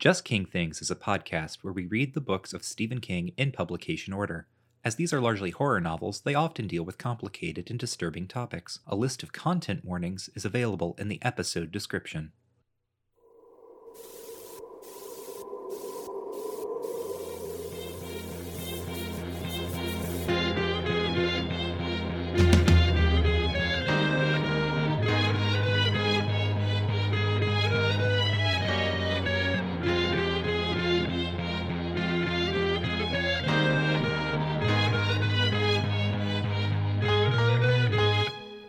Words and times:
Just 0.00 0.24
King 0.24 0.46
Things 0.46 0.80
is 0.80 0.90
a 0.90 0.96
podcast 0.96 1.58
where 1.60 1.74
we 1.74 1.84
read 1.84 2.14
the 2.14 2.22
books 2.22 2.54
of 2.54 2.64
Stephen 2.64 3.00
King 3.00 3.32
in 3.36 3.52
publication 3.52 4.14
order. 4.14 4.48
As 4.82 4.94
these 4.94 5.12
are 5.12 5.20
largely 5.20 5.50
horror 5.50 5.78
novels, 5.78 6.22
they 6.22 6.34
often 6.34 6.66
deal 6.66 6.84
with 6.84 6.96
complicated 6.96 7.68
and 7.68 7.78
disturbing 7.78 8.26
topics. 8.26 8.78
A 8.86 8.96
list 8.96 9.22
of 9.22 9.34
content 9.34 9.84
warnings 9.84 10.30
is 10.34 10.46
available 10.46 10.96
in 10.98 11.08
the 11.08 11.18
episode 11.20 11.70
description. 11.70 12.32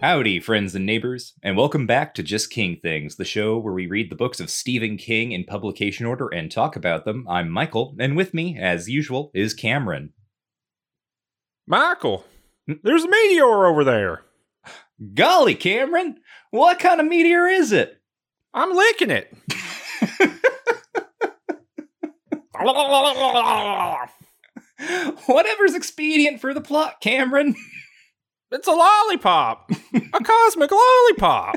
Howdy, 0.02 0.40
friends 0.40 0.73
and 0.73 0.84
neighbors, 0.84 1.34
and 1.44 1.55
welcome 1.55 1.86
back 1.86 2.16
to 2.16 2.23
Just 2.23 2.50
King 2.50 2.80
Things, 2.82 3.18
the 3.18 3.23
show 3.23 3.59
where 3.59 3.72
we 3.72 3.86
read 3.86 4.09
the 4.09 4.16
books 4.16 4.40
of 4.40 4.50
Stephen 4.50 4.98
King 4.98 5.32
in 5.32 5.44
publication 5.44 6.08
order 6.08 6.28
and 6.28 6.52
talk 6.52 6.76
about 6.76 7.05
them. 7.05 7.28
I'm 7.30 7.52
Michael, 7.52 7.96
and 8.00 8.18
with 8.18 8.34
me, 8.34 8.58
as 8.59 8.90
usual, 8.90 9.30
is 9.36 9.54
Cameron. 9.54 10.14
Michael, 11.68 12.26
hmm? 12.66 12.73
there's 12.82 13.04
a 13.04 13.09
meteor 13.09 13.68
over 13.68 13.84
there. 13.84 14.23
Golly, 15.14 15.54
Cameron, 15.54 16.18
what 16.50 16.80
kind 16.80 17.00
of 17.00 17.06
meteor 17.06 17.45
is 17.45 17.72
it? 17.72 18.02
I'm 18.56 18.76
licking 18.76 19.12
it. 19.12 19.31
Whatever's 25.28 25.75
expedient 25.75 26.42
for 26.42 26.56
the 26.56 26.62
plot, 26.62 27.02
Cameron. 27.02 27.53
It's 28.52 28.67
a 28.67 28.71
lollipop, 28.71 29.71
a 29.94 30.19
cosmic 30.23 30.71
lollipop. 30.71 31.55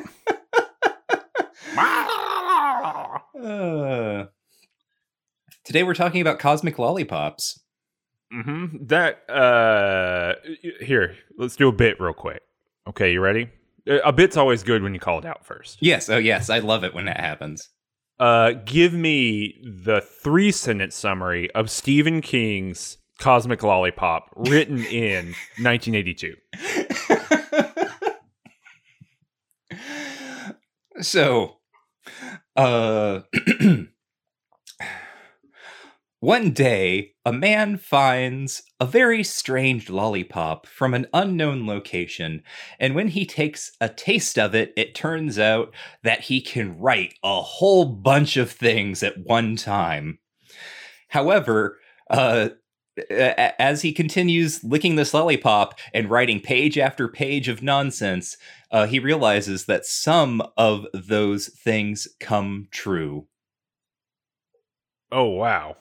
Uh, 3.36 4.26
today 5.64 5.82
we're 5.82 5.94
talking 5.94 6.20
about 6.20 6.38
cosmic 6.38 6.78
lollipops. 6.78 7.60
mm-hmm. 8.32 8.84
That 8.86 9.28
uh, 9.28 10.34
here, 10.80 11.16
let's 11.36 11.56
do 11.56 11.68
a 11.68 11.72
bit 11.72 12.00
real 12.00 12.12
quick. 12.12 12.42
Okay, 12.86 13.12
you 13.12 13.20
ready? 13.20 13.50
A 13.86 14.12
bit's 14.12 14.36
always 14.36 14.62
good 14.62 14.82
when 14.82 14.94
you 14.94 15.00
call 15.00 15.18
it 15.18 15.24
out 15.24 15.44
first. 15.44 15.78
Yes, 15.80 16.08
oh 16.08 16.16
yes, 16.18 16.48
I 16.48 16.60
love 16.60 16.84
it 16.84 16.94
when 16.94 17.06
that 17.06 17.18
happens. 17.18 17.70
Uh, 18.20 18.52
give 18.64 18.94
me 18.94 19.60
the 19.64 20.00
three 20.00 20.52
sentence 20.52 20.94
summary 20.94 21.50
of 21.56 21.70
Stephen 21.70 22.20
King's 22.20 22.98
Cosmic 23.18 23.62
Lollipop, 23.62 24.30
written 24.36 24.84
in 24.84 25.34
1982. 25.58 26.34
so, 31.00 31.58
uh, 32.56 33.20
one 36.20 36.50
day, 36.50 37.12
a 37.24 37.32
man 37.32 37.76
finds 37.76 38.62
a 38.80 38.86
very 38.86 39.22
strange 39.22 39.88
lollipop 39.88 40.66
from 40.66 40.92
an 40.92 41.06
unknown 41.14 41.66
location, 41.66 42.42
and 42.78 42.94
when 42.94 43.08
he 43.08 43.24
takes 43.24 43.72
a 43.80 43.88
taste 43.88 44.38
of 44.38 44.54
it, 44.54 44.72
it 44.76 44.94
turns 44.94 45.38
out 45.38 45.72
that 46.02 46.22
he 46.22 46.40
can 46.40 46.78
write 46.78 47.14
a 47.22 47.40
whole 47.40 47.84
bunch 47.84 48.36
of 48.36 48.50
things 48.50 49.02
at 49.02 49.18
one 49.18 49.56
time. 49.56 50.18
However, 51.08 51.78
uh, 52.10 52.50
as 53.10 53.82
he 53.82 53.92
continues 53.92 54.62
licking 54.62 54.96
this 54.96 55.14
lollipop 55.14 55.78
and 55.92 56.10
writing 56.10 56.40
page 56.40 56.78
after 56.78 57.08
page 57.08 57.48
of 57.48 57.62
nonsense, 57.62 58.36
uh, 58.70 58.86
he 58.86 58.98
realizes 58.98 59.64
that 59.66 59.84
some 59.84 60.42
of 60.56 60.86
those 60.92 61.48
things 61.48 62.08
come 62.20 62.68
true. 62.70 63.26
Oh 65.10 65.26
wow. 65.26 65.76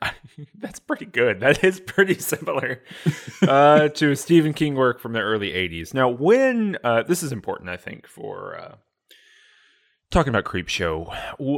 That's 0.54 0.78
pretty 0.78 1.06
good. 1.06 1.40
That 1.40 1.64
is 1.64 1.80
pretty 1.80 2.14
similar 2.18 2.82
uh, 3.42 3.88
to 3.88 4.12
a 4.12 4.16
Stephen 4.16 4.52
King 4.52 4.74
work 4.74 5.00
from 5.00 5.12
the 5.12 5.20
early 5.20 5.50
80s. 5.50 5.92
Now, 5.92 6.08
when 6.08 6.78
uh, 6.84 7.02
this 7.02 7.22
is 7.22 7.32
important, 7.32 7.70
I 7.70 7.76
think, 7.76 8.06
for 8.06 8.56
uh, 8.56 8.74
talking 10.10 10.30
about 10.30 10.44
Creep 10.44 10.68
Show, 10.68 11.12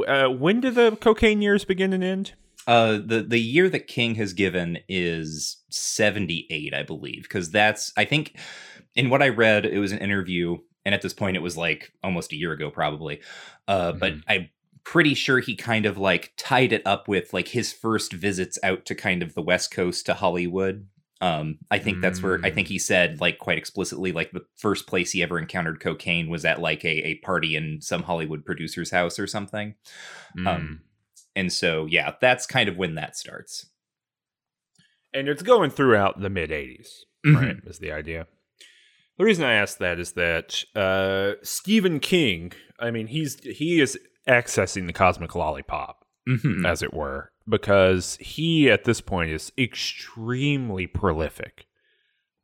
uh, 0.07 0.27
when 0.27 0.59
do 0.61 0.71
the 0.71 0.95
cocaine 0.95 1.41
years 1.41 1.65
begin 1.65 1.93
and 1.93 2.03
end? 2.03 2.33
Uh, 2.67 2.99
the 3.03 3.25
the 3.27 3.39
year 3.39 3.69
that 3.69 3.87
King 3.87 4.15
has 4.15 4.33
given 4.33 4.77
is 4.87 5.57
seventy 5.69 6.45
eight, 6.49 6.73
I 6.73 6.83
believe, 6.83 7.23
because 7.23 7.49
that's 7.51 7.91
I 7.97 8.05
think 8.05 8.37
in 8.95 9.09
what 9.09 9.21
I 9.23 9.29
read, 9.29 9.65
it 9.65 9.79
was 9.79 9.91
an 9.91 9.97
interview, 9.99 10.57
and 10.85 10.93
at 10.93 11.01
this 11.01 11.13
point, 11.13 11.37
it 11.37 11.41
was 11.41 11.57
like 11.57 11.91
almost 12.03 12.33
a 12.33 12.37
year 12.37 12.51
ago, 12.51 12.69
probably. 12.69 13.21
Uh, 13.67 13.93
but 13.93 14.13
Mhm. 14.13 14.23
I'm 14.27 14.49
pretty 14.83 15.13
sure 15.13 15.39
he 15.39 15.55
kind 15.55 15.85
of 15.85 15.97
like 15.97 16.33
tied 16.37 16.73
it 16.73 16.81
up 16.85 17.07
with 17.07 17.33
like 17.33 17.47
his 17.49 17.71
first 17.71 18.13
visits 18.13 18.57
out 18.63 18.85
to 18.85 18.95
kind 18.95 19.21
of 19.23 19.33
the 19.33 19.41
West 19.41 19.71
Coast 19.71 20.05
to 20.07 20.13
Hollywood. 20.13 20.87
Um, 21.21 21.59
I 21.69 21.77
think 21.77 22.01
that's 22.01 22.23
where 22.23 22.39
I 22.43 22.49
Mm. 22.49 22.55
think 22.55 22.67
he 22.67 22.79
said 22.79 23.21
like 23.21 23.37
quite 23.37 23.59
explicitly 23.59 24.11
like 24.11 24.31
the 24.31 24.43
first 24.57 24.87
place 24.87 25.11
he 25.11 25.21
ever 25.21 25.37
encountered 25.37 25.79
cocaine 25.79 26.29
was 26.29 26.45
at 26.45 26.59
like 26.59 26.83
a, 26.83 27.07
a 27.09 27.15
party 27.19 27.55
in 27.55 27.79
some 27.81 28.01
Hollywood 28.03 28.43
producer's 28.43 28.89
house 28.89 29.19
or 29.19 29.27
something. 29.27 29.75
Um, 30.47 30.81
and 31.35 31.51
so 31.51 31.85
yeah, 31.89 32.13
that's 32.21 32.45
kind 32.45 32.67
of 32.69 32.77
when 32.77 32.95
that 32.95 33.15
starts. 33.17 33.67
and 35.13 35.27
it's 35.27 35.43
going 35.43 35.69
throughout 35.69 36.21
the 36.21 36.29
mid 36.29 36.51
80s, 36.51 36.87
Mhm. 37.25 37.35
right? 37.35 37.57
Is 37.65 37.79
the 37.79 37.91
idea. 37.91 38.27
The 39.17 39.25
reason 39.25 39.43
I 39.43 39.53
ask 39.53 39.77
that 39.79 39.99
is 39.99 40.13
that 40.13 40.63
uh, 40.75 41.33
Stephen 41.43 41.99
King, 41.99 42.53
I 42.79 42.91
mean, 42.91 43.07
he's 43.07 43.39
he 43.43 43.81
is 43.81 43.99
accessing 44.27 44.87
the 44.87 44.93
cosmic 44.93 45.35
lollipop. 45.35 45.97
Mhm. 46.29 46.67
as 46.67 46.83
it 46.83 46.93
were, 46.93 47.31
because 47.49 48.15
he 48.21 48.69
at 48.69 48.83
this 48.83 49.01
point 49.01 49.31
is 49.31 49.51
extremely 49.57 50.85
prolific. 50.85 51.65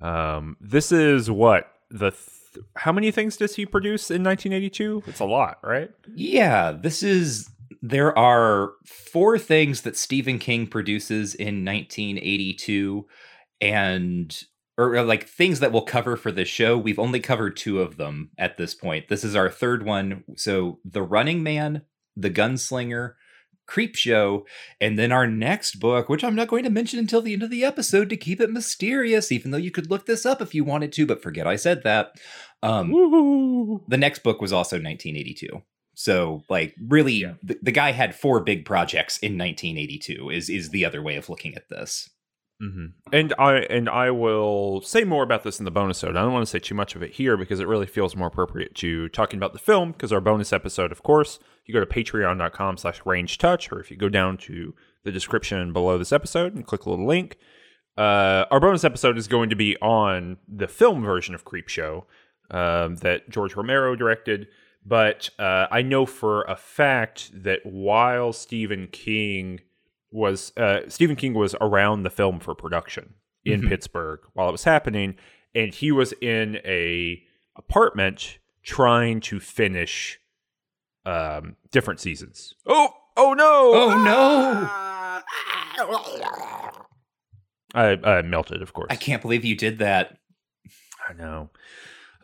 Um, 0.02 0.58
this 0.60 0.92
is 0.92 1.30
what 1.30 1.72
the 1.92 2.10
th- 2.12 2.66
how 2.76 2.92
many 2.92 3.12
things 3.12 3.38
does 3.38 3.56
he 3.56 3.66
produce 3.68 4.10
in 4.10 4.24
1982? 4.24 5.04
It's 5.06 5.20
a 5.20 5.26
lot, 5.26 5.60
right? 5.64 5.92
Yeah, 6.16 6.72
this 6.72 7.04
is. 7.04 7.50
There 7.82 8.18
are 8.18 8.74
four 8.86 9.38
things 9.38 9.82
that 9.82 9.98
Stephen 9.98 10.40
King 10.40 10.68
produces 10.68 11.36
in 11.36 11.66
1982, 11.66 13.06
and 13.62 14.44
or 14.78 14.96
uh, 14.96 15.04
like 15.04 15.28
things 15.28 15.60
that 15.60 15.72
we'll 15.72 15.84
cover 15.84 16.16
for 16.16 16.32
this 16.32 16.48
show. 16.48 16.78
We've 16.78 17.00
only 17.00 17.20
covered 17.20 17.58
two 17.58 17.82
of 17.82 17.98
them 17.98 18.32
at 18.38 18.58
this 18.58 18.76
point. 18.76 19.08
This 19.08 19.24
is 19.24 19.36
our 19.36 19.50
third 19.50 19.84
one. 19.84 20.24
So, 20.36 20.80
The 20.86 21.02
Running 21.02 21.42
Man, 21.42 21.82
The 22.16 22.30
Gunslinger, 22.30 23.14
Creep 23.66 23.96
Show, 23.96 24.46
and 24.80 24.98
then 24.98 25.12
our 25.12 25.28
next 25.28 25.80
book, 25.80 26.10
which 26.10 26.24
I'm 26.24 26.36
not 26.36 26.48
going 26.48 26.64
to 26.64 26.70
mention 26.70 27.00
until 27.00 27.22
the 27.22 27.34
end 27.34 27.44
of 27.44 27.50
the 27.50 27.66
episode 27.66 28.10
to 28.10 28.18
keep 28.18 28.40
it 28.40 28.52
mysterious, 28.52 29.32
even 29.32 29.52
though 29.52 29.58
you 29.58 29.72
could 29.72 29.90
look 29.90 30.06
this 30.06 30.26
up 30.26 30.42
if 30.42 30.54
you 30.54 30.64
wanted 30.64 30.94
to, 30.94 31.06
but 31.06 31.24
forget 31.24 31.48
I 31.48 31.56
said 31.56 31.84
that. 31.84 32.12
Um, 32.64 33.82
the 33.88 33.98
next 33.98 34.24
book 34.24 34.42
was 34.42 34.54
also 34.54 34.78
1982 34.78 35.62
so 36.00 36.44
like 36.48 36.76
really 36.88 37.14
Yeah. 37.14 37.34
the, 37.42 37.58
the 37.62 37.72
guy 37.72 37.92
had 37.92 38.14
four 38.14 38.40
big 38.40 38.66
projects 38.66 39.18
in 39.18 39.36
1982 39.38 40.30
is 40.30 40.48
is 40.50 40.70
the 40.70 40.86
other 40.86 41.02
way 41.02 41.16
of 41.16 41.28
looking 41.28 41.56
at 41.56 41.70
this 41.70 42.10
Mhm. 42.62 42.94
And 43.14 43.36
I 43.38 43.58
and 43.70 43.88
I 43.88 44.10
will 44.10 44.82
say 44.82 45.04
more 45.04 45.22
about 45.24 45.44
this 45.44 45.60
in 45.60 45.66
the 45.66 45.70
bonus 45.70 46.04
episode. 46.04 46.18
I 46.18 46.24
don't 46.24 46.34
want 46.34 46.42
to 46.44 46.50
say 46.50 46.58
too 46.58 46.74
much 46.74 46.96
of 46.96 47.04
it 47.04 47.12
here 47.14 47.38
because 47.38 47.60
it 47.60 47.68
really 47.68 47.86
feels 47.86 48.16
more 48.16 48.30
appropriate 48.30 48.74
to 48.78 49.10
talking 49.10 49.38
about 49.38 49.54
the 49.54 49.60
film. 49.60 49.92
Because 49.92 50.12
our 50.12 50.20
bonus 50.22 50.52
episode, 50.52 50.92
of 50.92 51.04
course, 51.04 51.38
you 51.66 51.74
go 51.74 51.80
to 51.80 51.86
patreon.com 51.86 52.78
slash 52.78 53.00
range 53.06 53.38
touch, 53.38 53.72
or 53.72 53.80
if 53.80 53.92
you 53.92 53.98
go 53.98 54.10
down 54.10 54.38
to 54.38 54.74
the 55.04 55.12
description 55.12 55.72
below 55.72 56.00
this 56.00 56.12
episode 56.12 56.56
and 56.56 56.66
click 56.66 56.86
a 56.88 56.90
little 56.90 57.06
link, 57.06 57.38
uh, 57.96 58.46
our 58.50 58.60
bonus 58.60 58.84
episode 58.84 59.20
is 59.20 59.28
going 59.28 59.52
to 59.52 59.56
be 59.56 59.78
on 59.78 60.38
the 60.48 60.68
film 60.68 61.04
version 61.04 61.36
of 61.36 61.46
Creep 61.46 61.68
Show 61.70 62.08
um, 62.50 62.96
that 62.98 63.30
George 63.30 63.56
Romero 63.56 63.96
directed. 63.96 64.48
But 64.88 65.30
uh, 65.38 65.68
I 65.70 65.82
know 65.82 66.06
for 66.06 66.44
a 66.44 66.56
fact 66.56 67.32
that 67.44 67.60
while 67.66 68.32
Stephen 68.32 68.88
King 68.90 69.60
was 70.12 70.54
uh, 70.56 70.82
Stephen 70.88 71.16
King 71.18 71.34
was 71.34 71.56
around 71.60 72.04
the 72.04 72.10
film 72.10 72.40
for 72.40 72.56
production 72.56 73.16
in 73.44 73.64
Mhm. 73.64 73.68
Pittsburgh 73.70 74.22
while 74.34 74.48
it 74.48 74.54
was 74.54 74.64
happening, 74.64 75.16
and 75.54 75.74
he 75.74 75.92
was 75.92 76.14
in 76.22 76.62
a 76.64 77.22
apartment 77.58 78.40
trying 78.64 79.20
to 79.22 79.40
finish 79.42 80.20
um, 81.06 81.58
different 81.72 82.00
seasons. 82.00 82.54
Oh, 82.66 82.90
oh 83.18 83.34
no! 83.34 83.72
Oh, 83.74 84.04
no! 84.04 84.70
I, 87.76 87.98
I 88.04 88.22
melted, 88.22 88.62
of 88.62 88.74
course. 88.74 88.88
i 88.90 88.96
can't 88.96 89.22
believe 89.22 89.44
you 89.46 89.56
did 89.56 89.80
that 89.80 90.18
I 91.10 91.14
know. 91.14 91.50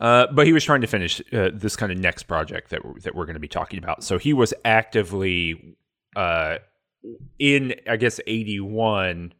Uh, 0.04 0.28
but 0.34 0.46
he 0.46 0.52
was 0.52 0.66
trying 0.66 0.82
to 0.82 0.88
finish 0.88 1.22
uh, 1.32 1.50
this 1.54 1.78
kind 1.78 1.90
of 1.90 1.98
next 1.98 2.24
project 2.24 2.72
that 2.72 2.84
we're, 2.84 3.00
that 3.00 3.16
we're 3.16 3.26
going 3.26 3.36
to 3.36 3.40
be 3.40 3.48
talking 3.48 3.82
about. 3.82 4.04
So 4.04 4.18
he 4.18 4.34
was 4.34 4.54
actively 4.66 5.78
uh, 6.14 6.58
in, 7.40 7.76
I 7.90 7.96
guess, 7.96 8.20
eighty 8.28 8.60
one, 8.60 9.34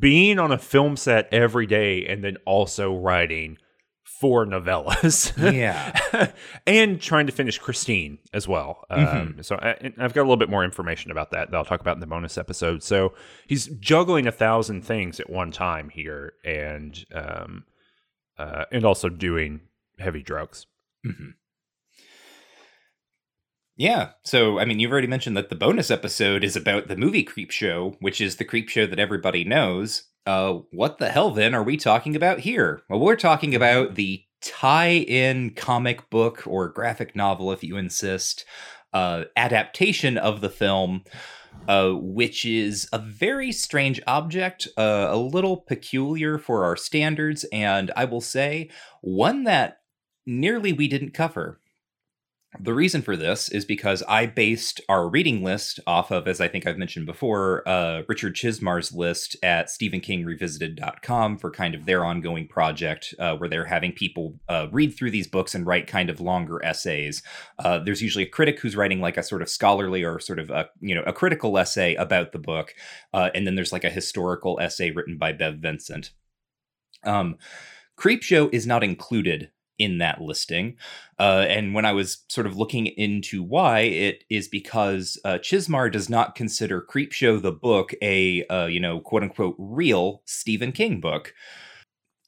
being 0.00 0.40
on 0.40 0.50
a 0.50 0.58
film 0.58 0.96
set 0.96 1.32
every 1.32 1.66
day, 1.66 2.04
and 2.06 2.24
then 2.24 2.38
also 2.44 2.92
writing 2.92 3.58
four 4.20 4.46
novellas. 4.46 5.32
Yeah. 5.52 6.32
and 6.66 7.00
trying 7.00 7.26
to 7.26 7.32
finish 7.32 7.58
Christine 7.58 8.18
as 8.32 8.48
well. 8.48 8.84
Um, 8.90 9.36
so 9.42 9.56
I, 9.56 9.92
I've 9.98 10.12
got 10.12 10.22
a 10.22 10.26
little 10.26 10.36
bit 10.36 10.50
more 10.50 10.64
information 10.64 11.12
about 11.12 11.30
that 11.30 11.52
that 11.52 11.56
I'll 11.56 11.64
talk 11.64 11.80
about 11.80 11.94
in 11.96 12.00
the 12.00 12.06
bonus 12.08 12.36
episode. 12.36 12.82
So 12.82 13.12
he's 13.46 13.66
juggling 13.66 14.26
a 14.26 14.32
thousand 14.32 14.82
things 14.82 15.20
at 15.20 15.30
one 15.30 15.52
time 15.52 15.88
here, 15.88 16.32
and 16.44 17.04
um, 17.14 17.64
uh, 18.38 18.64
and 18.72 18.84
also 18.84 19.08
doing 19.08 19.60
heavy 19.98 20.22
drugs. 20.22 20.66
Yeah. 23.76 24.12
So, 24.24 24.58
I 24.58 24.64
mean, 24.64 24.80
you've 24.80 24.90
already 24.90 25.06
mentioned 25.06 25.36
that 25.36 25.50
the 25.50 25.54
bonus 25.54 25.90
episode 25.90 26.42
is 26.42 26.56
about 26.56 26.88
the 26.88 26.96
movie 26.96 27.22
Creep 27.22 27.50
Show, 27.50 27.96
which 28.00 28.20
is 28.20 28.36
the 28.36 28.44
creep 28.44 28.68
show 28.70 28.86
that 28.86 28.98
everybody 28.98 29.44
knows. 29.44 30.04
Uh, 30.24 30.60
what 30.72 30.98
the 30.98 31.10
hell 31.10 31.30
then 31.30 31.54
are 31.54 31.62
we 31.62 31.76
talking 31.76 32.16
about 32.16 32.40
here? 32.40 32.82
Well, 32.88 33.00
we're 33.00 33.16
talking 33.16 33.54
about 33.54 33.94
the 33.94 34.24
tie-in 34.40 35.50
comic 35.50 36.08
book 36.08 36.42
or 36.46 36.68
graphic 36.68 37.14
novel, 37.14 37.52
if 37.52 37.62
you 37.62 37.76
insist, 37.76 38.44
uh, 38.92 39.24
adaptation 39.36 40.16
of 40.16 40.40
the 40.40 40.50
film, 40.50 41.04
uh, 41.68 41.92
which 41.92 42.44
is 42.44 42.88
a 42.92 42.98
very 42.98 43.52
strange 43.52 44.00
object, 44.06 44.68
uh, 44.76 45.08
a 45.10 45.16
little 45.16 45.58
peculiar 45.58 46.38
for 46.38 46.64
our 46.64 46.76
standards, 46.76 47.44
and 47.52 47.90
I 47.96 48.04
will 48.04 48.20
say 48.20 48.70
one 49.00 49.44
that 49.44 49.80
nearly 50.26 50.72
we 50.72 50.88
didn't 50.88 51.12
cover. 51.12 51.60
The 52.58 52.74
reason 52.74 53.02
for 53.02 53.16
this 53.16 53.48
is 53.48 53.64
because 53.64 54.02
I 54.08 54.26
based 54.26 54.80
our 54.88 55.08
reading 55.08 55.44
list 55.44 55.78
off 55.86 56.10
of, 56.10 56.26
as 56.26 56.40
I 56.40 56.48
think 56.48 56.66
I've 56.66 56.78
mentioned 56.78 57.04
before, 57.04 57.66
uh, 57.68 58.02
Richard 58.08 58.34
Chizmar's 58.34 58.92
list 58.92 59.36
at 59.42 59.66
StephenKingRevisited.com 59.66 61.38
for 61.38 61.50
kind 61.50 61.74
of 61.74 61.84
their 61.84 62.04
ongoing 62.04 62.48
project 62.48 63.14
uh, 63.18 63.36
where 63.36 63.48
they're 63.48 63.66
having 63.66 63.92
people 63.92 64.38
uh, 64.48 64.68
read 64.72 64.96
through 64.96 65.10
these 65.10 65.26
books 65.26 65.54
and 65.54 65.66
write 65.66 65.86
kind 65.86 66.08
of 66.08 66.20
longer 66.20 66.64
essays. 66.64 67.22
Uh, 67.58 67.78
there's 67.78 68.02
usually 68.02 68.24
a 68.24 68.28
critic 68.28 68.58
who's 68.60 68.76
writing 68.76 69.00
like 69.00 69.16
a 69.16 69.22
sort 69.22 69.42
of 69.42 69.50
scholarly 69.50 70.02
or 70.02 70.18
sort 70.18 70.38
of 70.38 70.50
a 70.50 70.68
you 70.80 70.94
know 70.94 71.02
a 71.06 71.12
critical 71.12 71.58
essay 71.58 71.94
about 71.96 72.32
the 72.32 72.38
book, 72.38 72.74
uh, 73.12 73.30
and 73.34 73.46
then 73.46 73.54
there's 73.54 73.72
like 73.72 73.84
a 73.84 73.90
historical 73.90 74.58
essay 74.60 74.90
written 74.90 75.18
by 75.18 75.32
Bev 75.32 75.56
Vincent. 75.56 76.10
Um, 77.04 77.36
Creepshow 77.98 78.52
is 78.52 78.66
not 78.66 78.84
included 78.84 79.50
in 79.78 79.98
that 79.98 80.20
listing. 80.20 80.76
Uh, 81.18 81.44
and 81.48 81.74
when 81.74 81.84
I 81.84 81.92
was 81.92 82.24
sort 82.28 82.46
of 82.46 82.56
looking 82.56 82.86
into 82.86 83.42
why, 83.42 83.80
it 83.80 84.24
is 84.30 84.48
because 84.48 85.18
uh, 85.24 85.38
Chizmar 85.38 85.90
does 85.90 86.08
not 86.08 86.34
consider 86.34 86.82
Creepshow 86.82 87.40
the 87.40 87.52
book 87.52 87.92
a, 88.02 88.46
uh, 88.46 88.66
you 88.66 88.80
know, 88.80 89.00
quote 89.00 89.22
unquote, 89.22 89.56
real 89.58 90.22
Stephen 90.24 90.72
King 90.72 91.00
book. 91.00 91.34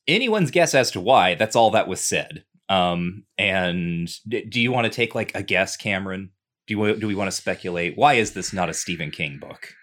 Anyone's 0.06 0.50
guess 0.50 0.74
as 0.74 0.90
to 0.92 1.00
why, 1.00 1.34
that's 1.34 1.56
all 1.56 1.70
that 1.70 1.88
was 1.88 2.00
said. 2.00 2.44
Um, 2.68 3.24
and 3.36 4.10
d- 4.26 4.44
do 4.44 4.60
you 4.60 4.72
want 4.72 4.84
to 4.86 4.90
take 4.90 5.14
like 5.14 5.34
a 5.34 5.42
guess, 5.42 5.76
Cameron? 5.76 6.30
Do, 6.66 6.74
you, 6.74 6.96
do 6.96 7.06
we 7.06 7.14
want 7.14 7.28
to 7.30 7.36
speculate? 7.36 7.96
Why 7.96 8.14
is 8.14 8.32
this 8.32 8.52
not 8.52 8.68
a 8.68 8.74
Stephen 8.74 9.10
King 9.10 9.38
book? 9.38 9.74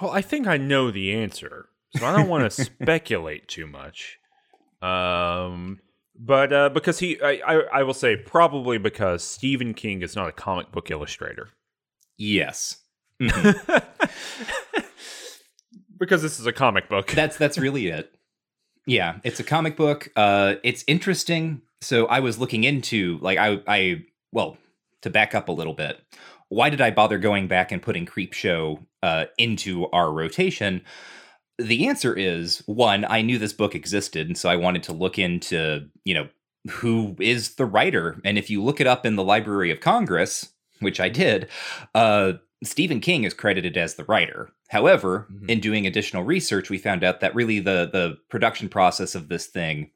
Well, 0.00 0.12
I 0.12 0.22
think 0.22 0.46
I 0.46 0.56
know 0.56 0.90
the 0.90 1.12
answer, 1.12 1.68
so 1.96 2.06
I 2.06 2.16
don't 2.16 2.28
want 2.28 2.50
to 2.50 2.64
speculate 2.64 3.48
too 3.48 3.66
much. 3.66 4.18
Um, 4.82 5.80
but 6.22 6.52
uh, 6.52 6.68
because 6.68 6.98
he, 6.98 7.20
I, 7.22 7.40
I, 7.46 7.54
I 7.72 7.82
will 7.82 7.94
say 7.94 8.14
probably 8.14 8.76
because 8.76 9.24
Stephen 9.24 9.72
King 9.72 10.02
is 10.02 10.14
not 10.14 10.28
a 10.28 10.32
comic 10.32 10.70
book 10.70 10.90
illustrator. 10.90 11.48
Yes. 12.18 12.76
because 15.98 16.20
this 16.20 16.38
is 16.38 16.44
a 16.46 16.52
comic 16.52 16.90
book. 16.90 17.10
That's 17.12 17.38
that's 17.38 17.56
really 17.56 17.88
it. 17.88 18.14
Yeah, 18.86 19.18
it's 19.24 19.40
a 19.40 19.44
comic 19.44 19.76
book. 19.76 20.10
Uh, 20.14 20.56
it's 20.62 20.84
interesting. 20.86 21.62
So 21.80 22.04
I 22.06 22.20
was 22.20 22.38
looking 22.38 22.64
into 22.64 23.18
like 23.22 23.38
I 23.38 23.60
I 23.66 24.04
well 24.32 24.58
to 25.00 25.08
back 25.08 25.34
up 25.34 25.48
a 25.48 25.52
little 25.52 25.74
bit. 25.74 25.98
Why 26.50 26.68
did 26.68 26.82
I 26.82 26.90
bother 26.90 27.16
going 27.16 27.48
back 27.48 27.72
and 27.72 27.80
putting 27.80 28.04
Creepshow 28.04 28.84
uh, 29.02 29.26
into 29.38 29.86
our 29.90 30.12
rotation? 30.12 30.82
The 31.60 31.86
answer 31.88 32.14
is 32.16 32.62
one. 32.66 33.04
I 33.04 33.22
knew 33.22 33.38
this 33.38 33.52
book 33.52 33.74
existed, 33.74 34.26
and 34.26 34.36
so 34.38 34.48
I 34.48 34.56
wanted 34.56 34.82
to 34.84 34.92
look 34.92 35.18
into 35.18 35.88
you 36.04 36.14
know 36.14 36.28
who 36.68 37.16
is 37.20 37.54
the 37.56 37.64
writer. 37.66 38.20
And 38.24 38.36
if 38.38 38.50
you 38.50 38.62
look 38.62 38.80
it 38.80 38.86
up 38.86 39.06
in 39.06 39.16
the 39.16 39.24
Library 39.24 39.70
of 39.70 39.80
Congress, 39.80 40.50
which 40.80 41.00
I 41.00 41.08
did, 41.08 41.48
uh, 41.94 42.34
Stephen 42.62 43.00
King 43.00 43.24
is 43.24 43.32
credited 43.34 43.76
as 43.78 43.94
the 43.94 44.04
writer. 44.04 44.50
However, 44.68 45.26
Mhm. 45.32 45.48
in 45.50 45.60
doing 45.60 45.86
additional 45.86 46.22
research, 46.22 46.68
we 46.70 46.76
found 46.78 47.02
out 47.02 47.20
that 47.20 47.34
really 47.34 47.60
the 47.60 47.88
the 47.92 48.18
production 48.28 48.68
process 48.68 49.14
of 49.14 49.28
this 49.28 49.46
thing 49.46 49.90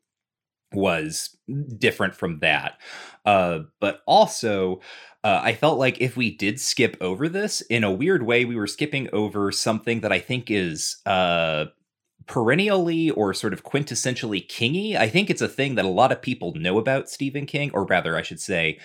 was 0.75 1.37
different 1.79 2.15
from 2.15 2.41
that. 2.41 2.79
Uh, 3.25 3.61
but 3.81 4.03
also, 4.07 4.81
uh, 5.23 5.41
I 5.43 5.55
felt 5.55 5.79
like 5.79 6.01
if 6.01 6.17
we 6.17 6.37
did 6.37 6.61
skip 6.61 6.97
over 7.01 7.29
this 7.29 7.61
in 7.63 7.85
a 7.85 7.91
weird 7.91 8.25
way, 8.25 8.45
we 8.45 8.57
were 8.57 8.67
skipping 8.67 9.09
over 9.13 9.51
something 9.51 10.01
that 10.01 10.13
I 10.13 10.19
think 10.19 10.51
is 10.51 10.97
uh, 11.07 11.67
perennially 12.27 13.11
or 13.11 13.33
sort 13.33 13.53
of 13.53 13.65
quintessentially 13.65 14.47
kingy. 14.49 14.97
I 14.97 15.09
think 15.09 15.31
it's 15.31 15.43
a 15.43 15.49
thing 15.49 15.77
that 15.77 15.85
a 15.85 15.89
lot 15.89 16.13
of 16.13 16.23
people 16.23 16.55
know 16.55 16.79
about 16.79 17.09
Stephen 17.09 17.47
King, 17.47 17.71
or 17.73 17.85
rather, 17.87 18.17
I 18.17 18.23
should 18.23 18.41
say, 18.41 18.79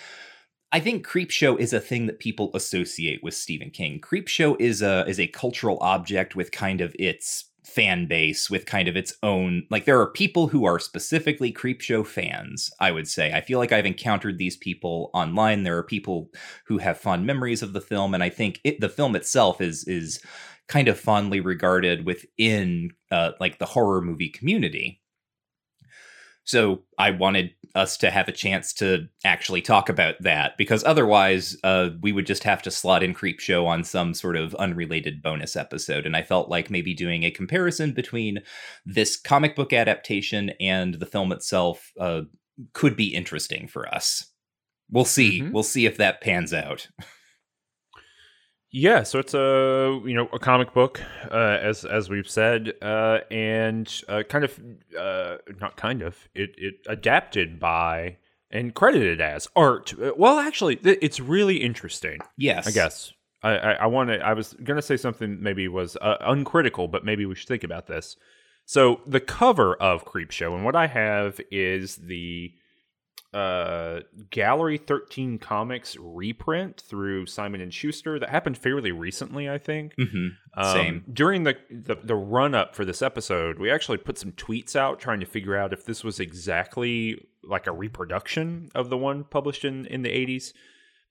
I 0.72 0.80
think 0.80 1.06
Creepshow 1.06 1.60
is 1.60 1.74
a 1.74 1.80
thing 1.80 2.06
that 2.06 2.20
people 2.20 2.52
associate 2.54 3.24
with 3.24 3.34
Stephen 3.34 3.72
King. 3.72 4.00
Creepshow 4.00 4.56
is 4.60 4.82
a 4.82 5.04
is 5.08 5.20
a 5.20 5.28
cultural 5.28 5.80
object 5.82 6.36
with 6.36 6.52
kind 6.52 6.80
of 6.80 6.96
its 7.00 7.49
fan 7.70 8.08
base 8.08 8.50
with 8.50 8.66
kind 8.66 8.88
of 8.88 8.98
its 8.98 9.14
own 9.24 9.64
like 9.70 9.86
there 9.86 10.00
are 10.00 10.12
people 10.12 10.48
who 10.48 10.66
are 10.66 10.80
specifically 10.80 11.52
Creepshow 11.52 12.06
fans, 12.06 12.72
I 12.80 12.92
would 12.92 13.08
say. 13.08 13.32
I 13.34 13.42
feel 13.42 13.60
like 13.60 13.72
I've 13.72 13.86
encountered 13.86 14.38
these 14.38 14.58
people 14.58 15.12
online. 15.14 15.64
There 15.64 15.78
are 15.78 15.84
people 15.84 16.30
who 16.66 16.78
have 16.80 16.98
fond 16.98 17.26
memories 17.26 17.62
of 17.62 17.74
the 17.74 17.82
film 17.82 18.14
and 18.14 18.24
I 18.24 18.30
think 18.30 18.60
it, 18.64 18.80
the 18.82 18.90
film 18.90 19.16
itself 19.16 19.62
is 19.62 19.84
is 19.88 20.22
kind 20.68 20.88
of 20.88 21.00
fondly 21.00 21.40
regarded 21.40 22.06
within 22.06 22.92
uh, 23.12 23.32
like 23.40 23.58
the 23.60 23.66
horror 23.66 24.02
movie 24.02 24.30
community. 24.30 25.02
So 26.44 26.84
I 26.98 27.12
wanted 27.12 27.52
us 27.76 27.98
to 27.98 28.10
have 28.12 28.28
a 28.28 28.32
chance 28.34 28.74
to 28.74 29.08
actually 29.24 29.62
talk 29.62 29.90
about 29.90 30.16
that 30.22 30.58
because 30.58 30.84
otherwise 30.84 31.58
uh, 31.64 31.90
we 32.02 32.12
would 32.12 32.26
just 32.26 32.44
have 32.44 32.62
to 32.64 32.72
slot 32.72 33.04
in 33.04 33.14
Creep 33.14 33.40
Show 33.40 33.66
on 33.66 33.84
some 33.84 34.14
sort 34.14 34.36
of 34.36 34.56
unrelated 34.56 35.22
bonus 35.22 35.56
episode. 35.56 36.06
And 36.06 36.16
I 36.16 36.24
felt 36.24 36.50
like 36.50 36.70
maybe 36.70 36.94
doing 36.94 37.24
a 37.24 37.32
comparison 37.32 37.94
between 37.94 38.40
this 38.86 39.18
comic 39.18 39.56
book 39.56 39.74
adaptation 39.74 40.52
and 40.60 40.96
the 40.96 41.06
film 41.06 41.32
itself 41.32 41.92
uh, 42.00 42.22
could 42.74 42.96
be 42.96 43.14
interesting 43.14 43.68
for 43.68 43.88
us. 43.94 44.26
We'll 44.92 45.06
see. 45.06 45.42
Mhm. 45.42 45.52
We'll 45.52 45.64
see 45.64 45.86
if 45.86 45.98
that 45.98 46.22
pans 46.22 46.54
out. 46.54 46.88
Yeah, 48.72 49.02
so 49.04 49.18
it's 49.18 49.34
a 49.34 50.00
you 50.06 50.14
know 50.14 50.30
a 50.32 50.38
comic 50.38 50.74
book, 50.74 51.02
uh, 51.32 51.58
as 51.62 51.86
as 51.86 52.10
we've 52.10 52.30
said, 52.30 52.74
uh, 52.82 53.20
and 53.32 53.92
uh, 54.08 54.24
kind 54.30 54.46
of 54.46 54.60
uh, 54.98 55.38
not 55.60 55.76
kind 55.76 56.04
of 56.04 56.30
it 56.36 56.52
it 56.58 56.76
adapted 56.88 57.60
by 57.60 58.18
and 58.52 58.74
credited 58.76 59.22
as 59.22 59.48
art. 59.56 59.94
Well, 60.18 60.38
actually, 60.38 60.76
th- 60.76 61.00
it's 61.02 61.20
really 61.20 61.58
interesting. 61.58 62.20
Yes. 62.38 62.68
I 62.68 62.72
guess 62.72 63.14
I 63.42 63.58
I, 63.58 63.72
I 63.72 63.86
want 63.88 64.10
to. 64.10 64.20
I 64.20 64.34
was 64.34 64.54
gonna 64.64 64.84
say 64.84 64.98
something 64.98 65.42
maybe 65.42 65.68
was 65.68 65.98
uh, 66.00 66.18
uncritical, 66.22 66.88
but 66.88 67.04
maybe 67.04 67.26
we 67.26 67.34
should 67.34 67.48
think 67.48 67.64
about 67.64 67.88
this. 67.88 68.18
So 68.66 69.02
the 69.08 69.20
cover 69.20 69.74
of 69.76 70.06
Creepshow, 70.06 70.54
and 70.54 70.64
what 70.64 70.76
I 70.76 70.86
have 70.86 71.42
is 71.50 71.96
the 71.96 72.54
uh 73.34 74.00
gallery 74.32 74.78
13 74.78 75.38
comics 75.38 75.96
reprint 76.00 76.82
through 76.82 77.26
simon 77.28 77.62
and 77.62 77.74
schuster. 77.74 78.18
That 78.18 78.30
happened 78.30 78.58
fairly 78.58 78.92
recently 78.92 79.50
i 79.50 79.58
think. 79.58 79.94
Hmm 79.98 80.28
um, 80.56 80.74
Same. 80.74 81.04
during 81.14 81.44
the, 81.44 81.56
the 81.70 81.98
the 82.04 82.16
run 82.16 82.56
up 82.56 82.76
for 82.76 82.86
this 82.86 83.02
episode 83.02 83.60
we 83.60 83.70
actually 83.70 84.00
put 84.00 84.18
some 84.18 84.32
tweets 84.32 84.76
out 84.76 85.00
trying 85.00 85.20
to 85.20 85.28
figure 85.28 85.56
out 85.56 85.74
if 85.74 85.86
this 85.86 86.04
was 86.04 86.20
exactly 86.20 87.24
like 87.44 87.68
a 87.68 87.72
reproduction 87.72 88.70
of 88.74 88.90
the 88.90 88.98
one 88.98 89.24
published 89.24 89.64
in 89.64 89.86
in 89.86 90.02
the 90.02 90.10
80s 90.10 90.54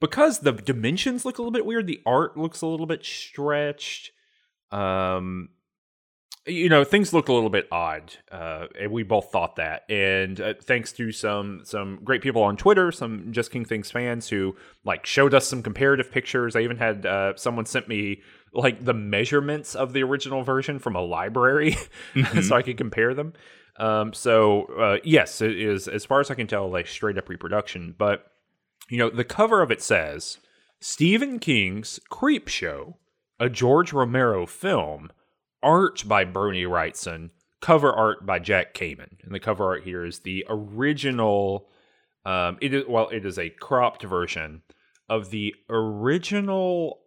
because 0.00 0.40
the 0.40 0.52
dimensions 0.52 1.25
look 1.25 1.38
a 1.38 1.42
little 1.42 1.52
bit 1.52 1.66
weird 1.66 1.87
the 1.87 2.00
art 2.04 2.37
looks 2.37 2.62
a 2.62 2.66
little 2.66 2.87
bit 2.87 3.04
stretched. 3.04 4.10
Um 4.72 5.50
you 6.48 6.68
know 6.68 6.82
things 6.82 7.12
look 7.12 7.28
a 7.28 7.32
little 7.32 7.50
bit 7.50 7.68
odd 7.70 8.12
uh 8.32 8.66
and 8.80 8.90
we 8.90 9.02
both 9.02 9.30
thought 9.30 9.56
that 9.56 9.82
and 9.90 10.40
uh, 10.40 10.54
thanks 10.62 10.92
to 10.92 11.12
some 11.12 11.60
some 11.64 12.00
great 12.02 12.22
people 12.22 12.42
on 12.42 12.56
twitter 12.56 12.90
some 12.90 13.32
just 13.32 13.50
king 13.52 13.64
things 13.64 13.90
fans 13.90 14.28
who 14.28 14.56
like 14.84 15.04
showed 15.06 15.34
us 15.34 15.46
some 15.46 15.62
comparative 15.62 16.10
pictures 16.10 16.56
i 16.56 16.60
even 16.60 16.76
had 16.78 17.04
uh 17.06 17.32
someone 17.36 17.66
sent 17.66 17.86
me 17.88 18.20
like 18.54 18.84
the 18.84 18.94
measurements 18.94 19.74
of 19.74 19.92
the 19.92 20.02
original 20.02 20.42
version 20.42 20.78
from 20.78 20.96
a 20.96 21.02
library 21.02 21.76
Mhm. 22.14 22.42
so 22.42 22.56
i 22.56 22.62
could 22.62 22.76
compare 22.78 23.14
them 23.14 23.32
Um, 23.78 24.12
so 24.12 24.64
uh, 24.76 24.98
yes, 25.04 25.40
it 25.40 25.56
is 25.56 25.86
as 25.86 26.04
far 26.04 26.18
as 26.18 26.32
I 26.32 26.34
can 26.34 26.48
tell, 26.48 26.68
like 26.68 26.88
straight 26.88 27.16
up 27.16 27.28
reproduction. 27.28 27.94
But 27.96 28.26
you 28.90 28.98
know, 28.98 29.08
the 29.08 29.22
cover 29.22 29.62
of 29.62 29.70
it 29.70 29.80
says 29.80 30.38
Stephen 30.80 31.38
King's 31.38 32.00
Creep 32.10 32.48
Show, 32.48 32.96
a 33.38 33.48
George 33.48 33.92
Romero 33.92 34.46
film, 34.46 35.10
art 35.62 36.06
by 36.06 36.24
Bernie 36.24 36.64
Wrightson, 36.64 37.30
cover 37.60 37.92
art 37.92 38.26
by 38.26 38.38
Jack 38.38 38.74
Kamen, 38.74 39.22
and 39.24 39.34
the 39.34 39.40
cover 39.40 39.64
art 39.64 39.84
here 39.84 40.04
is 40.04 40.20
the 40.20 40.44
original. 40.48 41.68
Um, 42.24 42.58
it 42.60 42.74
is 42.74 42.84
well, 42.88 43.08
it 43.08 43.24
is 43.24 43.38
a 43.38 43.50
cropped 43.50 44.02
version 44.02 44.62
of 45.08 45.30
the 45.30 45.54
original 45.70 47.00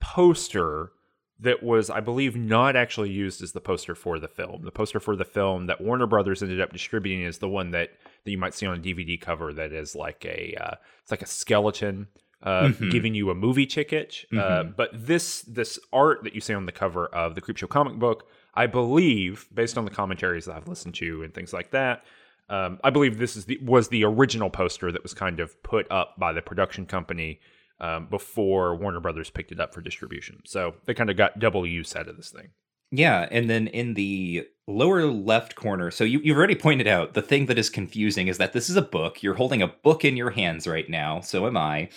poster 0.00 0.92
that 1.40 1.62
was, 1.62 1.90
I 1.90 2.00
believe, 2.00 2.36
not 2.36 2.76
actually 2.76 3.10
used 3.10 3.42
as 3.42 3.50
the 3.50 3.60
poster 3.60 3.96
for 3.96 4.20
the 4.20 4.28
film. 4.28 4.62
The 4.62 4.70
poster 4.70 5.00
for 5.00 5.16
the 5.16 5.24
film 5.24 5.66
that 5.66 5.80
Warner 5.80 6.06
Brothers 6.06 6.42
ended 6.42 6.60
up 6.60 6.72
distributing 6.72 7.24
is 7.24 7.38
the 7.38 7.48
one 7.48 7.72
that, 7.72 7.90
that 8.24 8.30
you 8.30 8.38
might 8.38 8.54
see 8.54 8.66
on 8.66 8.78
a 8.78 8.80
DVD 8.80 9.20
cover 9.20 9.52
that 9.52 9.72
is 9.72 9.96
like 9.96 10.24
a 10.24 10.54
uh, 10.60 10.74
it's 11.02 11.10
like 11.10 11.22
a 11.22 11.26
skeleton 11.26 12.06
uh, 12.42 12.62
mm-hmm. 12.64 12.90
giving 12.90 13.14
you 13.14 13.30
a 13.30 13.34
movie 13.34 13.66
ticket. 13.66 14.24
Uh, 14.32 14.36
mm-hmm. 14.36 14.68
Uh, 14.68 14.72
but 14.76 14.90
this 14.92 15.42
this 15.42 15.78
art 15.92 16.24
that 16.24 16.34
you 16.34 16.40
see 16.40 16.54
on 16.54 16.66
the 16.66 16.72
cover 16.72 17.06
of 17.06 17.34
the 17.34 17.40
Creepshow 17.40 17.68
comic 17.68 17.98
book, 17.98 18.26
I 18.54 18.66
believe, 18.66 19.48
based 19.52 19.78
on 19.78 19.84
the 19.84 19.90
commentaries 19.90 20.46
that 20.46 20.56
I've 20.56 20.68
listened 20.68 20.94
to 20.96 21.22
and 21.22 21.32
things 21.32 21.52
like 21.52 21.70
that, 21.70 22.04
um, 22.48 22.80
I 22.84 22.90
believe 22.90 23.18
this 23.18 23.36
is 23.36 23.46
the 23.46 23.58
was 23.62 23.88
the 23.88 24.04
original 24.04 24.50
poster 24.50 24.92
that 24.92 25.02
was 25.02 25.14
kind 25.14 25.40
of 25.40 25.62
put 25.62 25.90
up 25.90 26.18
by 26.18 26.32
the 26.32 26.42
production 26.42 26.86
company 26.86 27.40
um, 27.80 28.06
before 28.06 28.76
Warner 28.76 29.00
Brothers 29.00 29.30
picked 29.30 29.52
it 29.52 29.60
up 29.60 29.74
for 29.74 29.80
distribution. 29.80 30.42
So 30.44 30.74
they 30.86 30.94
kind 30.94 31.10
of 31.10 31.16
got 31.16 31.38
double 31.38 31.66
use 31.66 31.94
out 31.96 32.08
of 32.08 32.16
this 32.16 32.30
thing. 32.30 32.50
Yeah, 32.94 33.26
and 33.30 33.48
then 33.48 33.68
in 33.68 33.94
the 33.94 34.46
lower 34.68 35.06
left 35.06 35.54
corner, 35.54 35.90
so 35.90 36.04
you, 36.04 36.20
you've 36.22 36.36
already 36.36 36.54
pointed 36.54 36.86
out 36.86 37.14
the 37.14 37.22
thing 37.22 37.46
that 37.46 37.58
is 37.58 37.70
confusing 37.70 38.28
is 38.28 38.36
that 38.36 38.52
this 38.52 38.68
is 38.68 38.76
a 38.76 38.82
book. 38.82 39.22
You're 39.22 39.34
holding 39.34 39.62
a 39.62 39.68
book 39.68 40.04
in 40.04 40.14
your 40.14 40.30
hands 40.30 40.66
right 40.66 40.88
now, 40.88 41.20
so 41.20 41.46
am 41.46 41.56
I. 41.56 41.88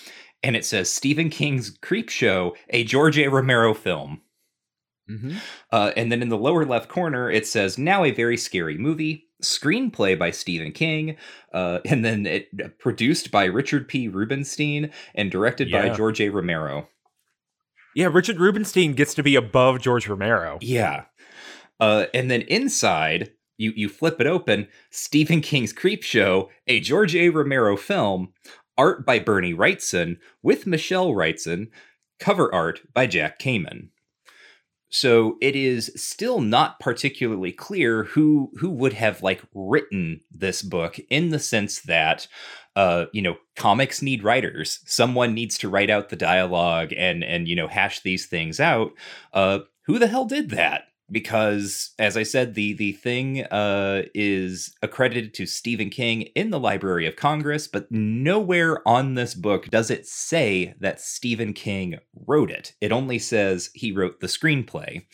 And 0.45 0.55
it 0.55 0.63
says 0.63 0.93
Stephen 0.93 1.31
King's 1.31 1.71
Creep 1.81 2.07
Show, 2.07 2.55
a 2.69 2.83
George 2.83 3.17
A. 3.17 3.29
Romero 3.29 3.73
film. 3.73 4.21
Mm-hmm. 5.09 5.37
Uh, 5.71 5.91
and 5.97 6.11
then 6.11 6.21
in 6.21 6.29
the 6.29 6.37
lower 6.37 6.65
left 6.65 6.87
corner, 6.87 7.31
it 7.31 7.47
says 7.47 7.79
now 7.79 8.03
a 8.03 8.11
very 8.11 8.37
scary 8.37 8.77
movie, 8.77 9.25
screenplay 9.41 10.17
by 10.17 10.29
Stephen 10.29 10.71
King, 10.71 11.17
uh, 11.51 11.79
and 11.85 12.05
then 12.05 12.27
it 12.27 12.49
uh, 12.63 12.67
produced 12.77 13.31
by 13.31 13.45
Richard 13.45 13.87
P. 13.87 14.07
Rubinstein 14.07 14.91
and 15.15 15.31
directed 15.31 15.71
yeah. 15.71 15.89
by 15.89 15.95
George 15.95 16.21
A. 16.21 16.29
Romero. 16.29 16.89
Yeah, 17.95 18.09
Richard 18.13 18.39
Rubinstein 18.39 18.93
gets 18.93 19.15
to 19.15 19.23
be 19.23 19.35
above 19.35 19.81
George 19.81 20.07
Romero. 20.07 20.59
Yeah. 20.61 21.05
Uh, 21.79 22.05
and 22.13 22.29
then 22.29 22.41
inside, 22.41 23.31
you 23.57 23.73
you 23.75 23.89
flip 23.89 24.21
it 24.21 24.27
open, 24.27 24.67
Stephen 24.91 25.41
King's 25.41 25.73
Creep 25.73 26.03
Show, 26.03 26.51
a 26.67 26.81
George 26.81 27.15
A. 27.15 27.29
Romero 27.29 27.75
film, 27.75 28.33
art 28.77 29.05
by 29.05 29.19
Bernie 29.19 29.53
Wrightson 29.53 30.17
with 30.43 30.67
Michelle 30.67 31.11
Wrightson, 31.11 31.69
cover 32.19 32.53
art 32.53 32.81
by 32.93 33.07
Jack 33.07 33.39
Kamen. 33.39 33.89
So 34.89 35.37
it 35.41 35.55
is 35.55 35.91
still 35.95 36.39
not 36.39 36.79
particularly 36.79 37.51
clear 37.51 38.03
who 38.03 38.51
who 38.57 38.69
would 38.69 38.93
have 38.93 39.21
like 39.21 39.41
written 39.53 40.21
this 40.31 40.61
book 40.61 40.97
in 41.09 41.31
the 41.31 41.39
sense 41.39 41.81
that 41.81 42.27
uh 42.75 43.05
you 43.11 43.21
know 43.21 43.35
comics 43.55 44.01
need 44.01 44.23
writers. 44.23 44.79
Someone 44.85 45.33
needs 45.33 45.57
to 45.57 45.69
write 45.69 45.89
out 45.89 46.09
the 46.09 46.15
dialogue 46.15 46.93
and 46.95 47.23
and 47.23 47.47
you 47.47 47.55
know 47.55 47.67
hash 47.67 48.01
these 48.01 48.27
things 48.27 48.59
out. 48.59 48.91
Uh 49.33 49.59
who 49.85 49.99
the 49.99 50.07
hell 50.07 50.25
did 50.25 50.51
that 50.51 50.83
because 51.11 51.93
as 51.99 52.17
i 52.17 52.23
said 52.23 52.55
the 52.55 52.73
the 52.73 52.93
thing 52.93 53.43
uh, 53.45 54.01
is 54.13 54.73
accredited 54.81 55.33
to 55.33 55.45
stephen 55.45 55.89
king 55.89 56.23
in 56.35 56.49
the 56.49 56.59
library 56.59 57.05
of 57.05 57.15
congress 57.15 57.67
but 57.67 57.91
nowhere 57.91 58.85
on 58.87 59.13
this 59.13 59.33
book 59.33 59.67
does 59.69 59.91
it 59.91 60.05
say 60.05 60.73
that 60.79 60.99
stephen 60.99 61.53
king 61.53 61.99
wrote 62.27 62.51
it. 62.51 62.73
It 62.81 62.91
only 62.91 63.19
says 63.19 63.69
he 63.73 63.91
wrote 63.91 64.19
the 64.19 64.27
screenplay. 64.27 65.05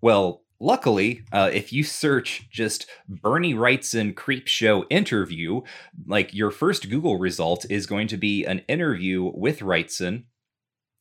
Well 0.00 0.42
luckily 0.58 1.22
uh, 1.32 1.50
if 1.52 1.70
you 1.70 1.84
search 1.84 2.48
just 2.50 2.86
bernie 3.06 3.52
wrightson 3.52 4.16
creep 4.16 4.48
show 4.48 4.86
interview 4.88 5.60
like 6.06 6.32
your 6.32 6.50
first 6.50 6.88
google 6.88 7.18
result 7.18 7.66
is 7.68 7.84
going 7.84 8.08
to 8.08 8.16
be 8.16 8.42
an 8.46 8.60
interview 8.60 9.30
with 9.34 9.60
wrightson 9.60 10.24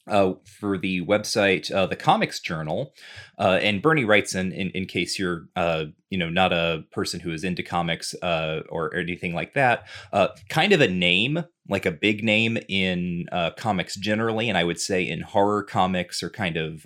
uh, 0.08 0.34
for 0.46 0.78
the 0.78 1.02
website, 1.02 1.72
uh, 1.72 1.86
the 1.86 1.96
Comics 1.96 2.40
Journal, 2.40 2.94
uh, 3.40 3.60
and 3.62 3.82
Bernie 3.82 4.06
Wrightson, 4.06 4.54
in, 4.54 4.70
in 4.72 4.86
case 4.86 5.18
you're, 5.18 5.48
uh, 5.56 5.86
you 6.10 6.18
know, 6.18 6.30
not 6.30 6.54
a 6.54 6.84
person 6.92 7.20
who 7.20 7.32
is 7.32 7.44
into 7.44 7.64
comics 7.64 8.14
uh, 8.22 8.62
or, 8.70 8.86
or, 8.88 8.96
anything 8.96 9.34
like 9.34 9.54
that, 9.54 9.88
uh, 10.14 10.28
kind 10.50 10.74
of 10.74 10.82
a 10.82 10.88
name, 10.88 11.44
like 11.68 11.86
a 11.86 11.92
big 11.92 12.24
name 12.24 12.58
in 12.70 13.26
comics 13.58 13.96
generally, 13.96 14.50
and 14.50 14.58
I 14.58 14.64
would 14.64 14.80
say 14.80 15.08
in 15.08 15.22
horror 15.22 15.64
comics 15.64 16.22
or 16.22 16.30
kind 16.30 16.58
of, 16.58 16.86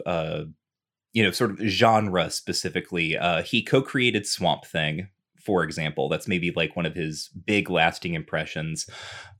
you 1.11 1.23
know, 1.23 1.31
sort 1.31 1.51
of 1.51 1.59
genre 1.59 2.29
specifically. 2.29 3.17
he 3.43 3.61
co-created 3.61 4.25
Swamp 4.27 4.65
Thing, 4.65 5.09
for 5.39 5.63
example. 5.63 6.10
That's 6.10 6.27
maybe 6.27 6.51
like 6.55 6.75
one 6.75 6.86
of 6.86 6.96
his 6.96 7.29
big 7.46 7.69
lasting 7.69 8.13
impressions. 8.13 8.89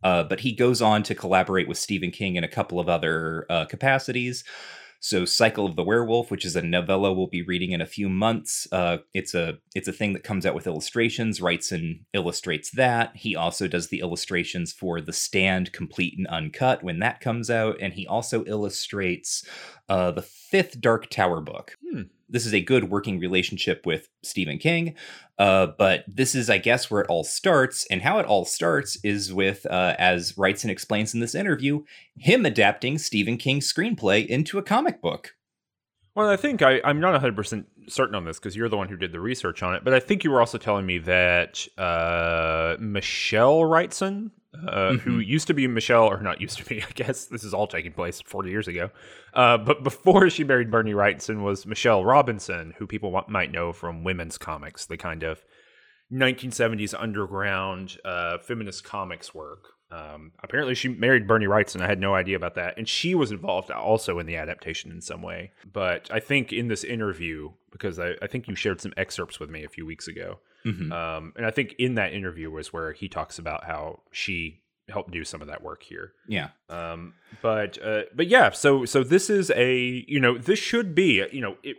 Uh, 0.04 0.24
but 0.24 0.42
he 0.42 0.54
goes 0.54 0.82
on 0.82 1.04
to 1.04 1.16
collaborate 1.16 1.68
with 1.68 1.78
Stephen 1.78 2.12
King 2.12 2.36
in 2.36 2.44
a 2.44 2.50
couple 2.50 2.80
of 2.80 2.90
other 2.90 3.46
uh, 3.50 3.66
capacities. 3.66 4.44
So, 5.02 5.24
Cycle 5.24 5.66
of 5.66 5.78
the 5.78 5.84
Werewolf, 5.84 6.30
which 6.30 6.44
is 6.44 6.58
a 6.58 6.62
novella 6.62 7.14
we'll 7.14 7.28
be 7.28 7.42
reading 7.42 7.72
in 7.72 7.80
a 7.80 7.86
few 7.86 8.10
months. 8.10 8.68
Uh, 8.70 8.98
it's 9.14 9.34
a 9.34 9.58
it's 9.74 9.88
a 9.88 9.94
thing 9.94 10.12
that 10.12 10.26
comes 10.26 10.46
out 10.46 10.56
with 10.56 10.68
illustrations. 10.68 11.42
Writes 11.42 11.72
and 11.72 12.02
illustrates 12.14 12.72
that. 12.72 13.16
He 13.16 13.34
also 13.34 13.70
does 13.70 13.88
the 13.88 14.02
illustrations 14.02 14.74
for 14.74 15.00
The 15.00 15.14
Stand, 15.14 15.72
complete 15.72 16.18
and 16.18 16.28
uncut, 16.28 16.84
when 16.84 17.00
that 17.00 17.22
comes 17.22 17.50
out, 17.50 17.78
and 17.80 17.94
he 17.94 18.06
also 18.08 18.44
illustrates 18.44 19.46
uh, 19.90 20.12
the 20.12 20.22
fifth 20.22 20.80
Dark 20.80 21.10
Tower 21.10 21.42
book. 21.42 21.76
Hmm 21.84 22.04
this 22.30 22.46
is 22.46 22.54
a 22.54 22.62
good 22.62 22.90
working 22.90 23.20
relationship 23.20 23.86
with 23.86 24.08
Stephen 24.24 24.60
King. 24.60 24.96
Uh, 25.38 25.68
but 25.78 26.04
this 26.08 26.36
is, 26.36 26.50
I 26.50 26.58
guess, 26.58 26.92
where 26.92 27.02
it 27.02 27.08
all 27.10 27.24
starts. 27.24 27.86
And 27.90 28.02
how 28.02 28.20
it 28.20 28.26
all 28.26 28.46
starts 28.46 28.98
is 29.04 29.34
with, 29.34 29.66
uh, 29.66 29.96
as 29.98 30.34
Wrightson 30.34 30.70
explains 30.70 31.14
in 31.14 31.20
this 31.20 31.36
interview, 31.36 31.84
him 32.18 32.46
adapting 32.46 32.98
Stephen 32.98 33.38
King's 33.38 33.72
screenplay 33.72 34.26
into 34.26 34.58
a 34.58 34.64
comic 34.64 35.02
book. 35.02 35.36
Well, 36.16 36.30
I 36.30 36.36
think 36.36 36.62
I, 36.62 36.82
am 36.84 37.00
not 37.00 37.20
100% 37.20 37.66
certain 37.88 38.16
on 38.16 38.26
this 38.26 38.40
because 38.40 38.56
you're 38.56 38.70
the 38.70 38.78
one 38.78 38.90
who 38.90 38.98
did 38.98 39.12
the 39.12 39.20
research 39.20 39.64
on 39.64 39.74
it. 39.74 39.84
But 39.84 39.94
I 39.94 40.00
think 40.00 40.24
you 40.24 40.32
were 40.32 40.42
also 40.42 40.58
telling 40.58 40.86
me 40.86 40.98
that 41.00 41.66
uh, 41.78 42.76
Michelle 42.80 43.62
Wrightson 43.62 44.32
uh, 44.54 44.58
mm-hmm. 44.72 44.98
who 44.98 45.20
used 45.20 45.48
to 45.48 45.54
be 45.54 45.68
Michelle, 45.68 46.06
or 46.06 46.22
not 46.22 46.42
used 46.42 46.58
to 46.58 46.66
be, 46.66 46.82
I 46.84 46.92
guess 46.96 47.26
this 47.26 47.44
is 47.44 47.54
all 47.54 47.68
taking 47.68 47.94
place 47.94 48.22
40 48.22 48.50
years 48.50 48.68
ago. 48.68 48.90
Uh, 49.34 49.58
but 49.58 49.84
before 49.84 50.30
she 50.30 50.44
married 50.44 50.72
Bernie 50.72 50.94
Wrightson 50.94 51.44
was 51.44 51.66
Michelle 51.66 52.04
Robinson, 52.04 52.74
who 52.78 52.88
people 52.88 53.24
might 53.28 53.52
know 53.52 53.72
from 53.72 54.04
women's 54.04 54.38
comics, 54.38 54.86
the 54.86 54.98
kind 54.98 55.24
of 55.24 55.44
1970s 56.12 56.96
underground 57.00 57.98
uh, 58.04 58.40
feminist 58.40 58.84
comics 58.84 59.34
work. 59.34 59.68
Um, 59.92 60.34
apparently, 60.44 60.76
she 60.76 60.88
married 60.88 61.28
Bernie 61.28 61.48
Wrightson. 61.48 61.82
I 61.82 61.88
had 61.88 62.00
no 62.00 62.14
idea 62.14 62.36
about 62.36 62.56
that. 62.56 62.78
And 62.78 62.88
she 62.88 63.16
was 63.16 63.32
involved 63.32 63.72
also 63.72 64.20
in 64.20 64.28
the 64.28 64.36
adaptation 64.36 64.92
in 64.92 65.02
some 65.02 65.22
way. 65.22 65.52
But 65.72 66.10
I 66.12 66.20
think 66.20 66.54
in 66.54 66.68
this 66.68 66.84
interview, 66.84 67.52
because 67.72 68.00
I, 68.00 68.12
I 68.22 68.28
think 68.28 68.48
you 68.48 68.56
shared 68.56 68.82
some 68.82 68.94
excerpts 68.98 69.40
with 69.40 69.50
me 69.50 69.64
a 69.64 69.70
few 69.70 69.86
weeks 69.86 70.08
ago, 70.08 70.40
Mm-hmm. 70.66 70.92
Um, 70.92 71.34
and 71.36 71.46
I 71.46 71.52
think 71.52 71.76
in 71.80 71.96
that 71.96 72.14
interview 72.14 72.52
was 72.52 72.74
where 72.74 72.92
he 72.92 73.08
talks 73.08 73.40
about 73.40 73.64
how 73.64 74.02
she 74.12 74.62
helped 74.90 75.12
do 75.12 75.24
some 75.24 75.42
of 75.42 75.48
that 75.48 75.64
work 75.64 75.84
here. 75.84 76.14
Yeah. 76.28 76.50
Um, 76.70 77.14
but 77.42 77.82
uh, 77.82 78.04
but 78.14 78.28
yeah, 78.28 78.52
so 78.52 78.86
so 78.86 79.04
this 79.04 79.30
is 79.30 79.52
a 79.56 80.06
you 80.08 80.20
know 80.20 80.38
this 80.38 80.60
should 80.60 80.94
be 80.96 81.24
you 81.32 81.42
know 81.42 81.58
it, 81.64 81.78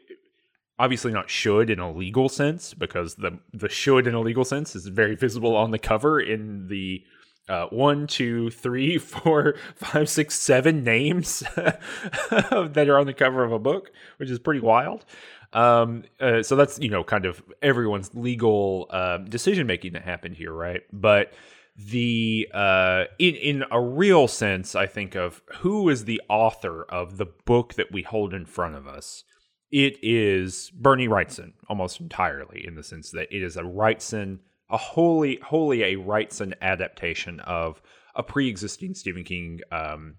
obviously 0.78 1.12
not 1.12 1.28
should 1.28 1.68
in 1.70 1.78
a 1.78 1.92
legal 1.92 2.28
sense 2.28 2.72
because 2.74 3.16
the 3.16 3.38
the 3.52 3.68
should 3.68 4.06
in 4.06 4.14
a 4.14 4.20
legal 4.20 4.44
sense 4.44 4.74
is 4.74 4.86
very 4.86 5.14
visible 5.14 5.56
on 5.56 5.70
the 5.70 5.78
cover 5.78 6.20
in 6.20 6.68
the 6.68 7.02
uh, 7.48 7.66
one, 7.66 8.06
two, 8.06 8.48
three, 8.50 8.96
four, 8.98 9.56
five, 9.74 10.08
six, 10.08 10.36
seven 10.36 10.84
names 10.84 11.40
that 11.56 12.86
are 12.88 12.98
on 12.98 13.06
the 13.06 13.14
cover 13.14 13.42
of 13.42 13.50
a 13.50 13.58
book, 13.58 13.90
which 14.18 14.30
is 14.30 14.38
pretty 14.38 14.60
wild. 14.60 15.04
Um, 15.52 16.04
uh, 16.20 16.42
so 16.42 16.56
that's 16.56 16.78
you 16.78 16.90
know 16.90 17.02
kind 17.02 17.26
of 17.26 17.42
everyone's 17.62 18.14
legal 18.14 18.86
uh, 18.90 19.18
decision 19.18 19.66
making 19.66 19.94
that 19.94 20.02
happened 20.02 20.36
here, 20.36 20.52
right? 20.52 20.82
But 20.92 21.32
the 21.76 22.48
uh, 22.52 23.04
in 23.18 23.34
in 23.34 23.64
a 23.70 23.80
real 23.80 24.28
sense, 24.28 24.74
I 24.74 24.86
think 24.86 25.14
of 25.14 25.42
who 25.58 25.88
is 25.88 26.04
the 26.04 26.20
author 26.28 26.84
of 26.84 27.16
the 27.16 27.26
book 27.26 27.74
that 27.74 27.92
we 27.92 28.02
hold 28.02 28.34
in 28.34 28.46
front 28.46 28.76
of 28.76 28.86
us. 28.86 29.24
It 29.70 29.98
is 30.02 30.70
Bernie 30.70 31.08
Wrightson 31.08 31.52
almost 31.68 32.00
entirely, 32.00 32.64
in 32.66 32.74
the 32.74 32.82
sense 32.82 33.10
that 33.12 33.28
it 33.34 33.42
is 33.42 33.56
a 33.56 33.62
Wrightson, 33.62 34.40
a 34.68 34.76
wholly 34.76 35.40
wholly 35.42 35.82
a 35.82 35.96
Wrightson 35.96 36.54
adaptation 36.60 37.40
of 37.40 37.80
a 38.14 38.22
pre-existing 38.22 38.94
Stephen 38.94 39.24
King 39.24 39.60
um, 39.70 40.16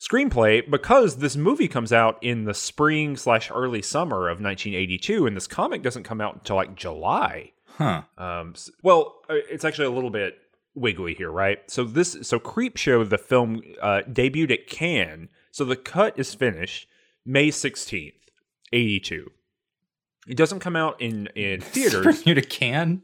screenplay 0.00 0.68
because 0.68 1.16
this 1.16 1.36
movie 1.36 1.68
comes 1.68 1.92
out 1.92 2.22
in 2.22 2.44
the 2.44 2.54
spring 2.54 3.16
slash 3.16 3.50
early 3.50 3.80
summer 3.80 4.28
of 4.28 4.40
1982 4.40 5.26
and 5.26 5.36
this 5.36 5.46
comic 5.46 5.82
doesn't 5.82 6.02
come 6.02 6.20
out 6.20 6.34
until 6.34 6.56
like 6.56 6.74
july 6.74 7.52
Huh. 7.78 8.02
Um, 8.16 8.54
well, 8.82 9.16
uh, 9.28 9.34
it's 9.50 9.64
actually 9.64 9.86
a 9.86 9.90
little 9.90 10.10
bit 10.10 10.38
wiggly 10.74 11.14
here, 11.14 11.30
right? 11.30 11.58
So 11.70 11.84
this, 11.84 12.16
so 12.22 12.38
Creep 12.38 12.76
Show, 12.76 13.04
the 13.04 13.18
film 13.18 13.62
uh, 13.82 14.02
debuted 14.08 14.52
at 14.52 14.66
Cannes. 14.68 15.28
So 15.50 15.64
the 15.64 15.76
cut 15.76 16.18
is 16.18 16.34
finished 16.34 16.88
May 17.24 17.50
sixteenth, 17.50 18.14
eighty 18.72 19.00
two. 19.00 19.30
It 20.26 20.36
doesn't 20.36 20.60
come 20.60 20.76
out 20.76 21.00
in 21.00 21.28
in 21.34 21.60
theaters. 21.62 22.24
you 22.26 22.34
to 22.34 22.42
can. 22.42 23.02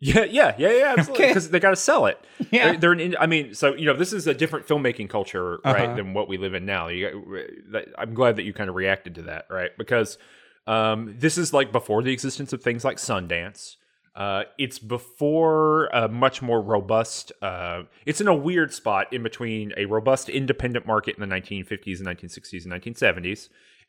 Yeah, 0.00 0.24
yeah, 0.24 0.54
yeah, 0.58 0.70
yeah, 0.70 0.94
absolutely. 0.98 1.24
Okay. 1.24 1.30
Because 1.32 1.50
they 1.50 1.60
got 1.60 1.70
to 1.70 1.76
sell 1.76 2.06
it. 2.06 2.18
Yeah. 2.50 2.72
They're, 2.72 2.78
they're 2.78 2.92
an. 2.92 3.16
I 3.20 3.26
mean, 3.26 3.54
so 3.54 3.74
you 3.74 3.86
know, 3.86 3.94
this 3.96 4.12
is 4.12 4.26
a 4.26 4.34
different 4.34 4.66
filmmaking 4.66 5.08
culture, 5.10 5.58
right, 5.64 5.76
Uh-huh. 5.84 5.94
than 5.96 6.14
what 6.14 6.28
we 6.28 6.38
live 6.38 6.54
in 6.54 6.64
now. 6.66 6.88
Got, 6.88 7.84
I'm 7.98 8.14
glad 8.14 8.36
that 8.36 8.42
you 8.44 8.52
kind 8.52 8.68
of 8.70 8.76
reacted 8.76 9.14
to 9.16 9.22
that, 9.22 9.46
right? 9.50 9.70
Because 9.78 10.18
um, 10.66 11.14
this 11.18 11.36
is 11.38 11.52
like 11.52 11.70
before 11.72 12.02
the 12.02 12.12
existence 12.12 12.52
of 12.52 12.62
things 12.62 12.84
like 12.84 12.96
Sundance. 12.96 13.76
Uh, 14.16 14.42
it's 14.58 14.78
before 14.80 15.86
a 15.86 16.08
much 16.08 16.42
more 16.42 16.60
robust. 16.60 17.30
Uh, 17.40 17.82
it's 18.06 18.20
in 18.20 18.26
a 18.28 18.34
weird 18.34 18.72
spot 18.74 19.12
in 19.12 19.22
between 19.22 19.72
a 19.76 19.84
robust 19.84 20.28
independent 20.28 20.84
market 20.86 21.16
in 21.16 21.26
the 21.28 21.32
1950s 21.34 21.98
and 22.00 22.08
1960s 22.08 22.64
and 22.64 22.72
1970s, 22.72 23.48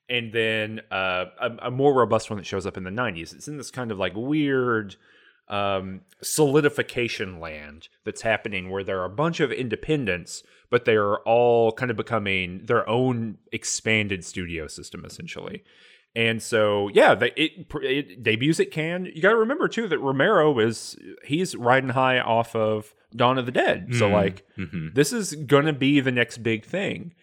and 0.09 0.31
then 0.31 0.79
uh, 0.91 1.25
a, 1.39 1.67
a 1.67 1.71
more 1.71 1.93
robust 1.93 2.29
one 2.29 2.37
that 2.37 2.45
shows 2.45 2.65
up 2.67 2.77
in 2.77 2.83
the 2.83 2.91
90s. 2.91 3.33
It's 3.33 3.47
in 3.47 3.57
this 3.57 3.71
kind 3.71 3.91
of 3.91 3.97
like 3.97 4.13
weird 4.15 4.95
um, 5.48 6.01
solidification 6.21 7.39
land 7.39 7.88
that's 8.05 8.21
happening 8.21 8.69
where 8.69 8.83
there 8.83 9.00
are 9.01 9.05
a 9.05 9.10
bunch 9.10 9.39
of 9.39 9.51
independents, 9.51 10.43
but 10.69 10.86
they 10.86 10.95
are 10.95 11.17
all 11.19 11.71
kind 11.71 11.91
of 11.91 11.98
becoming 11.98 12.65
their 12.65 12.88
own 12.89 13.38
expanded 13.51 14.24
studio 14.25 14.67
system 14.67 15.03
essentially. 15.05 15.63
And 16.15 16.41
so, 16.43 16.89
yeah, 16.93 17.15
they, 17.15 17.31
it, 17.38 17.67
it 17.81 18.24
debuts 18.24 18.60
at 18.60 18.71
Cannes. 18.71 19.07
You 19.13 19.21
got 19.21 19.29
to 19.29 19.38
remember 19.38 19.67
too 19.69 19.88
that 19.88 20.00
Romero 20.00 20.60
is 20.60 20.98
he's 21.24 21.55
riding 21.55 21.89
high 21.91 22.19
off 22.19 22.53
of 22.55 22.93
Dawn 23.15 23.38
of 23.38 23.45
the 23.45 23.51
Dead. 23.51 23.89
So, 23.95 24.10
Mm. 24.10 24.12
like, 24.13 24.45
Mhm. 24.57 24.93
this 24.93 25.13
is 25.13 25.33
going 25.36 25.65
to 25.65 25.74
be 25.74 26.00
the 26.01 26.12
next 26.12 26.39
big 26.39 26.65
thing. 26.65 27.13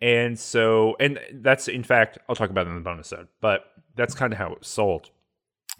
And 0.00 0.36
so, 0.38 0.96
and 0.98 1.20
that's 1.34 1.68
in 1.68 1.84
fact, 1.84 2.18
I'll 2.28 2.34
talk 2.34 2.50
about 2.50 2.66
it 2.66 2.70
in 2.70 2.74
the 2.76 2.80
bonus 2.82 3.12
episode, 3.12 3.28
but 3.40 3.64
that's 3.94 4.14
kind 4.14 4.32
of 4.32 4.38
how 4.40 4.52
it 4.52 4.58
was 4.58 4.68
sold 4.68 5.10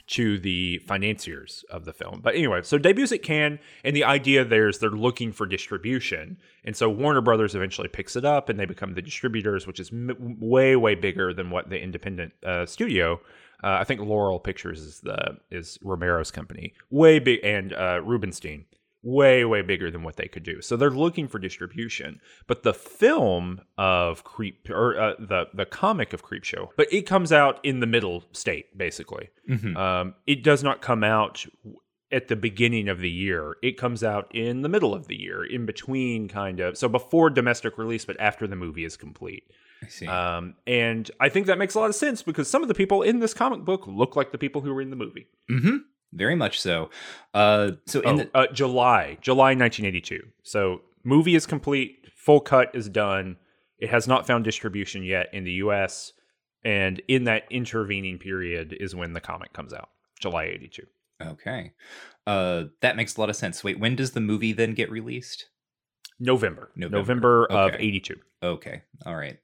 to 0.08 0.38
the 0.38 0.78
financiers 0.78 1.64
of 1.70 1.84
the 1.84 1.92
film. 1.92 2.20
But 2.22 2.34
anyway, 2.34 2.62
so 2.62 2.78
debuts 2.78 3.12
at 3.12 3.22
Cannes, 3.22 3.58
and 3.84 3.94
the 3.94 4.04
idea 4.04 4.44
there's 4.44 4.78
they're 4.78 4.90
looking 4.90 5.32
for 5.32 5.46
distribution, 5.46 6.38
and 6.64 6.76
so 6.76 6.88
Warner 6.88 7.20
Brothers 7.20 7.54
eventually 7.54 7.88
picks 7.88 8.16
it 8.16 8.24
up, 8.24 8.48
and 8.48 8.58
they 8.58 8.66
become 8.66 8.94
the 8.94 9.02
distributors, 9.02 9.66
which 9.66 9.80
is 9.80 9.90
m- 9.92 10.36
way 10.40 10.76
way 10.76 10.94
bigger 10.94 11.32
than 11.32 11.50
what 11.50 11.70
the 11.70 11.80
independent 11.80 12.32
uh, 12.44 12.66
studio. 12.66 13.20
Uh, 13.64 13.78
I 13.80 13.84
think 13.84 14.00
Laurel 14.00 14.40
Pictures 14.40 14.80
is 14.80 15.00
the 15.00 15.38
is 15.50 15.78
Romero's 15.82 16.30
company, 16.30 16.74
way 16.90 17.18
big, 17.18 17.40
and 17.44 17.72
uh, 17.72 18.00
Rubinstein, 18.02 18.64
way 19.02 19.44
way 19.44 19.62
bigger 19.62 19.90
than 19.90 20.02
what 20.02 20.16
they 20.16 20.28
could 20.28 20.42
do. 20.42 20.60
So 20.62 20.76
they're 20.76 20.90
looking 20.90 21.28
for 21.28 21.38
distribution. 21.38 22.20
But 22.46 22.62
the 22.62 22.74
film 22.74 23.60
of 23.76 24.24
Creep 24.24 24.68
or 24.70 24.98
uh, 24.98 25.14
the 25.18 25.46
the 25.52 25.66
comic 25.66 26.12
of 26.12 26.22
Creep 26.22 26.44
Show, 26.44 26.70
but 26.76 26.92
it 26.92 27.02
comes 27.02 27.32
out 27.32 27.58
in 27.64 27.80
the 27.80 27.86
middle 27.86 28.24
state 28.32 28.76
basically. 28.76 29.30
Mhm. 29.48 29.76
Um, 29.76 30.14
it 30.26 30.42
does 30.42 30.62
not 30.62 30.82
come 30.82 31.02
out 31.02 31.44
at 32.12 32.28
the 32.28 32.36
beginning 32.36 32.88
of 32.88 33.00
the 33.00 33.10
year. 33.10 33.56
It 33.62 33.78
comes 33.78 34.04
out 34.04 34.30
in 34.34 34.60
the 34.62 34.68
middle 34.68 34.94
of 34.94 35.08
the 35.08 35.16
year, 35.16 35.42
in 35.44 35.64
between 35.66 36.28
kind 36.28 36.60
of 36.60 36.76
so 36.76 36.88
before 36.88 37.30
domestic 37.30 37.78
release, 37.78 38.04
but 38.04 38.20
after 38.20 38.46
the 38.46 38.56
movie 38.56 38.84
is 38.84 38.96
complete. 38.96 39.44
I 39.82 39.88
see. 39.88 40.06
Um, 40.06 40.54
and 40.64 41.10
I 41.18 41.28
think 41.28 41.46
that 41.46 41.58
makes 41.58 41.74
a 41.74 41.80
lot 41.80 41.88
of 41.88 41.96
sense 41.96 42.22
because 42.22 42.48
some 42.48 42.62
of 42.62 42.68
the 42.68 42.74
people 42.74 43.02
in 43.02 43.18
this 43.18 43.34
comic 43.34 43.64
book 43.64 43.84
look 43.88 44.14
like 44.14 44.30
the 44.30 44.38
people 44.38 44.60
who 44.60 44.72
were 44.72 44.80
in 44.82 44.90
the 44.90 44.96
movie. 44.96 45.26
mm-hmm. 45.50 45.78
Very 46.12 46.34
much 46.34 46.60
so. 46.60 46.90
Uh, 47.32 47.72
so 47.86 48.00
in 48.00 48.08
Oh, 48.08 48.16
the 48.18 48.30
uh, 48.34 48.46
July, 48.52 49.16
July 49.20 49.54
1982. 49.54 50.20
So 50.42 50.82
movie 51.04 51.34
is 51.34 51.46
complete, 51.46 52.06
full 52.14 52.40
cut 52.40 52.70
is 52.74 52.88
done. 52.88 53.36
It 53.78 53.90
has 53.90 54.06
not 54.06 54.26
found 54.26 54.44
distribution 54.44 55.02
yet 55.02 55.28
in 55.32 55.44
the 55.44 55.52
U.S. 55.52 56.12
And 56.64 57.00
in 57.08 57.24
that 57.24 57.44
intervening 57.50 58.18
period 58.18 58.76
is 58.78 58.94
when 58.94 59.12
the 59.14 59.20
comic 59.20 59.52
comes 59.52 59.72
out, 59.72 59.88
July 60.20 60.44
82. 60.44 60.82
okay, 61.22 61.72
uh, 62.26 62.64
that 62.80 62.94
makes 62.96 63.16
a 63.16 63.20
lot 63.20 63.30
of 63.30 63.36
sense. 63.36 63.64
Wait, 63.64 63.80
when 63.80 63.96
does 63.96 64.12
the 64.12 64.20
movie 64.20 64.52
then 64.52 64.74
get 64.74 64.90
released? 64.90 65.46
November, 66.20 66.70
November. 66.76 66.98
November, 66.98 67.46
of 67.46 67.74
Okay. 67.74 67.82
82. 67.84 68.16
Okay, 68.44 68.82
all 69.06 69.16
right. 69.16 69.38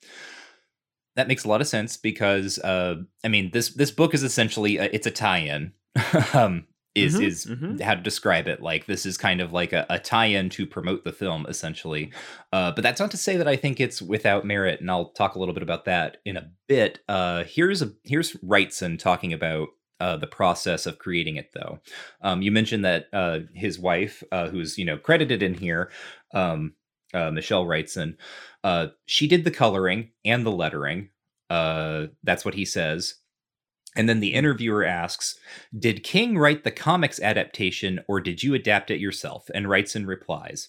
That 1.16 1.26
makes 1.26 1.44
a 1.44 1.48
lot 1.48 1.61
of 1.61 1.66
sense 1.66 1.96
because 1.96 2.59
uh, 2.61 2.96
I 3.24 3.28
mean 3.28 3.50
this 3.52 3.70
this 3.70 3.90
book 3.90 4.14
is 4.14 4.22
essentially 4.22 4.76
a, 4.76 4.85
it's 4.85 5.07
a 5.07 5.11
tie-in. 5.11 5.72
um, 6.34 6.66
is 6.94 7.16
Mhm, 7.16 7.26
is 7.26 7.46
mhm. 7.46 7.80
how 7.80 7.94
to 7.94 8.02
describe 8.02 8.48
it? 8.48 8.61
Like 8.61 8.87
this 8.87 9.06
is 9.06 9.16
kind 9.16 9.40
of 9.40 9.52
like 9.52 9.72
a, 9.72 9.87
a 9.88 9.98
tie-in 9.98 10.50
to 10.50 10.66
promote 10.66 11.04
the 11.04 11.12
film, 11.12 11.46
essentially. 11.48 12.12
Uh, 12.52 12.72
but 12.72 12.82
that's 12.82 13.00
not 13.00 13.11
to 13.12 13.16
say 13.16 13.37
that 13.37 13.48
I 13.48 13.56
think 13.56 13.80
it's 13.80 14.02
without 14.02 14.44
merit, 14.44 14.80
and 14.80 14.90
I'll 14.90 15.11
talk 15.11 15.34
a 15.34 15.38
little 15.38 15.54
bit 15.54 15.62
about 15.62 15.84
that 15.84 16.18
in 16.24 16.37
a 16.37 16.50
bit. 16.66 17.00
Uh, 17.08 17.44
here's 17.44 17.82
a 17.82 17.92
here's 18.04 18.32
Wrightson 18.37 18.98
talking 18.98 19.32
about 19.32 19.68
uh, 20.00 20.16
the 20.16 20.26
process 20.26 20.87
of 20.87 20.98
creating 20.98 21.37
it, 21.37 21.50
though. 21.54 21.80
Um, 22.22 22.42
you 22.42 22.50
mentioned 22.50 22.84
that 22.84 23.06
uh, 23.12 23.40
his 23.54 23.78
wife, 23.78 24.22
uh, 24.32 24.48
who's 24.48 24.78
you 24.78 24.84
know 24.84 24.98
credited 24.98 25.42
in 25.42 25.54
here, 25.54 25.90
um, 26.34 26.74
uh, 27.14 27.30
Michelle 27.30 27.64
Wrightson, 27.64 28.16
uh, 28.64 28.88
she 29.06 29.26
did 29.26 29.44
the 29.44 29.50
coloring 29.50 30.11
and 30.24 30.44
the 30.44 30.52
lettering. 30.52 31.11
Uh, 31.50 32.06
that's 32.22 32.44
what 32.44 32.54
he 32.54 32.64
says. 32.64 33.14
And 33.96 34.09
then 34.09 34.20
the 34.20 34.35
interviewer 34.35 34.85
asks, 34.85 35.38
Did 35.77 36.05
King 36.05 36.38
write 36.38 36.64
the 36.64 36.70
comics 36.70 37.20
adaptation 37.20 38.01
or 38.09 38.20
did 38.20 38.42
you 38.42 38.55
adapt 38.55 38.90
it 38.90 39.01
yourself? 39.01 39.51
And 39.55 39.66
Wrightson 39.66 40.07
replies, 40.07 40.68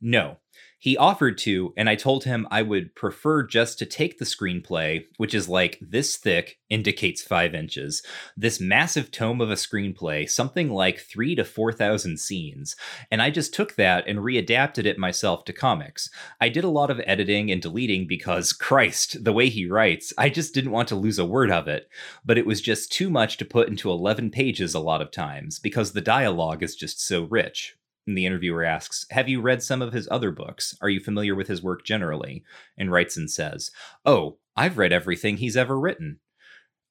No. 0.00 0.38
He 0.78 0.96
offered 0.96 1.38
to, 1.38 1.72
and 1.76 1.88
I 1.88 1.94
told 1.94 2.24
him 2.24 2.46
I 2.50 2.60
would 2.60 2.94
prefer 2.94 3.46
just 3.46 3.78
to 3.78 3.86
take 3.86 4.18
the 4.18 4.26
screenplay, 4.26 5.06
which 5.16 5.34
is 5.34 5.48
like 5.48 5.78
this 5.80 6.16
thick, 6.16 6.58
indicates 6.68 7.22
five 7.22 7.54
inches, 7.54 8.02
this 8.36 8.60
massive 8.60 9.10
tome 9.10 9.40
of 9.40 9.50
a 9.50 9.54
screenplay, 9.54 10.28
something 10.28 10.70
like 10.70 11.00
three 11.00 11.34
to 11.34 11.44
4,000 11.44 12.18
scenes, 12.18 12.76
and 13.10 13.22
I 13.22 13.30
just 13.30 13.54
took 13.54 13.76
that 13.76 14.06
and 14.06 14.18
readapted 14.18 14.84
it 14.84 14.98
myself 14.98 15.46
to 15.46 15.54
comics. 15.54 16.10
I 16.42 16.50
did 16.50 16.64
a 16.64 16.68
lot 16.68 16.90
of 16.90 17.00
editing 17.06 17.50
and 17.50 17.62
deleting 17.62 18.06
because, 18.06 18.52
Christ, 18.52 19.24
the 19.24 19.32
way 19.32 19.48
he 19.48 19.66
writes, 19.66 20.12
I 20.18 20.28
just 20.28 20.52
didn't 20.52 20.72
want 20.72 20.88
to 20.88 20.94
lose 20.94 21.18
a 21.18 21.24
word 21.24 21.50
of 21.50 21.68
it. 21.68 21.88
But 22.24 22.36
it 22.36 22.46
was 22.46 22.60
just 22.60 22.92
too 22.92 23.08
much 23.08 23.38
to 23.38 23.44
put 23.46 23.68
into 23.68 23.90
11 23.90 24.30
pages 24.30 24.74
a 24.74 24.80
lot 24.80 25.00
of 25.00 25.10
times 25.10 25.58
because 25.58 25.92
the 25.92 26.00
dialogue 26.02 26.62
is 26.62 26.76
just 26.76 27.00
so 27.00 27.24
rich. 27.24 27.76
And 28.06 28.16
the 28.16 28.26
interviewer 28.26 28.64
asks, 28.64 29.06
Have 29.10 29.28
you 29.28 29.40
read 29.40 29.62
some 29.62 29.82
of 29.82 29.92
his 29.92 30.08
other 30.10 30.30
books? 30.30 30.76
Are 30.80 30.88
you 30.88 31.00
familiar 31.00 31.34
with 31.34 31.48
his 31.48 31.62
work 31.62 31.84
generally? 31.84 32.44
And 32.78 32.90
Wrightson 32.90 33.28
says, 33.28 33.70
Oh, 34.04 34.38
I've 34.56 34.78
read 34.78 34.92
everything 34.92 35.36
he's 35.36 35.56
ever 35.56 35.78
written. 35.78 36.20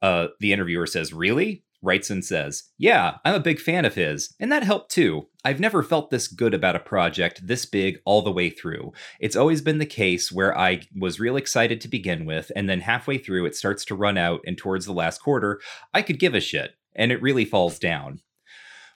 Uh, 0.02 0.28
the 0.40 0.54
interviewer 0.54 0.88
says, 0.88 1.14
Really? 1.14 1.64
Wrightson 1.84 2.24
says, 2.24 2.64
Yeah, 2.78 3.18
I'm 3.24 3.36
a 3.36 3.40
big 3.40 3.60
fan 3.60 3.86
of 3.86 3.96
his, 3.96 4.34
and 4.40 4.52
that 4.52 4.64
helped 4.64 4.92
too. 4.92 5.28
I've 5.46 5.60
never 5.60 5.84
felt 5.84 6.10
this 6.10 6.28
good 6.28 6.54
about 6.54 6.76
a 6.76 6.80
project 6.80 7.46
this 7.46 7.66
big 7.66 8.00
all 8.06 8.22
the 8.22 8.32
way 8.32 8.50
through. 8.50 8.92
It's 9.20 9.36
always 9.36 9.62
been 9.62 9.78
the 9.78 9.86
case 9.86 10.32
where 10.32 10.58
I 10.58 10.82
was 10.98 11.20
real 11.20 11.38
excited 11.38 11.80
to 11.82 11.88
begin 11.88 12.26
with, 12.26 12.52
and 12.56 12.68
then 12.68 12.82
halfway 12.82 13.20
through 13.20 13.46
it 13.46 13.56
starts 13.56 13.86
to 13.86 13.96
run 13.96 14.18
out, 14.18 14.42
and 14.46 14.58
towards 14.58 14.86
the 14.86 14.94
last 14.94 15.20
quarter, 15.20 15.62
I 15.94 16.02
could 16.02 16.20
give 16.20 16.34
a 16.34 16.42
shit, 16.42 16.76
and 16.96 17.12
it 17.12 17.22
really 17.22 17.46
falls 17.46 17.78
down. 17.80 18.22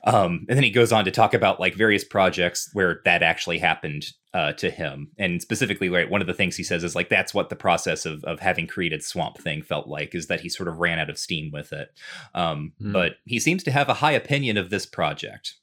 Um, 0.06 0.46
and 0.48 0.58
then 0.58 0.64
he 0.64 0.72
goes 0.72 0.92
on 0.92 1.06
to 1.06 1.12
talk 1.12 1.34
about 1.34 1.60
like 1.60 1.76
various 1.76 2.04
projects 2.04 2.70
where 2.74 3.02
that 3.04 3.22
actually 3.22 3.58
happened 3.58 4.06
uh, 4.34 4.54
to 4.54 4.70
him, 4.70 5.12
and 5.18 5.42
specifically, 5.42 5.90
right, 5.90 6.10
one 6.10 6.22
of 6.22 6.28
the 6.28 6.34
things 6.34 6.56
he 6.56 6.64
says 6.64 6.84
is 6.84 6.96
like 6.96 7.10
that's 7.10 7.34
what 7.34 7.50
the 7.50 7.56
process 7.56 8.06
of 8.06 8.24
of 8.24 8.40
having 8.40 8.68
created 8.68 9.04
Swamp 9.04 9.38
Thing 9.38 9.62
felt 9.62 9.88
like 9.88 10.16
is 10.16 10.28
that 10.28 10.42
he 10.42 10.50
sort 10.50 10.70
of 10.70 10.78
ran 10.78 11.00
out 11.00 11.10
of 11.10 11.18
steam 11.18 11.52
with 11.52 11.74
it. 11.74 11.90
Um, 12.34 12.74
Hmm. 12.80 12.92
But 12.92 13.18
he 13.26 13.40
seems 13.40 13.64
to 13.64 13.72
have 13.72 13.90
a 13.90 13.96
high 13.96 14.12
opinion 14.12 14.58
of 14.58 14.70
this 14.70 14.86
project. 14.86 15.56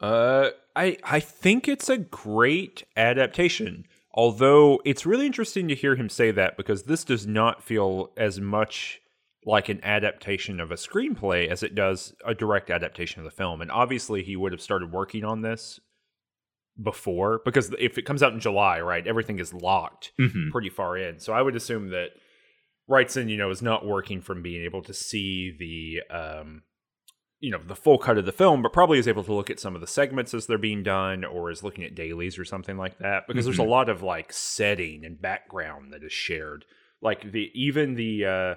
Uh, 0.00 0.50
I 0.76 0.96
I 1.02 1.20
think 1.20 1.66
it's 1.66 1.88
a 1.88 1.98
great 1.98 2.84
adaptation. 2.96 3.86
Although 4.14 4.80
it's 4.84 5.06
really 5.06 5.26
interesting 5.26 5.68
to 5.68 5.74
hear 5.74 5.96
him 5.96 6.08
say 6.08 6.30
that 6.32 6.56
because 6.56 6.84
this 6.84 7.04
does 7.04 7.26
not 7.26 7.62
feel 7.62 8.12
as 8.16 8.40
much 8.40 9.00
like 9.44 9.68
an 9.68 9.80
adaptation 9.84 10.60
of 10.60 10.70
a 10.70 10.74
screenplay 10.74 11.48
as 11.48 11.62
it 11.62 11.74
does 11.74 12.14
a 12.26 12.34
direct 12.34 12.70
adaptation 12.70 13.20
of 13.20 13.24
the 13.24 13.30
film. 13.30 13.60
And 13.60 13.70
obviously, 13.70 14.22
he 14.22 14.36
would 14.36 14.52
have 14.52 14.60
started 14.60 14.92
working 14.92 15.24
on 15.24 15.42
this 15.42 15.80
before 16.80 17.40
because 17.44 17.74
if 17.78 17.98
it 17.98 18.02
comes 18.02 18.22
out 18.22 18.32
in 18.32 18.40
July, 18.40 18.80
right, 18.80 19.06
everything 19.06 19.38
is 19.38 19.52
locked 19.52 20.12
Mhm. 20.18 20.50
pretty 20.50 20.68
far 20.70 20.96
in. 20.96 21.18
So 21.18 21.32
I 21.32 21.42
would 21.42 21.56
assume 21.56 21.88
that 21.90 22.10
Wrightson, 22.88 23.28
you 23.28 23.36
know, 23.36 23.50
is 23.50 23.60
not 23.62 23.84
working 23.86 24.20
from 24.20 24.42
being 24.42 24.64
able 24.64 24.82
to 24.82 24.94
see 24.94 25.50
the 25.50 26.02
um 26.16 26.62
you 27.40 27.52
know 27.52 27.60
the 27.64 27.76
full 27.76 27.98
cut 27.98 28.18
of 28.18 28.26
the 28.26 28.32
film, 28.32 28.62
but 28.62 28.72
probably 28.72 28.98
is 28.98 29.06
able 29.06 29.22
to 29.22 29.32
look 29.32 29.48
at 29.50 29.60
some 29.60 29.74
of 29.76 29.80
the 29.80 29.86
segments 29.86 30.34
as 30.34 30.46
they're 30.46 30.58
being 30.58 30.82
done, 30.82 31.24
or 31.24 31.50
is 31.52 31.62
looking 31.62 31.84
at 31.84 31.94
dailies 31.94 32.36
or 32.38 32.44
something 32.44 32.76
like 32.76 32.98
that. 32.98 33.28
Because 33.28 33.44
there's 33.44 33.58
a 33.58 33.62
lot 33.62 33.88
of 33.88 34.02
like 34.02 34.32
setting 34.32 35.04
and 35.04 35.20
background 35.20 35.92
that 35.92 36.02
is 36.02 36.12
shared. 36.12 36.64
Like 37.00 37.30
the 37.30 37.50
even 37.54 37.94
the 37.94 38.24
uh 38.24 38.54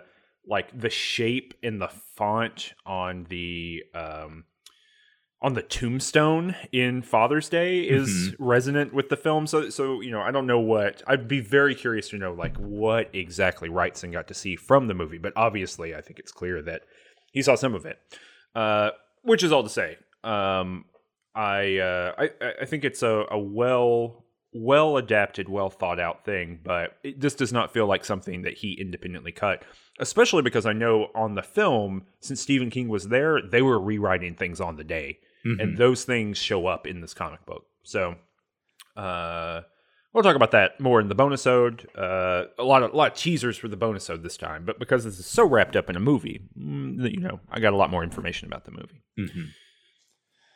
like 0.48 0.78
the 0.80 0.90
shape 0.90 1.54
and 1.64 1.82
the 1.82 1.88
font 1.88 2.74
on 2.86 3.26
the 3.30 3.84
um 3.94 4.46
on 5.44 5.54
the 5.56 5.62
tombstone 5.64 6.56
in 6.72 7.02
Father's 7.02 7.50
Day 7.50 7.80
is 7.80 8.10
Mm-hmm. 8.10 8.44
resonant 8.44 8.94
with 8.94 9.10
the 9.10 9.18
film. 9.18 9.48
So 9.48 9.70
so 9.70 10.02
you 10.02 10.12
know, 10.12 10.22
I 10.22 10.32
don't 10.32 10.46
know 10.48 10.60
what 10.60 11.02
I'd 11.08 11.28
be 11.28 11.40
very 11.40 11.74
curious 11.76 12.10
to 12.10 12.18
know 12.18 12.34
like 12.34 12.56
what 12.58 13.10
exactly 13.14 13.70
Wrightson 13.70 14.12
got 14.12 14.28
to 14.28 14.34
see 14.34 14.56
from 14.56 14.88
the 14.88 14.94
movie, 14.94 15.18
but 15.18 15.34
obviously 15.36 15.96
I 15.96 16.02
think 16.02 16.20
it's 16.20 16.32
clear 16.32 16.62
that 16.64 16.84
he 17.32 17.42
saw 17.42 17.56
some 17.56 17.74
of 17.74 17.86
it. 17.86 17.98
Uh 18.54 18.92
which 19.24 19.44
is 19.44 19.52
all 19.52 19.64
to 19.64 19.70
say. 19.70 19.98
Um 20.24 20.86
I 21.34 21.78
uh 21.78 22.14
I 22.18 22.30
I 22.62 22.66
think 22.66 22.84
it's 22.84 23.02
a, 23.02 23.26
a 23.32 23.40
well 23.40 24.21
well 24.54 24.98
adapted, 24.98 25.48
well 25.48 25.70
thought 25.70 26.00
out 26.00 26.26
thing, 26.26 26.60
but 26.64 26.98
it 27.04 27.20
just 27.20 27.38
does 27.38 27.54
not 27.54 27.72
feel 27.74 27.86
like 27.88 28.04
something 28.04 28.42
that 28.42 28.58
he 28.58 28.74
independently 28.74 29.32
cut. 29.32 29.64
Especially 30.00 30.42
because 30.42 30.66
I 30.66 30.74
know 30.74 31.08
on 31.16 31.36
the 31.36 31.44
film, 31.44 32.06
since 32.20 32.42
Stephen 32.42 32.70
King 32.70 32.90
was 32.90 33.08
there, 33.10 33.42
they 33.42 33.62
were 33.62 33.80
rewriting 33.80 34.36
things 34.36 34.60
on 34.60 34.76
the 34.78 34.84
day, 34.84 35.20
Mhm. 35.46 35.62
and 35.62 35.78
those 35.78 36.04
things 36.06 36.38
show 36.38 36.68
up 36.68 36.86
in 36.88 37.02
this 37.02 37.14
comic 37.14 37.46
book. 37.46 37.66
So, 37.84 38.16
uh, 38.96 39.62
we'll 40.14 40.24
talk 40.24 40.36
about 40.36 40.52
that 40.52 40.80
more 40.80 41.00
in 41.00 41.08
the 41.08 41.16
bonus 41.16 41.48
ode. 41.48 41.88
Uh, 41.96 42.46
a 42.60 42.64
lot 42.64 42.84
of 42.84 42.94
a 42.94 42.96
lot 42.98 43.12
of 43.14 43.18
teasers 43.18 43.58
for 43.58 43.68
the 43.68 43.78
bonus 43.78 44.10
ode 44.10 44.24
this 44.24 44.38
time, 44.38 44.66
but 44.66 44.80
because 44.80 45.04
this 45.04 45.20
is 45.20 45.26
so 45.26 45.46
wrapped 45.48 45.76
up 45.76 45.90
in 45.90 45.96
a 45.96 46.00
movie, 46.00 46.42
mm, 46.60 47.10
you 47.12 47.20
know, 47.20 47.40
I 47.50 47.60
got 47.60 47.74
a 47.74 47.78
lot 47.78 47.90
more 47.90 48.04
information 48.04 48.48
about 48.48 48.66
the 48.66 48.72
movie. 48.72 49.02
Mhm. 49.18 49.48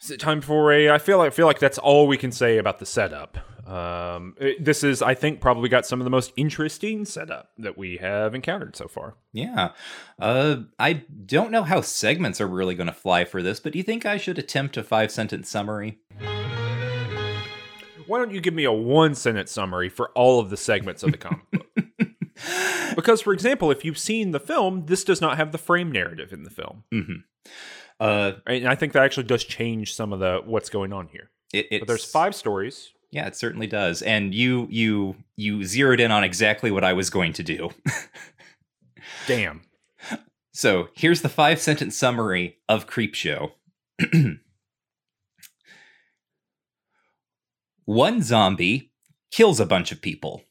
Is 0.05 0.11
it 0.11 0.19
time 0.19 0.39
for 0.39 0.71
a? 0.71 0.91
I 0.91 0.99
feel 0.99 1.19
I 1.21 1.31
feel 1.31 1.47
like 1.47 1.57
that's 1.57 1.79
all 1.79 2.05
we 2.05 2.15
can 2.15 2.31
say 2.31 2.59
about 2.59 2.77
the 2.77 2.85
setup. 2.85 3.39
Um, 3.67 4.35
it- 4.39 4.63
this 4.63 4.83
is, 4.83 5.01
I 5.01 5.15
think, 5.15 5.41
probably 5.41 5.67
got 5.67 5.87
some 5.87 5.99
of 5.99 6.03
the 6.03 6.11
most 6.11 6.31
interesting 6.37 7.05
setup 7.05 7.49
that 7.57 7.75
we 7.75 7.97
have 7.97 8.35
encountered 8.35 8.75
so 8.75 8.87
far. 8.87 9.15
Yeah. 9.33 9.69
Uh, 10.19 10.57
I 10.77 10.93
don't 11.25 11.49
know 11.49 11.63
how 11.63 11.81
segments 11.81 12.39
are 12.39 12.45
really 12.45 12.75
going 12.75 12.85
to 12.85 12.93
fly 12.93 13.25
for 13.25 13.41
this, 13.41 13.59
but 13.59 13.71
do 13.73 13.79
you 13.79 13.83
think 13.83 14.05
I 14.05 14.17
should 14.17 14.37
attempt 14.37 14.77
a 14.77 14.83
five 14.83 15.09
sentence 15.09 15.49
summary? 15.49 15.97
Why 18.05 18.19
don't 18.19 18.29
you 18.31 18.41
give 18.41 18.53
me 18.53 18.65
a 18.65 18.71
one 18.71 19.15
sentence 19.15 19.51
summary 19.51 19.89
for 19.89 20.09
all 20.11 20.39
of 20.39 20.51
the 20.51 20.57
segments 20.57 21.01
of 21.01 21.11
the 21.11 21.17
comic 21.17 21.49
book? 21.51 21.65
Because, 22.95 23.21
for 23.21 23.33
example, 23.33 23.71
if 23.71 23.83
you've 23.83 23.97
seen 23.97 24.31
the 24.31 24.39
film, 24.39 24.85
this 24.85 25.03
does 25.03 25.19
not 25.19 25.37
have 25.37 25.51
the 25.51 25.57
frame 25.57 25.91
narrative 25.91 26.31
in 26.31 26.43
the 26.43 26.49
film, 26.49 26.83
hmm 26.91 27.01
Uh, 27.99 28.34
and 28.45 28.67
I 28.67 28.75
think 28.75 28.93
that 28.93 29.03
actually 29.03 29.23
does 29.23 29.43
change 29.43 29.93
some 29.93 30.13
of 30.13 30.19
the 30.19 30.41
what's 30.43 30.69
going 30.69 30.93
on 30.93 31.08
here. 31.08 31.29
it, 31.53 31.79
But 31.79 31.88
there's 31.88 32.05
five 32.05 32.36
stories. 32.36 32.91
Yeah, 33.12 33.27
it 33.27 33.36
certainly 33.36 33.67
does. 33.67 34.01
And 34.01 34.34
you 34.34 34.67
you 34.69 35.15
you 35.38 35.63
zeroed 35.63 35.99
in 35.99 36.12
on 36.12 36.23
exactly 36.23 36.71
what 36.71 36.84
I 36.84 36.93
was 36.93 37.10
going 37.10 37.34
to 37.34 37.43
do. 37.43 37.69
Damn. 39.27 39.62
So 40.53 40.88
here's 40.95 41.21
the 41.21 41.29
five 41.29 41.60
sentence 41.60 41.97
summary 41.97 42.58
of 42.69 42.88
Creepshow. 42.88 43.51
One 47.86 48.21
zombie 48.21 48.91
kills 49.31 49.60
a 49.60 49.65
bunch 49.65 49.91
of 49.91 50.01
people. 50.01 50.44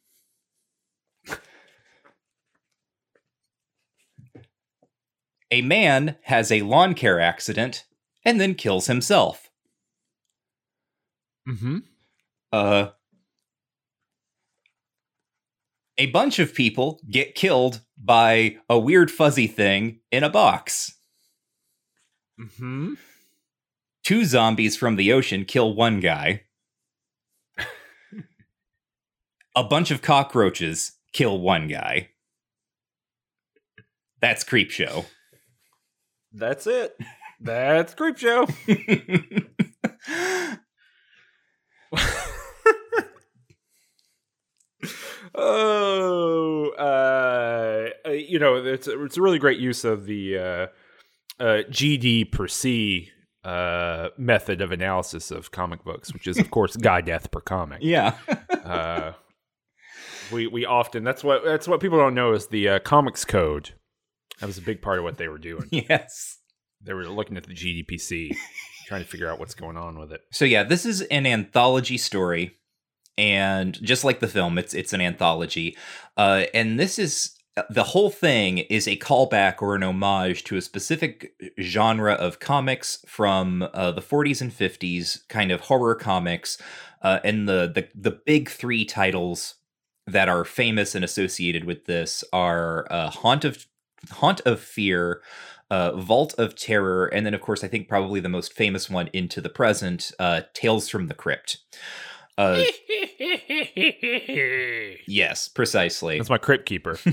A 5.54 5.62
man 5.62 6.16
has 6.22 6.50
a 6.50 6.62
lawn 6.62 6.94
care 6.94 7.20
accident 7.20 7.84
and 8.24 8.40
then 8.40 8.56
kills 8.56 8.88
himself. 8.88 9.52
Mm-hmm. 11.48 11.78
Uh, 12.52 12.88
a 15.96 16.06
bunch 16.06 16.40
of 16.40 16.54
people 16.54 17.00
get 17.08 17.36
killed 17.36 17.82
by 17.96 18.56
a 18.68 18.80
weird 18.80 19.12
fuzzy 19.12 19.46
thing 19.46 20.00
in 20.10 20.24
a 20.24 20.28
box. 20.28 20.98
Mm-hmm. 22.40 22.94
Two 24.02 24.24
zombies 24.24 24.76
from 24.76 24.96
the 24.96 25.12
ocean 25.12 25.44
kill 25.44 25.72
one 25.72 26.00
guy. 26.00 26.42
a 29.54 29.62
bunch 29.62 29.92
of 29.92 30.02
cockroaches 30.02 30.96
kill 31.12 31.38
one 31.38 31.68
guy. 31.68 32.08
That's 34.20 34.42
Creepshow. 34.42 35.04
That's 36.34 36.66
it. 36.66 36.96
That's 37.40 37.94
Creepshow. 37.94 38.52
oh, 45.34 46.72
uh, 46.78 47.90
uh, 48.08 48.12
you 48.12 48.38
know, 48.38 48.56
it's 48.56 48.88
it's 48.88 49.16
a 49.16 49.22
really 49.22 49.38
great 49.38 49.60
use 49.60 49.84
of 49.84 50.06
the 50.06 50.38
uh, 50.38 50.66
uh, 51.38 51.62
GD 51.70 52.32
per 52.32 52.48
C 52.48 53.10
uh, 53.44 54.08
method 54.16 54.60
of 54.60 54.72
analysis 54.72 55.30
of 55.30 55.50
comic 55.52 55.84
books, 55.84 56.12
which 56.12 56.26
is 56.26 56.38
of 56.38 56.50
course 56.50 56.76
guy 56.80 57.00
death 57.00 57.30
per 57.30 57.40
comic. 57.40 57.78
yeah. 57.82 58.16
Uh, 58.64 59.12
we 60.32 60.46
we 60.46 60.64
often 60.64 61.04
that's 61.04 61.22
what 61.22 61.44
that's 61.44 61.68
what 61.68 61.80
people 61.80 61.98
don't 61.98 62.14
know 62.14 62.32
is 62.32 62.48
the 62.48 62.68
uh, 62.68 62.78
comics 62.80 63.24
code. 63.24 63.74
That 64.40 64.46
was 64.46 64.58
a 64.58 64.62
big 64.62 64.82
part 64.82 64.98
of 64.98 65.04
what 65.04 65.16
they 65.16 65.28
were 65.28 65.38
doing. 65.38 65.68
yes. 65.70 66.38
They 66.82 66.92
were 66.92 67.06
looking 67.06 67.36
at 67.36 67.44
the 67.44 67.54
GDPC, 67.54 68.36
trying 68.86 69.02
to 69.02 69.08
figure 69.08 69.28
out 69.28 69.38
what's 69.38 69.54
going 69.54 69.76
on 69.76 69.98
with 69.98 70.12
it. 70.12 70.22
So 70.30 70.44
yeah, 70.44 70.62
this 70.62 70.84
is 70.84 71.00
an 71.02 71.26
anthology 71.26 71.96
story, 71.96 72.56
and 73.16 73.80
just 73.82 74.04
like 74.04 74.20
the 74.20 74.28
film, 74.28 74.58
it's 74.58 74.74
it's 74.74 74.92
an 74.92 75.00
anthology, 75.00 75.76
uh, 76.16 76.44
and 76.52 76.78
this 76.78 76.98
is 76.98 77.38
the 77.70 77.84
whole 77.84 78.10
thing 78.10 78.58
is 78.58 78.88
a 78.88 78.96
callback 78.96 79.62
or 79.62 79.76
an 79.76 79.82
homage 79.82 80.42
to 80.44 80.56
a 80.56 80.60
specific 80.60 81.32
genre 81.60 82.14
of 82.14 82.40
comics 82.40 83.04
from 83.06 83.68
uh, 83.72 83.92
the 83.92 84.00
40s 84.00 84.40
and 84.40 84.50
50s, 84.50 85.26
kind 85.28 85.52
of 85.52 85.62
horror 85.62 85.94
comics, 85.94 86.58
uh, 87.02 87.20
and 87.24 87.48
the 87.48 87.70
the 87.72 87.88
the 87.94 88.18
big 88.26 88.50
three 88.50 88.84
titles 88.84 89.54
that 90.06 90.28
are 90.28 90.44
famous 90.44 90.94
and 90.94 91.04
associated 91.04 91.64
with 91.64 91.86
this 91.86 92.24
are 92.32 92.86
uh, 92.90 93.08
Haunt 93.08 93.44
of 93.44 93.64
Haunt 94.10 94.40
of 94.40 94.60
Fear, 94.60 95.22
uh, 95.70 95.96
Vault 95.96 96.34
of 96.38 96.54
Terror, 96.54 97.06
and 97.06 97.24
then, 97.24 97.34
of 97.34 97.40
course, 97.40 97.64
I 97.64 97.68
think 97.68 97.88
probably 97.88 98.20
the 98.20 98.28
most 98.28 98.52
famous 98.52 98.90
one 98.90 99.08
into 99.12 99.40
the 99.40 99.48
present, 99.48 100.12
uh, 100.18 100.42
Tales 100.52 100.88
from 100.88 101.08
the 101.08 101.14
Crypt. 101.14 101.58
Uh, 102.36 102.64
yes, 105.06 105.48
precisely. 105.48 106.18
That's 106.18 106.30
my 106.30 106.38
crypt 106.38 106.66
keeper. 106.66 106.98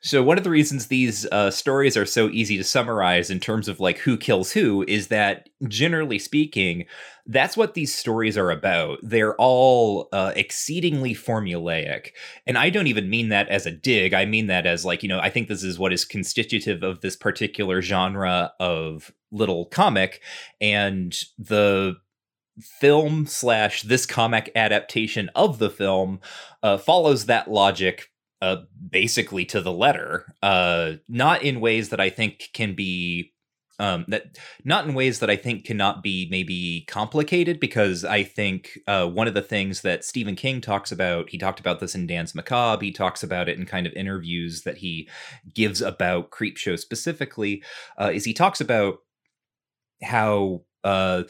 So 0.00 0.22
one 0.22 0.38
of 0.38 0.44
the 0.44 0.50
reasons 0.50 0.86
these 0.86 1.26
uh, 1.26 1.50
stories 1.50 1.96
are 1.96 2.06
so 2.06 2.28
easy 2.30 2.56
to 2.56 2.64
summarize 2.64 3.30
in 3.30 3.40
terms 3.40 3.68
of 3.68 3.80
like 3.80 3.98
who 3.98 4.16
kills 4.16 4.52
who 4.52 4.84
is 4.88 5.08
that 5.08 5.48
generally 5.68 6.18
speaking, 6.18 6.86
that's 7.26 7.56
what 7.56 7.74
these 7.74 7.94
stories 7.94 8.36
are 8.36 8.50
about. 8.50 8.98
They're 9.02 9.36
all 9.36 10.08
uh, 10.12 10.32
exceedingly 10.34 11.14
formulaic, 11.14 12.08
and 12.46 12.56
I 12.58 12.70
don't 12.70 12.86
even 12.86 13.10
mean 13.10 13.28
that 13.28 13.48
as 13.48 13.66
a 13.66 13.70
dig. 13.70 14.14
I 14.14 14.24
mean 14.24 14.46
that 14.46 14.66
as 14.66 14.84
like 14.84 15.02
you 15.02 15.08
know 15.08 15.20
I 15.20 15.30
think 15.30 15.48
this 15.48 15.62
is 15.62 15.78
what 15.78 15.92
is 15.92 16.04
constitutive 16.04 16.82
of 16.82 17.00
this 17.00 17.16
particular 17.16 17.82
genre 17.82 18.52
of 18.58 19.12
little 19.30 19.66
comic, 19.66 20.22
and 20.60 21.16
the 21.38 21.96
film 22.60 23.26
slash 23.26 23.82
this 23.82 24.06
comic 24.06 24.50
adaptation 24.54 25.30
of 25.34 25.58
the 25.58 25.70
film 25.70 26.20
uh, 26.62 26.76
follows 26.76 27.26
that 27.26 27.50
logic 27.50 28.09
uh, 28.42 28.56
basically 28.90 29.44
to 29.46 29.60
the 29.60 29.72
letter. 29.72 30.34
Uh, 30.42 30.94
not 31.08 31.42
in 31.42 31.60
ways 31.60 31.90
that 31.90 32.00
I 32.00 32.10
think 32.10 32.50
can 32.52 32.74
be 32.74 33.32
um, 33.80 34.04
that 34.08 34.38
not 34.62 34.86
in 34.86 34.92
ways 34.92 35.20
that 35.20 35.30
I 35.30 35.36
think 35.36 35.64
cannot 35.64 36.02
be 36.02 36.28
maybe 36.30 36.84
complicated 36.86 37.58
because 37.58 38.04
I 38.04 38.22
think 38.22 38.78
uh, 38.86 39.06
one 39.06 39.26
of 39.26 39.32
the 39.32 39.40
things 39.40 39.80
that 39.80 40.04
Stephen 40.04 40.36
King 40.36 40.60
talks 40.60 40.92
about, 40.92 41.30
he 41.30 41.38
talked 41.38 41.60
about 41.60 41.80
this 41.80 41.94
in 41.94 42.06
Danse 42.06 42.34
Macabre, 42.34 42.84
he 42.84 42.92
talks 42.92 43.22
about 43.22 43.48
it 43.48 43.58
in 43.58 43.64
kind 43.64 43.86
of 43.86 43.94
interviews 43.94 44.62
that 44.62 44.76
he 44.76 45.08
gives 45.54 45.80
about 45.80 46.30
Creepshow 46.30 46.78
specifically, 46.78 47.64
uh, 47.98 48.10
is 48.12 48.26
he 48.26 48.34
talks 48.34 48.60
about 48.60 48.98
how 50.02 50.60
uh, 50.84 51.22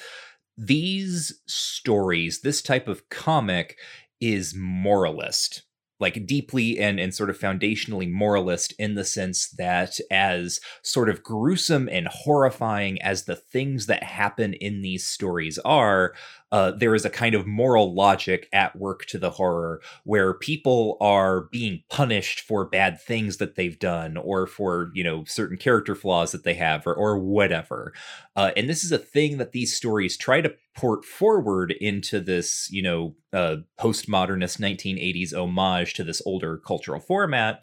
these 0.58 1.40
stories, 1.46 2.40
this 2.40 2.62
type 2.62 2.88
of 2.88 3.08
comic, 3.10 3.78
is 4.20 4.54
moralist 4.56 5.62
like 6.00 6.26
deeply 6.26 6.78
and 6.78 6.98
and 6.98 7.14
sort 7.14 7.30
of 7.30 7.38
foundationally 7.38 8.10
moralist 8.10 8.74
in 8.78 8.94
the 8.94 9.04
sense 9.04 9.50
that 9.50 10.00
as 10.10 10.60
sort 10.82 11.08
of 11.08 11.22
gruesome 11.22 11.88
and 11.88 12.08
horrifying 12.08 13.00
as 13.02 13.24
the 13.24 13.36
things 13.36 13.86
that 13.86 14.02
happen 14.02 14.54
in 14.54 14.82
these 14.82 15.06
stories 15.06 15.58
are 15.58 16.14
uh, 16.52 16.72
there 16.72 16.94
is 16.94 17.04
a 17.04 17.10
kind 17.10 17.34
of 17.34 17.46
moral 17.46 17.94
logic 17.94 18.48
at 18.52 18.76
work 18.76 19.06
to 19.06 19.18
the 19.18 19.30
horror 19.30 19.80
where 20.04 20.34
people 20.34 20.96
are 21.00 21.42
being 21.52 21.82
punished 21.88 22.40
for 22.40 22.64
bad 22.64 23.00
things 23.00 23.36
that 23.36 23.54
they've 23.54 23.78
done 23.78 24.16
or 24.16 24.46
for 24.46 24.90
you 24.94 25.04
know 25.04 25.24
certain 25.24 25.56
character 25.56 25.94
flaws 25.94 26.32
that 26.32 26.44
they 26.44 26.54
have 26.54 26.86
or, 26.86 26.94
or 26.94 27.18
whatever. 27.18 27.92
Uh, 28.34 28.50
and 28.56 28.68
this 28.68 28.82
is 28.82 28.92
a 28.92 28.98
thing 28.98 29.38
that 29.38 29.52
these 29.52 29.76
stories 29.76 30.16
try 30.16 30.40
to 30.40 30.54
port 30.76 31.04
forward 31.04 31.72
into 31.80 32.20
this 32.20 32.68
you 32.70 32.82
know 32.82 33.14
uh, 33.32 33.56
postmodernist 33.78 34.58
1980s 34.58 35.32
homage 35.32 35.94
to 35.94 36.04
this 36.04 36.22
older 36.26 36.56
cultural 36.58 37.00
format. 37.00 37.62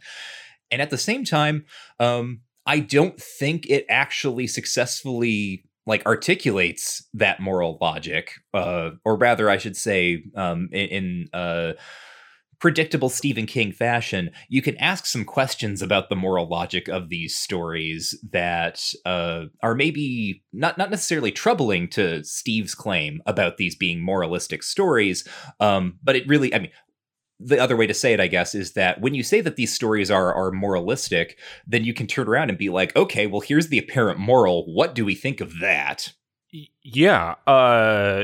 And 0.72 0.82
at 0.82 0.90
the 0.90 0.98
same 0.98 1.24
time, 1.24 1.66
um, 2.00 2.42
I 2.66 2.80
don't 2.80 3.20
think 3.20 3.66
it 3.68 3.86
actually 3.90 4.46
successfully 4.48 5.64
like 5.88 6.06
articulates 6.06 7.08
that 7.14 7.40
moral 7.40 7.78
logic, 7.82 8.34
uh, 8.54 8.92
or 9.06 9.18
rather, 9.18 9.50
I 9.50 9.58
should 9.58 9.78
say, 9.78 10.26
um, 10.36 10.70
in, 10.72 10.88
in 10.88 11.28
uh, 11.34 11.74
predictable 12.60 13.10
Stephen 13.10 13.46
King 13.46 13.72
fashion, 13.72 14.32
you 14.50 14.62
can 14.62 14.76
ask 14.78 15.06
some 15.06 15.24
questions 15.24 15.82
about 15.82 16.10
the 16.10 16.16
moral 16.16 16.48
logic 16.50 16.88
of 16.88 17.10
these 17.10 17.38
stories 17.38 18.20
that 18.32 18.82
uh, 19.06 19.46
are 19.64 19.76
maybe 19.76 20.44
not 20.52 20.78
not 20.78 20.90
necessarily 20.90 21.32
troubling 21.32 21.88
to 21.90 22.24
Steve's 22.24 22.76
claim 22.76 23.22
about 23.26 23.58
these 23.58 23.76
being 23.76 24.04
moralistic 24.04 24.64
stories, 24.64 25.28
um, 25.60 26.00
but 26.04 26.16
it 26.16 26.28
really, 26.28 26.54
I 26.54 26.60
mean, 26.60 26.72
the 27.40 27.60
other 27.60 27.76
way 27.78 27.86
to 27.88 27.94
say 27.94 28.14
it, 28.14 28.20
I 28.20 28.28
guess, 28.28 28.56
is 28.56 28.74
that 28.74 29.00
when 29.02 29.14
you 29.14 29.22
say 29.24 29.42
that 29.42 29.56
these 29.58 29.74
stories 29.74 30.10
are 30.10 30.34
are 30.34 30.52
moralistic, 30.52 31.38
then 31.68 31.84
you 31.84 31.94
can 31.94 32.08
turn 32.08 32.28
around 32.28 32.50
and 32.50 32.58
be 32.58 32.70
like, 32.70 32.96
okay, 32.96 33.28
well, 33.28 33.42
here's 33.42 33.68
the 33.68 33.78
apparent 33.80 34.20
moral. 34.20 34.66
What 34.74 34.96
do 34.96 35.06
we 35.06 35.14
think 35.16 35.40
of 35.42 35.60
that? 35.60 36.14
Yeah. 36.84 37.36
Uh 37.46 38.24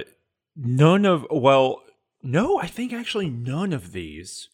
none 0.56 1.06
of 1.06 1.26
well, 1.30 1.82
no, 2.24 2.58
I 2.60 2.68
think 2.68 2.94
actually 2.94 3.30
none 3.30 3.74
of 3.74 3.92
these. 3.92 4.50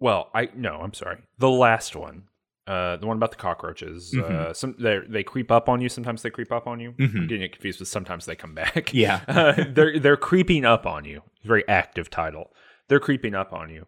Well, 0.00 0.30
I 0.34 0.48
no, 0.54 0.76
I'm 0.80 0.94
sorry. 0.94 1.18
The 1.38 1.50
last 1.50 1.96
one. 1.96 2.24
Uh, 2.66 2.96
the 2.98 3.06
one 3.06 3.16
about 3.16 3.30
the 3.30 3.36
cockroaches. 3.38 4.14
Uh, 4.14 4.22
Mhm. 4.22 4.56
some 4.56 4.76
they 4.78 4.98
they 5.08 5.22
creep 5.22 5.50
up 5.50 5.68
on 5.70 5.80
you. 5.80 5.88
Sometimes 5.88 6.22
they 6.22 6.30
creep 6.30 6.52
up 6.52 6.66
on 6.66 6.80
you. 6.80 6.92
Mhm. 6.92 7.14
I'm 7.16 7.26
getting 7.26 7.42
it 7.42 7.52
confused 7.52 7.80
with 7.80 7.88
sometimes 7.88 8.26
they 8.26 8.36
come 8.36 8.54
back. 8.54 8.92
Yeah. 8.92 9.22
uh, 9.28 9.64
they're 9.72 9.98
they're 9.98 10.16
creeping 10.18 10.64
up 10.66 10.86
on 10.86 11.04
you. 11.04 11.22
Very 11.44 11.66
active 11.68 12.10
title. 12.10 12.52
They're 12.88 13.00
creeping 13.00 13.34
up 13.34 13.52
on 13.52 13.70
you. 13.70 13.86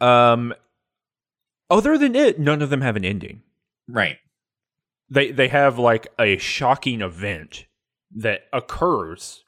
Um, 0.00 0.54
other 1.70 1.98
than 1.98 2.14
it, 2.14 2.38
none 2.38 2.62
of 2.62 2.70
them 2.70 2.80
have 2.80 2.96
an 2.96 3.04
ending. 3.04 3.42
Right. 3.88 4.18
They 5.10 5.32
they 5.32 5.48
have 5.48 5.78
like 5.78 6.08
a 6.18 6.38
shocking 6.38 7.00
event 7.00 7.66
that 8.14 8.42
occurs. 8.52 9.44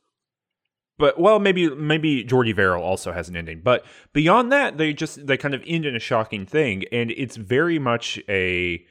But 0.99 1.19
well, 1.19 1.39
maybe 1.39 1.69
maybe 1.75 2.25
Jordy 2.25 2.53
Verrill 2.53 2.83
also 2.83 3.13
has 3.13 3.29
an 3.29 3.37
ending. 3.37 3.61
But 3.63 3.85
beyond 4.13 4.53
that, 4.53 4.79
they 4.79 4.93
just 4.93 5.27
they 5.27 5.37
kind 5.37 5.55
of 5.55 5.63
end 5.67 5.87
in 5.87 5.97
a 5.97 6.01
shocking 6.01 6.47
thing, 6.47 6.85
and 6.93 7.11
it's 7.11 7.37
very 7.37 7.79
much 7.79 8.19
a 8.29 8.85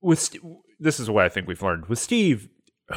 with 0.00 0.36
this 0.78 1.00
is 1.00 1.10
what 1.10 1.24
I 1.24 1.28
think 1.28 1.46
we've 1.46 1.62
learned 1.62 1.86
with 1.86 1.98
Steve. 1.98 2.48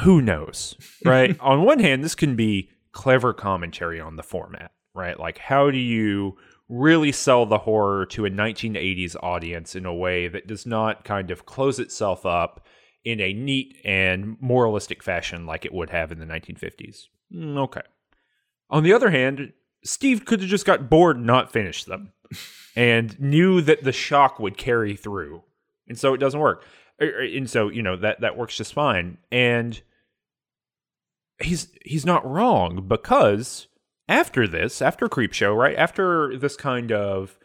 Who 0.02 0.22
knows, 0.22 0.76
right? 1.04 1.36
on 1.40 1.64
one 1.64 1.80
hand, 1.80 2.04
this 2.04 2.14
can 2.14 2.36
be 2.36 2.70
clever 2.92 3.32
commentary 3.32 4.00
on 4.00 4.16
the 4.16 4.22
format, 4.22 4.72
right? 4.94 5.18
Like 5.18 5.38
how 5.38 5.70
do 5.70 5.78
you 5.78 6.36
really 6.68 7.10
sell 7.10 7.46
the 7.46 7.58
horror 7.58 8.06
to 8.06 8.24
a 8.24 8.30
1980s 8.30 9.16
audience 9.22 9.74
in 9.74 9.84
a 9.84 9.94
way 9.94 10.28
that 10.28 10.46
does 10.46 10.64
not 10.64 11.04
kind 11.04 11.30
of 11.30 11.44
close 11.44 11.80
itself 11.80 12.24
up 12.24 12.64
in 13.04 13.20
a 13.20 13.32
neat 13.32 13.76
and 13.84 14.36
moralistic 14.40 15.02
fashion 15.02 15.46
like 15.46 15.64
it 15.64 15.74
would 15.74 15.90
have 15.90 16.12
in 16.12 16.20
the 16.20 16.26
1950s. 16.26 17.06
Mm, 17.34 17.58
okay. 17.58 17.82
On 18.68 18.84
the 18.84 18.92
other 18.92 19.10
hand, 19.10 19.52
Steve 19.84 20.24
could 20.24 20.40
have 20.40 20.48
just 20.48 20.66
got 20.66 20.88
bored 20.88 21.16
and 21.16 21.26
not 21.26 21.52
finished 21.52 21.86
them 21.86 22.12
and 22.76 23.18
knew 23.18 23.60
that 23.62 23.82
the 23.82 23.92
shock 23.92 24.38
would 24.38 24.56
carry 24.56 24.94
through. 24.94 25.42
And 25.88 25.98
so 25.98 26.14
it 26.14 26.18
doesn't 26.18 26.38
work. 26.38 26.64
Er, 27.02 27.06
er, 27.06 27.22
And 27.24 27.48
so, 27.50 27.68
you 27.68 27.82
know, 27.82 27.96
that 27.96 28.20
that 28.20 28.36
works 28.36 28.56
just 28.56 28.74
fine. 28.74 29.18
And 29.32 29.80
he's 31.40 31.68
he's 31.84 32.06
not 32.06 32.28
wrong 32.30 32.86
because 32.86 33.66
after 34.10 34.46
this, 34.46 34.82
after 34.82 35.08
Creepshow, 35.08 35.56
right? 35.56 35.76
After 35.76 36.36
this 36.36 36.56
kind 36.56 36.92
of 36.92 37.38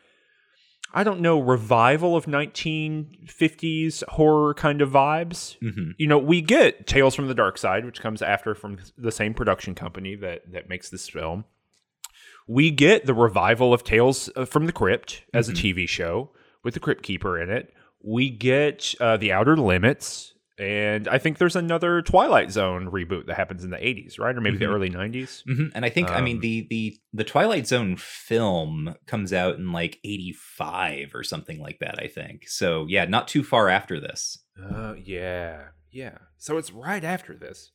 I 0.97 1.03
don't 1.03 1.19
know, 1.19 1.37
revival 1.37 2.15
of 2.15 2.25
1950s 2.25 4.03
horror 4.07 4.53
kind 4.53 4.81
of 4.81 4.91
vibes. 4.91 5.57
hmm 5.59 5.91
You 5.97 6.07
know, 6.07 6.17
we 6.17 6.41
get 6.41 6.87
Tales 6.87 7.15
from 7.15 7.27
the 7.27 7.33
Dark 7.33 7.57
Side, 7.57 7.83
which 7.85 7.99
comes 7.99 8.21
after 8.21 8.55
from 8.55 8.77
the 8.97 9.11
same 9.11 9.33
production 9.33 9.75
company 9.75 10.15
that 10.15 10.51
that 10.53 10.69
makes 10.69 10.89
this 10.89 11.09
film. 11.09 11.43
We 12.47 12.71
get 12.71 13.05
the 13.07 13.13
revival 13.13 13.73
of 13.73 13.83
Tales 13.83 14.29
uh, 14.35 14.45
from 14.45 14.67
the 14.67 14.71
Crypt 14.71 15.23
as 15.33 15.49
a 15.49 15.53
TV 15.53 15.89
show 15.89 16.29
with 16.63 16.75
the 16.75 16.79
Crypt 16.79 17.03
Keeper 17.03 17.41
in 17.41 17.49
it. 17.49 17.73
We 18.03 18.29
get 18.29 18.93
uh, 19.01 19.17
The 19.17 19.31
Outer 19.31 19.57
Limits, 19.57 20.34
and 20.57 21.07
I 21.07 21.17
think 21.17 21.37
there's 21.37 21.55
another 21.55 22.01
Twilight 22.01 22.51
Zone 22.51 22.89
reboot 22.91 23.25
that 23.27 23.35
happens 23.35 23.63
in 23.63 23.69
the 23.71 23.77
80s, 23.77 24.17
right? 24.19 24.35
Or 24.35 24.41
maybe 24.41 24.57
the 24.57 24.65
Mhm. 24.65 24.73
early 24.73 24.89
90s. 24.89 25.43
hmm 25.45 25.67
And 25.75 25.83
I 25.85 25.89
think, 25.89 26.09
I 26.11 26.21
mean, 26.21 26.37
Um, 26.37 26.41
the 26.41 26.67
the 26.69 26.97
the 27.13 27.23
Twilight 27.23 27.67
Zone 27.67 27.97
film 27.97 28.95
comes 29.05 29.33
out 29.33 29.55
in 29.57 29.71
like 29.71 29.99
'85 30.03 31.13
or 31.13 31.23
something 31.23 31.59
like 31.59 31.79
that. 31.79 31.95
I 32.01 32.07
think 32.07 32.47
so. 32.47 32.85
Yeah, 32.87 33.05
not 33.05 33.27
too 33.27 33.43
far 33.43 33.69
after 33.69 33.99
this. 33.99 34.37
Uh, 34.61 34.93
yeah, 35.03 35.69
yeah. 35.91 36.17
So 36.37 36.57
it's 36.57 36.71
right 36.71 37.03
after 37.03 37.35
this. 37.35 37.71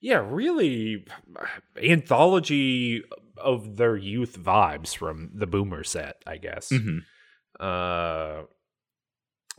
Yeah, 0.00 0.24
really 0.28 1.04
anthology 1.82 3.02
of 3.36 3.76
their 3.76 3.96
youth 3.96 4.38
vibes 4.38 4.94
from 4.96 5.30
the 5.34 5.46
Boomer 5.46 5.84
set, 5.84 6.16
I 6.26 6.38
guess. 6.38 6.70
hmm 6.70 6.98
Uh, 7.60 8.42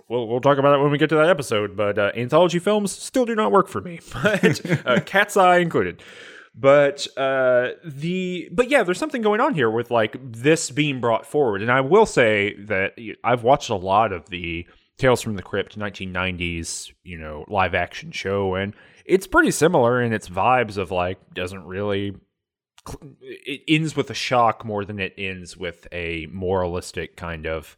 we'll 0.07 0.27
we'll 0.27 0.41
talk 0.41 0.57
about 0.57 0.75
it 0.75 0.81
when 0.81 0.91
we 0.91 0.97
get 0.97 1.09
to 1.09 1.15
that 1.15 1.29
episode. 1.29 1.75
But 1.75 1.97
uh, 1.97 2.11
anthology 2.15 2.59
films 2.59 2.91
still 2.91 3.25
do 3.25 3.35
not 3.35 3.51
work 3.51 3.67
for 3.67 3.81
me, 3.81 3.99
but 4.13 4.85
uh, 4.85 5.01
Cat's 5.01 5.37
Eye 5.37 5.57
included. 5.57 6.01
But 6.55 7.07
uh, 7.15 7.69
the 7.85 8.49
but 8.51 8.69
yeah, 8.69 8.83
there's 8.83 8.97
something 8.97 9.21
going 9.21 9.41
on 9.41 9.53
here 9.53 9.69
with 9.69 9.91
like 9.91 10.17
this 10.21 10.71
being 10.71 10.99
brought 10.99 11.25
forward, 11.25 11.61
and 11.61 11.71
I 11.71 11.81
will 11.81 12.05
say 12.05 12.55
that 12.63 12.97
I've 13.23 13.43
watched 13.43 13.69
a 13.69 13.75
lot 13.75 14.11
of 14.11 14.29
the 14.29 14.67
Tales 14.97 15.21
from 15.21 15.37
the 15.37 15.41
Crypt 15.41 15.79
1990s, 15.79 16.91
you 17.03 17.17
know, 17.17 17.45
live 17.47 17.73
action 17.73 18.11
show, 18.11 18.55
and 18.55 18.73
it's 19.05 19.25
pretty 19.25 19.51
similar 19.51 20.01
in 20.01 20.11
its 20.11 20.27
vibes 20.27 20.77
of 20.77 20.91
like 20.91 21.17
doesn't 21.33 21.65
really 21.65 22.15
it 23.21 23.61
ends 23.67 23.95
with 23.95 24.09
a 24.09 24.13
shock 24.13 24.65
more 24.65 24.83
than 24.83 24.99
it 24.99 25.13
ends 25.17 25.55
with 25.55 25.87
a 25.91 26.27
moralistic 26.31 27.15
kind 27.15 27.45
of 27.45 27.77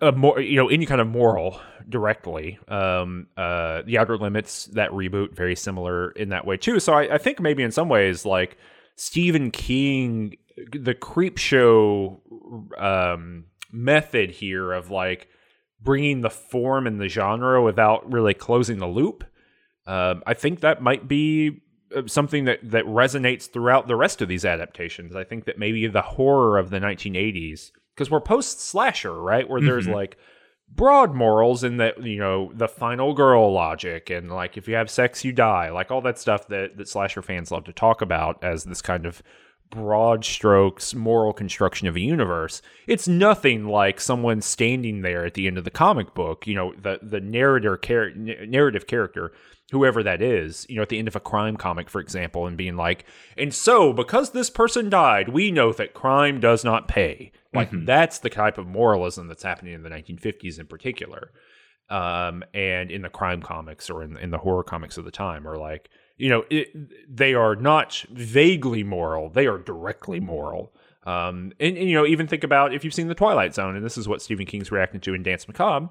a 0.00 0.12
more 0.12 0.40
you 0.40 0.56
know 0.56 0.68
any 0.68 0.86
kind 0.86 1.00
of 1.00 1.06
moral 1.06 1.60
directly 1.88 2.58
um 2.68 3.26
uh 3.36 3.82
the 3.82 3.98
outer 3.98 4.16
limits 4.16 4.66
that 4.66 4.90
reboot 4.90 5.34
very 5.34 5.56
similar 5.56 6.10
in 6.12 6.28
that 6.28 6.46
way 6.46 6.56
too 6.56 6.78
so 6.78 6.92
i, 6.92 7.14
I 7.14 7.18
think 7.18 7.40
maybe 7.40 7.62
in 7.62 7.72
some 7.72 7.88
ways 7.88 8.26
like 8.26 8.58
stephen 8.96 9.50
king 9.50 10.36
the 10.72 10.94
creep 10.94 11.38
show 11.38 12.20
um 12.76 13.46
method 13.72 14.30
here 14.30 14.72
of 14.72 14.90
like 14.90 15.28
bringing 15.80 16.20
the 16.20 16.30
form 16.30 16.86
and 16.86 17.00
the 17.00 17.08
genre 17.08 17.62
without 17.62 18.10
really 18.12 18.34
closing 18.34 18.78
the 18.78 18.86
loop 18.86 19.24
um 19.86 20.22
i 20.26 20.34
think 20.34 20.60
that 20.60 20.82
might 20.82 21.08
be 21.08 21.62
uh, 21.96 22.02
something 22.06 22.44
that 22.44 22.58
that 22.62 22.84
resonates 22.84 23.50
throughout 23.50 23.88
the 23.88 23.96
rest 23.96 24.22
of 24.22 24.28
these 24.28 24.44
adaptations. 24.44 25.16
I 25.16 25.24
think 25.24 25.46
that 25.46 25.58
maybe 25.58 25.88
the 25.88 26.02
horror 26.02 26.56
of 26.56 26.70
the 26.70 26.78
1980s 26.78 27.72
because 28.00 28.10
we're 28.10 28.18
post 28.18 28.62
slasher, 28.62 29.12
right? 29.20 29.46
Where 29.46 29.60
there's 29.60 29.86
Mhm. 29.86 29.92
like 29.92 30.16
broad 30.74 31.14
morals 31.14 31.62
in 31.62 31.76
that 31.76 32.02
you 32.02 32.16
know 32.18 32.50
the 32.54 32.66
final 32.68 33.12
girl 33.12 33.52
logic 33.52 34.08
and 34.08 34.30
like 34.30 34.56
if 34.56 34.66
you 34.66 34.74
have 34.74 34.88
sex 34.88 35.22
you 35.22 35.32
die, 35.32 35.68
like 35.68 35.90
all 35.90 36.00
that 36.00 36.18
stuff 36.18 36.48
that 36.48 36.78
that 36.78 36.88
slasher 36.88 37.20
fans 37.20 37.50
love 37.50 37.64
to 37.64 37.72
talk 37.74 38.00
about 38.00 38.42
as 38.42 38.64
this 38.64 38.80
kind 38.80 39.04
of 39.04 39.22
broad 39.70 40.24
strokes 40.24 40.94
moral 40.94 41.32
construction 41.32 41.86
of 41.86 41.94
a 41.96 42.00
universe 42.00 42.60
it's 42.88 43.06
nothing 43.06 43.66
like 43.66 44.00
someone 44.00 44.40
standing 44.40 45.02
there 45.02 45.24
at 45.24 45.34
the 45.34 45.46
end 45.46 45.56
of 45.56 45.64
the 45.64 45.70
comic 45.70 46.12
book 46.14 46.46
you 46.46 46.54
know 46.54 46.74
the 46.80 46.98
the 47.02 47.20
narrator 47.20 47.76
char- 47.76 48.10
narrative 48.14 48.86
character 48.86 49.32
whoever 49.72 50.02
that 50.02 50.20
is, 50.20 50.66
you 50.68 50.74
know, 50.74 50.82
at 50.82 50.88
the 50.88 50.98
end 50.98 51.06
of 51.06 51.14
a 51.14 51.20
crime 51.20 51.56
comic, 51.56 51.88
for 51.88 52.00
example, 52.00 52.44
and 52.44 52.56
being 52.56 52.74
like, 52.74 53.04
and 53.38 53.54
so 53.54 53.92
because 53.92 54.30
this 54.32 54.50
person 54.50 54.90
died, 54.90 55.28
we 55.28 55.52
know 55.52 55.72
that 55.72 55.94
crime 55.94 56.40
does 56.40 56.64
not 56.64 56.88
pay. 56.88 57.30
Like 57.54 57.70
Mhm. 57.70 57.86
that's 57.86 58.18
the 58.18 58.30
type 58.30 58.58
of 58.58 58.66
moralism 58.66 59.28
that's 59.28 59.44
happening 59.44 59.72
in 59.74 59.84
the 59.84 59.88
1950s 59.88 60.58
in 60.58 60.66
particular, 60.66 61.30
um, 61.88 62.42
and 62.52 62.90
in 62.90 63.02
the 63.02 63.08
crime 63.08 63.42
comics 63.42 63.88
or 63.88 64.02
in, 64.02 64.16
in 64.16 64.30
the 64.32 64.38
horror 64.38 64.64
comics 64.64 64.98
of 64.98 65.04
the 65.04 65.12
time, 65.12 65.46
or 65.46 65.56
like, 65.56 65.88
you 66.20 66.28
know, 66.28 66.44
it, 66.50 66.68
they 67.08 67.34
are 67.34 67.56
not 67.56 68.04
vaguely 68.10 68.84
moral; 68.84 69.28
they 69.30 69.46
are 69.46 69.58
directly 69.58 70.20
moral. 70.20 70.72
Um, 71.04 71.52
and, 71.58 71.76
and 71.78 71.88
you 71.88 71.94
know, 71.94 72.06
even 72.06 72.26
think 72.26 72.44
about 72.44 72.74
if 72.74 72.84
you've 72.84 72.94
seen 72.94 73.08
the 73.08 73.14
Twilight 73.14 73.54
Zone, 73.54 73.74
and 73.74 73.84
this 73.84 73.96
is 73.96 74.06
what 74.06 74.20
Stephen 74.22 74.46
King's 74.46 74.70
reacting 74.70 75.00
to 75.00 75.14
in 75.14 75.22
Danse 75.22 75.48
Macabre. 75.48 75.88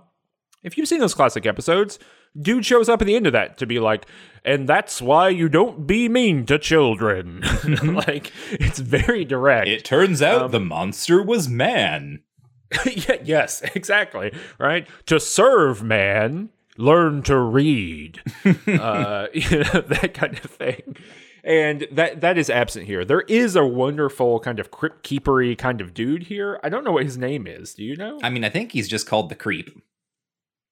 If 0.62 0.78
you've 0.78 0.88
seen 0.90 1.00
those 1.00 1.14
classic 1.14 1.46
episodes, 1.46 2.00
dude 2.40 2.66
shows 2.66 2.90
up 2.90 3.02
at 3.02 3.08
the 3.08 3.16
end 3.16 3.26
of 3.28 3.34
that 3.34 3.58
to 3.60 3.66
be 3.66 3.80
like, 3.80 4.06
and 4.44 4.68
that's 4.68 5.02
why 5.02 5.30
you 5.30 5.48
don't 5.50 5.88
be 5.88 6.10
mean 6.10 6.46
to 6.48 6.60
children. 6.60 7.42
like, 7.84 8.32
it's 8.52 8.80
very 8.80 9.24
direct. 9.24 9.68
It 9.70 9.86
turns 9.86 10.22
out 10.22 10.44
Um, 10.44 10.52
the 10.52 10.60
monster 10.60 11.24
was 11.24 11.48
man. 11.48 12.24
yeah, 12.86 13.16
yes, 13.24 13.62
exactly. 13.74 14.34
Right? 14.60 14.88
To 15.08 15.20
serve 15.20 15.82
man, 15.82 16.50
learn 16.80 17.22
to 17.24 17.38
read. 17.38 18.22
uh, 18.46 19.28
you 19.34 19.60
know, 19.60 19.82
that 19.82 20.14
kind 20.14 20.34
of 20.34 20.50
thing. 20.50 20.96
and 21.44 21.88
that 21.92 22.22
that 22.22 22.38
is 22.38 22.50
absent 22.50 22.86
here. 22.86 23.06
There 23.06 23.22
is 23.22 23.56
a 23.56 23.66
wonderful 23.66 24.40
kind 24.40 24.60
of 24.60 24.72
crypt 24.72 25.04
keepery 25.08 25.58
kind 25.58 25.82
of 25.82 25.94
dude 25.94 26.24
here. 26.24 26.60
I 26.64 26.70
don't 26.70 26.84
know 26.84 26.94
what 26.94 27.04
his 27.06 27.18
name 27.18 27.46
is. 27.46 27.74
Do 27.74 27.84
you 27.84 27.96
know? 27.96 28.20
I 28.24 28.30
mean, 28.30 28.44
I 28.44 28.50
think 28.50 28.72
he's 28.72 28.88
just 28.88 29.06
called 29.06 29.30
the 29.30 29.36
creep. 29.36 29.70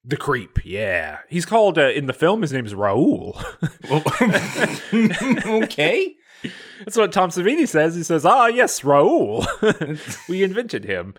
The 0.04 0.16
creep, 0.16 0.60
yeah. 0.64 1.18
He's 1.28 1.44
called 1.44 1.76
uh, 1.76 1.90
in 1.90 2.06
the 2.06 2.12
film. 2.14 2.40
His 2.40 2.52
name 2.52 2.64
is 2.64 2.74
Raoul. 2.74 3.38
okay. 4.92 6.14
That's 6.84 6.96
what 6.96 7.12
Tom 7.12 7.30
Savini 7.30 7.66
says. 7.66 7.94
He 7.96 8.02
says, 8.02 8.24
"Ah, 8.24 8.46
yes, 8.46 8.84
Raoul. 8.84 9.44
we 10.28 10.42
invented 10.42 10.84
him." 10.84 11.14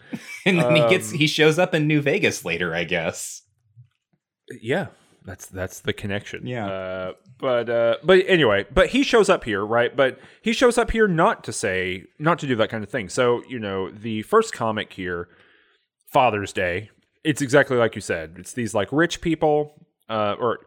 And 0.45 0.60
then 0.60 0.75
he 0.75 0.88
gets 0.89 1.12
Um, 1.12 1.17
he 1.17 1.28
shows 1.28 1.60
up 1.60 1.75
in 1.75 1.88
New 1.88 2.02
Vegas 2.02 2.45
later, 2.45 2.73
I 2.73 2.86
guess. 2.86 3.43
Yeah, 4.62 4.88
that's 5.26 5.46
that's 5.46 5.80
the 5.82 5.94
connection. 5.94 6.48
Yeah. 6.48 6.68
Uh, 6.68 7.14
but 7.38 7.70
uh, 7.70 7.98
but 8.04 8.24
anyway, 8.28 8.66
but 8.74 8.88
he 8.88 9.04
shows 9.04 9.30
up 9.30 9.44
here, 9.44 9.66
right? 9.66 9.96
But 9.96 10.20
he 10.42 10.54
shows 10.54 10.78
up 10.78 10.92
here 10.92 11.08
not 11.08 11.44
to 11.46 11.54
say, 11.54 12.06
not 12.18 12.40
to 12.40 12.48
do 12.48 12.56
that 12.58 12.70
kind 12.70 12.84
of 12.84 12.90
thing. 12.90 13.10
So 13.10 13.44
you 13.48 13.60
know, 13.60 13.90
the 13.90 14.24
first 14.24 14.54
comic 14.54 14.94
here, 14.94 15.28
Father's 16.12 16.54
Day. 16.54 16.90
It's 17.24 17.42
exactly 17.42 17.76
like 17.78 17.96
you 17.96 18.02
said. 18.02 18.36
It's 18.40 18.54
these 18.54 18.74
like 18.74 18.92
rich 18.94 19.20
people, 19.20 19.86
uh, 20.10 20.36
or 20.40 20.60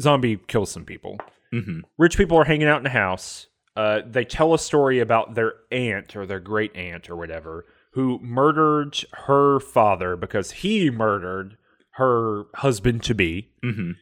zombie 0.00 0.38
kills 0.48 0.70
some 0.70 0.84
people. 0.84 1.18
hmm 1.52 1.80
Rich 1.98 2.16
people 2.16 2.38
are 2.38 2.44
hanging 2.44 2.68
out 2.68 2.80
in 2.80 2.86
a 2.86 2.90
house. 2.90 3.46
Uh, 3.76 4.00
they 4.04 4.24
tell 4.24 4.52
a 4.54 4.58
story 4.58 4.98
about 4.98 5.34
their 5.34 5.54
aunt 5.70 6.16
or 6.16 6.26
their 6.26 6.40
great 6.40 6.74
aunt 6.74 7.08
or 7.08 7.16
whatever 7.16 7.66
who 7.92 8.18
murdered 8.20 8.96
her 9.26 9.58
father 9.60 10.16
because 10.16 10.50
he 10.52 10.90
murdered 10.90 11.56
her 11.92 12.44
husband 12.56 13.02
to 13.04 13.14
be. 13.14 13.50
hmm 13.62 13.92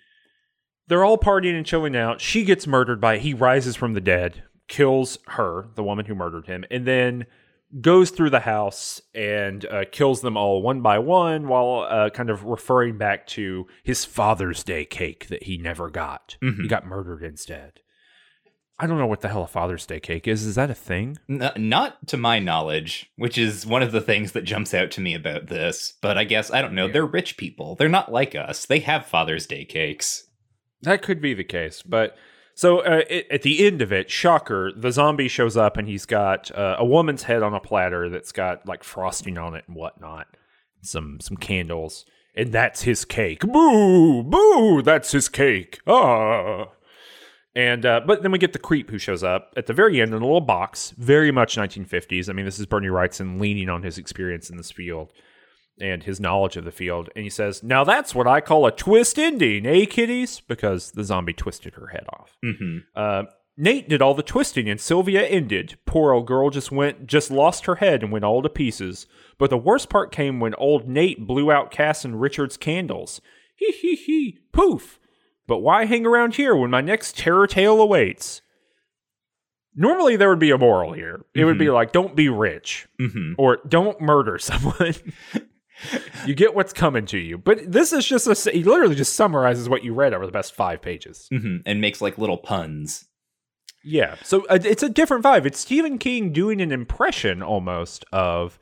They're 0.88 1.04
all 1.04 1.18
partying 1.18 1.56
and 1.56 1.66
chilling 1.66 1.96
out. 1.96 2.20
She 2.20 2.44
gets 2.44 2.66
murdered 2.66 3.00
by 3.00 3.18
he 3.18 3.34
rises 3.34 3.76
from 3.76 3.94
the 3.94 4.00
dead, 4.00 4.42
kills 4.68 5.18
her, 5.28 5.68
the 5.74 5.82
woman 5.84 6.06
who 6.06 6.14
murdered 6.14 6.46
him, 6.46 6.64
and 6.70 6.86
then 6.86 7.26
goes 7.82 8.08
through 8.10 8.30
the 8.30 8.40
house 8.40 9.00
and 9.14 9.66
uh, 9.66 9.84
kills 9.92 10.22
them 10.22 10.38
all 10.38 10.62
one 10.62 10.80
by 10.80 10.98
one 10.98 11.48
while 11.48 11.86
uh, 11.90 12.08
kind 12.08 12.30
of 12.30 12.44
referring 12.44 12.96
back 12.96 13.26
to 13.26 13.66
his 13.82 14.06
Father's 14.06 14.64
Day 14.64 14.86
cake 14.86 15.28
that 15.28 15.42
he 15.42 15.58
never 15.58 15.90
got. 15.90 16.36
Mhm. 16.42 16.62
He 16.62 16.68
got 16.68 16.86
murdered 16.86 17.22
instead. 17.22 17.80
I 18.80 18.86
don't 18.86 18.98
know 18.98 19.06
what 19.06 19.22
the 19.22 19.28
hell 19.28 19.42
a 19.42 19.48
Father's 19.48 19.86
Day 19.86 19.98
cake 19.98 20.28
is. 20.28 20.44
Is 20.44 20.54
that 20.54 20.70
a 20.70 20.74
thing? 20.74 21.18
N- 21.28 21.50
not 21.56 22.06
to 22.08 22.16
my 22.16 22.38
knowledge, 22.38 23.10
which 23.16 23.36
is 23.36 23.66
one 23.66 23.82
of 23.82 23.90
the 23.90 24.00
things 24.00 24.32
that 24.32 24.44
jumps 24.44 24.72
out 24.72 24.90
to 24.92 25.00
me 25.00 25.14
about 25.14 25.48
this. 25.48 25.94
But 26.00 26.16
I 26.16 26.24
guess 26.24 26.52
I 26.52 26.62
don't 26.62 26.74
know. 26.74 26.86
Yeah. 26.86 26.92
They're 26.92 27.06
rich 27.06 27.36
people. 27.36 27.74
They're 27.74 27.88
not 27.88 28.12
like 28.12 28.34
us. 28.36 28.66
They 28.66 28.78
have 28.80 29.06
Father's 29.06 29.46
Day 29.46 29.64
cakes. 29.64 30.24
That 30.82 31.02
could 31.02 31.20
be 31.20 31.34
the 31.34 31.42
case, 31.42 31.82
but 31.82 32.16
so 32.54 32.80
uh, 32.80 33.02
it, 33.10 33.26
at 33.30 33.42
the 33.42 33.66
end 33.66 33.82
of 33.82 33.92
it, 33.92 34.10
shocker, 34.10 34.72
the 34.76 34.92
zombie 34.92 35.28
shows 35.28 35.56
up 35.56 35.76
and 35.76 35.88
he's 35.88 36.06
got 36.06 36.50
uh, 36.56 36.76
a 36.78 36.84
woman's 36.84 37.24
head 37.24 37.42
on 37.42 37.54
a 37.54 37.60
platter 37.60 38.08
that's 38.08 38.32
got 38.32 38.66
like 38.66 38.84
frosting 38.84 39.38
on 39.38 39.54
it 39.54 39.64
and 39.66 39.76
whatnot, 39.76 40.28
some 40.82 41.18
some 41.20 41.36
candles, 41.36 42.04
and 42.34 42.52
that's 42.52 42.82
his 42.82 43.04
cake. 43.04 43.40
Boo, 43.40 44.22
boo, 44.22 44.82
that's 44.82 45.12
his 45.12 45.28
cake. 45.28 45.80
Ah. 45.86 46.66
And 47.58 47.84
uh, 47.84 48.02
but 48.06 48.22
then 48.22 48.30
we 48.30 48.38
get 48.38 48.52
the 48.52 48.58
creep 48.60 48.88
who 48.88 48.98
shows 48.98 49.24
up 49.24 49.52
at 49.56 49.66
the 49.66 49.72
very 49.72 50.00
end 50.00 50.14
in 50.14 50.22
a 50.22 50.24
little 50.24 50.40
box, 50.40 50.94
very 50.96 51.32
much 51.32 51.56
1950s. 51.56 52.28
I 52.28 52.32
mean, 52.32 52.44
this 52.44 52.60
is 52.60 52.66
Bernie 52.66 52.86
Wrightson 52.86 53.40
leaning 53.40 53.68
on 53.68 53.82
his 53.82 53.98
experience 53.98 54.48
in 54.48 54.56
this 54.56 54.70
field 54.70 55.12
and 55.80 56.04
his 56.04 56.20
knowledge 56.20 56.56
of 56.56 56.64
the 56.64 56.70
field. 56.70 57.08
And 57.16 57.24
he 57.24 57.30
says, 57.30 57.64
Now 57.64 57.82
that's 57.82 58.14
what 58.14 58.28
I 58.28 58.40
call 58.40 58.64
a 58.64 58.70
twist 58.70 59.18
ending, 59.18 59.66
eh, 59.66 59.86
kiddies? 59.86 60.38
Because 60.40 60.92
the 60.92 61.02
zombie 61.02 61.32
twisted 61.32 61.74
her 61.74 61.88
head 61.88 62.06
off. 62.12 62.36
hmm 62.44 62.78
Uh, 62.94 63.24
Nate 63.60 63.88
did 63.88 64.00
all 64.00 64.14
the 64.14 64.22
twisting 64.22 64.68
and 64.70 64.80
Sylvia 64.80 65.26
ended. 65.26 65.78
Poor 65.84 66.12
old 66.12 66.28
girl 66.28 66.50
just 66.50 66.70
went, 66.70 67.08
just 67.08 67.28
lost 67.28 67.66
her 67.66 67.74
head 67.74 68.04
and 68.04 68.12
went 68.12 68.24
all 68.24 68.40
to 68.40 68.48
pieces. 68.48 69.08
But 69.36 69.50
the 69.50 69.58
worst 69.58 69.90
part 69.90 70.12
came 70.12 70.38
when 70.38 70.54
old 70.54 70.86
Nate 70.88 71.26
blew 71.26 71.50
out 71.50 71.72
Cass 71.72 72.04
and 72.04 72.20
Richard's 72.20 72.56
candles. 72.56 73.20
Hee 73.56 73.72
hee 73.72 73.96
hee, 73.96 74.38
poof. 74.52 75.00
But 75.48 75.58
why 75.58 75.86
hang 75.86 76.06
around 76.06 76.36
here 76.36 76.54
when 76.54 76.70
my 76.70 76.80
next 76.82 77.18
terror 77.18 77.48
tale 77.48 77.80
awaits? 77.80 78.42
Normally 79.74 80.14
there 80.16 80.28
would 80.28 80.38
be 80.38 80.50
a 80.50 80.58
moral 80.58 80.92
here. 80.92 81.24
It 81.34 81.44
would 81.44 81.58
be 81.58 81.70
like, 81.70 81.90
don't 81.92 82.14
be 82.14 82.28
rich 82.28 82.86
hmm 82.98 83.32
or 83.38 83.58
don't 83.66 84.00
murder 84.00 84.38
someone. 84.50 84.94
you 86.26 86.34
get 86.34 86.54
what's 86.54 86.72
coming 86.72 87.06
to 87.06 87.18
you. 87.18 87.38
But 87.38 87.70
this 87.72 87.92
is 87.92 88.04
just 88.06 88.26
a 88.46 88.50
he 88.50 88.62
literally 88.62 88.94
just 88.94 89.14
summarizes 89.14 89.68
what 89.68 89.82
you 89.84 89.94
read 89.94 90.12
over 90.14 90.26
the 90.26 90.32
best 90.32 90.54
5 90.54 90.82
pages. 90.82 91.26
hmm 91.30 91.58
And 91.66 91.80
makes 91.80 92.00
like 92.00 92.18
little 92.18 92.38
puns. 92.38 93.06
Yeah. 93.84 94.16
So 94.24 94.44
uh, 94.50 94.58
it's 94.62 94.82
a 94.82 94.88
different 94.88 95.24
vibe. 95.24 95.46
It's 95.46 95.60
Stephen 95.60 95.96
King 95.98 96.32
doing 96.32 96.60
an 96.60 96.72
impression 96.72 97.42
almost 97.42 98.04
of 98.12 98.58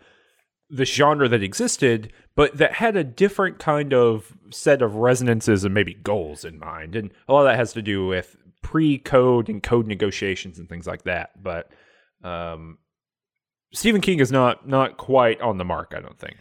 the 0.68 0.84
genre 0.84 1.28
that 1.28 1.42
existed, 1.42 2.12
but 2.34 2.56
that 2.56 2.74
had 2.74 2.96
a 2.96 3.04
different 3.04 3.58
kind 3.58 3.94
of 3.94 4.36
set 4.50 4.82
of 4.82 4.96
resonances 4.96 5.64
and 5.64 5.74
maybe 5.74 5.94
goals 5.94 6.44
in 6.44 6.58
mind. 6.58 6.96
And 6.96 7.10
a 7.28 7.32
lot 7.32 7.40
of 7.40 7.46
that 7.46 7.56
has 7.56 7.72
to 7.74 7.82
do 7.82 8.06
with 8.06 8.36
pre-code 8.62 9.48
and 9.48 9.62
code 9.62 9.86
negotiations 9.86 10.58
and 10.58 10.68
things 10.68 10.86
like 10.86 11.04
that. 11.04 11.40
But 11.40 11.70
um, 12.24 12.78
Stephen 13.72 14.00
King 14.00 14.18
is 14.20 14.32
not 14.32 14.66
not 14.66 14.96
quite 14.96 15.40
on 15.40 15.58
the 15.58 15.64
mark, 15.64 15.92
I 15.96 16.00
don't 16.00 16.18
think. 16.18 16.36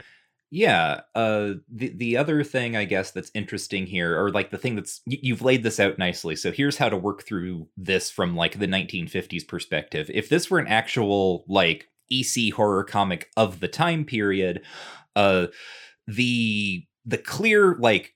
Yeah. 0.52 1.02
Uh, 1.14 1.56
the 1.72 1.90
the 1.96 2.18
other 2.18 2.44
thing 2.44 2.76
I 2.76 2.86
guess 2.86 3.12
that's 3.12 3.32
interesting 3.34 3.86
here, 3.86 4.20
or 4.20 4.32
like 4.32 4.52
the 4.52 4.58
thing 4.58 4.76
that's 4.76 5.02
you've 5.06 5.42
laid 5.42 5.64
this 5.64 5.80
out 5.80 6.00
nicely. 6.00 6.36
So 6.36 6.52
here's 6.52 6.78
how 6.78 6.90
to 6.90 6.98
work 6.98 7.24
through 7.24 7.68
this 7.78 8.10
from 8.10 8.36
like 8.36 8.58
the 8.58 8.68
1950s 8.68 9.48
perspective. 9.48 10.10
If 10.14 10.30
this 10.30 10.50
were 10.50 10.60
an 10.60 10.68
actual 10.68 11.46
like 11.48 11.90
EC 12.12 12.54
horror 12.54 12.84
comic 12.84 13.30
of 13.36 13.60
the 13.60 13.68
time 13.68 14.06
period, 14.06 14.62
uh, 15.16 15.48
the 16.08 16.86
the 17.06 17.18
clear 17.18 17.76
like 17.80 18.14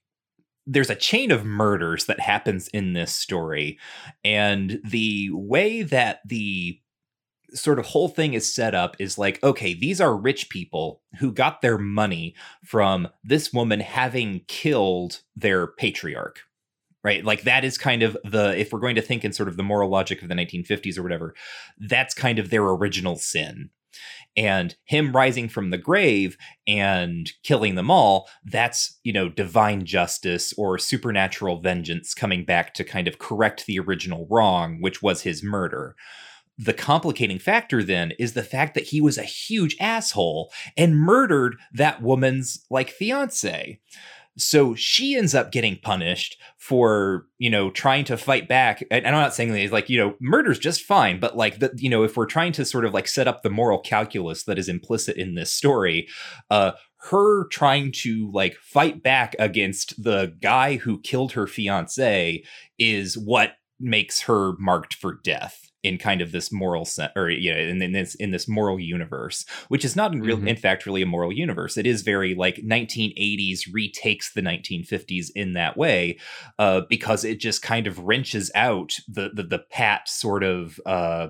there's 0.66 0.90
a 0.90 0.94
chain 0.94 1.30
of 1.30 1.44
murders 1.44 2.06
that 2.06 2.20
happens 2.20 2.68
in 2.68 2.92
this 2.92 3.14
story, 3.14 3.78
and 4.24 4.80
the 4.84 5.30
way 5.32 5.82
that 5.82 6.20
the 6.26 6.80
sort 7.52 7.80
of 7.80 7.86
whole 7.86 8.08
thing 8.08 8.34
is 8.34 8.54
set 8.54 8.76
up 8.76 8.94
is 9.00 9.18
like 9.18 9.42
okay 9.42 9.74
these 9.74 10.00
are 10.00 10.16
rich 10.16 10.48
people 10.50 11.02
who 11.18 11.32
got 11.32 11.62
their 11.62 11.76
money 11.76 12.32
from 12.64 13.08
this 13.24 13.52
woman 13.52 13.80
having 13.80 14.40
killed 14.46 15.22
their 15.34 15.66
patriarch 15.66 16.42
right? 17.02 17.24
Like 17.24 17.42
that 17.42 17.64
is 17.64 17.78
kind 17.78 18.02
of 18.02 18.16
the 18.24 18.58
if 18.58 18.72
we're 18.72 18.80
going 18.80 18.96
to 18.96 19.02
think 19.02 19.24
in 19.24 19.32
sort 19.32 19.48
of 19.48 19.56
the 19.56 19.62
moral 19.62 19.90
logic 19.90 20.22
of 20.22 20.28
the 20.28 20.34
1950s 20.34 20.98
or 20.98 21.02
whatever 21.02 21.34
that's 21.78 22.14
kind 22.14 22.38
of 22.38 22.50
their 22.50 22.62
original 22.62 23.16
sin 23.16 23.70
and 24.36 24.76
him 24.84 25.14
rising 25.14 25.48
from 25.48 25.70
the 25.70 25.78
grave 25.78 26.36
and 26.66 27.32
killing 27.42 27.74
them 27.74 27.90
all 27.90 28.28
that's 28.44 28.98
you 29.02 29.12
know 29.12 29.28
divine 29.28 29.84
justice 29.84 30.52
or 30.56 30.78
supernatural 30.78 31.60
vengeance 31.60 32.14
coming 32.14 32.44
back 32.44 32.74
to 32.74 32.84
kind 32.84 33.08
of 33.08 33.18
correct 33.18 33.66
the 33.66 33.78
original 33.78 34.26
wrong 34.30 34.78
which 34.80 35.02
was 35.02 35.22
his 35.22 35.42
murder 35.42 35.96
the 36.60 36.74
complicating 36.74 37.38
factor 37.38 37.82
then 37.82 38.12
is 38.18 38.34
the 38.34 38.42
fact 38.42 38.74
that 38.74 38.88
he 38.88 39.00
was 39.00 39.16
a 39.16 39.22
huge 39.22 39.74
asshole 39.80 40.52
and 40.76 41.00
murdered 41.00 41.56
that 41.72 42.02
woman's 42.02 42.66
like 42.68 42.90
fiance. 42.90 43.80
So 44.40 44.74
she 44.74 45.16
ends 45.16 45.34
up 45.34 45.52
getting 45.52 45.78
punished 45.82 46.36
for, 46.56 47.26
you 47.38 47.50
know, 47.50 47.70
trying 47.70 48.04
to 48.06 48.16
fight 48.16 48.48
back. 48.48 48.82
And 48.90 49.06
I'm 49.06 49.12
not 49.12 49.34
saying 49.34 49.52
that 49.52 49.72
like, 49.72 49.88
you 49.90 49.98
know, 49.98 50.14
murder's 50.20 50.58
just 50.58 50.82
fine, 50.82 51.20
but 51.20 51.36
like 51.36 51.58
the, 51.58 51.72
you 51.76 51.90
know, 51.90 52.02
if 52.02 52.16
we're 52.16 52.26
trying 52.26 52.52
to 52.52 52.64
sort 52.64 52.84
of 52.84 52.94
like 52.94 53.08
set 53.08 53.28
up 53.28 53.42
the 53.42 53.50
moral 53.50 53.78
calculus 53.78 54.44
that 54.44 54.58
is 54.58 54.68
implicit 54.68 55.16
in 55.16 55.34
this 55.34 55.52
story, 55.52 56.08
uh, 56.50 56.72
her 57.08 57.46
trying 57.48 57.92
to 57.92 58.30
like 58.32 58.56
fight 58.56 59.02
back 59.02 59.34
against 59.38 60.02
the 60.02 60.34
guy 60.42 60.76
who 60.76 61.00
killed 61.00 61.32
her 61.32 61.46
fiance 61.46 62.42
is 62.78 63.16
what 63.16 63.54
makes 63.78 64.22
her 64.22 64.52
marked 64.58 64.94
for 64.94 65.18
death 65.22 65.69
in 65.82 65.96
kind 65.98 66.20
of 66.20 66.32
this 66.32 66.52
moral 66.52 66.84
sense 66.84 67.12
or 67.16 67.30
you 67.30 67.52
know 67.52 67.58
in, 67.58 67.80
in 67.80 67.92
this 67.92 68.14
in 68.16 68.30
this 68.30 68.46
moral 68.46 68.78
universe 68.78 69.44
which 69.68 69.84
is 69.84 69.96
not 69.96 70.12
in 70.12 70.20
real 70.20 70.36
Mhm. 70.36 70.48
in 70.48 70.56
fact 70.56 70.84
really 70.86 71.02
a 71.02 71.06
moral 71.06 71.32
universe 71.32 71.76
it 71.76 71.86
is 71.86 72.02
very 72.02 72.34
like 72.34 72.56
1980s 72.56 73.62
retakes 73.72 74.32
the 74.32 74.42
1950s 74.42 75.30
in 75.34 75.54
that 75.54 75.76
way 75.76 76.18
uh 76.58 76.82
because 76.88 77.24
it 77.24 77.40
just 77.40 77.62
kind 77.62 77.86
of 77.86 77.98
wrenches 77.98 78.50
out 78.54 78.94
the 79.08 79.30
the, 79.34 79.42
the 79.42 79.58
pat 79.70 80.08
sort 80.08 80.42
of 80.42 80.78
uh 80.86 81.28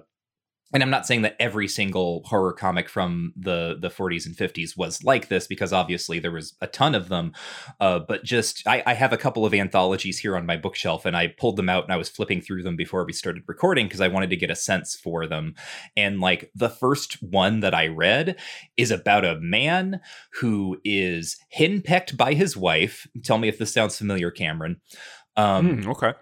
and 0.72 0.82
I'm 0.82 0.90
not 0.90 1.06
saying 1.06 1.22
that 1.22 1.36
every 1.40 1.66
single 1.66 2.22
horror 2.24 2.52
comic 2.52 2.88
from 2.88 3.32
the 3.36 3.76
the 3.80 3.88
40s 3.88 4.26
and 4.26 4.36
50s 4.36 4.76
was 4.76 5.02
like 5.02 5.28
this 5.28 5.46
because 5.46 5.72
obviously 5.72 6.18
there 6.18 6.30
was 6.30 6.54
a 6.60 6.66
ton 6.66 6.94
of 6.94 7.08
them, 7.08 7.32
uh, 7.80 7.98
but 7.98 8.24
just 8.24 8.66
I, 8.66 8.82
I 8.86 8.94
have 8.94 9.12
a 9.12 9.16
couple 9.16 9.44
of 9.44 9.52
anthologies 9.52 10.18
here 10.18 10.36
on 10.36 10.46
my 10.46 10.56
bookshelf 10.56 11.04
and 11.04 11.16
I 11.16 11.28
pulled 11.28 11.56
them 11.56 11.68
out 11.68 11.84
and 11.84 11.92
I 11.92 11.96
was 11.96 12.08
flipping 12.08 12.40
through 12.40 12.62
them 12.62 12.76
before 12.76 13.04
we 13.04 13.12
started 13.12 13.42
recording 13.46 13.86
because 13.86 14.00
I 14.00 14.08
wanted 14.08 14.30
to 14.30 14.36
get 14.36 14.50
a 14.50 14.56
sense 14.56 14.94
for 14.94 15.26
them. 15.26 15.54
And 15.96 16.20
like 16.20 16.50
the 16.54 16.70
first 16.70 17.22
one 17.22 17.60
that 17.60 17.74
I 17.74 17.88
read 17.88 18.38
is 18.76 18.90
about 18.90 19.24
a 19.24 19.40
man 19.40 20.00
who 20.40 20.80
is 20.84 21.36
henpecked 21.56 22.16
by 22.16 22.34
his 22.34 22.56
wife. 22.56 23.06
Tell 23.24 23.38
me 23.38 23.48
if 23.48 23.58
this 23.58 23.72
sounds 23.72 23.98
familiar, 23.98 24.30
Cameron. 24.30 24.80
Um, 25.36 25.70
Mm, 25.70 25.86
okay. 25.88 26.12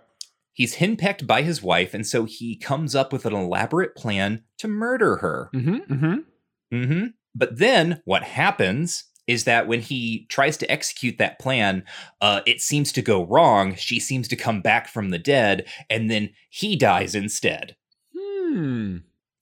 He's 0.58 0.74
henpecked 0.74 1.24
by 1.24 1.42
his 1.42 1.62
wife, 1.62 1.94
and 1.94 2.04
so 2.04 2.24
he 2.24 2.56
comes 2.56 2.96
up 2.96 3.12
with 3.12 3.24
an 3.24 3.32
elaborate 3.32 3.94
plan 3.94 4.42
to 4.58 4.66
murder 4.66 5.18
her. 5.18 5.50
Mm-hmm. 5.54 5.94
Mm-hmm. 5.94 6.84
hmm 6.84 7.06
But 7.32 7.58
then 7.58 8.02
what 8.06 8.24
happens 8.24 9.04
is 9.28 9.44
that 9.44 9.68
when 9.68 9.80
he 9.80 10.26
tries 10.28 10.56
to 10.56 10.68
execute 10.68 11.16
that 11.18 11.38
plan, 11.38 11.84
uh, 12.20 12.40
it 12.44 12.60
seems 12.60 12.90
to 12.90 13.02
go 13.02 13.24
wrong. 13.24 13.76
She 13.76 14.00
seems 14.00 14.26
to 14.26 14.34
come 14.34 14.60
back 14.60 14.88
from 14.88 15.10
the 15.10 15.18
dead, 15.18 15.64
and 15.88 16.10
then 16.10 16.30
he 16.50 16.74
dies 16.74 17.14
instead. 17.14 17.76
Hmm. 18.18 18.96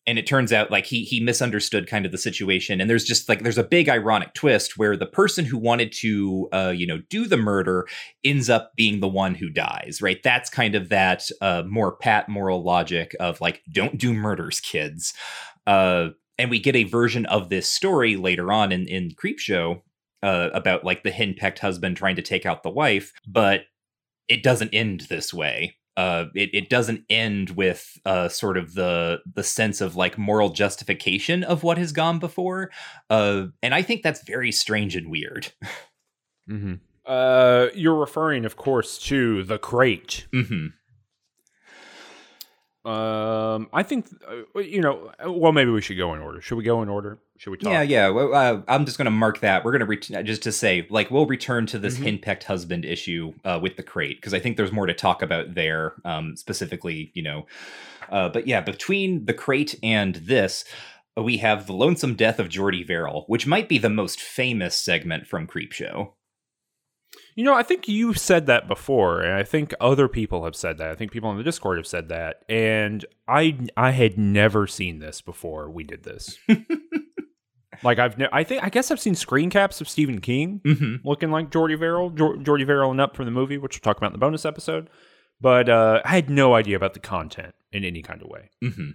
And 0.06 0.18
it 0.18 0.26
turns 0.26 0.52
out 0.52 0.70
like 0.70 0.86
he 0.86 1.02
he 1.02 1.20
misunderstood 1.20 1.88
kind 1.88 2.06
of 2.06 2.12
the 2.12 2.18
situation, 2.18 2.80
and 2.80 2.88
there's 2.88 3.04
just 3.04 3.28
like 3.28 3.42
there's 3.42 3.58
a 3.58 3.64
big 3.64 3.88
ironic 3.88 4.34
twist 4.34 4.78
where 4.78 4.96
the 4.96 5.06
person 5.06 5.44
who 5.44 5.58
wanted 5.58 5.92
to 6.00 6.48
uh, 6.52 6.72
you 6.74 6.86
know 6.86 7.02
do 7.10 7.26
the 7.26 7.36
murder 7.36 7.86
ends 8.22 8.48
up 8.48 8.72
being 8.76 9.00
the 9.00 9.08
one 9.08 9.34
who 9.34 9.50
dies. 9.50 10.00
Right? 10.00 10.22
That's 10.22 10.48
kind 10.48 10.74
of 10.74 10.90
that 10.90 11.28
uh, 11.40 11.64
more 11.66 11.96
pat 11.96 12.28
moral 12.28 12.62
logic 12.62 13.16
of 13.18 13.40
like 13.40 13.62
don't 13.70 13.98
do 13.98 14.12
murders, 14.12 14.60
kids. 14.60 15.12
Uh, 15.66 16.10
and 16.38 16.50
we 16.50 16.60
get 16.60 16.76
a 16.76 16.84
version 16.84 17.26
of 17.26 17.48
this 17.48 17.70
story 17.70 18.16
later 18.16 18.52
on 18.52 18.70
in 18.70 18.86
in 18.86 19.10
Creepshow 19.10 19.82
uh, 20.22 20.50
about 20.52 20.84
like 20.84 21.02
the 21.02 21.10
henpecked 21.10 21.60
husband 21.60 21.96
trying 21.96 22.16
to 22.16 22.22
take 22.22 22.46
out 22.46 22.62
the 22.62 22.70
wife, 22.70 23.12
but 23.26 23.62
it 24.28 24.42
doesn't 24.42 24.74
end 24.74 25.02
this 25.02 25.32
way. 25.32 25.76
Uh, 25.96 26.26
it, 26.34 26.50
it 26.52 26.68
doesn't 26.68 27.04
end 27.08 27.50
with 27.50 27.98
uh, 28.04 28.28
sort 28.28 28.58
of 28.58 28.74
the 28.74 29.20
the 29.34 29.42
sense 29.42 29.80
of 29.80 29.96
like 29.96 30.18
moral 30.18 30.50
justification 30.50 31.42
of 31.42 31.62
what 31.62 31.78
has 31.78 31.92
gone 31.92 32.18
before, 32.18 32.70
uh, 33.10 33.46
and 33.62 33.74
I 33.74 33.82
think 33.82 34.02
that's 34.02 34.22
very 34.24 34.52
strange 34.52 34.96
and 34.96 35.10
weird. 35.10 35.52
Mm-hmm. 36.48 36.74
Uh, 37.04 37.66
you're 37.74 37.96
referring, 37.96 38.44
of 38.44 38.56
course, 38.56 38.98
to 38.98 39.42
the 39.42 39.58
crate. 39.58 40.26
hmm 40.32 40.68
Um, 42.86 43.68
I 43.72 43.82
think 43.82 44.06
uh, 44.54 44.60
you 44.60 44.80
know. 44.80 45.10
Well, 45.26 45.52
maybe 45.52 45.70
we 45.70 45.80
should 45.80 45.96
go 45.98 46.14
in 46.14 46.20
order. 46.20 46.40
Should 46.40 46.54
we 46.56 46.62
go 46.64 46.82
in 46.82 46.88
order? 46.88 47.18
Should 47.38 47.50
we 47.50 47.56
talk? 47.58 47.72
Yeah, 47.72 47.82
yeah. 47.82 48.08
Well, 48.08 48.32
uh, 48.34 48.62
I'm 48.68 48.84
just 48.86 48.96
going 48.96 49.06
to 49.06 49.10
mark 49.10 49.40
that. 49.40 49.64
We're 49.64 49.72
going 49.76 49.80
to 49.80 49.86
ret- 50.14 50.24
just 50.24 50.42
to 50.44 50.52
say, 50.52 50.86
like, 50.88 51.10
we'll 51.10 51.26
return 51.26 51.66
to 51.66 51.78
this 51.78 51.98
Mhm. 51.98 52.20
henpecked 52.22 52.44
husband 52.44 52.84
issue 52.84 53.34
uh, 53.44 53.58
with 53.60 53.76
the 53.76 53.82
crate 53.82 54.18
because 54.18 54.32
I 54.32 54.38
think 54.38 54.56
there's 54.56 54.72
more 54.72 54.86
to 54.86 54.94
talk 54.94 55.20
about 55.20 55.54
there, 55.54 55.94
um, 56.04 56.36
specifically, 56.36 57.10
you 57.14 57.22
know. 57.22 57.46
Uh, 58.10 58.28
but 58.28 58.46
yeah, 58.46 58.60
between 58.60 59.24
the 59.26 59.34
crate 59.34 59.74
and 59.82 60.14
this, 60.16 60.64
we 61.16 61.38
have 61.38 61.66
the 61.66 61.72
lonesome 61.72 62.14
death 62.14 62.38
of 62.38 62.48
Jordy 62.48 62.84
Verrill, 62.84 63.24
which 63.26 63.46
might 63.46 63.68
be 63.68 63.78
the 63.78 63.90
most 63.90 64.20
famous 64.20 64.76
segment 64.76 65.26
from 65.26 65.46
Creepshow. 65.46 66.12
You 67.36 67.44
know, 67.44 67.54
I 67.54 67.62
think 67.62 67.86
you 67.86 68.14
said 68.14 68.46
that 68.46 68.66
before, 68.66 69.20
and 69.20 69.34
I 69.34 69.42
think 69.44 69.74
other 69.78 70.08
people 70.08 70.44
have 70.44 70.56
said 70.56 70.78
that. 70.78 70.90
I 70.90 70.94
think 70.94 71.12
people 71.12 71.28
on 71.28 71.36
the 71.36 71.42
Discord 71.44 71.76
have 71.76 71.86
said 71.86 72.08
that, 72.08 72.42
and 72.48 73.04
I 73.28 73.58
I 73.76 73.90
had 73.90 74.16
never 74.18 74.66
seen 74.66 74.98
this 75.00 75.20
before 75.20 75.70
we 75.70 75.84
did 75.84 76.02
this. 76.02 76.38
like 77.82 77.98
I've 77.98 78.16
ne- 78.16 78.28
I 78.32 78.42
think 78.42 78.64
I 78.64 78.70
guess 78.70 78.90
I've 78.90 79.00
seen 79.00 79.14
screen 79.14 79.50
caps 79.50 79.80
of 79.80 79.88
Stephen 79.88 80.20
King 80.20 80.60
Mm-hmm. 80.64 81.06
looking 81.06 81.30
like 81.30 81.50
Jordy 81.52 81.74
Verrill, 81.74 82.10
Jor- 82.10 82.38
Jordy 82.38 82.64
Verrill 82.64 82.90
and 82.90 83.00
Up 83.00 83.14
from 83.14 83.26
the 83.26 83.30
movie, 83.30 83.58
which 83.58 83.76
we'll 83.76 83.80
talk 83.82 83.98
about 83.98 84.08
in 84.08 84.12
the 84.14 84.18
bonus 84.18 84.44
episode. 84.46 84.88
But 85.40 85.68
uh, 85.68 86.00
I 86.04 86.14
had 86.14 86.30
no 86.30 86.54
idea 86.54 86.76
about 86.76 86.94
the 86.94 87.00
content 87.00 87.54
in 87.70 87.84
any 87.84 88.00
kind 88.00 88.22
of 88.22 88.28
way. 88.28 88.48
hmm 88.62 88.90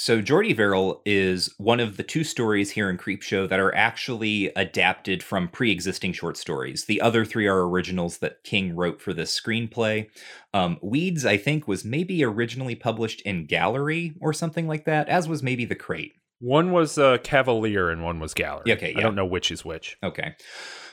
So 0.00 0.22
Jordy 0.22 0.52
Verrill 0.52 1.02
is 1.04 1.52
one 1.58 1.80
of 1.80 1.96
the 1.96 2.04
two 2.04 2.22
stories 2.22 2.70
here 2.70 2.88
in 2.88 2.98
Creepshow 2.98 3.48
that 3.48 3.58
are 3.58 3.74
actually 3.74 4.46
adapted 4.54 5.24
from 5.24 5.48
pre-existing 5.48 6.12
short 6.12 6.36
stories. 6.36 6.84
The 6.84 7.00
other 7.00 7.24
three 7.24 7.48
are 7.48 7.66
originals 7.68 8.18
that 8.18 8.44
King 8.44 8.76
wrote 8.76 9.02
for 9.02 9.12
this 9.12 9.38
screenplay. 9.38 10.08
Um, 10.54 10.78
Weeds, 10.82 11.26
I 11.26 11.36
think, 11.36 11.66
was 11.66 11.84
maybe 11.84 12.24
originally 12.24 12.76
published 12.76 13.22
in 13.22 13.46
Gallery 13.46 14.14
or 14.20 14.32
something 14.32 14.68
like 14.68 14.84
that, 14.84 15.08
as 15.08 15.28
was 15.28 15.42
maybe 15.42 15.64
The 15.64 15.74
Crate. 15.74 16.12
One 16.38 16.70
was 16.70 16.96
uh, 16.96 17.18
Cavalier 17.24 17.90
and 17.90 18.04
one 18.04 18.20
was 18.20 18.34
Gallery. 18.34 18.70
Okay, 18.74 18.94
I 18.96 19.00
don't 19.00 19.16
know 19.16 19.26
which 19.26 19.50
is 19.50 19.64
which. 19.64 19.96
Okay. 20.04 20.36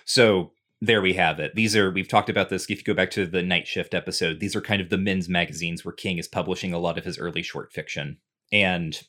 So 0.05 0.51
there 0.81 1.03
we 1.03 1.13
have 1.13 1.39
it. 1.39 1.53
These 1.53 1.75
are, 1.75 1.91
we've 1.91 2.07
talked 2.07 2.31
about 2.31 2.49
this. 2.49 2.63
If 2.63 2.79
you 2.79 2.83
go 2.83 2.95
back 2.95 3.11
to 3.11 3.27
the 3.27 3.43
Night 3.43 3.67
Shift 3.67 3.93
episode, 3.93 4.39
these 4.39 4.55
are 4.55 4.61
kind 4.61 4.81
of 4.81 4.89
the 4.89 4.97
men's 4.97 5.29
magazines 5.29 5.85
where 5.85 5.93
King 5.93 6.17
is 6.17 6.27
publishing 6.27 6.73
a 6.73 6.79
lot 6.79 6.97
of 6.97 7.05
his 7.05 7.19
early 7.19 7.43
short 7.43 7.71
fiction. 7.71 8.17
And 8.51 8.99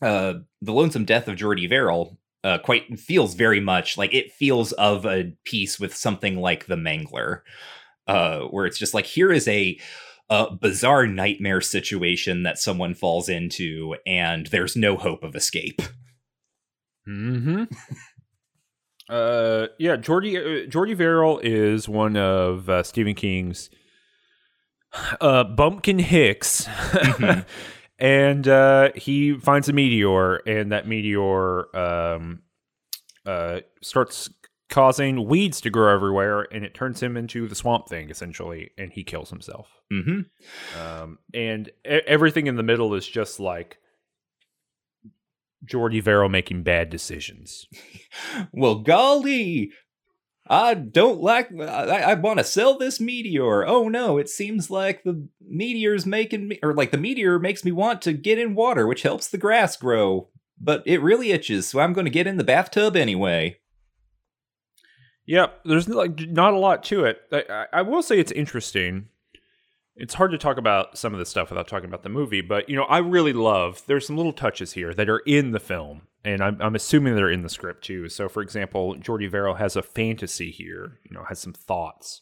uh, 0.00 0.34
The 0.60 0.72
Lonesome 0.72 1.04
Death 1.04 1.28
of 1.28 1.36
Jordy 1.36 1.66
Verrill 1.66 2.18
uh, 2.44 2.58
quite 2.58 2.98
feels 2.98 3.34
very 3.34 3.60
much 3.60 3.96
like 3.96 4.12
it 4.12 4.32
feels 4.32 4.72
of 4.72 5.06
a 5.06 5.32
piece 5.44 5.78
with 5.78 5.94
something 5.94 6.36
like 6.36 6.66
The 6.66 6.76
Mangler, 6.76 7.42
uh, 8.06 8.40
where 8.40 8.66
it's 8.66 8.78
just 8.78 8.94
like, 8.94 9.06
here 9.06 9.30
is 9.32 9.46
a, 9.46 9.78
a 10.28 10.50
bizarre 10.50 11.06
nightmare 11.06 11.60
situation 11.60 12.42
that 12.42 12.58
someone 12.58 12.94
falls 12.94 13.28
into, 13.28 13.94
and 14.06 14.46
there's 14.48 14.74
no 14.76 14.96
hope 14.96 15.22
of 15.22 15.36
escape. 15.36 15.80
Hmm. 17.04 17.64
uh, 19.08 19.66
yeah, 19.78 19.96
Jordy 19.96 20.36
uh, 20.38 20.66
Jordy 20.68 20.94
Verrill 20.94 21.38
is 21.42 21.88
one 21.88 22.16
of 22.16 22.68
uh, 22.68 22.82
Stephen 22.82 23.14
King's 23.14 23.70
uh, 25.20 25.44
Bumpkin 25.44 25.98
Hicks, 25.98 26.66
Mhm. 26.66 27.44
and 28.02 28.48
uh, 28.48 28.90
he 28.96 29.38
finds 29.38 29.68
a 29.68 29.72
meteor, 29.72 30.36
and 30.38 30.72
that 30.72 30.88
meteor 30.88 31.74
um, 31.76 32.42
uh, 33.24 33.60
starts 33.80 34.28
causing 34.68 35.28
weeds 35.28 35.60
to 35.60 35.70
grow 35.70 35.94
everywhere, 35.94 36.48
and 36.50 36.64
it 36.64 36.74
turns 36.74 37.00
him 37.00 37.16
into 37.16 37.46
the 37.46 37.54
Swamp 37.54 37.88
Thing 37.88 38.10
essentially, 38.10 38.70
and 38.76 38.92
he 38.92 39.04
kills 39.04 39.30
himself. 39.30 39.68
hmm 39.88 40.22
Um, 40.80 41.18
and 41.32 41.68
e- 41.86 42.00
everything 42.06 42.48
in 42.48 42.56
the 42.56 42.62
middle 42.64 42.92
is 42.94 43.06
just 43.06 43.38
like 43.38 43.78
Jordy 45.64 46.00
Verrill 46.00 46.28
making 46.28 46.64
bad 46.64 46.90
decisions. 46.90 47.66
well, 48.52 48.80
golly, 48.80 49.70
I 50.48 50.74
don't 50.74 51.20
like. 51.20 51.50
I, 51.60 52.02
I 52.02 52.14
want 52.14 52.38
to 52.38 52.44
sell 52.44 52.76
this 52.76 53.00
meteor. 53.00 53.64
Oh 53.66 53.88
no, 53.88 54.18
it 54.18 54.28
seems 54.28 54.70
like 54.70 55.04
the 55.04 55.28
meteor's 55.40 56.04
making 56.04 56.48
me, 56.48 56.58
or 56.62 56.74
like 56.74 56.90
the 56.90 56.98
meteor 56.98 57.38
makes 57.38 57.64
me 57.64 57.70
want 57.72 58.02
to 58.02 58.12
get 58.12 58.38
in 58.38 58.54
water, 58.54 58.86
which 58.86 59.02
helps 59.02 59.28
the 59.28 59.38
grass 59.38 59.76
grow. 59.76 60.28
But 60.60 60.82
it 60.84 61.00
really 61.02 61.30
itches, 61.32 61.68
so 61.68 61.80
I'm 61.80 61.92
going 61.92 62.04
to 62.04 62.10
get 62.10 62.26
in 62.26 62.36
the 62.36 62.44
bathtub 62.44 62.96
anyway. 62.96 63.58
Yep, 65.26 65.60
there's 65.64 65.88
like 65.88 66.20
not 66.28 66.54
a 66.54 66.58
lot 66.58 66.82
to 66.84 67.04
it. 67.04 67.20
I, 67.32 67.66
I- 67.72 67.82
will 67.82 68.02
say 68.02 68.18
it's 68.18 68.32
interesting. 68.32 69.08
It's 69.94 70.14
hard 70.14 70.30
to 70.32 70.38
talk 70.38 70.56
about 70.56 70.96
some 70.98 71.12
of 71.12 71.18
this 71.18 71.28
stuff 71.28 71.50
without 71.50 71.68
talking 71.68 71.88
about 71.88 72.02
the 72.02 72.08
movie, 72.08 72.40
but 72.40 72.68
you 72.68 72.76
know, 72.76 72.84
I 72.84 72.98
really 72.98 73.32
love. 73.32 73.82
There's 73.86 74.06
some 74.06 74.16
little 74.16 74.32
touches 74.32 74.72
here 74.72 74.94
that 74.94 75.08
are 75.08 75.20
in 75.20 75.52
the 75.52 75.60
film, 75.60 76.02
and 76.24 76.42
I'm, 76.42 76.60
I'm 76.60 76.74
assuming 76.74 77.14
they're 77.14 77.30
in 77.30 77.42
the 77.42 77.48
script 77.48 77.84
too. 77.84 78.08
So, 78.08 78.28
for 78.28 78.42
example, 78.42 78.94
Jordy 78.96 79.26
Verrill 79.26 79.54
has 79.54 79.76
a 79.76 79.82
fantasy 79.82 80.50
here. 80.50 81.00
You 81.04 81.14
know, 81.14 81.24
has 81.28 81.38
some 81.38 81.52
thoughts 81.52 82.20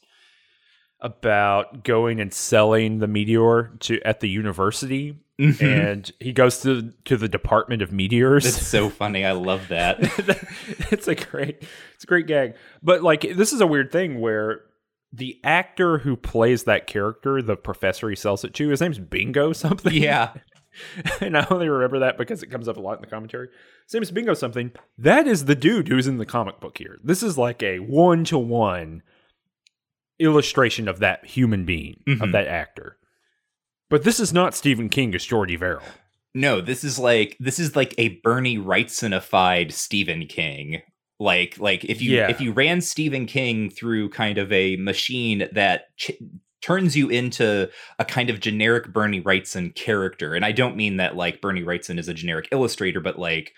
about 1.00 1.82
going 1.82 2.20
and 2.20 2.32
selling 2.32 2.98
the 2.98 3.06
meteor 3.06 3.72
to 3.80 4.00
at 4.02 4.20
the 4.20 4.28
university, 4.28 5.18
mm-hmm. 5.38 5.64
and 5.64 6.12
he 6.20 6.32
goes 6.32 6.60
to 6.62 6.92
to 7.04 7.16
the 7.16 7.28
Department 7.28 7.82
of 7.82 7.92
Meteors. 7.92 8.46
It's 8.46 8.66
so 8.66 8.88
funny. 8.90 9.24
I 9.24 9.32
love 9.32 9.68
that. 9.68 9.98
it's 10.90 11.08
a 11.08 11.14
great 11.14 11.62
it's 11.94 12.04
a 12.04 12.06
great 12.06 12.26
gag 12.26 12.54
but 12.82 13.02
like 13.02 13.22
this 13.36 13.52
is 13.52 13.60
a 13.60 13.66
weird 13.66 13.92
thing 13.92 14.20
where 14.20 14.62
the 15.12 15.40
actor 15.44 15.98
who 15.98 16.16
plays 16.16 16.64
that 16.64 16.86
character 16.86 17.42
the 17.42 17.56
professor 17.56 18.08
he 18.08 18.16
sells 18.16 18.44
it 18.44 18.54
to 18.54 18.68
his 18.68 18.80
name's 18.80 18.98
bingo 18.98 19.52
something 19.52 19.92
yeah. 19.92 20.32
and 21.20 21.36
i 21.36 21.46
only 21.50 21.68
remember 21.68 21.98
that 22.00 22.16
because 22.18 22.42
it 22.42 22.50
comes 22.50 22.68
up 22.68 22.76
a 22.76 22.80
lot 22.80 22.96
in 22.96 23.00
the 23.00 23.06
commentary 23.06 23.48
his 23.86 23.94
name's 23.94 24.10
bingo 24.10 24.34
something 24.34 24.70
that 24.98 25.26
is 25.26 25.44
the 25.46 25.54
dude 25.54 25.88
who's 25.88 26.06
in 26.06 26.18
the 26.18 26.26
comic 26.26 26.60
book 26.60 26.78
here 26.78 26.98
this 27.02 27.22
is 27.22 27.36
like 27.38 27.62
a 27.62 27.78
one-to-one 27.80 29.02
illustration 30.18 30.86
of 30.88 30.98
that 30.98 31.24
human 31.24 31.64
being 31.64 32.02
of 32.06 32.18
Mhm. 32.18 32.32
that 32.32 32.46
actor 32.46 32.98
but 33.88 34.04
this 34.04 34.20
is 34.20 34.32
not 34.32 34.54
stephen 34.54 34.88
king 34.88 35.14
as 35.14 35.24
jordy 35.24 35.56
verrill 35.56 35.82
No, 36.32 36.60
this 36.60 36.84
is 36.84 36.96
like 36.98 37.36
this 37.40 37.58
is 37.58 37.74
like 37.74 37.92
a 37.98 38.20
Bernie 38.22 38.56
Wrightsonified 38.56 39.72
Stephen 39.72 40.26
King. 40.28 40.80
Like 41.18 41.58
like 41.58 41.84
if 41.84 42.00
you 42.00 42.14
Yeah. 42.16 42.28
if 42.30 42.40
you 42.40 42.52
ran 42.52 42.80
Stephen 42.82 43.26
King 43.26 43.68
through 43.68 44.10
kind 44.10 44.38
of 44.38 44.52
a 44.52 44.76
machine 44.76 45.48
that 45.52 45.86
ch- 45.96 46.12
turns 46.62 46.96
you 46.96 47.08
into 47.08 47.68
a 47.98 48.04
kind 48.04 48.30
of 48.30 48.40
generic 48.40 48.92
Bernie 48.92 49.20
Wrightson 49.22 49.74
character, 49.74 50.34
and 50.34 50.44
I 50.44 50.52
don't 50.52 50.76
mean 50.76 50.96
that 50.98 51.16
like 51.16 51.40
Bernie 51.40 51.62
Wrightson 51.62 51.98
is 51.98 52.08
a 52.08 52.14
generic 52.14 52.48
illustrator, 52.52 53.00
but 53.00 53.18
like 53.18 53.52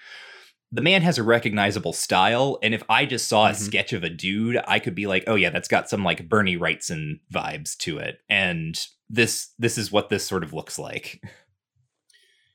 the 0.70 0.82
man 0.82 1.02
has 1.02 1.18
a 1.18 1.22
recognizable 1.22 1.92
style, 1.92 2.58
and 2.62 2.72
if 2.74 2.82
I 2.88 3.04
just 3.04 3.28
saw 3.28 3.46
a 3.46 3.50
Mhm. 3.50 3.56
sketch 3.56 3.92
of 3.92 4.02
a 4.04 4.08
dude, 4.10 4.58
I 4.66 4.78
could 4.78 4.94
be 4.94 5.06
like, 5.06 5.24
oh 5.26 5.34
yeah, 5.34 5.50
that's 5.50 5.68
got 5.68 5.88
some 5.90 6.02
like 6.04 6.28
Bernie 6.28 6.56
Wrightson 6.56 7.20
vibes 7.32 7.76
to 7.78 7.98
it, 7.98 8.20
and 8.28 8.78
this 9.10 9.52
this 9.58 9.76
is 9.76 9.92
what 9.92 10.08
this 10.08 10.26
sort 10.26 10.42
of 10.44 10.52
looks 10.54 10.78
like. 10.78 11.20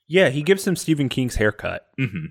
yeah 0.08 0.30
he 0.30 0.42
gives 0.42 0.66
him 0.66 0.74
stephen 0.74 1.08
king's 1.08 1.36
haircut 1.36 1.86
hmm 1.98 2.26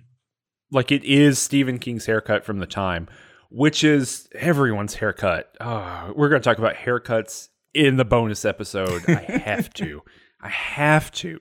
like 0.69 0.91
it 0.91 1.05
is 1.05 1.39
Stephen 1.39 1.79
King's 1.79 2.07
haircut 2.07 2.43
from 2.43 2.59
the 2.59 2.65
time, 2.65 3.07
which 3.49 3.85
is 3.85 4.27
everyone's 4.35 4.95
haircut. 4.95 5.55
Oh, 5.61 6.11
we're 6.13 6.27
going 6.27 6.41
to 6.41 6.43
talk 6.43 6.57
about 6.57 6.75
haircuts 6.75 7.47
in 7.73 7.97
the 7.97 8.05
bonus 8.05 8.45
episode. 8.45 9.03
I 9.07 9.13
have 9.45 9.73
to. 9.75 10.03
I 10.41 10.49
have 10.49 11.11
to. 11.11 11.39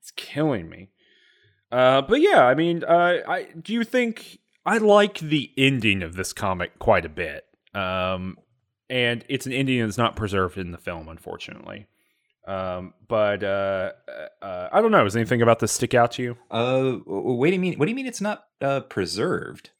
It's 0.00 0.10
killing 0.12 0.68
me. 0.68 0.90
Uh, 1.70 2.02
but 2.02 2.20
yeah, 2.20 2.44
I 2.44 2.54
mean, 2.54 2.84
uh, 2.84 3.18
I 3.26 3.48
do 3.60 3.72
you 3.72 3.84
think 3.84 4.38
I 4.64 4.78
like 4.78 5.18
the 5.20 5.52
ending 5.56 6.02
of 6.02 6.16
this 6.16 6.32
comic 6.32 6.78
quite 6.78 7.04
a 7.04 7.08
bit. 7.08 7.44
Um, 7.74 8.36
and 8.88 9.24
it's 9.28 9.46
an 9.46 9.52
ending 9.52 9.80
that's 9.80 9.98
not 9.98 10.16
preserved 10.16 10.58
in 10.58 10.72
the 10.72 10.78
film, 10.78 11.08
unfortunately. 11.08 11.86
Um, 12.46 12.94
but 13.08 13.42
uh, 13.42 13.92
uh, 14.40 14.68
I 14.72 14.80
don't 14.80 14.92
know. 14.92 15.04
Does 15.04 15.16
anything 15.16 15.42
about 15.42 15.58
this 15.58 15.72
stick 15.72 15.94
out 15.94 16.12
to 16.12 16.22
you? 16.22 16.36
Uh, 16.50 16.92
what 17.04 17.46
do 17.46 17.52
you 17.52 17.58
mean? 17.58 17.78
What 17.78 17.86
do 17.86 17.90
you 17.90 17.96
mean 17.96 18.06
it's 18.06 18.20
not 18.20 18.44
uh, 18.60 18.80
preserved? 18.80 19.70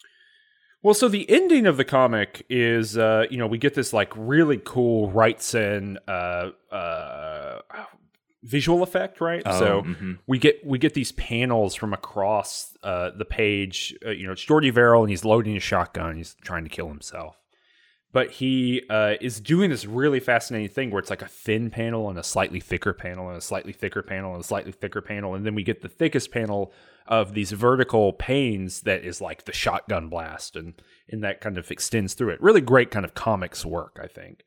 Well, 0.82 0.94
so 0.94 1.08
the 1.08 1.28
ending 1.28 1.66
of 1.66 1.76
the 1.76 1.84
comic 1.84 2.46
is, 2.48 2.96
uh, 2.96 3.24
you 3.30 3.38
know, 3.38 3.46
we 3.46 3.58
get 3.58 3.74
this 3.74 3.92
like 3.92 4.12
really 4.14 4.60
cool 4.64 5.10
Wrightson 5.10 5.96
uh, 6.06 6.50
uh, 6.72 7.60
visual 8.46 8.82
effect, 8.82 9.20
right? 9.20 9.42
Oh, 9.44 9.58
so 9.58 9.82
mhm. 9.82 10.18
we 10.26 10.38
get 10.38 10.64
we 10.64 10.78
get 10.78 10.94
these 10.94 11.12
panels 11.12 11.74
from 11.74 11.92
across 11.92 12.76
uh, 12.82 13.10
the 13.16 13.24
page. 13.24 13.94
Uh, 14.04 14.10
you 14.10 14.26
know, 14.26 14.32
it's 14.32 14.42
Jordy 14.42 14.70
Verrill, 14.70 15.02
and 15.02 15.10
he's 15.10 15.24
loading 15.24 15.56
a 15.56 15.60
shotgun. 15.60 16.16
He's 16.16 16.36
trying 16.42 16.64
to 16.64 16.70
kill 16.70 16.88
himself, 16.88 17.36
but 18.12 18.30
he 18.30 18.82
uh, 18.88 19.14
is 19.20 19.40
doing 19.40 19.70
this 19.70 19.84
really 19.84 20.20
fascinating 20.20 20.68
thing 20.68 20.90
where 20.90 21.00
it's 21.00 21.10
like 21.10 21.22
a 21.22 21.28
thin 21.28 21.70
panel 21.70 22.08
and 22.08 22.18
a 22.18 22.22
slightly 22.22 22.60
thicker 22.60 22.92
panel 22.92 23.28
and 23.28 23.36
a 23.36 23.42
slightly 23.42 23.72
thicker 23.72 24.02
panel 24.02 24.34
and 24.34 24.40
a 24.40 24.46
slightly 24.46 24.72
thicker 24.72 25.02
panel, 25.02 25.34
and 25.34 25.44
then 25.44 25.54
we 25.54 25.62
get 25.62 25.82
the 25.82 25.88
thickest 25.88 26.30
panel 26.30 26.72
of 27.08 27.34
these 27.34 27.52
vertical 27.52 28.12
panes 28.12 28.82
that 28.82 29.04
is 29.04 29.20
like 29.20 29.44
the 29.44 29.52
shotgun 29.52 30.08
blast, 30.08 30.56
and 30.56 30.74
and 31.08 31.22
that 31.22 31.40
kind 31.40 31.58
of 31.58 31.70
extends 31.70 32.14
through 32.14 32.30
it. 32.30 32.42
Really 32.42 32.60
great 32.60 32.90
kind 32.90 33.04
of 33.04 33.14
comics 33.14 33.64
work, 33.64 33.98
I 34.02 34.06
think. 34.06 34.44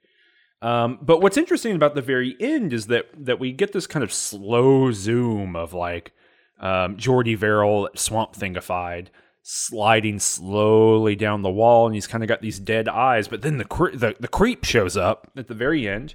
Um, 0.62 0.99
but 1.01 1.22
what's 1.22 1.38
interesting 1.38 1.76
about 1.76 1.95
the 1.95 2.01
very 2.01 2.36
end 2.39 2.74
is 2.74 2.88
that 2.88 3.05
that 3.18 3.39
we 3.39 3.51
get 3.51 3.72
this 3.72 3.88
kind 3.88 4.03
of 4.03 4.12
slow 4.12 4.91
zoom 4.91 5.55
of 5.55 5.74
like 5.74 6.12
um, 6.60 6.97
Jordy 6.97 7.36
Verrill 7.36 7.89
swamp 7.95 8.34
thingified 8.34 9.07
sliding 9.51 10.20
slowly 10.20 11.16
down 11.16 11.41
the 11.41 11.49
wall, 11.49 11.88
and 11.88 11.95
he's 11.95 12.05
kind 12.05 12.24
of 12.24 12.28
got 12.28 12.41
these 12.41 12.60
dead 12.60 12.88
eyes. 12.88 13.28
But 13.28 13.41
then 13.41 13.57
the 13.57 13.66
cre- 13.66 13.95
the, 13.95 14.16
the 14.20 14.28
creep 14.28 14.64
shows 14.64 14.95
up 14.95 15.32
at 15.36 15.47
the 15.47 15.55
very 15.55 15.88
end, 15.88 16.14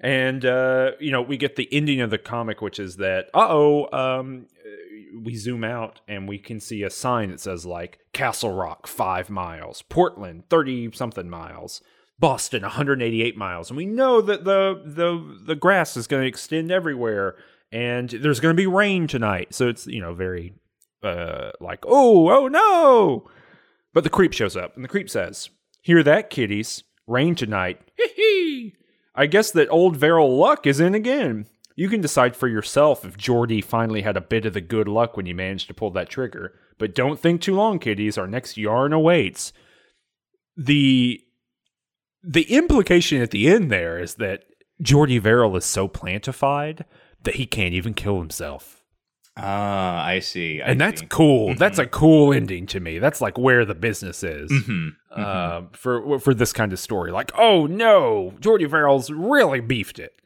and 0.00 0.44
uh, 0.44 0.92
you 1.00 1.10
know 1.10 1.22
we 1.22 1.36
get 1.36 1.56
the 1.56 1.68
ending 1.72 2.00
of 2.00 2.10
the 2.10 2.18
comic, 2.18 2.60
which 2.62 2.78
is 2.78 2.96
that 2.96 3.26
uh 3.34 3.46
oh, 3.48 3.88
um, 3.92 4.46
we 5.22 5.34
zoom 5.34 5.64
out 5.64 6.00
and 6.06 6.28
we 6.28 6.38
can 6.38 6.60
see 6.60 6.82
a 6.82 6.90
sign 6.90 7.30
that 7.30 7.40
says 7.40 7.66
like 7.66 7.98
Castle 8.12 8.52
Rock 8.52 8.86
five 8.86 9.30
miles, 9.30 9.82
Portland 9.82 10.44
thirty 10.48 10.90
something 10.92 11.28
miles. 11.28 11.82
Boston 12.20 12.62
188 12.62 13.36
miles, 13.36 13.70
and 13.70 13.76
we 13.76 13.86
know 13.86 14.20
that 14.20 14.44
the 14.44 14.82
the 14.84 15.38
the 15.44 15.54
grass 15.54 15.96
is 15.96 16.08
going 16.08 16.22
to 16.22 16.28
extend 16.28 16.72
everywhere, 16.72 17.36
and 17.70 18.10
there's 18.10 18.40
going 18.40 18.52
to 18.52 18.60
be 18.60 18.66
rain 18.66 19.06
tonight. 19.06 19.54
So 19.54 19.68
it's 19.68 19.86
you 19.86 20.00
know 20.00 20.14
very 20.14 20.54
uh 21.04 21.52
like 21.60 21.84
oh 21.86 22.28
oh 22.28 22.48
no, 22.48 23.30
but 23.94 24.02
the 24.02 24.10
creep 24.10 24.32
shows 24.32 24.56
up, 24.56 24.74
and 24.74 24.82
the 24.82 24.88
creep 24.88 25.08
says, 25.08 25.50
"Hear 25.80 26.02
that, 26.02 26.28
kiddies? 26.28 26.82
Rain 27.06 27.36
tonight. 27.36 27.80
Hee 27.96 28.08
hee. 28.16 28.74
I 29.18 29.26
guess 29.26 29.50
that 29.50 29.68
old 29.68 29.96
Verrill 29.96 30.36
luck 30.36 30.64
is 30.64 30.78
in 30.78 30.94
again. 30.94 31.46
You 31.74 31.88
can 31.88 32.00
decide 32.00 32.36
for 32.36 32.46
yourself 32.46 33.04
if 33.04 33.16
Jordy 33.16 33.60
finally 33.60 34.02
had 34.02 34.16
a 34.16 34.20
bit 34.20 34.46
of 34.46 34.54
the 34.54 34.60
good 34.60 34.86
luck 34.86 35.16
when 35.16 35.26
you 35.26 35.34
managed 35.34 35.66
to 35.68 35.74
pull 35.74 35.90
that 35.90 36.08
trigger. 36.08 36.54
But 36.78 36.94
don't 36.94 37.18
think 37.18 37.40
too 37.40 37.56
long, 37.56 37.80
kiddies. 37.80 38.16
Our 38.16 38.28
next 38.28 38.56
yarn 38.56 38.92
awaits." 38.92 39.52
The 40.56 41.20
the 42.22 42.44
implication 42.44 43.20
at 43.20 43.32
the 43.32 43.48
end 43.48 43.72
there 43.72 43.98
is 43.98 44.14
that 44.16 44.44
Jordy 44.80 45.18
Verrill 45.18 45.56
is 45.56 45.64
so 45.64 45.88
plantified 45.88 46.84
that 47.24 47.34
he 47.34 47.46
can't 47.46 47.74
even 47.74 47.94
kill 47.94 48.18
himself. 48.18 48.77
Ah, 49.40 50.04
I 50.04 50.18
see. 50.18 50.60
I 50.60 50.70
and 50.72 50.80
that's 50.80 51.00
see. 51.00 51.06
cool. 51.08 51.54
That's 51.54 51.78
a 51.78 51.86
cool 51.86 52.32
ending 52.32 52.66
to 52.66 52.80
me. 52.80 52.98
That's 52.98 53.20
like 53.20 53.38
where 53.38 53.64
the 53.64 53.74
business 53.74 54.22
is 54.24 54.50
Mhm, 54.50 54.96
mhm. 55.16 55.18
uh, 55.18 55.62
for 55.72 56.18
for 56.18 56.34
this 56.34 56.52
kind 56.52 56.72
of 56.72 56.78
story. 56.80 57.12
Like, 57.12 57.30
oh 57.38 57.66
no, 57.66 58.34
Jordy 58.40 58.64
Verrill's 58.66 59.10
really 59.10 59.60
beefed 59.60 59.98
it. 60.00 60.20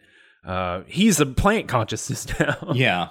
Uh, 0.44 0.82
he's 0.86 1.20
a 1.20 1.26
plant 1.26 1.68
consciousness 1.68 2.26
now. 2.40 2.72
yeah. 2.74 3.08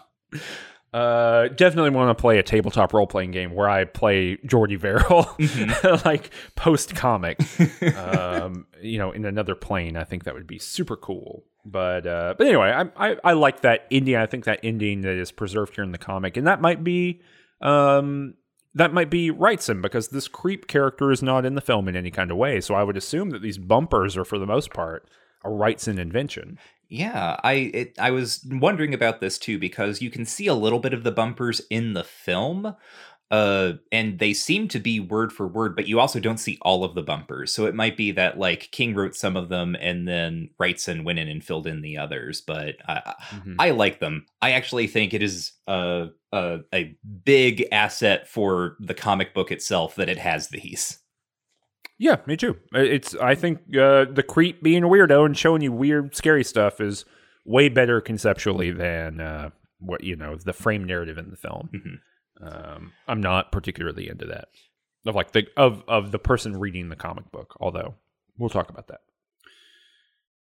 Uh, 0.93 1.47
definitely 1.47 1.89
want 1.91 2.09
to 2.09 2.19
play 2.21 2.37
a 2.37 2.43
tabletop 2.43 2.93
role 2.93 3.07
playing 3.07 3.31
game 3.31 3.53
where 3.53 3.69
I 3.69 3.85
play 3.85 4.37
Jordy 4.45 4.75
Verrill, 4.75 5.23
Mm-hmm. 5.39 6.05
like 6.05 6.31
post 6.55 6.95
comic. 6.95 7.39
um, 7.97 8.67
you 8.81 8.97
know, 8.97 9.11
in 9.11 9.23
another 9.23 9.55
plane. 9.55 9.95
I 9.95 10.03
think 10.03 10.25
that 10.25 10.33
would 10.33 10.47
be 10.47 10.59
super 10.59 10.97
cool. 10.97 11.45
But 11.65 12.07
uh, 12.07 12.35
but 12.37 12.47
anyway, 12.47 12.69
I, 12.69 13.09
I 13.11 13.17
I 13.23 13.33
like 13.33 13.61
that 13.61 13.85
ending. 13.91 14.15
I 14.15 14.25
think 14.25 14.45
that 14.45 14.59
ending 14.63 15.01
that 15.01 15.15
is 15.15 15.31
preserved 15.31 15.75
here 15.75 15.83
in 15.83 15.91
the 15.91 15.97
comic, 15.97 16.37
and 16.37 16.47
that 16.47 16.61
might 16.61 16.83
be 16.83 17.21
um 17.61 18.33
that 18.73 18.93
might 18.93 19.09
be 19.09 19.31
Wrightson 19.31 19.81
because 19.81 20.07
this 20.07 20.27
creep 20.27 20.67
character 20.67 21.11
is 21.11 21.21
not 21.21 21.45
in 21.45 21.55
the 21.55 21.61
film 21.61 21.87
in 21.87 21.95
any 21.95 22.09
kind 22.09 22.31
of 22.31 22.37
way. 22.37 22.61
So 22.61 22.73
I 22.73 22.83
would 22.83 22.97
assume 22.97 23.31
that 23.31 23.41
these 23.41 23.57
bumpers 23.57 24.17
are 24.17 24.25
for 24.25 24.39
the 24.39 24.45
most 24.45 24.73
part 24.73 25.07
a 25.43 25.49
Wrightson 25.49 25.99
invention. 25.99 26.57
Yeah, 26.87 27.37
I 27.43 27.53
it, 27.53 27.99
I 27.99 28.11
was 28.11 28.45
wondering 28.49 28.93
about 28.93 29.21
this 29.21 29.37
too 29.37 29.57
because 29.57 30.01
you 30.01 30.09
can 30.09 30.25
see 30.25 30.47
a 30.47 30.53
little 30.53 30.79
bit 30.79 30.93
of 30.93 31.03
the 31.03 31.11
bumpers 31.11 31.61
in 31.69 31.93
the 31.93 32.03
film, 32.03 32.75
uh, 33.31 33.73
and 33.91 34.19
they 34.19 34.33
seem 34.33 34.67
to 34.67 34.79
be 34.79 34.99
word 34.99 35.31
for 35.31 35.47
word, 35.47 35.75
but 35.75 35.87
you 35.87 35.99
also 35.99 36.19
don't 36.19 36.37
see 36.37 36.57
all 36.61 36.83
of 36.83 36.93
the 36.95 37.01
bumpers. 37.01 37.51
So 37.53 37.65
it 37.65 37.73
might 37.73 37.95
be 37.95 38.11
that 38.11 38.37
like 38.37 38.69
King 38.71 38.93
wrote 38.93 39.15
some 39.15 39.37
of 39.37 39.47
them 39.49 39.75
and 39.79 40.05
then 40.07 40.49
Wrightson 40.61 41.03
went 41.05 41.17
in 41.17 41.29
and 41.29 41.43
filled 41.43 41.65
in 41.65 41.81
the 41.81 41.97
others. 41.97 42.41
But 42.41 42.75
I, 42.87 43.13
Mhm. 43.31 43.55
I 43.57 43.69
like 43.71 43.99
them. 43.99 44.25
I 44.41 44.51
actually 44.51 44.87
think 44.87 45.13
it 45.13 45.23
is 45.23 45.53
a, 45.67 46.09
a 46.33 46.59
a 46.73 46.95
big 47.23 47.65
asset 47.71 48.27
for 48.27 48.75
the 48.81 48.93
comic 48.93 49.33
book 49.33 49.51
itself 49.51 49.95
that 49.95 50.09
it 50.09 50.17
has 50.17 50.49
these. 50.49 50.99
Yeah, 51.97 52.17
me 52.25 52.35
too. 52.35 52.57
It's 52.73 53.15
I 53.15 53.35
think 53.35 53.59
uh, 53.77 54.05
the 54.11 54.25
creep 54.27 54.61
being 54.63 54.83
a 54.83 54.87
weirdo 54.87 55.25
and 55.25 55.37
showing 55.37 55.61
you 55.61 55.71
weird, 55.71 56.15
scary 56.15 56.43
stuff 56.43 56.81
is 56.81 57.05
way 57.45 57.69
better 57.69 58.01
conceptually 58.01 58.71
than 58.71 59.21
uh, 59.21 59.51
what 59.79 60.03
you 60.03 60.15
know 60.15 60.35
the 60.35 60.51
frame 60.53 60.83
narrative 60.83 61.17
in 61.17 61.29
the 61.29 61.37
film. 61.37 61.69
Mhm. 61.73 61.99
Um, 62.41 62.93
I'm 63.07 63.21
not 63.21 63.51
particularly 63.51 64.09
into 64.09 64.25
that 64.25 64.47
of 65.05 65.15
like 65.15 65.31
the 65.31 65.47
of 65.57 65.83
of 65.87 66.11
the 66.11 66.19
person 66.19 66.57
reading 66.57 66.89
the 66.89 66.95
comic 66.95 67.31
book. 67.31 67.55
Although 67.59 67.95
we'll 68.37 68.49
talk 68.49 68.69
about 68.69 68.87
that. 68.87 69.01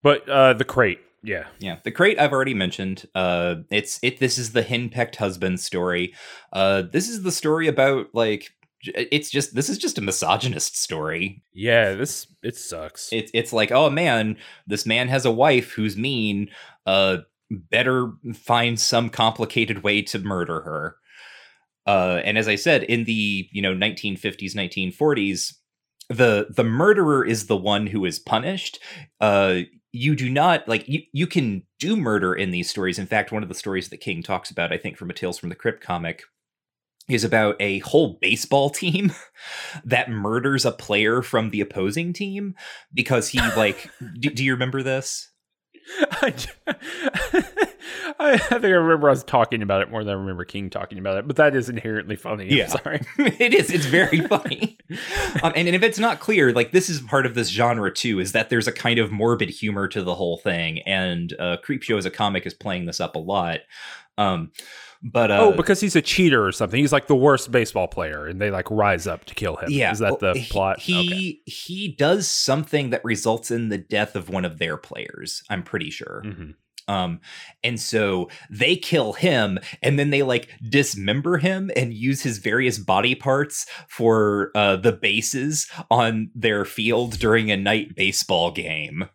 But 0.03 0.29
uh, 0.29 0.53
the 0.53 0.65
crate, 0.65 1.01
yeah, 1.23 1.47
Yeah, 1.59 1.79
the 1.83 1.91
crate 1.91 2.19
I've 2.19 2.33
already 2.33 2.55
mentioned. 2.55 3.07
Uh, 3.15 3.57
it's 3.71 3.99
it. 4.03 4.19
This 4.19 4.39
is 4.39 4.53
the 4.53 4.63
henpecked 4.63 5.17
husband 5.17 5.61
story. 5.61 6.15
Uh, 6.53 6.83
this 6.83 7.09
is 7.09 7.23
the 7.23 7.33
story 7.33 7.69
about 7.69 8.09
like 8.15 8.51
it's 8.83 9.31
just 9.31 9.55
this 9.55 9.71
is 9.71 9.79
just 9.79 9.97
a 9.97 10.03
misogynist 10.03 10.77
story. 10.77 11.43
yeah. 11.55 11.95
This 11.95 12.27
it 12.43 12.57
sucks. 12.57 13.09
It's 13.13 13.31
it's 13.35 13.53
like 13.53 13.73
oh 13.73 13.89
man, 13.89 14.37
this 14.67 14.85
man 14.85 15.09
has 15.09 15.25
a 15.25 15.31
wife 15.31 15.73
who's 15.73 15.97
mean. 15.97 16.51
Uh, 16.87 17.19
better 17.51 18.13
find 18.35 18.81
some 18.81 19.09
complicated 19.09 19.83
way 19.83 20.03
to 20.03 20.19
murder 20.19 20.63
her. 20.63 20.97
Uh, 21.87 22.21
and 22.25 22.39
as 22.39 22.49
I 22.49 22.55
said, 22.55 22.83
in 22.85 23.05
the 23.05 23.49
you 23.53 23.63
know 23.63 23.75
1950s, 23.75 24.55
1940s, 24.55 25.55
the 26.09 26.49
the 26.51 26.65
murderer 26.65 27.25
is 27.25 27.47
the 27.47 27.57
one 27.57 27.87
who 27.87 28.05
is 28.05 28.19
punished. 28.19 28.79
Uh, 29.21 29.61
you 29.93 30.17
do 30.17 30.29
not 30.29 30.67
like 30.67 30.89
you 30.89 31.03
you 31.13 31.27
can 31.27 31.63
do 31.79 31.97
murder 31.97 32.35
in 32.35 32.51
these 32.51 32.69
stories. 32.71 32.99
In 32.99 33.07
fact, 33.07 33.33
one 33.33 33.43
of 33.43 33.49
the 33.49 33.55
stories 33.55 33.91
that 33.91 33.99
King 33.99 34.23
talks 34.23 34.51
about, 34.51 34.73
I 34.73 34.79
think, 34.79 34.97
from 34.97 35.11
a 35.11 35.15
Tales 35.15 35.39
from 35.39 35.51
the 35.51 35.55
Crypt 35.55 35.83
comic, 35.83 36.23
is 37.09 37.25
about 37.25 37.57
a 37.61 37.79
whole 37.81 38.19
baseball 38.21 38.71
team 38.71 39.13
that 39.85 40.11
murders 40.11 40.65
a 40.65 40.73
player 40.73 41.23
from 41.23 41.51
the 41.51 41.61
opposing 41.61 42.13
team 42.13 42.55
because 42.93 43.29
he 43.29 43.39
like. 43.57 43.91
do, 44.19 44.31
do 44.31 44.45
you 44.45 44.53
remember 44.53 44.83
this? 44.83 45.31
I, 48.25 48.33
I 48.35 48.39
think 48.39 48.65
I 48.65 48.69
remember 48.71 49.09
us 49.11 49.23
talking 49.25 49.63
about 49.63 49.83
it 49.83 49.91
more 49.91 50.03
than 50.05 50.15
I 50.15 50.19
remember 50.19 50.45
King 50.45 50.71
talking 50.71 50.99
about 50.99 51.19
it, 51.19 51.27
but 51.27 51.37
that 51.37 51.55
is 51.55 51.69
inherently 51.69 52.17
funny. 52.17 52.45
I'm 52.51 52.57
Yeah. 52.57 52.67
sorry. 52.69 53.01
it 53.19 53.55
is. 53.55 53.71
It's 53.71 53.87
very 53.87 54.21
funny. 54.23 54.79
um, 55.43 55.53
and, 55.55 55.67
and 55.69 55.77
if 55.77 55.83
it's 55.83 55.99
not 55.99 56.21
clear, 56.21 56.53
like 56.53 56.73
this 56.73 56.89
is 56.89 57.01
part 57.01 57.27
of 57.27 57.35
this 57.35 57.49
genre 57.49 57.93
too, 57.93 58.19
is 58.21 58.33
that 58.33 58.51
there's 58.51 58.67
a 58.69 58.73
kind 58.73 58.99
of 58.99 59.13
morbid 59.13 59.51
humor 59.51 59.87
to 59.89 60.03
the 60.03 60.15
whole 60.15 60.39
thing, 60.39 60.81
and 60.81 61.35
uh, 61.39 61.57
Creepshow 61.65 61.99
as 61.99 62.07
a 62.07 62.11
comic 62.11 62.47
is 62.47 62.55
playing 62.55 62.87
this 62.87 63.01
up 63.01 63.15
a 63.17 63.21
lot. 63.21 63.61
Um, 64.19 64.53
but 65.03 65.31
uh, 65.31 65.39
oh, 65.41 65.53
because 65.53 65.81
he's 65.81 65.97
a 65.97 66.01
cheater 66.01 66.47
or 66.47 66.51
something. 66.53 66.81
He's 66.81 66.93
like 66.93 67.09
the 67.09 67.17
worst 67.17 67.51
baseball 67.53 67.89
player, 67.89 68.27
and 68.27 68.41
they 68.41 68.51
like 68.51 68.71
rise 68.71 69.07
up 69.07 69.25
to 69.27 69.35
kill 69.35 69.57
him. 69.57 69.69
yeah, 69.71 69.93
is 69.93 69.99
that 69.99 70.23
well, 70.23 70.33
the 70.33 70.41
he- 70.41 70.49
plot? 70.49 70.81
He 70.81 70.95
Okay. 70.99 71.41
he 71.51 71.89
does 71.99 72.27
something 72.27 72.89
that 72.91 73.05
results 73.05 73.51
in 73.51 73.69
the 73.69 73.77
death 73.77 74.17
of 74.17 74.31
one 74.31 74.45
of 74.47 74.59
their 74.59 74.77
players. 74.79 75.43
I'm 75.51 75.63
pretty 75.63 75.91
sure. 75.91 76.23
Mhm. 76.25 76.55
Um, 76.89 77.21
and 77.63 77.81
so 77.81 78.29
they 78.51 78.77
kill 78.77 79.15
him 79.15 79.59
and 79.83 79.99
then 79.99 80.11
they 80.11 80.23
like 80.23 80.49
dismember 80.69 81.39
him 81.39 81.71
and 81.77 81.95
use 81.95 82.23
his 82.23 82.39
various 82.39 82.79
body 82.79 83.15
parts 83.15 83.67
for 83.89 84.51
uh, 84.55 84.77
the 84.77 84.93
bases 84.93 85.67
on 85.91 86.31
their 86.35 86.65
field 86.65 87.19
during 87.19 87.51
a 87.51 87.57
night 87.57 87.95
baseball 87.95 88.51
game. 88.51 89.09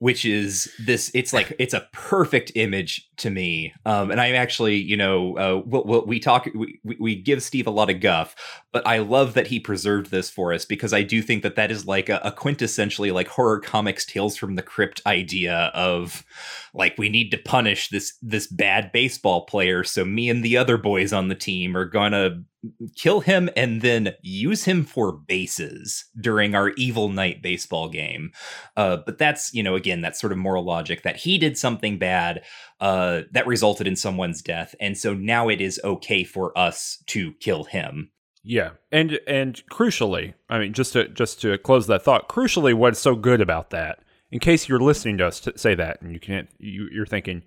Which 0.00 0.24
is 0.24 0.72
this 0.78 1.10
it's 1.14 1.32
like 1.32 1.52
it's 1.58 1.74
a 1.74 1.88
perfect 1.92 2.52
image 2.54 3.08
to 3.16 3.30
me. 3.30 3.72
Um 3.84 4.10
and 4.10 4.20
i'm 4.20 4.34
actually 4.34 4.76
you 4.76 4.96
know 4.96 5.36
uh 5.36 5.62
we'll, 5.64 6.04
we 6.06 6.20
talk 6.20 6.48
we, 6.54 6.80
we 6.98 7.16
give 7.16 7.42
steve 7.42 7.66
a 7.66 7.70
lot 7.70 7.90
of 7.90 8.00
guff 8.00 8.34
but 8.72 8.86
i 8.86 8.98
love 8.98 9.34
that 9.34 9.48
he 9.48 9.60
preserved 9.60 10.10
this 10.10 10.30
for 10.30 10.52
us 10.52 10.64
because 10.64 10.92
i 10.92 11.02
do 11.02 11.20
think 11.22 11.42
that 11.42 11.56
that 11.56 11.70
is 11.70 11.86
like 11.86 12.08
a, 12.08 12.20
a 12.24 12.32
quintessentially 12.32 13.12
like 13.12 13.28
horror 13.28 13.60
comics 13.60 14.04
tales 14.04 14.36
from 14.36 14.54
the 14.54 14.62
crypt 14.62 15.02
idea 15.06 15.70
of 15.74 16.24
like 16.74 16.96
we 16.98 17.08
need 17.08 17.30
to 17.30 17.38
punish 17.38 17.88
this 17.88 18.16
this 18.22 18.46
bad 18.46 18.92
baseball 18.92 19.44
player 19.46 19.84
so 19.84 20.04
me 20.04 20.28
and 20.28 20.44
the 20.44 20.56
other 20.56 20.76
boys 20.76 21.12
on 21.12 21.28
the 21.28 21.34
team 21.34 21.76
are 21.76 21.84
gonna 21.86 22.42
kill 22.96 23.20
him 23.20 23.48
and 23.56 23.82
then 23.82 24.14
use 24.22 24.64
him 24.64 24.84
for 24.84 25.12
bases 25.12 26.04
during 26.20 26.54
our 26.54 26.70
evil 26.70 27.08
night 27.08 27.42
baseball 27.42 27.88
game. 27.88 28.32
Uh, 28.76 28.98
but 29.04 29.18
that's 29.18 29.52
you 29.54 29.62
know 29.62 29.74
again 29.74 30.00
that 30.00 30.16
sort 30.16 30.32
of 30.32 30.38
moral 30.38 30.64
logic 30.64 31.02
that 31.02 31.16
he 31.16 31.38
did 31.38 31.56
something 31.56 31.98
bad 31.98 32.42
uh, 32.80 33.22
that 33.32 33.46
resulted 33.46 33.86
in 33.86 33.96
someone's 33.96 34.42
death 34.42 34.74
and 34.80 34.96
so 34.96 35.14
now 35.14 35.48
it 35.48 35.60
is 35.60 35.80
okay 35.84 36.24
for 36.24 36.56
us 36.58 37.02
to 37.06 37.32
kill 37.34 37.64
him. 37.64 38.10
Yeah 38.44 38.70
and 38.90 39.18
and 39.26 39.62
crucially 39.70 40.34
i 40.48 40.58
mean 40.58 40.72
just 40.72 40.94
to 40.94 41.08
just 41.08 41.40
to 41.42 41.58
close 41.58 41.86
that 41.86 42.02
thought 42.02 42.28
crucially 42.28 42.72
what's 42.72 42.98
so 42.98 43.14
good 43.14 43.40
about 43.40 43.70
that 43.70 43.98
in 44.30 44.38
case 44.38 44.68
you're 44.68 44.80
listening 44.80 45.18
to 45.18 45.26
us 45.26 45.46
say 45.56 45.74
that 45.74 46.00
and 46.00 46.12
you 46.12 46.20
can't 46.20 46.48
you, 46.58 46.88
you're 46.92 47.06
thinking 47.06 47.42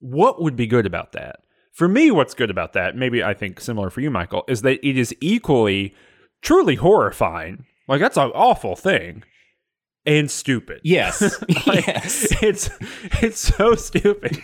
what 0.00 0.42
would 0.42 0.56
be 0.56 0.66
good 0.66 0.86
about 0.86 1.12
that 1.12 1.43
for 1.74 1.88
me, 1.88 2.10
what's 2.12 2.34
good 2.34 2.50
about 2.50 2.72
that, 2.74 2.96
maybe 2.96 3.22
I 3.22 3.34
think 3.34 3.60
similar 3.60 3.90
for 3.90 4.00
you, 4.00 4.10
Michael, 4.10 4.44
is 4.48 4.62
that 4.62 4.84
it 4.86 4.96
is 4.96 5.14
equally 5.20 5.94
truly 6.40 6.76
horrifying. 6.76 7.66
Like 7.88 8.00
that's 8.00 8.16
an 8.16 8.30
awful 8.34 8.76
thing. 8.76 9.24
And 10.06 10.30
stupid. 10.30 10.80
Yes. 10.84 11.20
like, 11.66 11.86
yes. 11.86 12.42
It's 12.42 12.70
it's 13.22 13.40
so 13.40 13.74
stupid. 13.74 14.38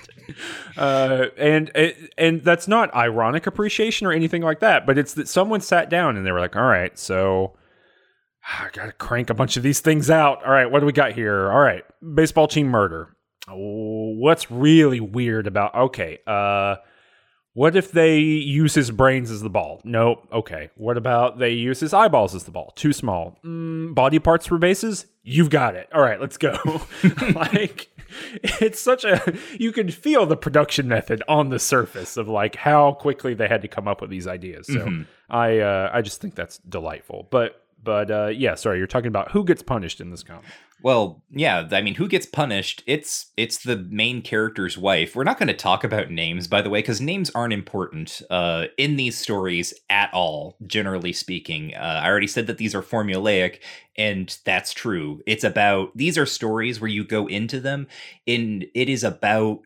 Uh, 0.77 1.27
and 1.37 1.71
and 2.19 2.43
that's 2.43 2.67
not 2.67 2.93
ironic 2.95 3.47
appreciation 3.47 4.07
or 4.07 4.13
anything 4.13 4.43
like 4.43 4.61
that, 4.61 4.85
but 4.85 4.99
it's 4.99 5.15
that 5.15 5.29
someone 5.29 5.61
sat 5.61 5.89
down 5.89 6.17
and 6.17 6.27
they 6.27 6.33
were 6.33 6.41
like, 6.41 6.57
"All 6.57 6.63
right, 6.63 6.99
so 6.99 7.57
I 8.49 8.71
got 8.73 8.87
to 8.87 8.93
crank 8.93 9.31
a 9.31 9.35
bunch 9.35 9.57
of 9.57 9.63
these 9.63 9.81
things 9.81 10.11
out. 10.11 10.45
All 10.45 10.51
right, 10.53 10.71
what 10.71 10.81
do 10.81 10.87
we 10.87 10.93
got 10.93 11.13
here? 11.13 11.51
All 11.51 11.61
right, 11.61 11.85
baseball 12.15 12.49
team 12.49 12.69
murder. 12.69 13.15
What's 13.49 14.51
really 14.51 15.01
weird 15.01 15.47
about 15.47 15.75
okay, 15.75 16.19
uh 16.27 16.77
what 17.53 17.75
if 17.75 17.91
they 17.91 18.19
use 18.19 18.75
his 18.75 18.91
brains 18.91 19.31
as 19.31 19.43
the 19.43 19.51
ball? 19.51 19.81
Nope. 19.85 20.27
Okay. 20.33 20.71
What 20.77 20.97
about 20.97 21.39
they 21.39 21.51
use 21.51 21.81
his 21.81 21.93
eyeballs 21.93 22.35
as 22.35 22.45
the 22.45 22.53
ball? 22.53 22.73
Too 22.77 22.93
small. 22.93 23.39
Mm, 23.45 23.95
body 23.95 24.19
parts 24.19 24.47
for 24.47 24.57
bases? 24.59 25.07
You've 25.23 25.51
got 25.51 25.75
it. 25.75 25.89
All 25.93 26.01
right, 26.01 26.21
let's 26.21 26.37
go. 26.37 26.57
like, 27.35 27.89
it's 28.43 28.81
such 28.81 29.05
a. 29.05 29.37
You 29.59 29.73
can 29.73 29.91
feel 29.91 30.27
the 30.27 30.37
production 30.37 30.87
method 30.87 31.23
on 31.29 31.51
the 31.51 31.59
surface 31.59 32.17
of 32.17 32.29
like 32.29 32.55
how 32.57 32.93
quickly 32.93 33.35
they 33.35 33.49
had 33.49 33.63
to 33.63 33.69
come 33.69 33.89
up 33.89 34.01
with 34.01 34.11
these 34.11 34.27
ideas. 34.27 34.67
So 34.67 34.75
mm-hmm. 34.75 35.03
I, 35.29 35.59
uh, 35.59 35.91
I 35.93 36.03
just 36.03 36.21
think 36.21 36.37
that's 36.37 36.59
delightful. 36.59 37.27
But, 37.31 37.60
but 37.83 38.11
uh, 38.11 38.27
yeah, 38.29 38.55
sorry, 38.55 38.79
you're 38.79 38.87
talking 38.87 39.09
about 39.09 39.33
who 39.33 39.45
gets 39.45 39.63
punished 39.63 40.01
in 40.01 40.11
this 40.11 40.23
comic. 40.23 40.45
Well, 40.83 41.23
yeah, 41.31 41.69
I 41.73 41.83
mean, 41.83 41.97
who 41.97 42.09
gets 42.09 42.25
punished? 42.25 42.83
It's 42.87 43.33
it's 43.37 43.59
the 43.59 43.77
main 43.77 44.23
character's 44.23 44.79
wife. 44.79 45.15
We're 45.15 45.25
not 45.25 45.39
going 45.39 45.49
to 45.49 45.55
talk 45.55 45.85
about 45.85 46.11
names, 46.11 46.49
by 46.49 46.63
the 46.63 46.71
way, 46.71 46.79
because 46.79 47.01
names 47.03 47.31
aren't 47.35 47.53
important 47.53 48.23
uh, 48.31 48.67
in 48.79 48.97
these 48.97 49.19
stories 49.19 49.75
at 49.91 50.13
all. 50.15 50.57
Generally 50.67 51.13
speaking, 51.13 51.75
uh, 51.75 52.01
I 52.03 52.09
already 52.09 52.27
said 52.27 52.47
that 52.47 52.57
these 52.57 52.75
are 52.75 52.83
formulaic, 52.83 53.59
and 53.97 54.35
that's 54.47 54.73
true. 54.73 55.21
It's 55.27 55.45
about 55.45 55.95
these 55.95 56.17
are 56.17 56.27
stories 56.27 56.81
where 56.81 56.89
you 56.89 57.05
go 57.05 57.27
into 57.27 57.61
them, 57.61 57.87
and 58.27 58.65
it 58.75 58.89
is 58.89 59.05
about 59.05 59.61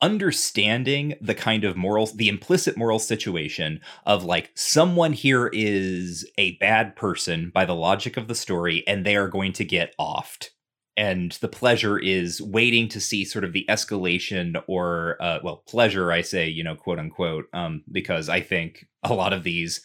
understanding 0.00 1.14
the 1.20 1.34
kind 1.34 1.64
of 1.64 1.76
morals, 1.76 2.14
the 2.14 2.28
implicit 2.28 2.76
moral 2.76 2.98
situation 2.98 3.80
of 4.06 4.24
like 4.24 4.50
someone 4.54 5.12
here 5.12 5.50
is 5.52 6.28
a 6.38 6.56
bad 6.56 6.94
person 6.96 7.50
by 7.52 7.64
the 7.64 7.74
logic 7.74 8.16
of 8.16 8.28
the 8.28 8.34
story 8.34 8.84
and 8.86 9.04
they 9.04 9.16
are 9.16 9.28
going 9.28 9.52
to 9.54 9.64
get 9.64 9.94
offed. 9.98 10.50
And 10.96 11.32
the 11.40 11.48
pleasure 11.48 11.96
is 11.96 12.42
waiting 12.42 12.88
to 12.88 13.00
see 13.00 13.24
sort 13.24 13.44
of 13.44 13.52
the 13.52 13.64
escalation 13.68 14.60
or, 14.66 15.16
uh, 15.20 15.38
well, 15.44 15.62
pleasure, 15.68 16.10
I 16.10 16.22
say, 16.22 16.48
you 16.48 16.64
know, 16.64 16.74
quote 16.74 16.98
unquote, 16.98 17.44
um, 17.52 17.84
because 17.90 18.28
I 18.28 18.40
think 18.40 18.86
a 19.04 19.14
lot 19.14 19.32
of 19.32 19.44
these 19.44 19.80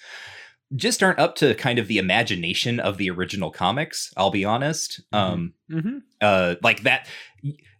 just 0.76 1.04
aren't 1.04 1.20
up 1.20 1.36
to 1.36 1.54
kind 1.56 1.78
of 1.78 1.88
the 1.88 2.00
imagination 2.00 2.80
of 2.80 2.98
the 2.98 3.10
original 3.10 3.52
comics 3.52 4.12
i'll 4.18 4.32
be 4.32 4.46
honest 4.46 5.02
mm-hmm. 5.14 5.34
um 5.34 5.54
mm-hmm. 5.70 5.98
uh 6.22 6.56
like 6.64 6.82
that 6.84 7.08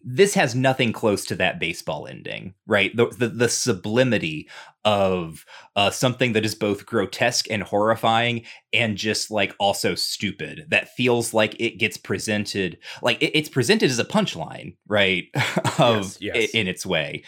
this 0.04 0.34
has 0.34 0.54
nothing 0.54 0.92
close 0.92 1.26
to 1.26 1.36
that 1.36 1.60
baseball 1.60 2.08
ending, 2.08 2.54
right? 2.68 2.96
The 2.96 3.08
the, 3.08 3.28
the 3.30 3.50
sublimity 3.50 4.50
of 4.86 5.46
uh, 5.76 5.92
something 5.92 6.34
that 6.34 6.44
is 6.46 6.56
both 6.56 6.86
grotesque 6.86 7.48
and 7.50 7.64
horrifying, 7.64 8.44
and 8.74 8.98
just 8.98 9.32
like 9.32 9.56
also 9.60 9.96
stupid. 9.96 10.66
That 10.70 10.90
feels 10.90 11.34
like 11.34 11.56
it 11.60 11.78
gets 11.80 11.98
presented 11.98 12.78
like 13.02 13.22
it, 13.22 13.38
it's 13.38 13.50
presented 13.50 13.90
as 13.90 14.00
a 14.00 14.06
punchline, 14.06 14.76
right? 14.88 15.26
of 15.80 16.18
yes, 16.20 16.36
yes. 16.36 16.50
in 16.52 16.68
its 16.68 16.86
way. 16.86 17.24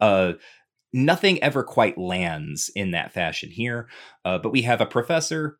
Uh, 0.00 0.34
nothing 0.92 1.42
ever 1.42 1.62
quite 1.62 1.98
lands 1.98 2.70
in 2.74 2.92
that 2.92 3.12
fashion 3.12 3.50
here. 3.50 3.88
Uh, 4.24 4.38
but 4.38 4.50
we 4.50 4.62
have 4.62 4.80
a 4.80 4.86
professor 4.86 5.58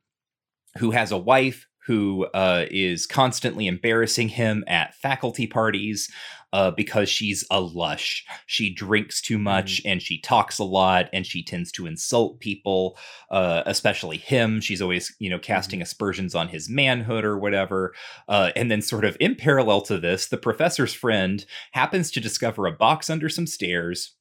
who 0.78 0.92
has 0.92 1.10
a 1.12 1.18
wife 1.18 1.66
who 1.86 2.26
uh, 2.34 2.66
is 2.70 3.06
constantly 3.06 3.66
embarrassing 3.66 4.28
him 4.28 4.62
at 4.66 4.94
faculty 4.94 5.46
parties 5.46 6.08
uh, 6.52 6.70
because 6.70 7.08
she's 7.08 7.44
a 7.50 7.60
lush. 7.60 8.24
She 8.46 8.72
drinks 8.72 9.20
too 9.20 9.38
much 9.38 9.82
mm. 9.82 9.90
and 9.90 10.02
she 10.02 10.20
talks 10.20 10.58
a 10.58 10.64
lot 10.64 11.08
and 11.12 11.26
she 11.26 11.42
tends 11.42 11.70
to 11.72 11.86
insult 11.86 12.40
people, 12.40 12.98
uh, 13.30 13.62
especially 13.66 14.16
him. 14.16 14.60
She's 14.60 14.82
always, 14.82 15.14
you 15.18 15.30
know, 15.30 15.38
casting 15.38 15.80
mm. 15.80 15.82
aspersions 15.82 16.34
on 16.34 16.48
his 16.48 16.68
manhood 16.68 17.24
or 17.24 17.38
whatever. 17.38 17.94
Uh, 18.28 18.50
and 18.56 18.70
then, 18.70 18.82
sort 18.82 19.04
of 19.04 19.16
in 19.20 19.36
parallel 19.36 19.82
to 19.82 19.98
this, 19.98 20.26
the 20.26 20.36
professor's 20.36 20.94
friend 20.94 21.44
happens 21.72 22.10
to 22.10 22.20
discover 22.20 22.66
a 22.66 22.72
box 22.72 23.10
under 23.10 23.28
some 23.28 23.46
stairs. 23.46 24.16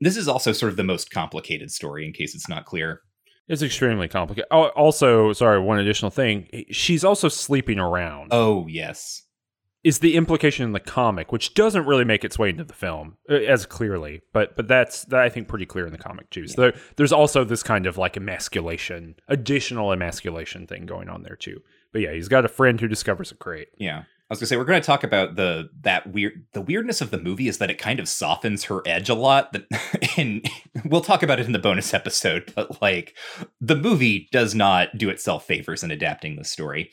This 0.00 0.16
is 0.16 0.28
also 0.28 0.52
sort 0.52 0.70
of 0.70 0.76
the 0.76 0.84
most 0.84 1.10
complicated 1.10 1.70
story, 1.70 2.06
in 2.06 2.12
case 2.12 2.34
it's 2.34 2.48
not 2.48 2.64
clear. 2.64 3.02
It's 3.46 3.62
extremely 3.62 4.08
complicated. 4.08 4.48
Oh, 4.50 4.68
also, 4.68 5.32
sorry, 5.34 5.60
one 5.60 5.78
additional 5.78 6.10
thing. 6.10 6.64
She's 6.70 7.04
also 7.04 7.28
sleeping 7.28 7.78
around. 7.78 8.28
Oh, 8.30 8.66
yes 8.66 9.24
is 9.84 9.98
the 9.98 10.16
implication 10.16 10.64
in 10.64 10.72
the 10.72 10.80
comic, 10.80 11.30
which 11.30 11.54
doesn't 11.54 11.86
really 11.86 12.04
make 12.04 12.24
its 12.24 12.38
way 12.38 12.48
into 12.48 12.64
the 12.64 12.74
film 12.74 13.18
uh, 13.30 13.34
as 13.34 13.66
clearly, 13.66 14.22
but 14.32 14.56
but 14.56 14.66
that's 14.66 15.04
that 15.06 15.20
I 15.20 15.28
think 15.28 15.46
pretty 15.46 15.66
clear 15.66 15.86
in 15.86 15.92
the 15.92 15.98
comic 15.98 16.30
too. 16.30 16.48
So 16.48 16.64
yeah. 16.64 16.70
there, 16.70 16.80
there's 16.96 17.12
also 17.12 17.44
this 17.44 17.62
kind 17.62 17.86
of 17.86 17.98
like 17.98 18.16
emasculation, 18.16 19.16
additional 19.28 19.92
emasculation 19.92 20.66
thing 20.66 20.86
going 20.86 21.08
on 21.08 21.22
there 21.22 21.36
too. 21.36 21.60
But 21.92 22.00
yeah, 22.00 22.12
he's 22.12 22.28
got 22.28 22.44
a 22.44 22.48
friend 22.48 22.80
who 22.80 22.88
discovers 22.88 23.30
a 23.30 23.36
crate. 23.36 23.68
Yeah 23.76 24.04
was 24.32 24.40
gonna 24.40 24.46
say 24.46 24.56
we're 24.56 24.64
gonna 24.64 24.80
talk 24.80 25.04
about 25.04 25.36
the 25.36 25.68
that 25.82 26.10
weird 26.12 26.46
the 26.52 26.62
weirdness 26.62 27.00
of 27.00 27.10
the 27.10 27.20
movie 27.20 27.46
is 27.46 27.58
that 27.58 27.70
it 27.70 27.78
kind 27.78 28.00
of 28.00 28.08
softens 28.08 28.64
her 28.64 28.80
edge 28.86 29.10
a 29.10 29.14
lot. 29.14 29.52
That 29.52 29.66
and 30.16 30.48
we'll 30.84 31.02
talk 31.02 31.22
about 31.22 31.40
it 31.40 31.46
in 31.46 31.52
the 31.52 31.58
bonus 31.58 31.92
episode, 31.92 32.50
but 32.56 32.80
like 32.80 33.14
the 33.60 33.76
movie 33.76 34.28
does 34.32 34.54
not 34.54 34.96
do 34.96 35.10
itself 35.10 35.46
favors 35.46 35.82
in 35.82 35.90
adapting 35.90 36.36
the 36.36 36.44
story. 36.44 36.90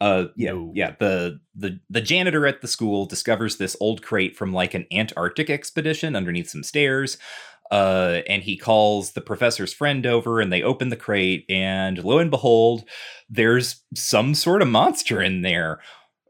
Uh 0.00 0.26
yeah, 0.36 0.52
no. 0.52 0.72
yeah. 0.74 0.94
The 0.98 1.40
the 1.54 1.80
the 1.88 2.02
janitor 2.02 2.46
at 2.46 2.60
the 2.60 2.68
school 2.68 3.06
discovers 3.06 3.56
this 3.56 3.76
old 3.80 4.02
crate 4.02 4.36
from 4.36 4.52
like 4.52 4.74
an 4.74 4.86
Antarctic 4.92 5.48
expedition 5.48 6.14
underneath 6.14 6.50
some 6.50 6.62
stairs. 6.62 7.16
Uh, 7.70 8.20
and 8.28 8.42
he 8.42 8.58
calls 8.58 9.12
the 9.12 9.22
professor's 9.22 9.72
friend 9.72 10.04
over 10.04 10.38
and 10.38 10.52
they 10.52 10.62
open 10.62 10.90
the 10.90 10.96
crate 10.96 11.46
and 11.48 12.04
lo 12.04 12.18
and 12.18 12.30
behold 12.30 12.84
there's 13.30 13.82
some 13.94 14.34
sort 14.34 14.60
of 14.60 14.68
monster 14.68 15.22
in 15.22 15.40
there 15.40 15.80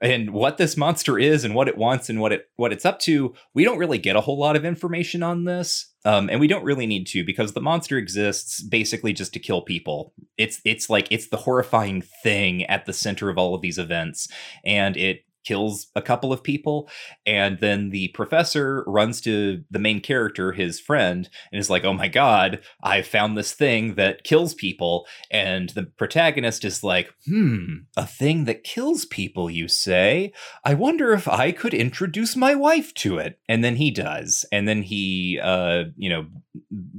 and 0.00 0.30
what 0.30 0.58
this 0.58 0.76
monster 0.76 1.18
is 1.18 1.44
and 1.44 1.54
what 1.54 1.68
it 1.68 1.78
wants 1.78 2.08
and 2.08 2.20
what 2.20 2.32
it 2.32 2.48
what 2.56 2.72
it's 2.72 2.84
up 2.84 2.98
to 2.98 3.34
we 3.54 3.64
don't 3.64 3.78
really 3.78 3.98
get 3.98 4.16
a 4.16 4.20
whole 4.20 4.38
lot 4.38 4.56
of 4.56 4.64
information 4.64 5.22
on 5.22 5.44
this 5.44 5.94
um, 6.04 6.28
and 6.28 6.38
we 6.38 6.46
don't 6.46 6.64
really 6.64 6.86
need 6.86 7.06
to 7.08 7.24
because 7.24 7.52
the 7.52 7.60
monster 7.60 7.96
exists 7.96 8.62
basically 8.62 9.12
just 9.12 9.32
to 9.32 9.38
kill 9.38 9.62
people. 9.62 10.12
It's 10.36 10.60
it's 10.64 10.90
like 10.90 11.08
it's 11.10 11.28
the 11.28 11.38
horrifying 11.38 12.02
thing 12.22 12.64
at 12.64 12.84
the 12.84 12.92
center 12.92 13.30
of 13.30 13.38
all 13.38 13.54
of 13.54 13.62
these 13.62 13.78
events 13.78 14.28
and 14.64 14.96
it 14.96 15.24
kills 15.44 15.88
a 15.94 16.02
couple 16.02 16.32
of 16.32 16.42
people 16.42 16.88
and 17.26 17.58
then 17.60 17.90
the 17.90 18.08
professor 18.08 18.84
runs 18.86 19.20
to 19.20 19.62
the 19.70 19.78
main 19.78 20.00
character 20.00 20.52
his 20.52 20.80
friend 20.80 21.28
and 21.52 21.60
is 21.60 21.70
like 21.70 21.84
oh 21.84 21.92
my 21.92 22.08
god 22.08 22.60
i 22.82 23.02
found 23.02 23.36
this 23.36 23.52
thing 23.52 23.94
that 23.94 24.24
kills 24.24 24.54
people 24.54 25.06
and 25.30 25.70
the 25.70 25.84
protagonist 25.84 26.64
is 26.64 26.82
like 26.82 27.12
hmm 27.26 27.74
a 27.96 28.06
thing 28.06 28.44
that 28.44 28.64
kills 28.64 29.04
people 29.04 29.50
you 29.50 29.68
say? 29.68 30.32
I 30.64 30.74
wonder 30.74 31.12
if 31.12 31.28
i 31.28 31.52
could 31.52 31.74
introduce 31.74 32.36
my 32.36 32.54
wife 32.54 32.92
to 32.94 33.18
it. 33.18 33.38
And 33.48 33.62
then 33.62 33.76
he 33.76 33.90
does 33.90 34.44
and 34.52 34.66
then 34.68 34.82
he 34.82 35.38
uh 35.42 35.84
you 35.96 36.10
know 36.10 36.26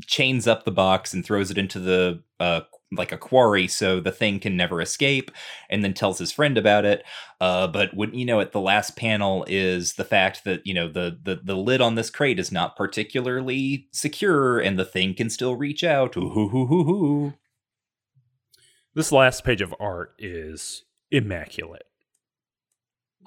chains 0.05 0.47
up 0.47 0.63
the 0.63 0.71
box 0.71 1.13
and 1.13 1.25
throws 1.25 1.51
it 1.51 1.57
into 1.57 1.79
the 1.79 2.21
uh 2.39 2.61
like 2.97 3.11
a 3.11 3.17
quarry 3.17 3.67
so 3.67 3.99
the 3.99 4.11
thing 4.11 4.39
can 4.39 4.57
never 4.57 4.81
escape 4.81 5.31
and 5.69 5.83
then 5.83 5.93
tells 5.93 6.19
his 6.19 6.31
friend 6.31 6.57
about 6.57 6.85
it 6.85 7.03
uh, 7.41 7.67
but 7.67 7.93
when 7.93 8.13
you 8.13 8.25
know 8.25 8.39
at 8.39 8.51
the 8.51 8.59
last 8.59 8.95
panel 8.95 9.45
is 9.47 9.93
the 9.93 10.05
fact 10.05 10.43
that 10.43 10.65
you 10.65 10.73
know 10.73 10.87
the, 10.87 11.17
the 11.23 11.35
the 11.43 11.55
lid 11.55 11.81
on 11.81 11.95
this 11.95 12.09
crate 12.09 12.39
is 12.39 12.51
not 12.51 12.75
particularly 12.75 13.87
secure 13.91 14.59
and 14.59 14.79
the 14.79 14.85
thing 14.85 15.13
can 15.13 15.29
still 15.29 15.55
reach 15.55 15.83
out 15.83 16.15
hoo, 16.15 16.29
hoo, 16.29 16.47
hoo. 16.47 17.33
This 18.95 19.11
last 19.11 19.43
page 19.43 19.59
of 19.59 19.75
art 19.77 20.13
is 20.17 20.85
immaculate. 21.11 21.83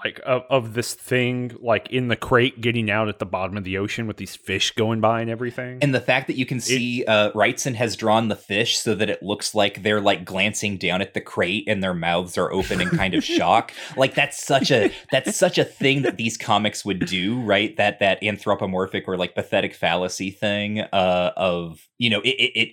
Like 0.05 0.21
of, 0.25 0.43
of 0.49 0.75
this 0.75 0.95
thing, 0.95 1.57
like 1.61 1.91
in 1.91 2.09
the 2.09 2.17
crate, 2.17 2.61
getting 2.61 2.91
out 2.91 3.09
at 3.09 3.19
the 3.19 3.27
bottom 3.27 3.57
of 3.57 3.65
the 3.65 3.79
ocean 3.79 4.07
with 4.07 4.17
these 4.17 4.37
fish 4.37 4.73
going 4.73 5.01
by 5.01 5.21
and 5.21 5.31
everything. 5.31 5.79
and 5.83 5.95
the 5.95 6.01
fact 6.01 6.27
that 6.29 6.37
you 6.37 6.47
can 6.47 6.61
see 6.61 7.05
uh 7.05 7.31
Wrightson 7.33 7.75
has 7.75 7.97
drawn 7.97 8.29
the 8.29 8.37
fish 8.37 8.79
so 8.79 8.95
that 8.95 9.11
it 9.11 9.23
looks 9.23 9.55
like 9.55 9.83
they're 9.83 10.01
like 10.01 10.25
glancing 10.25 10.77
down 10.77 11.03
at 11.03 11.15
the 11.15 11.21
crate 11.21 11.65
and 11.67 11.83
their 11.83 11.95
mouths 11.95 12.39
are 12.39 12.53
open 12.53 12.81
in 12.81 12.89
kind 12.91 13.15
of 13.15 13.25
shock. 13.37 13.73
Like 13.97 14.15
that's 14.15 14.43
such 14.43 14.71
a 14.71 14.93
that's 15.11 15.37
such 15.37 15.59
a 15.59 15.65
thing 15.65 16.03
that 16.03 16.17
these 16.17 16.37
comics 16.37 16.85
would 16.85 17.07
do 17.07 17.41
right? 17.41 17.77
That 17.77 17.99
that 18.01 18.23
anthropomorphic 18.23 19.09
or 19.09 19.17
like 19.17 19.35
pathetic 19.35 19.75
fallacy 19.75 20.31
thing 20.31 20.81
uh 20.81 21.33
of 21.37 21.87
you 21.99 22.11
know 22.11 22.21
it 22.21 22.37
it 22.39 22.53
it, 22.55 22.69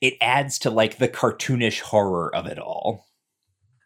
it 0.00 0.14
adds 0.20 0.58
to 0.60 0.70
like 0.70 0.98
the 0.98 1.08
cartoonish 1.08 1.80
horror 1.80 2.34
of 2.34 2.46
it 2.46 2.58
all 2.58 3.06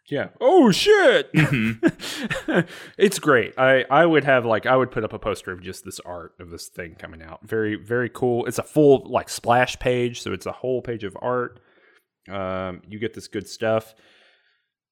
yeah. 0.09 0.29
Oh 0.39 0.71
shit! 0.71 1.31
Mhm. 1.33 2.67
it's 2.97 3.19
great. 3.19 3.53
I 3.57 3.85
I 3.89 4.05
would 4.05 4.23
have 4.23 4.45
like 4.45 4.65
I 4.65 4.75
would 4.75 4.91
put 4.91 5.03
up 5.03 5.13
a 5.13 5.19
poster 5.19 5.51
of 5.51 5.61
just 5.61 5.83
this 5.85 5.99
art 6.01 6.33
of 6.39 6.49
this 6.51 6.67
thing 6.67 6.95
coming 6.95 7.21
out. 7.21 7.39
Very 7.43 7.75
very 7.75 8.09
cool. 8.09 8.45
It's 8.45 8.59
a 8.59 8.63
full 8.63 9.05
like 9.09 9.29
splash 9.29 9.77
page, 9.79 10.21
so 10.21 10.31
it's 10.33 10.45
a 10.45 10.51
whole 10.51 10.81
page 10.81 11.03
of 11.03 11.17
art. 11.21 11.59
Um, 12.29 12.81
you 12.87 12.99
get 12.99 13.13
this 13.13 13.27
good 13.27 13.47
stuff. 13.47 13.93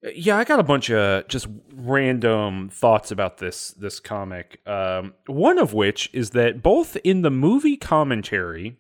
Uh, 0.06 0.10
Yeah, 0.16 0.38
I 0.38 0.44
got 0.44 0.60
a 0.60 0.64
bunch 0.64 0.90
of 0.92 1.28
just 1.28 1.48
random 1.74 2.70
thoughts 2.70 3.12
about 3.12 3.38
this 3.38 3.70
this 3.72 4.00
comic. 4.00 4.60
Um, 4.68 5.14
one 5.28 5.58
of 5.60 5.74
which 5.74 6.10
is 6.14 6.32
that 6.32 6.62
both 6.62 6.98
in 7.04 7.22
the 7.22 7.32
movie 7.32 7.78
commentary 7.78 8.78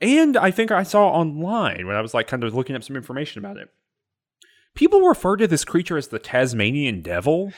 and 0.00 0.36
I 0.36 0.50
think 0.50 0.70
I 0.70 0.82
saw 0.82 1.08
online 1.08 1.86
when 1.86 1.96
I 1.96 2.02
was 2.02 2.12
like 2.12 2.26
kind 2.26 2.44
of 2.44 2.54
looking 2.54 2.76
up 2.76 2.84
some 2.84 2.96
information 2.96 3.38
about 3.38 3.56
it. 3.56 3.70
People 4.76 5.00
refer 5.00 5.36
to 5.36 5.48
this 5.48 5.64
creature 5.64 5.96
as 5.96 6.08
the 6.08 6.18
Tasmanian 6.18 7.02
devil 7.02 7.52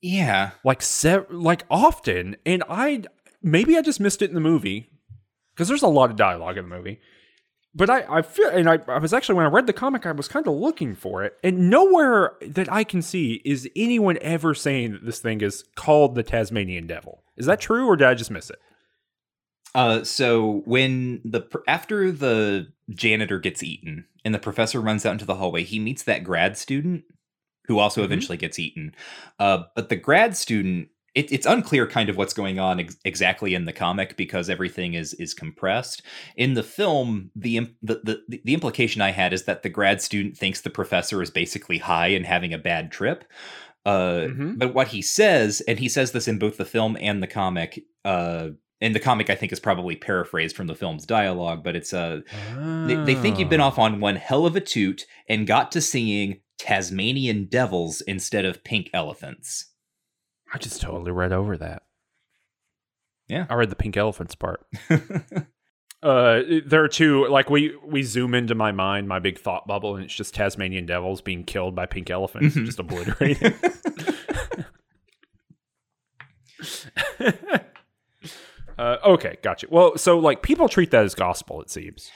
yeah 0.00 0.52
like 0.64 0.80
se- 0.80 1.26
like 1.28 1.64
often 1.68 2.36
and 2.46 2.62
I 2.68 3.02
maybe 3.42 3.76
I 3.76 3.82
just 3.82 3.98
missed 3.98 4.22
it 4.22 4.28
in 4.28 4.34
the 4.34 4.40
movie 4.40 4.90
because 5.58 5.66
there's 5.66 5.82
a 5.82 5.88
lot 5.88 6.10
of 6.10 6.16
dialogue 6.16 6.56
in 6.56 6.68
the 6.68 6.76
movie. 6.76 7.00
But 7.74 7.90
I, 7.90 8.18
I 8.18 8.22
feel, 8.22 8.48
and 8.48 8.68
I, 8.68 8.78
I 8.88 8.98
was 8.98 9.12
actually, 9.12 9.36
when 9.36 9.46
I 9.46 9.50
read 9.50 9.66
the 9.66 9.72
comic, 9.72 10.06
I 10.06 10.12
was 10.12 10.26
kind 10.26 10.46
of 10.46 10.54
looking 10.54 10.94
for 10.94 11.22
it. 11.22 11.36
And 11.44 11.68
nowhere 11.68 12.32
that 12.40 12.72
I 12.72 12.82
can 12.82 13.02
see 13.02 13.42
is 13.44 13.68
anyone 13.76 14.18
ever 14.20 14.54
saying 14.54 14.92
that 14.92 15.04
this 15.04 15.20
thing 15.20 15.40
is 15.42 15.64
called 15.76 16.14
the 16.14 16.22
Tasmanian 16.22 16.86
Devil. 16.86 17.22
Is 17.36 17.46
that 17.46 17.60
true, 17.60 17.86
or 17.86 17.96
did 17.96 18.08
I 18.08 18.14
just 18.14 18.30
miss 18.30 18.50
it? 18.50 18.58
Uh, 19.78 20.02
so 20.02 20.62
when 20.64 21.20
the 21.24 21.42
after 21.68 22.10
the 22.10 22.66
janitor 22.90 23.38
gets 23.38 23.62
eaten 23.62 24.04
and 24.24 24.34
the 24.34 24.38
professor 24.40 24.80
runs 24.80 25.06
out 25.06 25.12
into 25.12 25.24
the 25.24 25.36
hallway, 25.36 25.62
he 25.62 25.78
meets 25.78 26.02
that 26.02 26.24
grad 26.24 26.56
student 26.58 27.04
who 27.68 27.78
also 27.78 28.00
Mhm. 28.00 28.04
eventually 28.06 28.38
gets 28.38 28.58
eaten. 28.58 28.92
Uh, 29.38 29.62
but 29.76 29.88
the 29.88 29.94
grad 29.96 30.36
student, 30.36 30.88
it, 31.14 31.30
it's 31.30 31.46
unclear 31.46 31.86
kind 31.86 32.08
of 32.08 32.16
what's 32.16 32.34
going 32.34 32.58
on 32.58 32.80
ex- 32.80 32.96
exactly 33.04 33.54
in 33.54 33.66
the 33.66 33.72
comic 33.72 34.16
because 34.16 34.50
everything 34.50 34.94
is 34.94 35.14
is 35.14 35.32
compressed. 35.32 36.02
In 36.36 36.54
the 36.54 36.64
film, 36.64 37.30
the, 37.36 37.68
the 37.82 38.00
the 38.28 38.40
the 38.44 38.54
implication 38.54 39.00
I 39.00 39.10
had 39.12 39.32
is 39.32 39.44
that 39.44 39.62
the 39.62 39.68
grad 39.68 40.02
student 40.02 40.36
thinks 40.36 40.60
the 40.60 40.70
professor 40.70 41.22
is 41.22 41.30
basically 41.30 41.78
high 41.78 42.08
and 42.08 42.26
having 42.26 42.52
a 42.52 42.58
bad 42.58 42.90
trip. 42.90 43.24
Uh, 43.86 44.26
Mhm. 44.28 44.58
But 44.58 44.74
what 44.74 44.88
he 44.88 45.02
says, 45.02 45.62
and 45.68 45.78
he 45.78 45.88
says 45.88 46.10
this 46.12 46.26
in 46.26 46.38
both 46.38 46.56
the 46.56 46.64
film 46.64 46.96
and 47.00 47.22
the 47.22 47.26
comic, 47.28 47.84
uh, 48.04 48.48
and 48.80 48.94
the 48.94 49.00
comic 49.00 49.30
I 49.30 49.34
think 49.34 49.52
is 49.52 49.60
probably 49.60 49.96
paraphrased 49.96 50.56
from 50.56 50.66
the 50.66 50.74
film's 50.74 51.06
dialogue, 51.06 51.62
but 51.64 51.76
it's 51.76 51.92
uh 51.92 52.20
they, 52.86 52.94
they 52.94 53.14
think 53.14 53.38
you've 53.38 53.50
been 53.50 53.60
off 53.60 53.78
on 53.78 54.00
one 54.00 54.16
hell 54.16 54.46
of 54.46 54.56
a 54.56 54.60
toot 54.60 55.04
and 55.28 55.46
got 55.46 55.72
to 55.72 55.80
seeing 55.80 56.40
Tasmanian 56.58 57.46
devils 57.46 58.00
instead 58.02 58.44
of 58.44 58.64
pink 58.64 58.90
elephants. 58.92 59.66
I 60.52 60.58
just 60.58 60.80
totally 60.80 61.12
read 61.12 61.32
over 61.32 61.56
that. 61.58 61.82
Yeah. 63.28 63.46
I 63.50 63.54
read 63.54 63.70
the 63.70 63.76
pink 63.76 63.96
elephants 63.96 64.34
part. 64.34 64.66
Uh, 66.00 66.42
there 66.64 66.84
are 66.84 66.88
two. 66.88 67.26
Like 67.26 67.50
we 67.50 67.74
we 67.84 68.04
zoom 68.04 68.32
into 68.32 68.54
my 68.54 68.70
mind, 68.70 69.08
my 69.08 69.18
big 69.18 69.36
thought 69.36 69.66
bubble, 69.66 69.96
and 69.96 70.04
it's 70.04 70.14
just 70.14 70.32
Tasmanian 70.32 70.86
devils 70.86 71.20
being 71.20 71.42
killed 71.42 71.74
by 71.74 71.86
pink 71.86 72.08
elephants, 72.08 72.54
Mhm. 72.54 72.66
just 72.66 72.78
obliterated. 72.78 73.52
uh, 78.78 78.96
okay, 79.04 79.36
gotcha. 79.42 79.66
Well, 79.70 79.96
so 79.98 80.18
like 80.18 80.42
people 80.42 80.68
treat 80.68 80.90
that 80.92 81.04
as 81.04 81.14
gospel, 81.14 81.60
it 81.62 81.70
seems. 81.70 82.10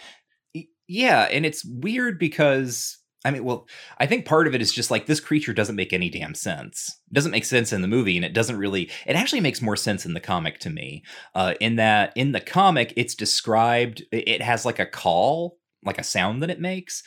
Yeah, 0.89 1.23
and 1.31 1.47
it's 1.47 1.65
weird 1.65 2.19
because 2.19 2.99
I 3.25 3.31
mean, 3.31 3.45
well, 3.45 3.69
I 3.99 4.07
think 4.07 4.27
part 4.27 4.47
of 4.49 4.55
it 4.55 4.61
is 4.61 4.73
just 4.73 4.91
like 4.91 5.07
this 5.07 5.21
creature 5.21 5.53
doesn't 5.55 5.77
make 5.77 5.93
any 5.93 6.11
damn 6.11 6.35
sense. 6.35 6.99
It 7.11 7.15
doesn't 7.15 7.31
make 7.31 7.45
sense 7.45 7.73
in 7.73 7.81
the 7.81 7.89
movie, 7.89 8.17
and 8.17 8.25
it 8.25 8.35
doesn't 8.35 8.57
really. 8.59 8.91
It 9.07 9.15
actually 9.15 9.41
makes 9.41 9.63
more 9.63 9.77
sense 9.77 10.05
in 10.05 10.15
the 10.15 10.21
comic 10.21 10.59
to 10.61 10.71
me. 10.71 11.03
Uh, 11.35 11.55
in 11.61 11.77
that, 11.77 12.13
in 12.17 12.33
the 12.33 12.41
comic, 12.41 12.93
it's 12.97 13.15
described. 13.15 14.03
it- 14.11 14.29
It 14.29 14.43
has 14.43 14.65
like 14.67 14.81
a 14.81 14.87
call, 14.87 15.59
like 15.85 15.99
a 15.99 16.05
sound 16.05 16.43
that 16.43 16.51
it 16.51 16.61
makes, 16.61 17.05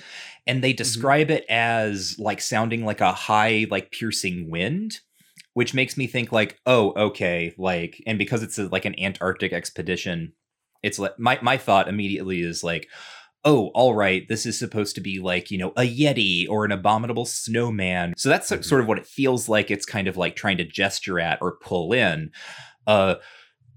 and 0.47 0.63
they 0.63 0.71
describe 0.73 1.29
it 1.29 1.45
as 1.49 2.15
like 2.17 2.39
sounding 2.41 2.85
like 2.85 3.01
a 3.01 3.11
high, 3.11 3.67
like 3.69 3.91
piercing 3.91 4.49
wind. 4.49 4.99
Which 5.55 5.73
makes 5.73 5.97
me 5.97 6.05
think 6.05 6.31
like, 6.31 6.59
oh, 6.65 6.91
okay, 6.95 7.53
like, 7.57 8.03
and 8.05 8.17
because 8.19 8.43
it's 8.43 8.59
a, 8.59 8.67
like 8.67 8.85
an 8.85 8.99
Antarctic 8.99 9.53
expedition, 9.53 10.33
it's 10.83 10.99
like 10.99 11.17
my 11.17 11.39
my 11.41 11.57
thought 11.57 11.87
immediately 11.87 12.41
is 12.41 12.61
like, 12.63 12.87
oh, 13.45 13.67
all 13.73 13.95
right, 13.95 14.27
this 14.27 14.45
is 14.45 14.59
supposed 14.59 14.95
to 14.95 15.01
be 15.01 15.19
like, 15.19 15.49
you 15.51 15.57
know, 15.57 15.69
a 15.77 15.81
Yeti 15.81 16.45
or 16.49 16.65
an 16.65 16.71
abominable 16.73 17.25
snowman. 17.25 18.13
So 18.17 18.27
that's 18.27 18.51
Mhm. 18.51 18.65
sort 18.65 18.81
of 18.81 18.87
what 18.87 18.97
it 18.97 19.05
feels 19.07 19.47
like 19.47 19.71
it's 19.71 19.85
kind 19.85 20.07
of 20.07 20.17
like 20.17 20.35
trying 20.35 20.57
to 20.57 20.65
gesture 20.65 21.19
at 21.19 21.41
or 21.41 21.57
pull 21.61 21.93
in. 21.93 22.31
Uh, 22.85 23.15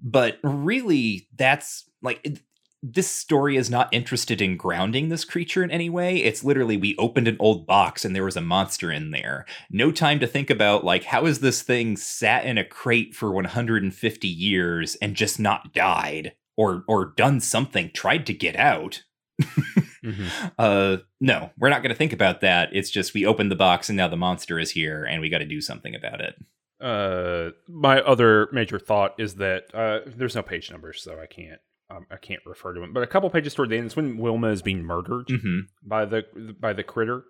but 0.03 0.39
really, 0.43 1.29
that's 1.37 1.89
like, 2.03 2.41
this 2.83 3.11
story 3.11 3.57
is 3.57 3.71
not 3.71 3.93
interested 3.93 4.41
in 4.41 4.57
grounding 4.57 5.09
this 5.09 5.25
creature 5.25 5.63
in 5.65 5.71
any 5.71 5.91
way. 5.91 6.19
It's 6.19 6.45
literally, 6.45 6.77
we 6.77 6.97
opened 6.97 7.29
an 7.29 7.37
old 7.41 7.67
box 7.67 8.05
and 8.05 8.15
there 8.15 8.25
was 8.25 8.37
a 8.37 8.41
monster 8.41 8.91
in 8.93 9.11
there. 9.11 9.47
No 9.71 9.91
time 9.91 10.21
to 10.21 10.27
think 10.27 10.51
about, 10.51 10.85
like, 10.85 11.05
how 11.05 11.27
is 11.27 11.41
this 11.41 11.63
thing 11.63 11.97
sat 11.97 12.45
in 12.45 12.57
a 12.59 12.65
crate 12.65 13.15
for 13.15 13.33
150 13.33 14.29
years 14.29 14.95
and 14.97 15.15
just 15.15 15.41
not 15.41 15.75
died? 15.75 16.35
Or, 16.57 16.83
or 16.89 17.13
done 17.17 17.39
something, 17.41 17.91
tried 17.95 18.27
to 18.27 18.35
get 18.35 18.57
out 18.57 19.03
uh 20.59 20.97
no 21.21 21.51
we're 21.59 21.69
not 21.69 21.83
going 21.83 21.91
to 21.91 21.97
think 21.97 22.13
about 22.13 22.41
that 22.41 22.69
it's 22.73 22.91
just 22.91 23.15
we 23.15 23.25
opened 23.25 23.51
the 23.51 23.57
box 23.57 23.89
and 23.89 23.97
now 23.97 24.09
the 24.09 24.17
monster 24.17 24.59
is 24.59 24.73
here 24.73 25.05
and 25.05 25.21
we 25.21 25.29
got 25.29 25.39
to 25.39 25.45
do 25.45 25.61
something 25.61 25.95
about 25.95 26.21
it 26.21 26.35
Uh, 26.81 27.51
my 27.69 28.01
other 28.01 28.49
major 28.53 28.79
thought 28.79 29.15
is 29.19 29.35
that 29.37 29.73
uh, 29.75 30.01
there's 30.07 30.37
no 30.37 30.43
page 30.43 30.71
numbers, 30.71 31.03
so 31.03 31.21
I 31.21 31.27
can't 31.27 31.61
um, 31.91 32.07
I 32.11 32.17
can't 32.17 32.43
refer 32.45 32.75
to 32.75 32.83
him, 32.83 32.93
But 32.93 33.03
a 33.03 33.07
couple 33.07 33.31
pages 33.31 33.55
toward 33.55 33.71
the 33.71 33.77
end 33.77 33.87
it's 33.87 33.97
when 33.97 34.19
Wilma 34.19 34.49
is 34.49 34.63
being 34.63 34.83
murdered. 34.85 35.27
mm-hmm. 35.29 35.61
by 35.83 36.05
the 36.05 36.25
by 36.61 36.73
the 36.73 36.83
critter 36.85 37.25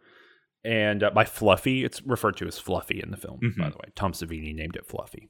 and 0.64 1.02
uh, 1.04 1.11
by 1.11 1.24
Fluffy. 1.24 1.84
It's 1.84 2.02
referred 2.02 2.36
to 2.38 2.46
as 2.48 2.59
Fluffy 2.59 3.00
in 3.00 3.11
the 3.11 3.16
film, 3.16 3.38
by 3.40 3.68
Mhm. 3.68 3.72
the 3.72 3.78
way. 3.78 3.92
Tom 3.94 4.12
Savini 4.12 4.54
named 4.54 4.74
it 4.76 4.86
Fluffy. 4.86 5.28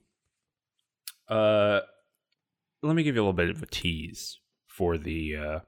Uh, 1.28 1.80
let 2.82 2.96
me 2.96 3.02
give 3.02 3.14
you 3.14 3.20
a 3.20 3.24
little 3.24 3.32
bit 3.34 3.50
of 3.50 3.62
a 3.62 3.66
tease 3.66 4.38
for 4.66 4.96
the 4.96 5.36
uh, 5.36 5.58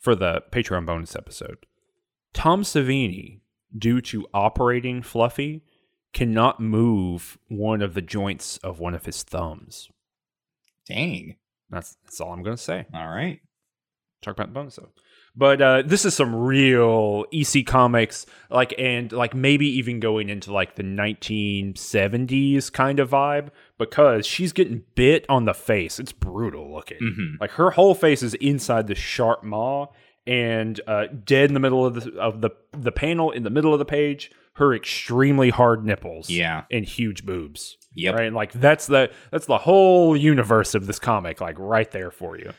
for 0.00 0.14
the 0.14 0.42
Patreon 0.52 0.86
bonus 0.86 1.16
episode. 1.16 1.66
Tom 2.32 2.62
Savini, 2.62 3.40
due 3.76 4.00
to 4.02 4.26
operating 4.34 5.02
Fluffy, 5.02 5.62
cannot 6.12 6.60
move 6.60 7.38
one 7.48 7.82
of 7.82 7.94
the 7.94 8.02
joints 8.02 8.58
of 8.58 8.78
one 8.78 8.94
of 8.94 9.06
his 9.06 9.22
thumbs. 9.24 9.88
dang 10.86 11.36
That's 11.70 11.96
that's 12.04 12.20
all 12.20 12.32
I'm 12.32 12.42
going 12.42 12.56
to 12.56 12.62
say. 12.62 12.86
all 12.94 13.08
right 13.08 13.40
talk 14.24 14.34
about 14.34 14.48
the 14.48 14.54
bonus 14.54 14.76
though. 14.76 14.88
But 15.36 15.60
uh, 15.60 15.82
this 15.84 16.04
is 16.04 16.14
some 16.14 16.34
real 16.34 17.24
EC 17.32 17.66
comics, 17.66 18.24
like 18.50 18.72
and 18.78 19.10
like 19.10 19.34
maybe 19.34 19.66
even 19.78 19.98
going 19.98 20.28
into 20.28 20.52
like 20.52 20.76
the 20.76 20.84
1970s 20.84 22.72
kind 22.72 23.00
of 23.00 23.10
vibe 23.10 23.48
because 23.76 24.26
she's 24.26 24.52
getting 24.52 24.84
bit 24.94 25.26
on 25.28 25.44
the 25.44 25.54
face. 25.54 25.98
It's 25.98 26.12
brutal 26.12 26.72
looking. 26.72 26.98
mm-hmm. 26.98 27.36
Like 27.40 27.50
her 27.52 27.70
whole 27.70 27.96
face 27.96 28.22
is 28.22 28.34
inside 28.34 28.86
the 28.86 28.94
sharp 28.94 29.42
maw 29.42 29.88
and 30.24 30.80
uh, 30.86 31.06
dead 31.24 31.50
in 31.50 31.54
the 31.54 31.60
middle 31.60 31.84
of 31.84 31.94
the 31.94 32.16
of 32.16 32.40
the 32.40 32.50
the 32.72 32.92
panel 32.92 33.32
in 33.32 33.42
the 33.42 33.50
middle 33.50 33.72
of 33.72 33.78
the 33.80 33.84
page. 33.84 34.30
Her 34.54 34.72
extremely 34.72 35.50
hard 35.50 35.84
nipples, 35.84 36.30
yeah 36.30 36.62
and 36.70 36.84
huge 36.84 37.26
boobs. 37.26 37.76
Yep 37.94 38.14
Right, 38.14 38.32
like 38.32 38.52
that's 38.52 38.86
the 38.86 39.10
that's 39.30 39.46
the 39.46 39.58
whole 39.58 40.16
universe 40.16 40.74
of 40.74 40.86
this 40.86 40.98
comic, 40.98 41.40
like 41.40 41.56
right 41.58 41.90
there 41.90 42.10
for 42.10 42.38
you. 42.38 42.52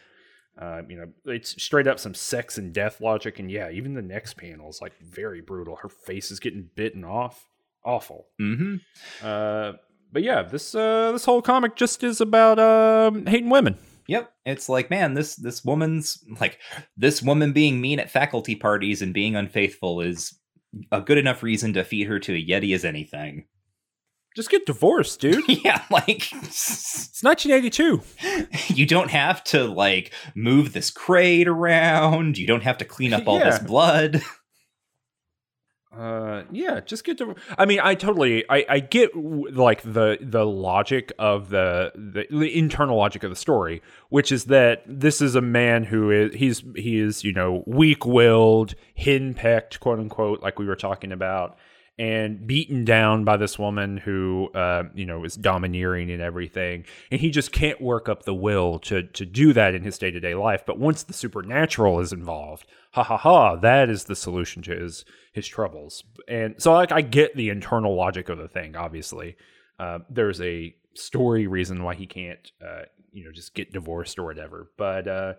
Uh, 0.59 0.81
you 0.87 0.95
know, 0.95 1.07
it's 1.25 1.61
straight 1.61 1.87
up 1.87 1.99
some 1.99 2.13
sex 2.13 2.57
and 2.57 2.73
death 2.73 3.01
logic, 3.01 3.39
and 3.39 3.51
yeah, 3.51 3.69
even 3.69 3.93
the 3.93 4.01
next 4.01 4.37
panel 4.37 4.69
is 4.69 4.79
like 4.81 4.93
very 4.99 5.41
brutal. 5.41 5.75
Her 5.75 5.89
face 5.89 6.31
is 6.31 6.39
getting 6.39 6.69
bitten 6.75 7.03
off, 7.03 7.45
awful. 7.83 8.27
Mm-hmm. 8.39 8.75
Uh, 9.21 9.73
but 10.11 10.23
yeah, 10.23 10.43
this 10.43 10.73
uh, 10.73 11.11
this 11.11 11.25
whole 11.25 11.41
comic 11.41 11.75
just 11.75 12.03
is 12.03 12.21
about 12.21 12.57
um, 12.57 13.25
hating 13.25 13.49
women. 13.49 13.77
Yep. 14.07 14.31
It's 14.45 14.69
like, 14.69 14.89
man, 14.89 15.13
this 15.13 15.35
this 15.35 15.65
woman's 15.65 16.23
like 16.39 16.59
this 16.95 17.21
woman 17.21 17.53
being 17.53 17.81
mean 17.81 17.99
at 17.99 18.11
faculty 18.11 18.55
parties 18.55 19.01
and 19.01 19.13
being 19.13 19.35
unfaithful 19.35 20.01
is 20.01 20.37
a 20.91 21.01
good 21.01 21.17
enough 21.17 21.43
reason 21.43 21.73
to 21.73 21.83
feed 21.83 22.07
her 22.07 22.19
to 22.19 22.33
a 22.33 22.45
Yeti 22.45 22.73
as 22.75 22.85
anything. 22.85 23.45
Just 24.35 24.49
get 24.49 24.65
divorced, 24.65 25.19
dude. 25.21 25.43
yeah, 25.63 25.83
like 25.89 26.31
it's 26.33 27.21
1982. 27.23 28.01
You 28.75 28.85
don't 28.85 29.11
have 29.11 29.43
to 29.45 29.63
like 29.65 30.11
move 30.35 30.73
this 30.73 30.91
crate 30.91 31.47
around. 31.47 32.37
You 32.37 32.45
don't 32.47 32.63
have 32.63 32.77
to 32.79 32.85
clean 32.85 33.13
up 33.13 33.27
all 33.27 33.39
Yeah. 33.39 33.51
this 33.51 33.59
blood. 33.59 34.21
Uh, 35.97 36.43
yeah, 36.51 36.81
just 36.81 37.05
get 37.05 37.17
to. 37.19 37.35
I 37.57 37.65
mean, 37.65 37.79
I 37.81 37.95
totally, 37.95 38.43
I, 38.49 38.65
I 38.67 38.79
get 38.81 39.11
like 39.15 39.81
the 39.83 40.17
the 40.19 40.45
logic 40.45 41.13
of 41.17 41.47
the, 41.49 41.93
the 41.95 42.25
the 42.29 42.57
internal 42.59 42.97
logic 42.97 43.23
of 43.23 43.29
the 43.29 43.35
story, 43.37 43.81
which 44.09 44.29
is 44.29 44.45
that 44.45 44.83
this 44.85 45.21
is 45.21 45.35
a 45.35 45.41
man 45.41 45.85
who 45.85 46.11
is 46.11 46.33
he's 46.33 46.63
he 46.75 46.99
is 46.99 47.23
you 47.23 47.31
know 47.31 47.63
weak 47.65 48.05
willed, 48.05 48.75
henpecked, 48.99 49.79
quote 49.79 49.99
unquote, 49.99 50.41
like 50.43 50.59
we 50.59 50.65
were 50.65 50.75
talking 50.75 51.13
about, 51.13 51.57
and 51.97 52.45
beaten 52.45 52.83
down 52.83 53.23
by 53.23 53.37
this 53.37 53.57
woman 53.57 53.97
who 53.97 54.49
uh, 54.53 54.83
you 54.93 55.05
know 55.05 55.23
is 55.23 55.35
domineering 55.35 56.11
and 56.11 56.21
everything, 56.21 56.85
and 57.11 57.21
he 57.21 57.29
just 57.29 57.51
can't 57.51 57.79
work 57.79 58.09
up 58.09 58.23
the 58.23 58.33
will 58.33 58.79
to 58.79 59.03
to 59.03 59.25
do 59.25 59.53
that 59.53 59.73
in 59.73 59.83
his 59.83 59.97
day 59.97 60.11
to 60.11 60.19
day 60.19 60.35
life. 60.35 60.63
But 60.65 60.79
once 60.79 61.03
the 61.03 61.13
supernatural 61.13 61.99
is 61.99 62.11
involved, 62.11 62.65
ha 62.91 63.03
ha 63.03 63.17
ha, 63.17 63.55
that 63.57 63.89
is 63.89 64.05
the 64.05 64.15
solution 64.15 64.61
to 64.63 64.75
his 64.75 65.05
his 65.31 65.47
troubles. 65.47 66.03
And 66.27 66.55
so, 66.57 66.73
like, 66.73 66.91
I 66.91 67.01
get 67.01 67.35
the 67.35 67.49
internal 67.49 67.95
logic 67.95 68.29
of 68.29 68.37
the 68.37 68.47
thing. 68.47 68.75
Obviously, 68.75 69.37
uh, 69.79 69.99
there's 70.09 70.41
a 70.41 70.75
story 70.93 71.47
reason 71.47 71.83
why 71.83 71.95
he 71.95 72.07
can't, 72.07 72.51
uh, 72.65 72.83
you 73.11 73.25
know, 73.25 73.31
just 73.31 73.53
get 73.53 73.73
divorced 73.73 74.17
or 74.17 74.25
whatever. 74.25 74.71
But 74.77 75.07
uh, 75.07 75.33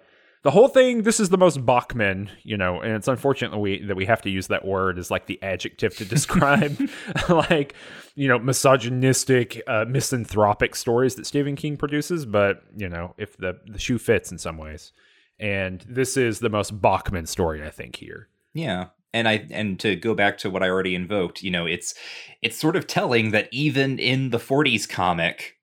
the 0.47 0.53
whole 0.53 0.69
thing, 0.69 1.03
this 1.03 1.19
is 1.19 1.31
the 1.31 1.37
most 1.37 1.67
Bachman, 1.67 2.31
you 2.45 2.57
know, 2.57 2.81
and 2.81 2.93
it's 2.93 3.09
unfortunate 3.09 3.51
that 3.51 3.59
we 3.59 3.83
that 3.83 3.97
we 3.97 4.07
have 4.07 4.23
to 4.23 4.31
use 4.31 4.47
that 4.47 4.65
word 4.65 4.97
as 4.97 5.11
like 5.11 5.27
the 5.27 5.43
adjective 5.43 5.97
to 5.97 6.05
describe, 6.17 6.81
like, 7.29 7.75
you 8.15 8.29
know, 8.29 8.39
misogynistic, 8.39 9.61
uh, 9.67 9.87
misanthropic 9.89 10.77
stories 10.77 11.17
that 11.17 11.27
Stephen 11.27 11.57
King 11.57 11.77
produces. 11.77 12.27
But 12.27 12.63
you 12.77 12.89
know, 12.89 13.17
if 13.19 13.37
the 13.37 13.59
the 13.67 13.81
shoe 13.81 13.99
fits 13.99 14.31
in 14.31 14.39
some 14.39 14.57
ways. 14.57 14.93
And 15.41 15.85
this 15.89 16.17
is 16.17 16.39
the 16.39 16.49
most 16.49 16.81
Bachman 16.81 17.27
story, 17.27 17.65
I 17.65 17.71
think, 17.71 17.97
here. 17.97 18.29
Yeah. 18.55 18.91
And 19.13 19.27
I 19.27 19.49
and 19.51 19.81
to 19.81 19.97
go 19.97 20.15
back 20.15 20.39
to 20.39 20.51
what 20.51 20.63
I 20.63 20.69
already 20.69 20.95
invoked, 20.95 21.43
you 21.43 21.51
know, 21.51 21.67
it's 21.67 21.93
it's 22.41 22.57
sort 22.57 22.77
of 22.77 22.87
telling 22.87 23.33
that 23.33 23.49
even 23.51 23.99
in 23.99 24.31
the 24.31 24.39
40s 24.39 24.89
comic, 24.89 25.56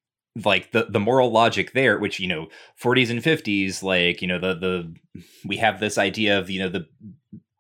like 0.44 0.72
the 0.72 0.88
the 0.90 1.00
moral 1.00 1.32
logic 1.32 1.74
there, 1.74 2.00
which, 2.00 2.20
you 2.20 2.28
know, 2.28 2.48
40s 2.82 3.10
and 3.12 3.22
50s, 3.22 3.84
like, 3.84 4.22
you 4.22 4.28
know, 4.28 4.40
the 4.40 4.54
the 4.56 5.22
we 5.46 5.58
have 5.58 5.80
this 5.80 5.98
idea 5.98 6.40
of, 6.40 6.50
you 6.50 6.60
know, 6.60 6.70
the 6.70 6.88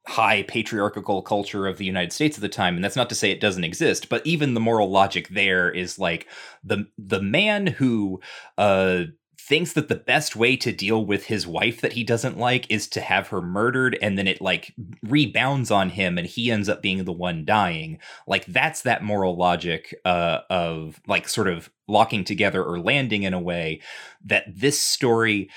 high 0.05 0.43
patriarchal 0.43 1.21
culture 1.21 1.65
of 1.65 1.77
the 1.77 1.85
United 1.85 2.11
States 2.11 2.37
at 2.37 2.41
the 2.41 2.49
time 2.49 2.75
and 2.75 2.83
that's 2.83 2.97
not 2.97 3.07
to 3.07 3.15
say 3.15 3.31
it 3.31 3.39
doesn't 3.39 3.63
exist 3.63 4.09
but 4.09 4.25
even 4.27 4.53
the 4.53 4.59
moral 4.59 4.89
logic 4.91 5.29
there 5.29 5.71
is 5.71 5.97
like 5.97 6.27
the 6.61 6.85
the 6.97 7.21
man 7.21 7.65
who 7.67 8.19
uh 8.57 9.03
thinks 9.45 9.73
that 9.73 9.89
the 9.89 9.95
best 9.95 10.37
way 10.37 10.55
to 10.55 10.71
deal 10.71 11.05
with 11.05 11.25
his 11.25 11.45
wife 11.45 11.81
that 11.81 11.93
he 11.93 12.03
doesn't 12.03 12.37
like 12.37 12.65
is 12.71 12.87
to 12.87 13.01
have 13.01 13.27
her 13.27 13.41
murdered 13.41 13.97
and 14.01 14.17
then 14.17 14.25
it 14.25 14.39
like 14.39 14.73
rebounds 15.03 15.69
on 15.69 15.89
him 15.89 16.17
and 16.17 16.25
he 16.25 16.49
ends 16.49 16.69
up 16.69 16.81
being 16.81 17.03
the 17.03 17.11
one 17.11 17.43
dying. 17.43 17.99
Like 18.25 18.45
that's 18.45 18.83
that 18.83 19.03
moral 19.03 19.35
logic 19.35 19.93
uh 20.05 20.39
of 20.49 21.01
like 21.07 21.27
sort 21.27 21.49
of 21.49 21.69
locking 21.89 22.23
together 22.23 22.63
or 22.63 22.79
landing 22.79 23.23
in 23.23 23.33
a 23.33 23.39
way 23.39 23.81
that 24.23 24.45
this 24.47 24.81
story 24.81 25.49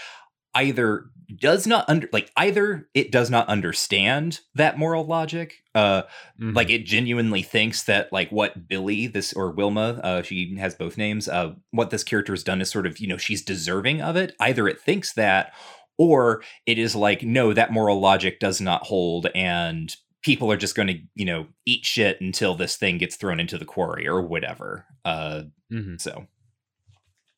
either 0.55 1.07
does 1.35 1.67
not 1.67 1.85
under 1.89 2.09
like 2.13 2.31
either 2.37 2.89
it 2.95 3.11
does 3.11 3.31
not 3.31 3.49
understand 3.49 4.41
that 4.55 4.79
moral 4.79 5.05
logic 5.05 5.55
uh 5.75 6.03
Mhm. 6.41 6.55
like 6.55 6.71
it 6.71 6.85
genuinely 6.85 7.43
thinks 7.43 7.83
that 7.85 8.13
like 8.13 8.31
what 8.31 8.69
Billie 8.69 9.07
this 9.07 9.33
or 9.33 9.51
wilma 9.51 10.01
uh 10.05 10.23
she 10.23 10.57
has 10.59 10.75
both 10.75 10.97
names 10.97 11.29
uh 11.29 11.55
what 11.73 11.91
this 11.91 12.05
character 12.05 12.33
has 12.33 12.45
done 12.45 12.61
is 12.61 12.71
sort 12.71 12.87
of 12.87 12.99
you 12.99 13.09
know 13.09 13.17
she's 13.17 13.43
deserving 13.43 14.01
of 14.03 14.17
it 14.17 14.35
either 14.41 14.69
it 14.69 14.81
thinks 14.81 15.13
that 15.15 15.53
or 15.99 16.43
it 16.67 16.79
is 16.79 16.95
like 16.95 17.23
no 17.23 17.53
that 17.53 17.73
moral 17.73 17.99
logic 18.01 18.39
does 18.39 18.61
not 18.61 18.85
hold 18.85 19.27
and 19.35 19.97
people 20.23 20.51
are 20.53 20.57
just 20.57 20.75
going 20.75 20.89
to 20.89 20.99
you 21.15 21.25
know 21.25 21.47
eat 21.65 21.85
shit 21.85 22.21
until 22.21 22.55
this 22.55 22.77
thing 22.77 22.99
gets 22.99 23.17
thrown 23.17 23.41
into 23.41 23.59
the 23.59 23.65
quarry 23.65 24.07
or 24.07 24.23
whatever 24.23 24.85
uh 25.05 25.43
Mhm. 25.73 26.01
so 26.01 26.27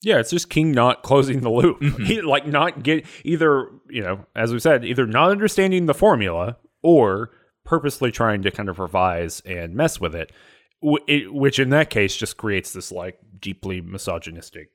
Yeah, 0.03 0.19
it's 0.19 0.31
just 0.31 0.49
King 0.51 0.73
not 0.73 1.03
closing 1.03 1.41
the 1.41 1.51
loop. 1.51 1.81
Mhm. 1.81 2.07
He 2.07 2.21
like 2.21 2.47
not 2.47 2.83
get 2.83 3.05
either, 3.25 3.69
you 3.91 4.03
know, 4.03 4.27
as 4.37 4.53
we 4.53 4.61
said, 4.61 4.85
either 4.85 5.07
not 5.07 5.31
understanding 5.31 5.87
the 5.87 5.95
formula 5.95 6.57
or 6.83 7.31
purposely 7.65 8.11
trying 8.13 8.43
to 8.43 8.51
kind 8.51 8.69
of 8.69 8.79
revise 8.79 9.41
and 9.45 9.75
mess 9.75 10.01
with 10.01 10.15
it, 10.15 10.33
wh- 10.83 11.03
it 11.09 11.35
which 11.35 11.59
in 11.59 11.71
that 11.71 11.91
case 11.91 12.17
just 12.17 12.37
creates 12.37 12.73
this 12.73 12.91
like 12.93 13.19
deeply 13.41 13.81
misogynistic 13.81 14.71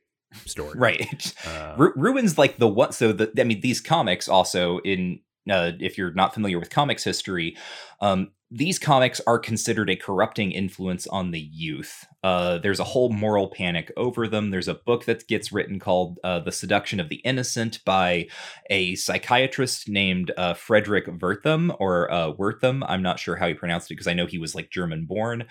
story. 0.46 0.78
right 0.78 1.34
Uh, 1.46 1.74
Ru- 1.78 1.92
ruins 1.96 2.36
like 2.38 2.56
the 2.58 2.66
one 2.68 2.92
so 2.92 3.12
the 3.12 3.30
i 3.38 3.44
mean 3.44 3.60
these 3.60 3.80
comics 3.80 4.28
also 4.28 4.78
in 4.80 5.20
uh, 5.50 5.72
if 5.78 5.96
you're 5.98 6.12
not 6.12 6.34
familiar 6.34 6.58
with 6.58 6.70
comics 6.70 7.04
history 7.04 7.56
um, 8.00 8.30
these 8.54 8.78
comics 8.78 9.20
are 9.26 9.38
considered 9.38 9.90
a 9.90 9.96
corrupting 9.96 10.52
influence 10.52 11.06
on 11.08 11.32
the 11.32 11.40
youth. 11.40 12.06
Uh, 12.22 12.58
there's 12.58 12.78
a 12.78 12.84
whole 12.84 13.10
moral 13.10 13.48
panic 13.48 13.90
over 13.96 14.28
them. 14.28 14.50
There's 14.50 14.68
a 14.68 14.74
book 14.74 15.06
that 15.06 15.26
gets 15.26 15.52
written 15.52 15.80
called 15.80 16.20
uh, 16.22 16.38
the 16.38 16.52
seduction 16.52 17.00
of 17.00 17.08
the 17.08 17.16
innocent 17.16 17.84
by 17.84 18.28
a 18.70 18.94
psychiatrist 18.94 19.88
named 19.88 20.30
uh, 20.36 20.54
fredric 20.54 21.06
wertham 21.18 21.74
or 21.80 22.10
uh, 22.10 22.32
wertham. 22.32 22.84
I'm 22.88 23.02
not 23.02 23.18
sure 23.18 23.36
how 23.36 23.48
he 23.48 23.54
pronounced 23.54 23.90
it 23.90 23.94
because 23.94 24.06
i 24.06 24.12
know 24.12 24.26
he 24.26 24.38
was 24.38 24.54
like 24.54 24.70
german 24.70 25.06
born 25.06 25.46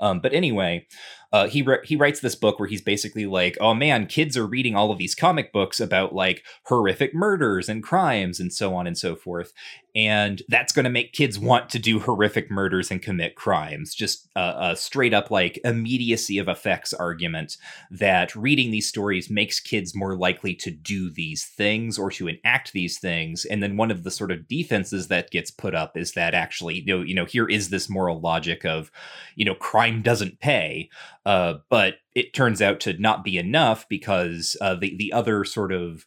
um, 0.00 0.20
but 0.20 0.32
anyway 0.32 0.86
uh, 1.32 1.48
he 1.48 1.62
ri- 1.62 1.84
he 1.84 1.96
writes 1.96 2.20
this 2.20 2.34
book 2.34 2.58
where 2.58 2.68
he's 2.68 2.82
basically 2.82 3.26
like, 3.26 3.56
oh 3.60 3.74
man, 3.74 4.06
kids 4.06 4.36
are 4.36 4.46
reading 4.46 4.76
all 4.76 4.90
of 4.90 4.98
these 4.98 5.14
comic 5.14 5.52
books 5.52 5.80
about 5.80 6.14
like 6.14 6.44
horrific 6.64 7.14
murders 7.14 7.68
and 7.68 7.82
crimes 7.82 8.40
and 8.40 8.52
so 8.52 8.74
on 8.74 8.86
and 8.86 8.96
so 8.96 9.16
forth, 9.16 9.52
and 9.94 10.42
that's 10.48 10.72
going 10.72 10.84
to 10.84 10.90
make 10.90 11.12
kids 11.14 11.38
want 11.38 11.70
to 11.70 11.78
do 11.78 11.98
horrific 12.00 12.50
murders 12.50 12.90
and 12.90 13.00
commit 13.00 13.34
crimes. 13.34 13.94
Just 13.94 14.28
a, 14.36 14.70
a 14.70 14.76
straight 14.76 15.14
up 15.14 15.30
like 15.30 15.58
immediacy 15.64 16.38
of 16.38 16.48
effects 16.48 16.92
argument 16.92 17.56
that 17.90 18.36
reading 18.36 18.70
these 18.70 18.88
stories 18.88 19.30
makes 19.30 19.58
kids 19.58 19.94
more 19.94 20.14
likely 20.14 20.54
to 20.54 20.70
do 20.70 21.10
these 21.10 21.46
things 21.46 21.98
or 21.98 22.10
to 22.10 22.28
enact 22.28 22.72
these 22.72 22.98
things. 22.98 23.46
And 23.46 23.62
then 23.62 23.76
one 23.76 23.90
of 23.90 24.04
the 24.04 24.10
sort 24.10 24.30
of 24.30 24.46
defenses 24.46 25.08
that 25.08 25.30
gets 25.30 25.50
put 25.50 25.74
up 25.74 25.96
is 25.96 26.12
that 26.12 26.34
actually, 26.34 26.80
you 26.80 26.94
know, 26.94 27.02
you 27.02 27.14
know, 27.14 27.24
here 27.24 27.48
is 27.48 27.70
this 27.70 27.88
moral 27.88 28.20
logic 28.20 28.64
of, 28.64 28.90
you 29.34 29.44
know, 29.44 29.54
crime 29.54 30.02
doesn't 30.02 30.40
pay. 30.40 30.90
Uh, 31.26 31.58
but 31.68 31.96
it 32.14 32.32
turns 32.32 32.62
out 32.62 32.78
to 32.78 32.92
not 32.98 33.24
be 33.24 33.36
enough 33.36 33.88
because 33.88 34.56
uh, 34.60 34.76
the 34.76 34.96
the 34.96 35.12
other 35.12 35.44
sort 35.44 35.72
of 35.72 36.06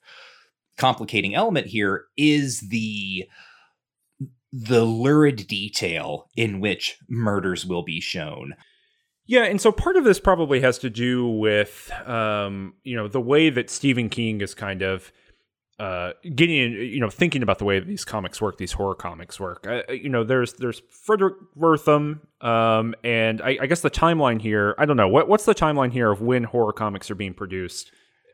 complicating 0.78 1.36
element 1.36 1.68
here 1.68 2.06
is 2.16 2.70
the 2.70 3.26
the 4.54 4.86
lurid 4.86 5.46
detail 5.46 6.30
in 6.38 6.62
which 6.62 6.98
murders 7.10 7.66
will 7.66 7.84
be 7.84 8.00
shown. 8.00 8.56
Yeah, 9.28 9.44
and 9.44 9.60
so 9.60 9.74
part 9.74 9.98
of 9.98 10.06
this 10.06 10.22
probably 10.22 10.62
has 10.62 10.80
to 10.80 10.90
do 10.90 11.28
with 11.28 11.92
um, 12.08 12.76
you 12.84 12.96
know 12.96 13.10
the 13.10 13.22
way 13.22 13.50
that 13.50 13.70
Stephen 13.70 14.08
King 14.08 14.40
is 14.40 14.56
kind 14.56 14.82
of 14.82 15.12
uh, 15.80 16.12
getting 16.36 16.74
you 16.74 17.00
know 17.00 17.10
thinking 17.10 17.42
about 17.42 17.58
the 17.60 17.66
way 17.66 17.80
these 17.80 18.04
comics 18.06 18.42
work, 18.42 18.58
these 18.58 18.74
horror 18.74 18.96
comics 18.96 19.40
work. 19.40 19.66
Uh, 19.66 19.84
you 19.92 20.10
know, 20.10 20.24
there's 20.24 20.54
there's 20.54 20.82
Fredric 20.82 21.36
Wertham, 21.58 22.20
um, 22.42 22.94
and 23.04 23.42
I, 23.42 23.58
I 23.62 23.66
guess 23.68 23.82
the 23.82 23.90
timeline 23.92 24.42
here. 24.42 24.76
I 24.78 24.86
don't 24.86 24.98
know 24.98 25.08
what 25.08 25.28
what's 25.28 25.46
the 25.46 25.56
timeline 25.56 25.92
here 25.92 26.12
of 26.12 26.22
when 26.22 26.44
horror 26.44 26.74
comics 26.74 27.10
are 27.10 27.16
being 27.16 27.34
produced. 27.34 27.92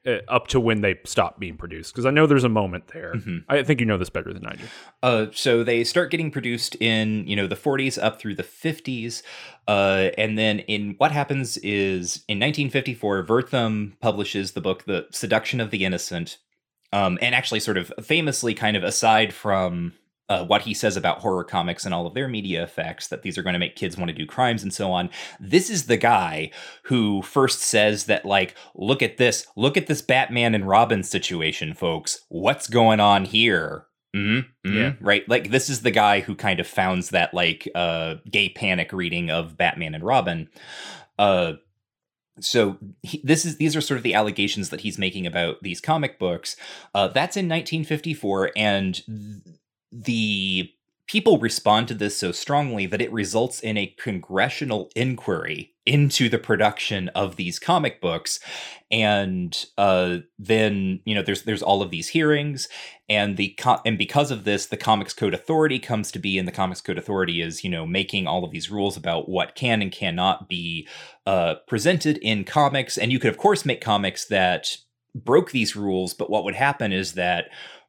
Uh, 0.07 0.19
up 0.27 0.45
to 0.45 0.59
when 0.59 0.81
they 0.81 0.93
stop 1.03 1.39
being 1.39 1.57
produced, 1.57 1.91
because 1.91 2.05
I 2.05 2.11
know 2.11 2.27
there's 2.27 2.43
a 2.43 2.47
moment 2.49 2.89
there. 2.93 3.13
Mhm. 3.15 3.43
I 3.49 3.63
think 3.63 3.79
you 3.79 3.87
know 3.87 3.97
this 3.97 4.11
better 4.11 4.33
than 4.33 4.45
I 4.45 4.53
do. 4.55 4.63
Uh, 5.01 5.25
so 5.31 5.63
they 5.63 5.83
start 5.83 6.11
getting 6.11 6.29
produced 6.29 6.75
in 6.79 7.25
you 7.27 7.35
know 7.35 7.47
the 7.47 7.55
40s 7.55 7.97
up 7.97 8.19
through 8.19 8.35
the 8.35 8.43
50s, 8.43 9.23
uh, 9.67 10.11
and 10.15 10.37
then 10.37 10.59
in 10.59 10.93
what 10.99 11.11
happens 11.11 11.57
is 11.57 12.23
in 12.27 12.37
1954, 12.37 13.25
Wertham 13.25 13.99
publishes 13.99 14.51
the 14.51 14.61
book 14.61 14.85
"The 14.85 15.07
Seduction 15.09 15.59
of 15.59 15.71
the 15.71 15.83
Innocent," 15.83 16.37
um, 16.95 17.19
and 17.21 17.35
actually 17.35 17.59
sort 17.59 17.77
of 17.77 17.91
famously, 18.01 18.53
kind 18.53 18.77
of 18.77 18.83
aside 18.83 19.33
from 19.33 19.93
uh, 20.29 20.45
what 20.45 20.61
he 20.61 20.73
says 20.73 20.95
about 20.95 21.19
horror 21.19 21.43
comics 21.43 21.85
and 21.85 21.93
all 21.93 22.07
of 22.07 22.13
their 22.13 22.27
media 22.27 22.63
effects, 22.63 23.09
that 23.09 23.21
these 23.21 23.37
are 23.37 23.43
going 23.43 23.53
to 23.53 23.59
make 23.59 23.75
kids 23.75 23.97
want 23.97 24.09
to 24.09 24.15
do 24.15 24.25
crimes 24.25 24.63
and 24.63 24.73
so 24.73 24.91
on. 24.91 25.09
This 25.39 25.69
is 25.69 25.87
the 25.87 25.97
guy 25.97 26.51
who 26.83 27.21
first 27.21 27.59
says 27.61 28.05
that, 28.05 28.23
like, 28.23 28.55
look 28.73 29.03
at 29.03 29.17
this, 29.17 29.45
look 29.57 29.75
at 29.75 29.87
this 29.87 30.01
Batman 30.01 30.55
and 30.55 30.67
Robin 30.67 31.03
situation, 31.03 31.73
folks. 31.73 32.21
What's 32.29 32.67
going 32.67 33.01
on 33.01 33.25
here? 33.25 33.87
Mm-hmm, 34.15 34.69
mm-hmm, 34.69 34.77
yeah. 34.77 34.93
Right. 35.01 35.27
Like 35.27 35.51
this 35.51 35.69
is 35.69 35.81
the 35.81 35.91
guy 35.91 36.21
who 36.21 36.35
kind 36.35 36.61
of 36.61 36.67
founds 36.67 37.09
that 37.09 37.33
like 37.33 37.67
uh 37.75 38.15
gay 38.31 38.47
panic 38.47 38.93
reading 38.93 39.29
of 39.29 39.57
Batman 39.57 39.93
and 39.93 40.05
Robin. 40.05 40.47
Uh 41.19 41.53
so 42.39 42.77
he, 43.01 43.21
this 43.23 43.45
is 43.45 43.57
these 43.57 43.75
are 43.75 43.81
sort 43.81 43.97
of 43.97 44.03
the 44.03 44.13
allegations 44.13 44.69
that 44.69 44.81
he's 44.81 44.97
making 44.97 45.25
about 45.25 45.61
these 45.61 45.79
comic 45.81 46.19
books. 46.19 46.55
Uh, 46.93 47.07
that's 47.07 47.38
in 47.38 47.45
1954, 47.45 48.51
and 48.55 48.95
th- 49.05 49.55
the 49.91 50.71
people 51.08 51.38
respond 51.38 51.88
to 51.88 51.93
this 51.93 52.18
so 52.18 52.32
strongly 52.32 52.86
that 52.88 53.01
it 53.01 53.12
results 53.12 53.60
in 53.60 53.78
a 53.78 53.93
congressional 53.97 54.89
inquiry 54.95 55.74
into 55.86 56.30
the 56.30 56.39
production 56.39 57.10
of 57.10 57.36
these 57.36 57.60
comic 57.60 58.01
books. 58.01 58.39
And 58.89 59.56
uh, 59.78 60.18
then 60.39 61.01
you 61.06 61.14
know 61.14 61.22
there's 61.22 61.43
there's 61.43 61.62
all 61.62 61.82
of 61.82 61.91
these 61.91 62.10
hearings 62.10 62.68
and 63.08 63.38
the 63.38 63.49
co- 63.60 63.82
and 63.86 63.97
because 63.97 64.32
of 64.32 64.45
this 64.45 64.68
the 64.68 64.78
comics 64.78 65.14
code 65.14 65.34
authority 65.34 65.80
comes 65.80 66.12
to 66.12 66.20
be 66.20 66.39
and 66.39 66.47
the 66.47 66.51
comics 66.51 66.82
code 66.82 66.97
authority 66.97 67.41
is 67.41 67.64
you 67.64 67.70
know 67.70 67.86
making 67.86 68.26
all 68.26 68.43
of 68.43 68.51
these 68.51 68.72
rules 68.72 68.97
about 68.97 69.30
what 69.30 69.56
can 69.56 69.82
and 69.82 69.91
cannot 69.91 70.49
be 70.49 70.88
uh, 71.26 71.56
presented 71.68 72.18
in 72.20 72.43
comics. 72.43 72.97
And 72.97 73.12
you 73.12 73.20
could 73.20 73.32
of 73.32 73.38
course 73.38 73.66
make 73.66 73.82
comics 73.82 74.26
that 74.26 74.78
broke 75.14 75.51
these 75.51 75.76
rules 75.76 76.14
but 76.14 76.30
what 76.30 76.43
would 76.43 76.56
happen 76.56 76.91
is 76.91 77.14
that 77.14 77.45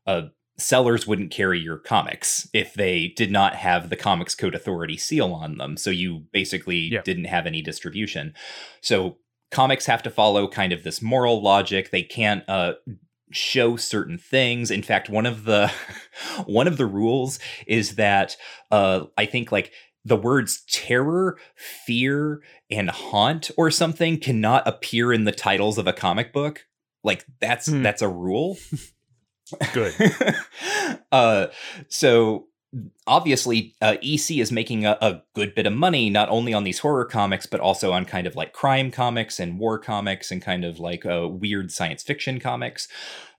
uh, 0.06 0.28
sellers 0.58 1.06
wouldn't 1.06 1.30
carry 1.30 1.58
your 1.58 1.76
comics 1.76 2.48
if 2.52 2.74
they 2.74 3.08
did 3.08 3.30
not 3.30 3.54
have 3.54 3.90
the 3.90 3.96
comics 3.96 4.34
code 4.34 4.54
authority 4.54 4.96
seal 4.96 5.32
on 5.32 5.58
them 5.58 5.76
so 5.76 5.90
you 5.90 6.24
basically 6.32 6.76
yeah. 6.92 7.02
didn't 7.02 7.24
have 7.24 7.46
any 7.46 7.60
distribution 7.60 8.32
so 8.80 9.16
comics 9.50 9.86
have 9.86 10.02
to 10.02 10.10
follow 10.10 10.48
kind 10.48 10.72
of 10.72 10.82
this 10.82 11.02
moral 11.02 11.42
logic 11.42 11.90
they 11.90 12.02
can't 12.02 12.42
uh, 12.48 12.72
show 13.30 13.76
certain 13.76 14.16
things 14.16 14.70
in 14.70 14.82
fact 14.82 15.10
one 15.10 15.26
of 15.26 15.44
the 15.44 15.70
one 16.46 16.66
of 16.66 16.78
the 16.78 16.86
rules 16.86 17.38
is 17.66 17.96
that 17.96 18.36
uh, 18.70 19.04
i 19.18 19.26
think 19.26 19.52
like 19.52 19.72
the 20.06 20.16
words 20.16 20.62
terror, 20.70 21.36
fear, 21.56 22.40
and 22.70 22.90
haunt 22.90 23.50
or 23.56 23.72
something 23.72 24.20
cannot 24.20 24.66
appear 24.66 25.12
in 25.12 25.24
the 25.24 25.32
titles 25.32 25.78
of 25.78 25.88
a 25.88 25.92
comic 25.92 26.32
book. 26.32 26.64
Like 27.02 27.26
that's 27.40 27.68
mm. 27.68 27.82
that's 27.82 28.02
a 28.02 28.08
rule. 28.08 28.56
Good. 29.72 29.94
uh, 31.12 31.46
so 31.88 32.46
obviously 33.06 33.74
uh, 33.80 33.96
ec 34.02 34.30
is 34.30 34.52
making 34.52 34.84
a, 34.84 34.98
a, 35.00 35.22
good 35.34 35.54
bit 35.54 35.66
of 35.66 35.72
money 35.72 36.10
not 36.10 36.28
only 36.28 36.52
on 36.52 36.64
these 36.64 36.80
horror 36.80 37.04
comics 37.04 37.46
but 37.46 37.60
also 37.60 37.92
on 37.92 38.04
kind 38.04 38.26
of 38.26 38.34
like 38.36 38.52
crime 38.52 38.90
comics 38.90 39.38
and 39.38 39.58
war 39.58 39.78
comics 39.78 40.30
and 40.30 40.42
kind 40.42 40.64
of 40.64 40.78
like 40.78 41.06
uh, 41.06 41.26
weird 41.28 41.70
science 41.70 42.02
fiction 42.02 42.38
comics 42.40 42.88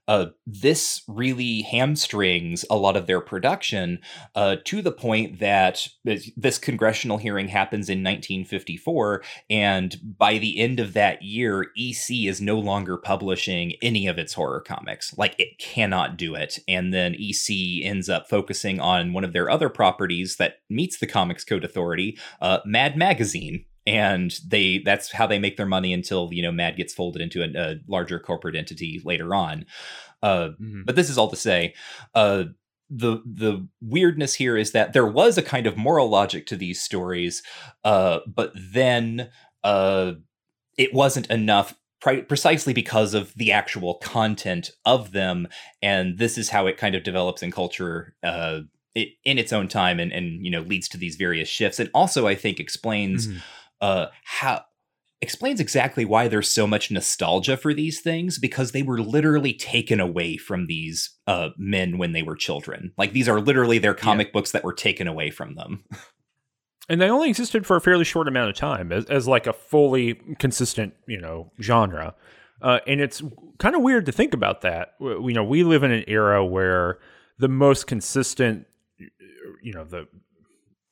uh, 0.08 0.26
this 0.46 1.02
really 1.06 1.62
hamstrings 1.62 2.64
a 2.70 2.76
lot 2.76 2.96
of 2.96 3.06
their 3.06 3.20
production 3.20 4.00
uh, 4.34 4.56
to 4.64 4.80
the 4.80 4.90
point 4.90 5.38
that 5.38 5.86
this 6.04 6.58
congressional 6.58 7.18
hearing 7.18 7.48
happens 7.48 7.90
in 7.90 7.98
1954. 7.98 9.22
And 9.50 9.96
by 10.18 10.38
the 10.38 10.58
end 10.58 10.80
of 10.80 10.94
that 10.94 11.22
year, 11.22 11.66
EC 11.76 12.26
is 12.26 12.40
no 12.40 12.58
longer 12.58 12.96
publishing 12.96 13.74
any 13.82 14.06
of 14.06 14.18
its 14.18 14.32
horror 14.32 14.60
comics. 14.60 15.16
Like 15.18 15.34
it 15.38 15.58
cannot 15.58 16.16
do 16.16 16.34
it. 16.34 16.58
And 16.66 16.92
then 16.92 17.14
EC 17.14 17.84
ends 17.84 18.08
up 18.08 18.28
focusing 18.30 18.80
on 18.80 19.12
one 19.12 19.24
of 19.24 19.34
their 19.34 19.50
other 19.50 19.68
properties 19.68 20.36
that 20.36 20.60
meets 20.70 20.98
the 20.98 21.06
Comics 21.06 21.44
Code 21.44 21.64
Authority, 21.64 22.18
uh, 22.40 22.60
Mad 22.64 22.96
Magazine, 22.96 23.66
and 23.88 24.38
they 24.46 24.78
that's 24.84 25.10
how 25.10 25.26
they 25.26 25.38
make 25.38 25.56
their 25.56 25.66
money 25.66 25.94
until 25.94 26.28
you 26.30 26.42
know 26.42 26.52
mad 26.52 26.76
gets 26.76 26.92
folded 26.92 27.22
into 27.22 27.42
a, 27.42 27.48
a 27.58 27.76
larger 27.88 28.20
corporate 28.20 28.54
entity 28.54 29.00
later 29.02 29.34
on. 29.34 29.64
Uh, 30.22 30.50
mm-hmm. 30.60 30.82
but 30.84 30.94
this 30.94 31.08
is 31.08 31.16
all 31.16 31.30
to 31.30 31.36
say 31.36 31.74
uh, 32.14 32.44
the 32.90 33.22
the 33.24 33.66
weirdness 33.80 34.34
here 34.34 34.58
is 34.58 34.72
that 34.72 34.92
there 34.92 35.06
was 35.06 35.38
a 35.38 35.42
kind 35.42 35.66
of 35.66 35.78
moral 35.78 36.08
logic 36.10 36.46
to 36.46 36.56
these 36.56 36.82
stories 36.82 37.42
uh, 37.84 38.18
but 38.26 38.52
then 38.54 39.30
uh, 39.64 40.12
it 40.76 40.92
wasn't 40.92 41.26
enough 41.30 41.74
precisely 42.00 42.72
because 42.72 43.14
of 43.14 43.34
the 43.34 43.50
actual 43.50 43.94
content 43.94 44.70
of 44.84 45.12
them 45.12 45.48
and 45.82 46.18
this 46.18 46.36
is 46.36 46.50
how 46.50 46.66
it 46.66 46.76
kind 46.76 46.94
of 46.94 47.02
develops 47.02 47.42
in 47.42 47.50
culture 47.50 48.14
uh, 48.22 48.60
it, 48.94 49.08
in 49.24 49.38
its 49.38 49.52
own 49.52 49.68
time 49.68 49.98
and 49.98 50.12
and 50.12 50.44
you 50.44 50.50
know 50.50 50.60
leads 50.60 50.88
to 50.88 50.98
these 50.98 51.16
various 51.16 51.48
shifts. 51.48 51.78
And 51.78 51.90
also 51.94 52.26
i 52.26 52.34
think 52.34 52.60
explains 52.60 53.28
mm-hmm 53.28 53.38
uh, 53.80 54.06
how 54.24 54.62
explains 55.20 55.58
exactly 55.58 56.04
why 56.04 56.28
there's 56.28 56.48
so 56.48 56.66
much 56.66 56.90
nostalgia 56.90 57.56
for 57.56 57.74
these 57.74 58.00
things 58.00 58.38
because 58.38 58.72
they 58.72 58.82
were 58.82 59.00
literally 59.00 59.52
taken 59.52 59.98
away 59.98 60.36
from 60.36 60.66
these 60.66 61.10
uh, 61.26 61.48
men 61.56 61.98
when 61.98 62.12
they 62.12 62.22
were 62.22 62.36
children. 62.36 62.92
Like 62.96 63.12
these 63.12 63.28
are 63.28 63.40
literally 63.40 63.78
their 63.78 63.94
comic 63.94 64.28
yeah. 64.28 64.32
books 64.32 64.52
that 64.52 64.62
were 64.62 64.72
taken 64.72 65.08
away 65.08 65.30
from 65.30 65.56
them. 65.56 65.84
and 66.88 67.00
they 67.00 67.10
only 67.10 67.28
existed 67.28 67.66
for 67.66 67.76
a 67.76 67.80
fairly 67.80 68.04
short 68.04 68.28
amount 68.28 68.50
of 68.50 68.56
time 68.56 68.92
as, 68.92 69.06
as 69.06 69.26
like 69.26 69.46
a 69.46 69.52
fully 69.52 70.20
consistent, 70.38 70.94
you 71.08 71.20
know, 71.20 71.50
genre. 71.60 72.14
Uh, 72.62 72.78
and 72.86 73.00
it's 73.00 73.22
kind 73.58 73.74
of 73.74 73.82
weird 73.82 74.06
to 74.06 74.12
think 74.12 74.34
about 74.34 74.62
that. 74.62 74.94
You 75.00 75.32
know, 75.32 75.44
we 75.44 75.64
live 75.64 75.82
in 75.82 75.90
an 75.90 76.04
era 76.06 76.44
where 76.44 76.98
the 77.38 77.48
most 77.48 77.86
consistent, 77.86 78.66
you 79.62 79.72
know, 79.72 79.84
the 79.84 80.06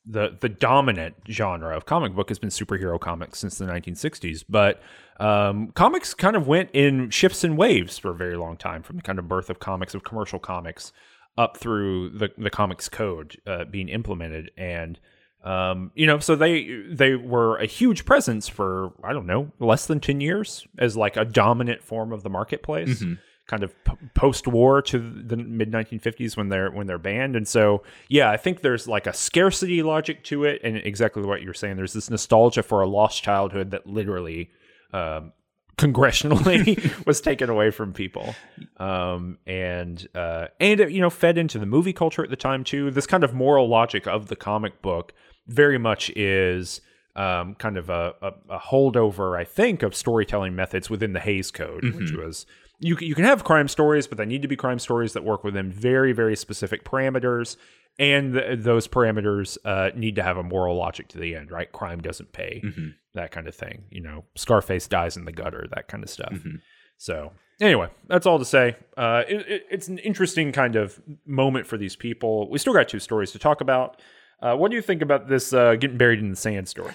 the 0.07 0.37
the 0.39 0.49
dominant 0.49 1.15
genre 1.29 1.75
of 1.75 1.85
comic 1.85 2.13
book 2.13 2.29
has 2.29 2.39
been 2.39 2.49
superhero 2.49 2.99
comics 2.99 3.39
since 3.39 3.57
the 3.57 3.65
1960s. 3.65 4.45
But 4.47 4.81
um, 5.19 5.71
comics 5.71 6.13
kind 6.13 6.35
of 6.35 6.47
went 6.47 6.69
in 6.73 7.09
shifts 7.09 7.43
and 7.43 7.57
waves 7.57 7.97
for 7.97 8.11
a 8.11 8.15
very 8.15 8.37
long 8.37 8.57
time, 8.57 8.83
from 8.83 8.97
the 8.97 9.01
kind 9.01 9.19
of 9.19 9.27
birth 9.27 9.49
of 9.49 9.59
comics 9.59 9.93
of 9.93 10.03
commercial 10.03 10.39
comics 10.39 10.93
up 11.37 11.57
through 11.57 12.09
the 12.09 12.29
the 12.37 12.49
comics 12.49 12.89
code 12.89 13.37
uh, 13.45 13.65
being 13.65 13.89
implemented 13.89 14.51
and. 14.57 14.99
Um, 15.43 15.91
you 15.93 16.07
know, 16.07 16.17
so 16.19 16.35
they 16.35 16.81
they 16.91 17.15
were 17.15 17.57
a 17.57 17.67
huge 17.67 18.03
presence 18.05 18.49
for 18.49 18.91
I 19.03 19.13
don't 19.13 19.27
know 19.27 19.51
less 19.59 19.85
than 19.85 19.99
ten 19.99 20.19
years 20.19 20.67
as 20.77 20.97
like 20.97 21.15
a 21.15 21.23
dominant 21.23 21.83
form 21.83 22.11
of 22.11 22.23
the 22.23 22.29
marketplace. 22.29 23.01
Mm-hmm 23.01 23.13
kind 23.47 23.63
of 23.63 23.73
p- 23.83 23.93
post-war 24.13 24.81
to 24.81 24.99
the 24.99 25.37
mid 25.37 25.71
1950s 25.71 26.35
when 26.37 26.49
they're 26.49 26.69
when 26.71 26.87
they're 26.87 26.97
banned. 26.97 27.35
And 27.35 27.47
so 27.47 27.83
yeah 28.09 28.29
i 28.29 28.37
think 28.37 28.61
there's 28.61 28.87
like 28.87 29.07
a 29.07 29.13
scarcity 29.13 29.81
logic 29.83 30.23
to 30.25 30.43
it 30.43 30.61
and 30.63 30.77
exactly 30.77 31.23
what 31.23 31.41
you're 31.41 31.53
saying. 31.53 31.77
There's 31.77 31.93
this 31.93 32.09
nostalgia 32.09 32.63
for 32.63 32.81
a 32.81 32.87
lost 32.87 33.23
childhood 33.23 33.71
that 33.71 33.87
literally 33.87 34.51
um, 34.93 35.33
congressionally 35.77 37.05
was 37.05 37.21
taken 37.21 37.49
away 37.49 37.71
from 37.71 37.93
people. 37.93 38.35
Um, 38.77 39.37
and 39.45 40.05
uh, 40.15 40.47
and 40.59 40.79
it, 40.79 40.91
you 40.91 41.01
know 41.01 41.09
fed 41.09 41.37
into 41.37 41.59
the 41.59 41.65
movie 41.65 41.93
culture 41.93 42.23
at 42.23 42.29
the 42.29 42.35
time 42.35 42.63
too. 42.63 42.91
This 42.91 43.07
kind 43.07 43.23
of 43.23 43.33
moral 43.33 43.67
logic 43.67 44.07
of 44.07 44.27
the 44.27 44.35
comic 44.35 44.81
book 44.81 45.13
very 45.47 45.77
much 45.77 46.09
is 46.11 46.81
um, 47.15 47.55
kind 47.55 47.77
of 47.77 47.89
a, 47.89 48.13
a, 48.21 48.33
a, 48.49 48.59
holdover, 48.59 49.39
I 49.39 49.43
think, 49.43 49.81
of 49.81 49.95
storytelling 49.95 50.55
methods 50.55 50.87
within 50.89 51.13
the 51.13 51.19
Hays 51.19 51.49
Code, 51.49 51.83
mm-hmm. 51.83 51.97
which 51.97 52.11
was 52.11 52.45
you 52.79 52.97
you 52.99 53.15
can 53.15 53.25
have 53.25 53.43
crime 53.43 53.67
stories, 53.67 54.07
but 54.07 54.17
they 54.17 54.25
need 54.25 54.41
to 54.41 54.47
be 54.47 54.55
crime 54.55 54.79
stories 54.79 55.13
that 55.13 55.23
work 55.23 55.43
within 55.43 55.71
very 55.71 56.13
very 56.13 56.35
specific 56.35 56.83
parameters, 56.83 57.57
and 57.97 58.33
th- 58.33 58.59
those 58.59 58.87
parameters 58.87 59.57
uh, 59.65 59.91
need 59.95 60.15
to 60.15 60.23
have 60.23 60.37
a 60.37 60.43
moral 60.43 60.75
logic 60.75 61.07
to 61.09 61.17
the 61.17 61.35
end. 61.35 61.51
Right? 61.51 61.71
Crime 61.71 62.01
doesn't 62.01 62.33
pay, 62.33 62.61
mm-hmm. 62.63 62.89
that 63.13 63.31
kind 63.31 63.47
of 63.47 63.55
thing. 63.55 63.85
You 63.89 64.01
know, 64.01 64.25
Scarface 64.35 64.87
dies 64.87 65.17
in 65.17 65.25
the 65.25 65.31
gutter, 65.31 65.67
that 65.73 65.87
kind 65.87 66.03
of 66.03 66.09
stuff. 66.09 66.33
Mm-hmm. 66.33 66.57
So 66.97 67.31
anyway, 67.61 67.89
that's 68.07 68.25
all 68.25 68.39
to 68.39 68.45
say. 68.45 68.75
Uh, 68.95 69.23
it, 69.27 69.47
it, 69.47 69.63
it's 69.71 69.87
an 69.87 69.97
interesting 69.99 70.51
kind 70.51 70.75
of 70.75 70.99
moment 71.25 71.67
for 71.67 71.77
these 71.77 71.95
people. 71.95 72.49
We 72.49 72.59
still 72.59 72.73
got 72.73 72.89
two 72.89 72.99
stories 72.99 73.31
to 73.31 73.39
talk 73.39 73.61
about. 73.61 74.01
Uh, 74.41 74.55
what 74.55 74.69
do 74.69 74.75
you 74.75 74.81
think 74.81 75.01
about 75.01 75.27
this 75.27 75.53
uh, 75.53 75.75
getting 75.75 75.97
buried 75.97 76.19
in 76.19 76.29
the 76.29 76.35
sand 76.35 76.67
story? 76.67 76.93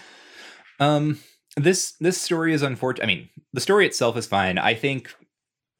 Um, 0.78 1.18
this 1.56 1.92
this 2.00 2.20
story 2.20 2.54
is 2.54 2.62
unfortunate. 2.62 3.04
I 3.04 3.06
mean, 3.06 3.28
the 3.52 3.60
story 3.60 3.86
itself 3.86 4.16
is 4.16 4.26
fine. 4.26 4.58
I 4.58 4.74
think 4.74 5.14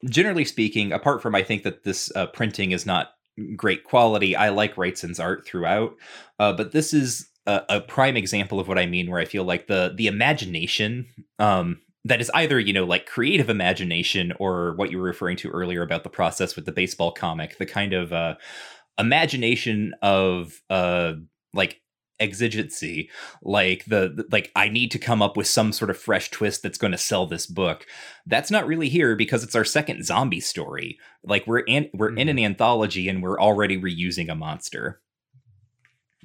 generally 0.05 0.45
speaking, 0.45 0.91
apart 0.91 1.21
from 1.21 1.35
I 1.35 1.43
think 1.43 1.63
that 1.63 1.83
this 1.83 2.11
uh, 2.15 2.27
printing 2.27 2.71
is 2.71 2.85
not 2.85 3.11
great 3.55 3.83
quality, 3.83 4.35
I 4.35 4.49
like 4.49 4.75
Wrightson's 4.75 5.19
art 5.19 5.45
throughout. 5.45 5.95
Uh, 6.39 6.53
but 6.53 6.71
this 6.71 6.93
is 6.93 7.29
a, 7.45 7.61
a, 7.69 7.81
prime 7.81 8.15
example 8.15 8.59
of 8.59 8.67
what 8.67 8.77
I 8.77 8.85
mean, 8.85 9.09
where 9.09 9.19
I 9.19 9.25
feel 9.25 9.43
like 9.43 9.67
the 9.67 9.93
the 9.95 10.07
imagination 10.07 11.07
um, 11.39 11.79
that 12.05 12.21
is 12.21 12.31
either 12.33 12.59
you 12.59 12.73
know 12.73 12.85
like 12.85 13.05
creative 13.05 13.49
imagination 13.49 14.33
or 14.39 14.75
what 14.75 14.91
you 14.91 14.97
were 14.97 15.03
referring 15.03 15.37
to 15.37 15.49
earlier 15.49 15.81
about 15.81 16.03
the 16.03 16.09
process 16.09 16.55
with 16.55 16.65
the 16.65 16.71
baseball 16.71 17.11
comic, 17.11 17.57
the 17.57 17.65
kind 17.65 17.93
of 17.93 18.13
uh, 18.13 18.35
imagination 18.97 19.93
of 20.01 20.61
uh, 20.69 21.13
like 21.53 21.81
exigency 22.19 23.09
like 23.41 23.83
the, 23.85 24.25
like 24.31 24.51
i 24.55 24.69
need 24.69 24.91
to 24.91 24.99
come 24.99 25.21
up 25.21 25.35
with 25.35 25.47
some 25.47 25.71
sort 25.71 25.89
of 25.89 25.97
fresh 25.97 26.29
twist 26.29 26.61
that's 26.61 26.77
going 26.77 26.91
to 26.91 26.97
sell 26.97 27.25
this 27.25 27.45
book 27.45 27.85
that's 28.25 28.51
not 28.51 28.67
really 28.67 28.87
here 28.87 29.15
because 29.15 29.43
it's 29.43 29.55
our 29.55 29.65
second 29.65 30.05
zombie 30.05 30.39
story 30.39 30.97
like 31.23 31.45
we're 31.47 31.59
in 31.59 31.89
we're 31.93 32.09
mm-hmm. 32.09 32.19
in 32.19 32.29
an 32.29 32.37
mm-hmm. 32.37 32.45
anthology 32.45 33.09
and 33.09 33.23
we're 33.23 33.39
already 33.39 33.79
reusing 33.79 34.31
a 34.31 34.35
monster 34.35 35.01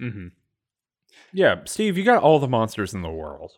Mm-hmm. 0.00 0.28
Yeah, 1.32 1.56
Steve, 1.64 1.98
you 1.98 2.04
got 2.04 2.22
all 2.22 2.38
the 2.38 2.48
monsters 2.48 2.94
in 2.94 3.02
the 3.02 3.10
world. 3.10 3.52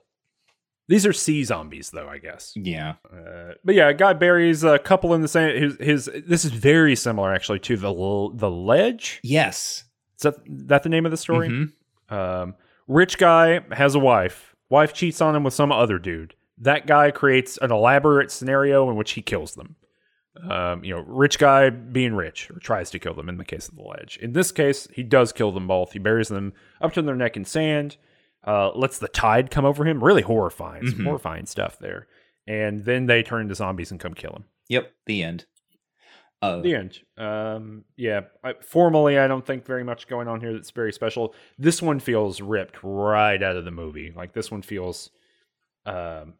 These 0.88 1.06
are 1.06 1.12
sea 1.12 1.44
zombies, 1.44 1.90
though, 1.90 2.08
I 2.08 2.18
guess. 2.18 2.52
Yeah. 2.56 2.94
Uh, 3.12 3.52
but 3.64 3.76
yeah, 3.76 3.92
guy 3.92 4.12
buries 4.12 4.64
a 4.64 4.78
couple 4.78 5.14
in 5.14 5.22
the 5.22 5.28
same. 5.28 5.56
His, 5.56 5.76
his 5.78 6.10
this 6.26 6.44
is 6.44 6.50
very 6.50 6.96
similar 6.96 7.32
actually 7.32 7.60
to 7.60 7.76
the 7.76 8.30
the 8.34 8.50
ledge. 8.50 9.20
Yes. 9.22 9.84
Is 10.18 10.22
that 10.22 10.34
that 10.46 10.82
the 10.82 10.88
name 10.88 11.04
of 11.04 11.12
the 11.12 11.16
story? 11.16 11.48
Mhm. 11.48 11.72
Um, 12.10 12.54
rich 12.88 13.18
guy 13.18 13.60
has 13.72 13.94
a 13.94 13.98
wife. 13.98 14.54
Wife 14.68 14.92
cheats 14.92 15.20
on 15.20 15.34
him 15.34 15.44
with 15.44 15.54
some 15.54 15.72
other 15.72 15.98
dude. 15.98 16.34
That 16.58 16.86
guy 16.86 17.10
creates 17.10 17.56
an 17.58 17.72
elaborate 17.72 18.30
scenario 18.30 18.88
in 18.90 18.96
which 18.96 19.12
he 19.12 19.22
kills 19.22 19.54
them. 19.54 19.76
Um, 20.48 20.84
you 20.84 20.94
know, 20.94 21.00
rich 21.06 21.38
guy 21.38 21.70
being 21.70 22.14
rich 22.14 22.50
or 22.50 22.58
tries 22.60 22.90
to 22.90 22.98
kill 22.98 23.14
them 23.14 23.28
in 23.28 23.36
the 23.36 23.44
case 23.44 23.68
of 23.68 23.74
the 23.76 23.82
ledge. 23.82 24.16
In 24.22 24.32
this 24.32 24.52
case, 24.52 24.86
he 24.94 25.02
does 25.02 25.32
kill 25.32 25.50
them 25.52 25.66
both. 25.66 25.92
He 25.92 25.98
buries 25.98 26.28
them 26.28 26.52
up 26.80 26.92
to 26.94 27.02
their 27.02 27.16
neck 27.16 27.36
in 27.36 27.44
sand. 27.44 27.96
Uh, 28.46 28.70
lets 28.74 28.98
the 28.98 29.08
tide 29.08 29.50
come 29.50 29.64
over 29.66 29.84
him. 29.84 30.02
Really 30.02 30.22
horrifying, 30.22 30.86
some 30.88 31.00
Mhm. 31.00 31.04
horrifying 31.04 31.44
stuff 31.46 31.78
there. 31.78 32.06
And 32.46 32.84
then 32.86 33.04
they 33.06 33.22
turn 33.22 33.42
into 33.42 33.54
zombies 33.54 33.90
and 33.90 34.00
come 34.00 34.14
kill 34.14 34.32
him. 34.32 34.44
Yep. 34.68 34.90
The 35.04 35.22
end. 35.22 35.44
Uh, 36.42 36.60
The 36.60 36.74
end. 36.74 36.98
Um, 37.18 37.84
yeah. 37.96 38.22
I, 38.42 38.54
formally, 38.62 39.18
I 39.18 39.28
don't 39.28 39.46
think 39.46 39.66
very 39.66 39.84
much 39.84 40.08
going 40.08 40.26
on 40.28 40.40
here 40.40 40.52
that's 40.52 40.70
very 40.70 40.92
special. 40.92 41.34
This 41.58 41.82
one 41.82 42.00
feels 42.00 42.40
ripped 42.40 42.78
right 42.82 43.42
out 43.42 43.56
of 43.56 43.64
the 43.64 43.70
movie. 43.70 44.12
Like 44.16 44.32
this 44.32 44.50
one 44.50 44.62
feels 44.62 45.10
um, 45.84 46.34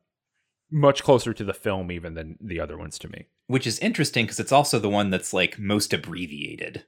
much 0.71 1.03
closer 1.03 1.33
to 1.35 1.45
the 1.45 1.53
film 1.53 1.93
even 1.93 2.15
than 2.15 2.39
the 2.41 2.61
other 2.61 2.79
ones 2.79 2.99
to 3.01 3.09
me. 3.09 3.27
which 3.47 3.67
is 3.67 3.79
interesting 3.81 4.25
because 4.25 4.41
it's 4.41 4.53
also 4.53 4.79
the 4.79 4.89
one 4.89 5.11
that's 5.11 5.33
like 5.35 5.59
most 5.59 5.93
abbreviated. 5.93 6.85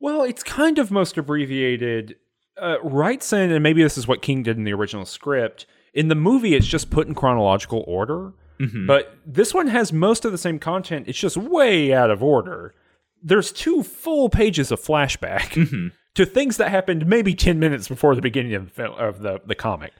Well, 0.00 0.22
it's 0.24 0.42
kind 0.42 0.78
of 0.78 0.90
most 0.90 1.16
abbreviated. 1.16 2.16
Uh, 2.60 2.76
Wrightson, 2.84 3.52
and 3.52 3.62
maybe 3.62 3.82
this 3.82 3.96
is 3.96 4.08
what 4.08 4.22
King 4.22 4.42
did 4.42 4.56
in 4.56 4.64
the 4.64 4.72
original 4.72 5.04
script. 5.04 5.66
In 5.94 6.08
the 6.08 6.14
movie, 6.14 6.54
it's 6.54 6.66
just 6.66 6.90
put 6.90 7.06
in 7.06 7.14
chronological 7.14 7.84
order. 7.86 8.32
Mhm. 8.62 8.86
But 8.86 9.16
this 9.26 9.52
one 9.52 9.66
has 9.68 9.92
most 9.92 10.24
of 10.24 10.32
the 10.32 10.38
same 10.38 10.58
content. 10.58 11.08
It's 11.08 11.18
just 11.18 11.36
way 11.36 11.92
out 11.92 12.10
of 12.10 12.22
order. 12.22 12.74
There's 13.22 13.52
two 13.52 13.82
full 13.82 14.28
pages 14.28 14.70
of 14.70 14.80
flashback 14.80 15.50
Mhm. 15.54 15.92
to 16.14 16.24
things 16.26 16.56
that 16.58 16.70
happened 16.70 17.06
maybe 17.06 17.34
10 17.34 17.58
minutes 17.58 17.88
before 17.88 18.14
the 18.14 18.22
beginning 18.22 18.54
of 18.54 18.74
the 18.74 18.84
of 18.90 19.20
the, 19.22 19.40
the 19.46 19.54
comic. 19.54 19.92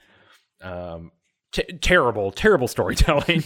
Um, 0.61 1.11
t- 1.53 1.63
terrible, 1.81 2.31
terrible 2.31 2.67
storytelling 2.67 3.43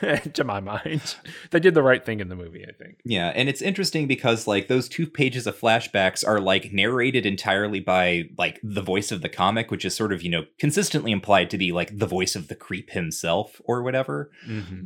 to 0.34 0.44
my 0.44 0.60
mind. 0.60 1.16
They 1.50 1.58
did 1.58 1.74
the 1.74 1.82
right 1.82 2.04
thing 2.04 2.20
in 2.20 2.28
the 2.28 2.36
movie, 2.36 2.64
I 2.68 2.72
think. 2.72 3.00
Yeah, 3.04 3.32
and 3.34 3.48
it's 3.48 3.62
interesting 3.62 4.06
because 4.06 4.46
like 4.46 4.68
those 4.68 4.88
two 4.88 5.06
pages 5.06 5.46
of 5.46 5.58
flashbacks 5.58 6.26
are 6.26 6.38
like 6.38 6.72
narrated 6.72 7.26
entirely 7.26 7.80
by 7.80 8.24
like 8.38 8.60
the 8.62 8.82
voice 8.82 9.10
of 9.10 9.22
the 9.22 9.28
comic, 9.28 9.70
which 9.70 9.84
is 9.84 9.96
sort 9.96 10.12
of 10.12 10.22
you 10.22 10.30
know 10.30 10.44
consistently 10.58 11.10
implied 11.10 11.50
to 11.50 11.58
be 11.58 11.72
like 11.72 11.98
the 11.98 12.06
voice 12.06 12.36
of 12.36 12.48
the 12.48 12.54
creep 12.54 12.90
himself 12.90 13.60
or 13.64 13.82
whatever. 13.82 14.30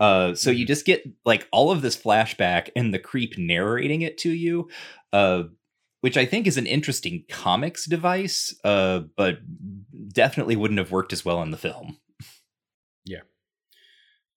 Uh, 0.00 0.34
so 0.34 0.50
you 0.50 0.64
just 0.64 0.86
get 0.86 1.04
like 1.24 1.46
all 1.52 1.70
of 1.70 1.82
this 1.82 1.96
flashback 1.96 2.70
and 2.74 2.94
the 2.94 2.98
creep 2.98 3.36
narrating 3.36 4.02
it 4.02 4.16
to 4.18 4.30
you, 4.30 4.68
uh, 5.12 5.42
which 6.00 6.16
I 6.16 6.24
think 6.24 6.46
is 6.46 6.56
an 6.56 6.66
interesting 6.66 7.24
comics 7.28 7.86
device, 7.86 8.54
uh, 8.64 9.00
but 9.16 9.38
definitely 10.12 10.56
wouldn't 10.56 10.78
have 10.78 10.92
worked 10.92 11.12
as 11.12 11.24
well 11.24 11.42
in 11.42 11.50
the 11.50 11.56
film. 11.56 11.98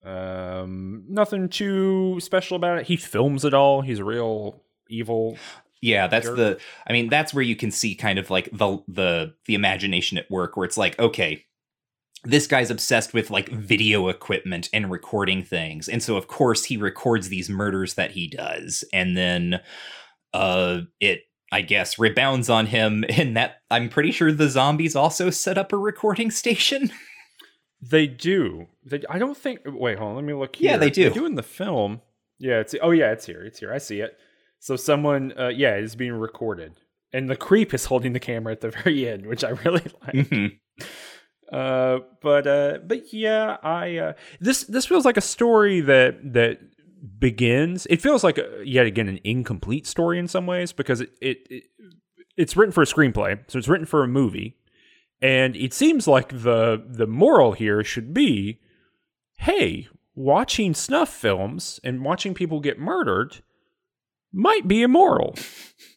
Um, 0.04 1.04
nothing 1.08 1.48
too 1.48 2.18
special 2.20 2.56
about 2.56 2.78
it. 2.78 2.86
He 2.86 2.96
films 2.96 3.44
it 3.44 3.54
all. 3.54 3.80
He's 3.80 4.00
a 4.00 4.04
real 4.04 4.62
evil. 4.88 5.38
Yeah, 5.80 6.06
that's 6.06 6.26
Jerk. 6.26 6.36
the 6.36 6.58
I 6.86 6.92
mean 6.92 7.08
that's 7.08 7.34
where 7.34 7.42
you 7.42 7.56
can 7.56 7.70
see 7.70 7.94
kind 7.94 8.18
of 8.18 8.30
like 8.30 8.48
the 8.52 8.82
the 8.88 9.34
the 9.46 9.54
imagination 9.54 10.18
at 10.18 10.30
work 10.30 10.56
where 10.56 10.64
it's 10.64 10.78
like 10.78 10.98
okay 10.98 11.44
this 12.26 12.46
guy's 12.46 12.70
obsessed 12.70 13.12
with 13.12 13.30
like 13.30 13.50
video 13.50 14.08
equipment 14.08 14.70
and 14.72 14.90
recording 14.90 15.42
things 15.42 15.86
and 15.86 16.02
so 16.02 16.16
of 16.16 16.26
course 16.26 16.64
he 16.64 16.78
records 16.78 17.28
these 17.28 17.50
murders 17.50 17.94
that 17.94 18.12
he 18.12 18.26
does 18.26 18.82
and 18.94 19.14
then 19.14 19.60
uh 20.32 20.80
it 21.00 21.20
I 21.52 21.60
guess 21.60 21.98
rebounds 21.98 22.48
on 22.50 22.66
him 22.66 23.04
in 23.08 23.34
that 23.34 23.56
I'm 23.70 23.88
pretty 23.90 24.10
sure 24.10 24.32
the 24.32 24.48
zombies 24.48 24.96
also 24.96 25.30
set 25.30 25.58
up 25.58 25.72
a 25.72 25.76
recording 25.76 26.30
station. 26.30 26.90
They 27.90 28.06
do. 28.06 28.68
They, 28.84 29.02
I 29.10 29.18
don't 29.18 29.36
think. 29.36 29.60
Wait, 29.66 29.98
hold 29.98 30.10
on. 30.10 30.16
Let 30.16 30.24
me 30.24 30.32
look 30.32 30.56
here. 30.56 30.70
Yeah, 30.72 30.76
they 30.76 30.90
do. 30.90 31.08
They 31.08 31.14
do 31.14 31.26
in 31.26 31.34
the 31.34 31.42
film. 31.42 32.00
Yeah, 32.38 32.60
it's. 32.60 32.74
Oh, 32.80 32.90
yeah, 32.90 33.12
it's 33.12 33.26
here. 33.26 33.42
It's 33.44 33.58
here. 33.58 33.72
I 33.72 33.78
see 33.78 34.00
it. 34.00 34.16
So 34.60 34.76
someone, 34.76 35.32
uh, 35.38 35.48
yeah, 35.48 35.76
is 35.76 35.94
being 35.94 36.12
recorded, 36.14 36.80
and 37.12 37.28
the 37.28 37.36
creep 37.36 37.74
is 37.74 37.84
holding 37.86 38.12
the 38.14 38.20
camera 38.20 38.52
at 38.52 38.60
the 38.62 38.70
very 38.84 39.08
end, 39.08 39.26
which 39.26 39.44
I 39.44 39.50
really 39.50 39.82
like. 40.02 40.14
Mhm. 40.14 40.58
Uh, 41.52 41.98
but 42.22 42.46
uh, 42.46 42.78
but 42.86 43.12
yeah, 43.12 43.58
I 43.62 43.96
uh, 43.98 44.12
this 44.40 44.64
this 44.64 44.86
feels 44.86 45.04
like 45.04 45.16
a 45.18 45.20
story 45.22 45.80
that 45.82 46.32
that 46.32 46.60
begins. 47.18 47.86
It 47.90 48.00
feels 48.00 48.24
like 48.24 48.38
a, 48.38 48.62
yet 48.64 48.86
again 48.86 49.08
an 49.08 49.20
incomplete 49.24 49.86
story 49.86 50.18
in 50.18 50.26
some 50.26 50.46
ways 50.46 50.72
because 50.72 51.02
it, 51.02 51.10
it, 51.20 51.46
it 51.50 51.64
it's 52.36 52.56
written 52.56 52.72
for 52.72 52.82
a 52.82 52.86
screenplay, 52.86 53.38
so 53.48 53.58
it's 53.58 53.68
written 53.68 53.86
for 53.86 54.02
a 54.02 54.08
movie, 54.08 54.56
and 55.24 55.56
it 55.56 55.72
seems 55.72 56.06
like 56.06 56.28
the 56.28 56.84
the 56.86 57.06
moral 57.06 57.52
here 57.52 57.82
should 57.82 58.12
be, 58.12 58.60
hey, 59.38 59.88
watching 60.14 60.74
snuff 60.74 61.08
films 61.08 61.80
and 61.82 62.04
watching 62.04 62.34
people 62.34 62.60
get 62.60 62.78
murdered 62.78 63.42
might 64.32 64.68
be 64.68 64.82
immoral. 64.82 65.34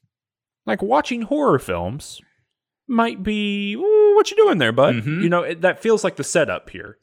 like 0.66 0.82
watching 0.82 1.24
horror 1.24 1.60
films 1.60 2.22
might 2.88 3.22
be 3.22 3.76
what 3.76 4.32
you 4.32 4.38
doing 4.38 4.60
there, 4.60 4.72
bud? 4.72 4.96
Mhm. 4.96 5.22
You 5.24 5.30
know 5.30 5.44
it, 5.44 5.62
that 5.62 5.82
feels 5.82 6.06
like 6.06 6.16
the 6.16 6.24
setup 6.24 6.70
here. 6.70 6.98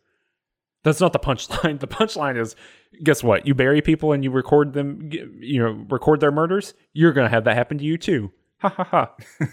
That's 0.83 1.01
not 1.01 1.13
the 1.13 1.19
punchline. 1.19 1.79
The 1.85 1.87
punchline 1.87 2.41
is, 2.41 2.57
guess 3.03 3.23
what? 3.23 3.47
You 3.47 3.55
bury 3.55 3.83
people 3.83 4.13
and 4.13 4.25
you 4.25 4.31
record 4.31 4.73
them. 4.73 5.11
You 5.11 5.63
know, 5.63 5.87
record 5.91 6.21
their 6.21 6.33
murders. 6.33 6.73
You're 6.95 7.13
gonna 7.13 7.29
have 7.29 7.45
that 7.45 7.57
happen 7.57 7.77
to 7.79 7.85
you 7.85 7.99
too. 7.99 8.33
Ha 8.61 8.71
ha 8.71 8.85
ha. 8.85 9.15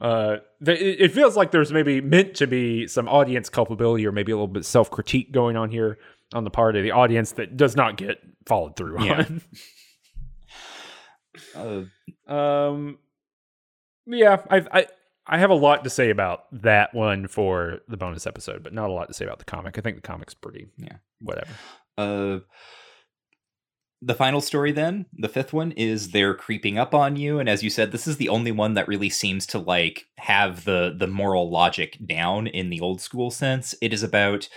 uh, 0.00 0.36
th- 0.64 0.80
it 0.80 1.00
it 1.00 1.12
feels 1.12 1.36
like 1.36 1.50
there's 1.50 1.72
maybe 1.72 2.00
meant 2.00 2.34
to 2.36 2.46
be 2.46 2.86
some 2.86 3.08
audience 3.08 3.48
culpability 3.48 4.06
or 4.06 4.12
maybe 4.12 4.32
a 4.32 4.36
little 4.36 4.46
bit 4.48 4.64
self 4.64 4.90
critique 4.90 5.32
going 5.32 5.56
on 5.56 5.70
here 5.70 5.98
on 6.34 6.44
the 6.44 6.50
part 6.50 6.76
of 6.76 6.82
the 6.82 6.90
audience 6.90 7.32
that 7.32 7.56
does 7.56 7.76
not 7.76 7.96
get 7.96 8.18
followed 8.46 8.76
through 8.76 9.04
Yeah. 9.04 9.18
on. 9.28 9.42
Uh, 11.54 11.82
Um, 12.32 12.98
yeah, 14.06 14.40
I, 14.50 14.64
I 14.72 14.86
I 15.26 15.38
have 15.38 15.50
a 15.50 15.54
lot 15.54 15.84
to 15.84 15.90
say 15.90 16.10
about 16.10 16.44
that 16.62 16.94
one 16.94 17.26
for 17.26 17.80
the 17.88 17.96
bonus 17.96 18.26
episode, 18.26 18.62
but 18.62 18.72
not 18.72 18.88
a 18.88 18.92
lot 18.92 19.08
to 19.08 19.14
say 19.14 19.24
about 19.24 19.38
the 19.38 19.44
comic. 19.44 19.76
I 19.76 19.80
think 19.80 19.96
the 19.96 20.02
comic's 20.02 20.34
pretty 20.34 20.68
Yeah. 20.78 20.96
whatever. 21.20 21.50
Uh, 21.98 22.38
the 24.02 24.14
final 24.14 24.40
story, 24.40 24.72
then, 24.72 25.06
the 25.14 25.28
fifth 25.28 25.52
one, 25.52 25.72
is 25.72 26.10
they're 26.10 26.34
creeping 26.34 26.78
up 26.78 26.94
on 26.94 27.16
you, 27.16 27.38
and 27.38 27.48
as 27.48 27.62
you 27.62 27.70
said, 27.70 27.92
this 27.92 28.06
is 28.06 28.18
the 28.18 28.28
only 28.28 28.52
one 28.52 28.74
that 28.74 28.88
really 28.88 29.08
seems 29.10 29.46
to 29.48 29.58
like 29.58 30.06
have 30.18 30.64
the 30.64 30.94
the 30.98 31.06
moral 31.06 31.50
logic 31.50 31.98
down 32.06 32.46
in 32.48 32.70
the 32.70 32.80
old 32.80 33.00
school 33.00 33.30
sense. 33.30 33.74
It 33.80 33.92
is 33.92 34.02
about 34.02 34.48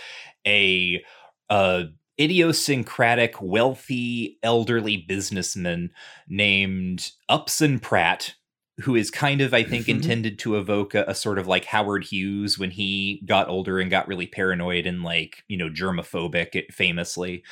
a 0.46 1.02
uh 1.50 1.84
idiosyncratic, 2.20 3.40
wealthy, 3.40 4.38
elderly 4.42 4.98
businessman 4.98 5.90
named 6.28 7.12
Upson 7.30 7.78
Pratt. 7.80 8.34
Who 8.82 8.94
is 8.96 9.10
kind 9.10 9.42
of, 9.42 9.52
I 9.52 9.62
think, 9.62 9.88
Mhm. 9.88 9.90
intended 9.90 10.38
to 10.40 10.56
evoke 10.56 10.94
a, 10.94 11.04
a 11.06 11.14
sort 11.14 11.38
of 11.38 11.46
like 11.46 11.66
Howard 11.66 12.02
Hughes 12.04 12.58
when 12.58 12.70
he 12.70 13.22
got 13.26 13.48
older 13.48 13.78
and 13.78 13.90
got 13.90 14.08
really 14.08 14.26
paranoid 14.26 14.86
and 14.86 15.02
like, 15.02 15.44
you 15.48 15.56
know, 15.58 15.68
germophobic 15.68 16.72
famously 16.72 17.42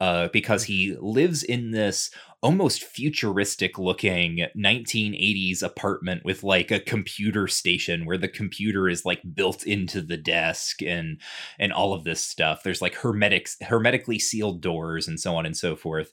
uh, 0.00 0.28
because 0.32 0.64
he 0.64 0.96
lives 1.00 1.42
in 1.42 1.70
this 1.70 2.10
almost 2.42 2.84
futuristic 2.84 3.78
looking 3.78 4.46
1980s 4.56 5.62
apartment 5.62 6.24
with 6.24 6.44
like 6.44 6.70
a 6.70 6.78
computer 6.78 7.48
station 7.48 8.04
where 8.04 8.18
the 8.18 8.28
computer 8.28 8.88
is 8.88 9.04
like 9.04 9.22
built 9.34 9.64
into 9.64 10.02
the 10.02 10.16
desk 10.18 10.82
and 10.82 11.18
and 11.58 11.72
all 11.72 11.94
of 11.94 12.04
this 12.04 12.22
stuff. 12.22 12.62
There's 12.62 12.82
like 12.82 12.94
hermetic 12.94 13.48
hermetically 13.62 14.18
sealed 14.18 14.60
doors 14.60 15.08
and 15.08 15.18
so 15.18 15.34
on 15.34 15.46
and 15.46 15.56
so 15.56 15.74
forth. 15.76 16.12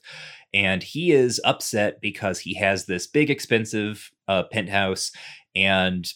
And 0.54 0.82
he 0.82 1.12
is 1.12 1.40
upset 1.44 2.00
because 2.00 2.40
he 2.40 2.54
has 2.54 2.86
this 2.86 3.06
big 3.06 3.28
expensive 3.28 4.10
uh, 4.26 4.44
penthouse 4.44 5.12
and 5.54 6.10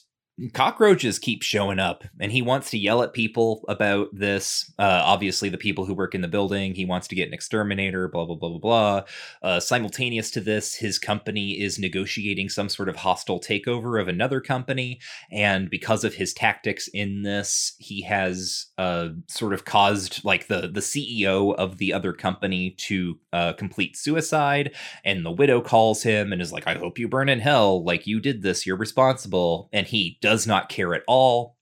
cockroaches 0.52 1.18
keep 1.18 1.42
showing 1.42 1.78
up 1.78 2.04
and 2.20 2.30
he 2.30 2.42
wants 2.42 2.70
to 2.70 2.78
yell 2.78 3.02
at 3.02 3.12
people 3.12 3.64
about 3.68 4.08
this. 4.12 4.72
Uh, 4.78 5.02
obviously 5.04 5.48
the 5.48 5.58
people 5.58 5.84
who 5.84 5.94
work 5.94 6.14
in 6.14 6.20
the 6.20 6.28
building 6.28 6.74
he 6.74 6.84
wants 6.84 7.08
to 7.08 7.14
get 7.14 7.26
an 7.26 7.34
exterminator 7.34 8.08
blah 8.08 8.24
blah 8.24 8.36
blah 8.36 8.50
blah 8.50 8.58
blah. 8.58 9.02
Uh, 9.42 9.58
simultaneous 9.58 10.30
to 10.30 10.40
this 10.40 10.74
his 10.74 10.98
company 10.98 11.60
is 11.60 11.78
negotiating 11.78 12.48
some 12.48 12.68
sort 12.68 12.88
of 12.88 12.96
hostile 12.96 13.40
takeover 13.40 14.00
of 14.00 14.06
another 14.06 14.40
company 14.40 15.00
and 15.32 15.70
because 15.70 16.04
of 16.04 16.14
his 16.14 16.32
tactics 16.32 16.88
in 16.94 17.22
this 17.22 17.74
he 17.78 18.02
has 18.02 18.66
uh, 18.78 19.08
sort 19.26 19.52
of 19.52 19.64
caused 19.64 20.24
like 20.24 20.46
the 20.46 20.68
the 20.68 20.80
ceo 20.80 21.54
of 21.56 21.78
the 21.78 21.92
other 21.92 22.12
company 22.12 22.70
to 22.78 23.18
uh, 23.32 23.52
complete 23.54 23.96
suicide. 23.96 24.74
And 25.04 25.24
the 25.24 25.30
widow 25.30 25.60
calls 25.60 26.02
him 26.02 26.32
and 26.32 26.40
is 26.40 26.52
like, 26.52 26.66
I 26.66 26.74
hope 26.74 26.98
you 26.98 27.08
burn 27.08 27.28
in 27.28 27.40
hell. 27.40 27.84
Like, 27.84 28.06
you 28.06 28.20
did 28.20 28.42
this, 28.42 28.66
you're 28.66 28.76
responsible. 28.76 29.68
And 29.72 29.86
he 29.86 30.18
does 30.20 30.46
not 30.46 30.68
care 30.68 30.94
at 30.94 31.02
all 31.06 31.56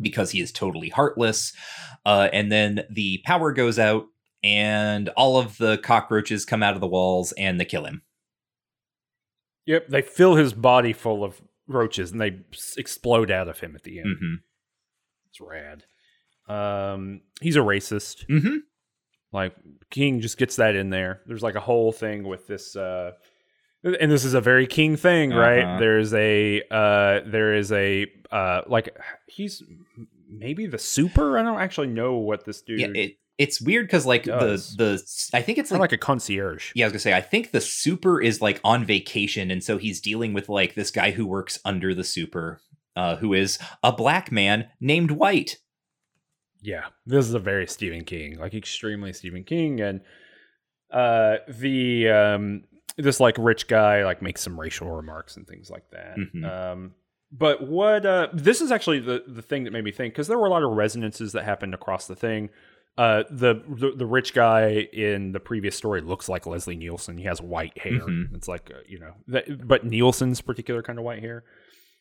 because 0.00 0.30
he 0.30 0.40
is 0.40 0.52
totally 0.52 0.88
heartless. 0.88 1.52
Uh, 2.04 2.28
and 2.32 2.50
then 2.50 2.84
the 2.90 3.22
power 3.24 3.52
goes 3.52 3.78
out, 3.78 4.06
and 4.42 5.08
all 5.10 5.38
of 5.38 5.56
the 5.58 5.78
cockroaches 5.78 6.44
come 6.44 6.62
out 6.62 6.74
of 6.74 6.80
the 6.80 6.88
walls 6.88 7.32
and 7.32 7.60
they 7.60 7.64
kill 7.64 7.84
him. 7.84 8.02
Yep, 9.66 9.88
they 9.88 10.02
fill 10.02 10.34
his 10.34 10.52
body 10.52 10.92
full 10.92 11.22
of 11.22 11.40
roaches 11.68 12.10
and 12.10 12.20
they 12.20 12.40
explode 12.76 13.30
out 13.30 13.48
of 13.48 13.60
him 13.60 13.76
at 13.76 13.84
the 13.84 14.00
end. 14.00 14.16
Mm-hmm. 14.16 14.34
It's 15.30 15.40
rad. 15.40 15.84
Um, 16.48 17.20
he's 17.40 17.54
a 17.54 17.60
racist. 17.60 18.26
Mm-hmm. 18.28 18.56
Like 19.32 19.54
King 19.90 20.20
just 20.20 20.38
gets 20.38 20.56
that 20.56 20.74
in 20.74 20.90
there. 20.90 21.20
There's 21.26 21.42
like 21.42 21.54
a 21.54 21.60
whole 21.60 21.92
thing 21.92 22.24
with 22.24 22.46
this 22.46 22.76
uh 22.76 23.12
and 23.84 24.12
this 24.12 24.24
is 24.24 24.34
a 24.34 24.40
very 24.40 24.66
king 24.66 24.96
thing, 24.96 25.30
right? 25.30 25.64
Uh-huh. 25.64 25.78
There's 25.78 26.14
a 26.14 26.62
uh 26.70 27.20
there 27.26 27.54
is 27.54 27.72
a 27.72 28.06
uh 28.30 28.62
like 28.66 28.96
he's 29.26 29.62
maybe 30.30 30.66
the 30.66 30.78
super. 30.78 31.38
I 31.38 31.42
don't 31.42 31.60
actually 31.60 31.88
know 31.88 32.14
what 32.14 32.44
this 32.44 32.62
dude 32.62 32.80
Yeah, 32.80 32.88
it, 32.94 33.16
it's 33.38 33.60
weird 33.60 33.86
because 33.86 34.06
like 34.06 34.24
the 34.24 34.38
Does. 34.38 34.76
the 34.76 35.02
I 35.34 35.42
think 35.42 35.58
it's 35.58 35.70
like, 35.70 35.80
like 35.80 35.92
a 35.92 35.98
concierge. 35.98 36.70
yeah 36.74 36.84
I 36.84 36.86
was 36.86 36.92
gonna 36.92 37.00
say 37.00 37.14
I 37.14 37.20
think 37.20 37.50
the 37.50 37.60
super 37.60 38.20
is 38.20 38.40
like 38.40 38.60
on 38.62 38.84
vacation 38.84 39.50
and 39.50 39.64
so 39.64 39.78
he's 39.78 40.00
dealing 40.00 40.32
with 40.32 40.48
like 40.48 40.74
this 40.74 40.90
guy 40.90 41.10
who 41.10 41.26
works 41.26 41.58
under 41.64 41.94
the 41.94 42.04
super, 42.04 42.60
uh, 42.94 43.16
who 43.16 43.32
is 43.32 43.58
a 43.82 43.90
black 43.92 44.30
man 44.30 44.68
named 44.80 45.10
White. 45.12 45.58
Yeah, 46.62 46.84
this 47.06 47.26
is 47.26 47.34
a 47.34 47.38
very 47.40 47.66
Stephen 47.66 48.04
King, 48.04 48.38
like 48.38 48.54
extremely 48.54 49.12
Stephen 49.12 49.42
King, 49.44 49.80
and 49.80 50.00
uh, 50.90 51.36
the 51.48 52.08
um, 52.08 52.64
this 52.96 53.18
like 53.20 53.36
rich 53.38 53.66
guy 53.66 54.04
like 54.04 54.22
makes 54.22 54.40
some 54.42 54.58
racial 54.58 54.90
remarks 54.90 55.36
and 55.36 55.46
things 55.46 55.70
like 55.70 55.90
that. 55.90 56.16
Mhm. 56.16 56.44
Um, 56.44 56.94
but 57.32 57.66
what 57.66 58.06
uh, 58.06 58.28
this 58.32 58.60
is 58.60 58.70
actually 58.70 59.00
the 59.00 59.24
the 59.26 59.42
thing 59.42 59.64
that 59.64 59.72
made 59.72 59.84
me 59.84 59.90
think 59.92 60.14
because 60.14 60.28
there 60.28 60.38
were 60.38 60.46
a 60.46 60.50
lot 60.50 60.62
of 60.62 60.70
resonances 60.72 61.32
that 61.32 61.44
happened 61.44 61.74
across 61.74 62.06
the 62.06 62.16
thing. 62.16 62.50
Uh, 62.98 63.22
the, 63.30 63.54
the 63.68 63.92
the 63.96 64.04
rich 64.06 64.34
guy 64.34 64.86
in 64.92 65.32
the 65.32 65.40
previous 65.40 65.74
story 65.74 66.02
looks 66.02 66.28
like 66.28 66.46
Leslie 66.46 66.76
Nielsen. 66.76 67.16
He 67.16 67.24
has 67.24 67.40
white 67.40 67.76
hair. 67.78 68.00
Mhm. 68.00 68.34
It's 68.34 68.48
like 68.48 68.70
uh, 68.70 68.80
you 68.86 68.98
know, 68.98 69.14
that, 69.28 69.66
but 69.66 69.84
Nielsen's 69.86 70.42
particular 70.42 70.82
kind 70.82 70.98
of 70.98 71.04
white 71.04 71.20
hair. 71.20 71.42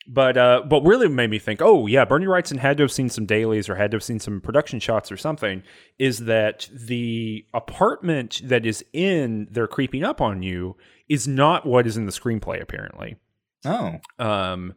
But 0.07 0.35
uh, 0.35 0.63
but 0.67 0.81
really 0.81 1.07
made 1.07 1.29
me 1.29 1.37
think, 1.37 1.61
oh 1.61 1.85
yeah, 1.85 2.05
Bernie 2.05 2.25
Wrightson 2.25 2.57
had 2.57 2.77
to 2.77 2.83
have 2.83 2.91
seen 2.91 3.09
some 3.09 3.27
dailies 3.27 3.69
or 3.69 3.75
had 3.75 3.91
to 3.91 3.95
have 3.95 4.03
seen 4.03 4.19
some 4.19 4.41
production 4.41 4.79
shots 4.79 5.11
or 5.11 5.17
something. 5.17 5.61
Is 5.99 6.19
that 6.19 6.69
the 6.73 7.45
apartment 7.53 8.41
that 8.43 8.65
is 8.65 8.83
in 8.93 9.47
"They're 9.51 9.67
Creeping 9.67 10.03
Up 10.03 10.19
on 10.19 10.41
You" 10.41 10.75
is 11.07 11.27
not 11.27 11.67
what 11.67 11.85
is 11.85 11.97
in 11.97 12.07
the 12.07 12.11
screenplay 12.11 12.59
apparently. 12.61 13.17
Oh, 13.63 13.97
Um, 14.17 14.73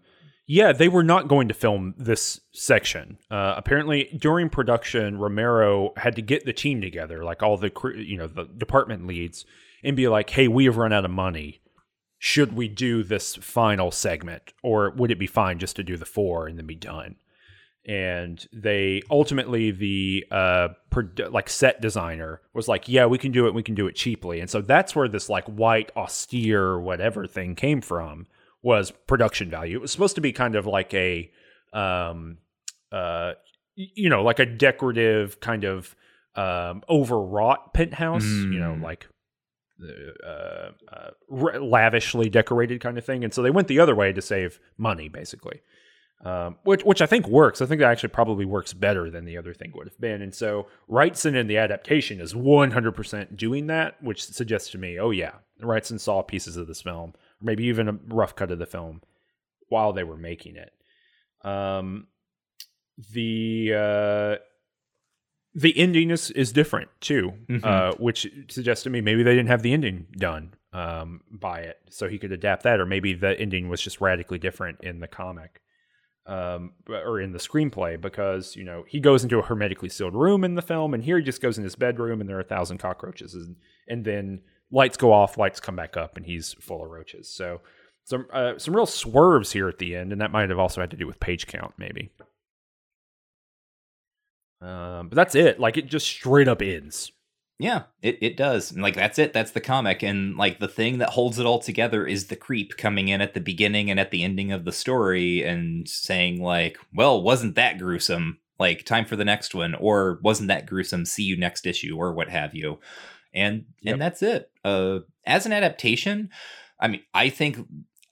yeah, 0.47 0.73
they 0.73 0.89
were 0.89 1.03
not 1.03 1.27
going 1.27 1.49
to 1.49 1.55
film 1.55 1.95
this 1.97 2.41
section. 2.53 3.17
Uh, 3.31 3.55
apparently, 3.57 4.11
during 4.21 4.51
production, 4.51 5.17
Romero 5.17 5.95
had 5.97 6.17
to 6.17 6.23
get 6.23 6.45
the 6.45 6.53
team 6.53 6.83
together, 6.83 7.25
like 7.25 7.43
all 7.43 7.57
the 7.57 7.73
you 7.97 8.19
know 8.19 8.27
the 8.27 8.45
department 8.45 9.07
leads, 9.07 9.47
and 9.83 9.97
be 9.97 10.07
like, 10.07 10.29
"Hey, 10.29 10.49
we 10.49 10.67
have 10.67 10.77
run 10.77 10.93
out 10.93 11.07
of 11.07 11.11
money. 11.11 11.61
Should 12.19 12.55
we 12.55 12.69
do 12.69 13.03
this 13.03 13.37
final 13.37 13.91
segment, 13.91 14.53
or 14.63 14.91
would 14.91 15.11
it 15.11 15.19
be 15.19 15.27
fine 15.27 15.59
just 15.59 15.77
to 15.77 15.83
do 15.83 15.97
the 15.97 16.07
four 16.07 16.47
and 16.47 16.57
then 16.59 16.67
be 16.67 16.75
done?" 16.75 17.17
And 17.87 18.47
they 18.51 19.03
ultimately 19.11 19.71
the 19.71 20.25
uh 20.31 20.69
produ- 20.91 21.31
like 21.31 21.51
set 21.51 21.83
designer 21.83 22.41
was 22.55 22.67
like, 22.67 22.89
"Yeah, 22.89 23.05
we 23.07 23.19
can 23.19 23.31
do 23.31 23.47
it. 23.47 23.53
We 23.53 23.63
can 23.63 23.75
do 23.75 23.87
it 23.87 23.95
cheaply." 23.95 24.41
And 24.41 24.49
so 24.49 24.63
that's 24.63 24.97
where 24.97 25.07
this 25.09 25.29
like 25.29 25.45
white 25.45 25.93
austere 25.97 26.79
whatever 26.79 27.27
thing 27.27 27.55
came 27.55 27.83
from 27.83 28.27
was 28.63 28.91
production 28.91 29.51
value. 29.51 29.77
It 29.77 29.83
was 29.83 29.93
supposed 29.93 30.15
to 30.15 30.23
be 30.23 30.33
kind 30.33 30.55
of 30.55 30.65
like 30.67 30.95
a, 30.95 31.31
um, 31.75 32.39
uh, 32.91 33.35
you 33.75 34.09
know, 34.09 34.23
like 34.23 34.39
a 34.39 34.47
decorative 34.47 35.39
kind 35.41 35.65
of 35.65 35.95
um, 36.37 36.83
overwrought 36.89 37.75
penthouse. 37.75 38.25
You 38.25 38.59
know, 38.61 38.73
Mm. 38.79 38.83
like 38.83 39.07
uh, 39.83 40.71
uh, 40.93 41.61
lavishly 41.61 42.29
decorated 42.29 42.81
kind 42.81 42.99
of 42.99 43.05
thing. 43.05 43.25
And 43.25 43.35
so 43.35 43.43
they 43.43 43.51
went 43.51 43.69
the 43.69 43.81
other 43.81 43.95
way 43.95 44.13
to 44.13 44.23
save 44.23 44.61
money, 44.79 45.09
basically. 45.09 45.61
Um, 46.25 46.57
which 46.65 46.83
which 46.85 47.03
I 47.03 47.07
think 47.07 47.29
works. 47.29 47.61
I 47.61 47.67
think 47.67 47.81
that 47.81 47.91
actually 47.91 48.09
probably 48.09 48.47
works 48.47 48.73
better 48.73 49.11
than 49.11 49.27
the 49.27 49.37
other 49.37 49.53
thing 49.53 49.73
would 49.75 49.87
have 49.87 50.01
been. 50.01 50.23
And 50.23 50.35
so 50.35 50.69
Wrightson 50.89 51.35
in 51.35 51.49
the 51.49 51.59
adaptation 51.59 52.19
is 52.19 52.33
100% 52.33 53.37
doing 53.37 53.67
that, 53.67 54.03
which 54.03 54.25
suggests 54.25 54.71
to 54.71 54.79
me, 54.79 54.99
oh 54.99 55.11
yeah, 55.11 55.33
Wrightson 55.61 56.01
saw 56.01 56.23
pieces 56.23 56.57
of 56.57 56.67
this 56.67 56.81
film, 56.81 57.11
or 57.11 57.43
maybe 57.43 57.65
even 57.65 57.89
a 57.89 57.99
rough 58.09 58.35
cut 58.35 58.51
of 58.51 58.59
the 58.59 58.65
film 58.65 59.03
while 59.69 59.93
they 59.93 60.05
were 60.05 60.17
making 60.17 60.57
it. 60.57 60.73
Um, 61.47 62.07
the 63.13 63.73
uh, 63.75 64.37
the 65.55 65.77
ending 65.79 66.11
is 66.11 66.31
is 66.33 66.53
different 66.53 66.89
too, 67.01 67.33
Mhm. 67.49 67.65
uh, 67.65 67.95
which 67.99 68.27
suggests 68.49 68.83
to 68.85 68.91
me 68.91 69.01
maybe 69.01 69.23
they 69.23 69.35
didn't 69.35 69.49
have 69.49 69.63
the 69.63 69.73
ending 69.73 70.07
done 70.17 70.55
um, 70.73 71.21
by 71.31 71.61
it, 71.61 71.79
so 71.91 72.09
he 72.09 72.19
could 72.19 72.33
adapt 72.33 72.65
that, 72.65 72.81
or 72.81 72.87
maybe 72.87 73.15
the 73.15 73.39
ending 73.39 73.69
was 73.69 73.81
just 73.81 74.01
radically 74.01 74.39
different 74.39 74.79
in 74.83 74.99
the 75.01 75.07
comic 75.07 75.61
um, 76.27 76.73
or 76.89 77.21
in 77.21 77.33
the 77.33 77.39
screenplay 77.39 78.01
because 78.01 78.57
you 78.57 78.65
know 78.65 78.85
he 78.89 78.99
goes 78.99 79.23
into 79.23 79.39
a 79.39 79.43
hermetically 79.43 79.89
sealed 79.89 80.15
room 80.15 80.43
in 80.45 80.55
the 80.55 80.63
film, 80.63 80.95
and 80.95 81.05
here 81.05 81.19
he 81.19 81.25
just 81.25 81.41
goes 81.43 81.59
in 81.59 81.65
his 81.65 81.77
bedroom, 81.77 82.21
and 82.21 82.29
there 82.29 82.37
are 82.39 82.41
a 82.41 82.45
thousand 82.45 82.79
cockroaches, 82.79 83.35
and, 83.35 83.57
and 83.89 84.05
then 84.05 84.41
lights 84.71 84.97
go 84.97 85.13
off, 85.13 85.37
lights 85.39 85.61
come 85.61 85.77
back 85.77 85.97
up, 85.97 86.17
and 86.17 86.27
he's 86.27 86.55
full 86.55 86.83
of 86.83 86.91
roaches. 86.91 87.29
So 87.29 87.61
some 88.05 88.27
uh, 88.33 88.59
some 88.59 88.75
real 88.75 88.87
swerves 88.87 89.53
here 89.53 89.69
at 89.69 89.79
the 89.79 89.95
end, 89.95 90.13
and 90.13 90.21
that 90.21 90.33
might 90.33 90.49
have 90.51 90.59
also 90.59 90.81
had 90.81 90.91
to 90.91 90.97
do 90.97 91.07
with 91.07 91.21
page 91.21 91.47
count, 91.47 91.75
maybe. 91.79 92.11
Um, 94.65 95.09
but 95.09 95.17
that's 95.17 95.35
it. 95.35 95.61
Like 95.61 95.77
it 95.77 95.87
just 95.87 96.07
straight 96.07 96.49
up 96.49 96.63
ends. 96.63 97.13
Yeah, 97.59 97.83
it, 98.03 98.19
it 98.21 98.37
does. 98.37 98.73
And 98.73 98.83
like 98.83 98.95
that's 98.97 99.19
it. 99.19 99.33
That's 99.33 99.53
the 99.53 99.61
comic. 99.61 100.03
And 100.03 100.37
like 100.37 100.59
the 100.59 100.69
thing 100.69 100.99
that 100.99 101.11
holds 101.11 101.39
it 101.39 101.47
all 101.47 101.61
together 101.61 102.07
is 102.07 102.27
the 102.27 102.37
creep 102.37 102.77
coming 102.77 103.09
in 103.09 103.21
at 103.21 103.35
the 103.35 103.41
beginning 103.41 103.91
and 103.91 104.01
at 104.01 104.11
the 104.11 104.25
ending 104.25 104.51
of 104.51 104.65
the 104.65 104.73
story 104.73 105.43
and 105.45 105.89
saying, 105.89 106.43
like, 106.43 106.79
well, 106.93 107.23
wasn't 107.23 107.55
that 107.55 107.79
gruesome? 107.79 108.39
Like, 108.59 108.85
time 108.85 109.05
for 109.05 109.17
the 109.17 109.25
next 109.25 109.55
one, 109.55 109.75
or 109.75 110.21
wasn't 110.23 110.49
that 110.49 110.67
gruesome? 110.67 111.05
See 111.05 111.25
you 111.25 111.37
next 111.37 111.67
issue, 111.67 111.97
or 111.97 112.13
what 112.13 112.29
have 112.29 112.55
you. 112.55 112.81
And 113.33 113.67
Yep. 113.83 113.93
and 113.93 114.03
that's 114.03 114.23
it. 114.23 114.51
Uh 114.65 115.01
as 115.27 115.47
an 115.47 115.53
adaptation, 115.53 116.31
I 116.81 116.89
mean, 116.89 117.03
I 117.13 117.29
think 117.29 117.59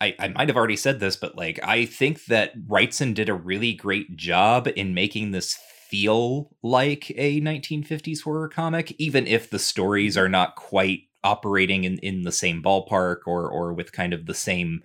I, 0.00 0.14
I 0.18 0.28
might 0.28 0.48
have 0.48 0.56
already 0.56 0.76
said 0.76 1.00
this, 1.00 1.16
but 1.16 1.36
like 1.36 1.60
I 1.62 1.84
think 1.84 2.26
that 2.26 2.58
Wrightson 2.66 3.14
did 3.14 3.28
a 3.28 3.34
really 3.34 3.72
great 3.72 4.16
job 4.16 4.68
in 4.74 4.94
making 4.94 5.30
this 5.30 5.58
feel 5.92 6.50
like 6.62 7.10
a 7.16 7.38
1950s 7.42 8.22
horror 8.22 8.48
comic, 8.48 8.96
even 8.98 9.26
if 9.26 9.50
the 9.50 9.58
stories 9.58 10.16
are 10.16 10.28
not 10.28 10.56
quite 10.56 11.02
operating 11.22 11.84
in, 11.84 11.98
in 11.98 12.22
the 12.22 12.32
same 12.32 12.62
ballpark 12.62 13.18
or 13.26 13.46
or 13.46 13.74
with 13.74 13.92
kind 13.92 14.14
of 14.14 14.24
the 14.24 14.34
same 14.34 14.82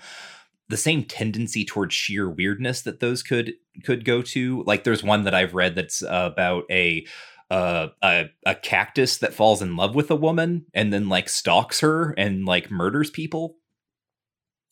the 0.67 0.75
same 0.75 1.05
tendency 1.05 1.63
towards 1.63 1.95
sheer 1.95 2.29
weirdness 2.29 2.81
that 2.81 2.99
those 2.99 3.23
could 3.23 3.53
could 3.85 4.03
go 4.03 4.21
to. 4.21 4.63
Like 4.67 4.83
there's 4.83 5.01
one 5.01 5.23
that 5.23 5.33
I've 5.33 5.55
read 5.55 5.75
that's 5.75 6.03
about 6.05 6.65
a 6.69 7.07
uh, 7.49 7.87
a 8.03 8.25
a 8.45 8.55
cactus 8.55 9.19
that 9.19 9.33
falls 9.33 9.61
in 9.61 9.77
love 9.77 9.95
with 9.95 10.11
a 10.11 10.15
woman 10.15 10.65
and 10.73 10.91
then 10.91 11.07
like 11.07 11.29
stalks 11.29 11.79
her 11.79 12.11
and 12.17 12.45
like 12.45 12.69
murders 12.69 13.09
people. 13.09 13.55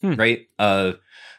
Hmm. 0.01 0.15
Right? 0.15 0.47
Uh 0.59 0.93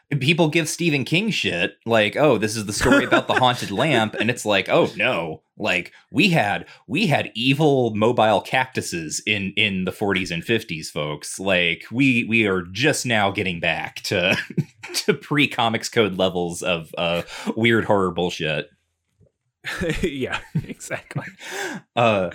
people 0.09 0.47
give 0.49 0.69
Stephen 0.69 1.03
King 1.03 1.29
shit 1.29 1.77
like, 1.85 2.15
"Oh, 2.15 2.37
this 2.37 2.55
is 2.55 2.65
the 2.65 2.73
story 2.73 3.03
about 3.03 3.27
the 3.27 3.33
haunted 3.39 3.71
lamp." 3.71 4.15
And 4.15 4.29
it's 4.29 4.45
like, 4.45 4.69
"Oh 4.69 4.89
no. 4.95 5.43
Like 5.59 5.91
we 6.11 6.29
had 6.29 6.67
we 6.87 7.07
had 7.07 7.31
evil 7.33 7.93
mobile 7.95 8.41
cactuses 8.41 9.21
in 9.25 9.53
in 9.57 9.85
the 9.85 9.91
40s 9.91 10.31
and 10.31 10.43
50s, 10.43 10.87
folks. 10.87 11.39
Like 11.39 11.85
we 11.91 12.25
we 12.25 12.45
are 12.45 12.61
just 12.61 13.05
now 13.05 13.31
getting 13.31 13.59
back 13.59 13.95
to 14.03 14.37
to 14.93 15.13
pre-comics 15.13 15.89
code 15.89 16.17
levels 16.17 16.61
of 16.61 16.93
uh 16.97 17.23
weird 17.55 17.85
horror 17.85 18.11
bullshit." 18.11 18.69
yeah, 20.01 20.39
exactly. 20.67 21.25
uh, 21.95 22.29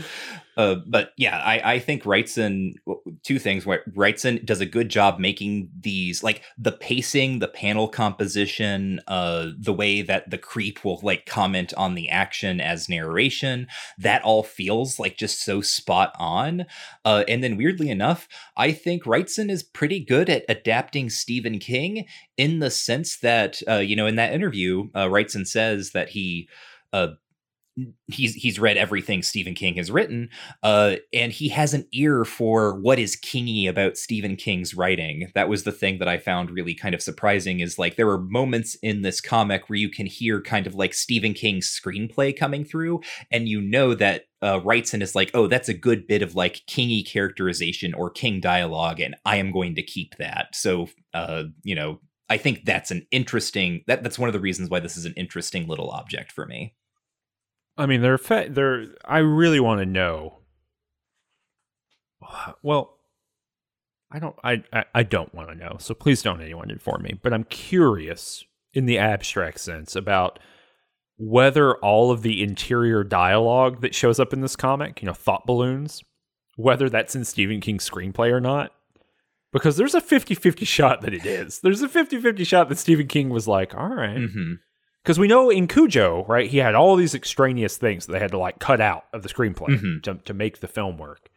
uh, 0.56 0.76
but 0.86 1.12
yeah, 1.16 1.38
I, 1.38 1.74
I 1.74 1.78
think 1.78 2.02
Wrightson, 2.02 2.74
two 3.22 3.38
things. 3.38 3.64
Wrightson 3.64 4.44
does 4.44 4.60
a 4.60 4.66
good 4.66 4.90
job 4.90 5.18
making 5.18 5.70
these, 5.78 6.22
like 6.22 6.42
the 6.58 6.72
pacing, 6.72 7.38
the 7.38 7.48
panel 7.48 7.88
composition, 7.88 9.00
uh, 9.08 9.48
the 9.58 9.72
way 9.72 10.02
that 10.02 10.28
the 10.30 10.38
creep 10.38 10.84
will 10.84 11.00
like 11.02 11.24
comment 11.24 11.72
on 11.76 11.94
the 11.94 12.10
action 12.10 12.60
as 12.60 12.88
narration. 12.88 13.66
That 13.98 14.22
all 14.22 14.42
feels 14.42 14.98
like 14.98 15.16
just 15.16 15.42
so 15.42 15.62
spot 15.62 16.14
on. 16.18 16.66
Uh, 17.04 17.24
and 17.28 17.42
then 17.42 17.56
weirdly 17.56 17.88
enough, 17.88 18.28
I 18.56 18.72
think 18.72 19.04
Wrightson 19.04 19.50
is 19.50 19.62
pretty 19.62 20.04
good 20.04 20.28
at 20.28 20.44
adapting 20.48 21.08
Stephen 21.08 21.58
King 21.58 22.06
in 22.36 22.58
the 22.58 22.70
sense 22.70 23.18
that, 23.20 23.62
uh, 23.66 23.76
you 23.76 23.96
know, 23.96 24.06
in 24.06 24.16
that 24.16 24.34
interview, 24.34 24.90
uh, 24.94 25.06
Wrightson 25.06 25.46
says 25.46 25.92
that 25.92 26.10
he, 26.10 26.48
uh, 26.92 27.08
he's 28.08 28.34
he's 28.34 28.58
read 28.58 28.76
everything 28.76 29.22
Stephen 29.22 29.54
King 29.54 29.74
has 29.76 29.90
written, 29.90 30.28
uh, 30.62 30.96
and 31.12 31.32
he 31.32 31.48
has 31.48 31.74
an 31.74 31.86
ear 31.92 32.24
for 32.24 32.78
what 32.80 32.98
is 32.98 33.16
kingy 33.16 33.68
about 33.68 33.96
Stephen 33.96 34.36
King's 34.36 34.74
writing. 34.74 35.30
That 35.34 35.48
was 35.48 35.64
the 35.64 35.72
thing 35.72 35.98
that 35.98 36.08
I 36.08 36.18
found 36.18 36.50
really 36.50 36.74
kind 36.74 36.94
of 36.94 37.02
surprising. 37.02 37.60
Is 37.60 37.78
like 37.78 37.96
there 37.96 38.06
were 38.06 38.18
moments 38.18 38.76
in 38.82 39.02
this 39.02 39.20
comic 39.20 39.68
where 39.68 39.78
you 39.78 39.88
can 39.88 40.06
hear 40.06 40.40
kind 40.40 40.66
of 40.66 40.74
like 40.74 40.94
Stephen 40.94 41.34
King's 41.34 41.68
screenplay 41.68 42.36
coming 42.36 42.64
through, 42.64 43.00
and 43.30 43.48
you 43.48 43.60
know 43.60 43.94
that 43.94 44.24
uh, 44.42 44.60
Wrightson 44.60 45.02
is 45.02 45.14
like, 45.14 45.30
oh, 45.34 45.46
that's 45.46 45.68
a 45.68 45.74
good 45.74 46.06
bit 46.06 46.22
of 46.22 46.34
like 46.34 46.62
kingy 46.68 47.06
characterization 47.06 47.94
or 47.94 48.10
King 48.10 48.40
dialogue, 48.40 49.00
and 49.00 49.16
I 49.24 49.36
am 49.36 49.52
going 49.52 49.76
to 49.76 49.82
keep 49.82 50.16
that. 50.16 50.54
So, 50.54 50.88
uh, 51.14 51.44
you 51.62 51.74
know, 51.74 52.00
I 52.28 52.38
think 52.38 52.64
that's 52.64 52.90
an 52.90 53.06
interesting 53.10 53.84
that 53.86 54.02
that's 54.02 54.18
one 54.18 54.28
of 54.28 54.32
the 54.32 54.40
reasons 54.40 54.70
why 54.70 54.80
this 54.80 54.96
is 54.96 55.04
an 55.04 55.14
interesting 55.16 55.66
little 55.66 55.90
object 55.90 56.32
for 56.32 56.46
me. 56.46 56.74
I 57.76 57.86
mean, 57.86 58.02
they're 58.02 58.18
fe- 58.18 58.48
they're. 58.48 58.86
I 59.04 59.18
really 59.18 59.60
want 59.60 59.80
to 59.80 59.86
know. 59.86 60.38
Well, 62.62 62.98
I 64.10 64.18
don't. 64.18 64.36
I 64.44 64.62
I, 64.72 64.84
I 64.94 65.02
don't 65.02 65.34
want 65.34 65.48
to 65.48 65.54
know. 65.54 65.76
So 65.78 65.94
please 65.94 66.22
don't 66.22 66.42
anyone 66.42 66.70
inform 66.70 67.02
me. 67.02 67.18
But 67.20 67.32
I'm 67.32 67.44
curious 67.44 68.44
in 68.74 68.86
the 68.86 68.98
abstract 68.98 69.60
sense 69.60 69.96
about 69.96 70.38
whether 71.16 71.76
all 71.76 72.10
of 72.10 72.22
the 72.22 72.42
interior 72.42 73.04
dialogue 73.04 73.80
that 73.80 73.94
shows 73.94 74.18
up 74.18 74.32
in 74.32 74.40
this 74.40 74.56
comic, 74.56 75.02
you 75.02 75.06
know, 75.06 75.12
thought 75.12 75.46
balloons, 75.46 76.02
whether 76.56 76.88
that's 76.88 77.14
in 77.14 77.24
Stephen 77.24 77.60
King's 77.60 77.88
screenplay 77.88 78.30
or 78.30 78.40
not. 78.40 78.72
Because 79.52 79.76
there's 79.76 79.94
a 79.94 80.00
50 80.00 80.34
50 80.34 80.64
shot 80.64 81.02
that 81.02 81.12
it 81.12 81.26
is. 81.26 81.60
There's 81.60 81.82
a 81.82 81.88
50 81.88 82.20
50 82.20 82.44
shot 82.44 82.68
that 82.68 82.78
Stephen 82.78 83.06
King 83.06 83.28
was 83.30 83.48
like, 83.48 83.74
all 83.74 83.88
right. 83.88 84.16
Mm-hmm 84.18 84.52
because 85.02 85.18
we 85.18 85.28
know 85.28 85.50
in 85.50 85.66
Cujo, 85.68 86.24
right, 86.28 86.48
he 86.50 86.58
had 86.58 86.74
all 86.74 86.96
these 86.96 87.14
extraneous 87.14 87.76
things 87.76 88.06
that 88.06 88.12
they 88.12 88.18
had 88.20 88.30
to 88.32 88.38
like 88.38 88.58
cut 88.58 88.80
out 88.80 89.04
of 89.12 89.22
the 89.22 89.28
screenplay 89.28 89.78
Mhm. 89.80 90.02
to, 90.04 90.14
to 90.24 90.34
make 90.34 90.60
the 90.60 90.68
film 90.68 90.98
work. 90.98 91.28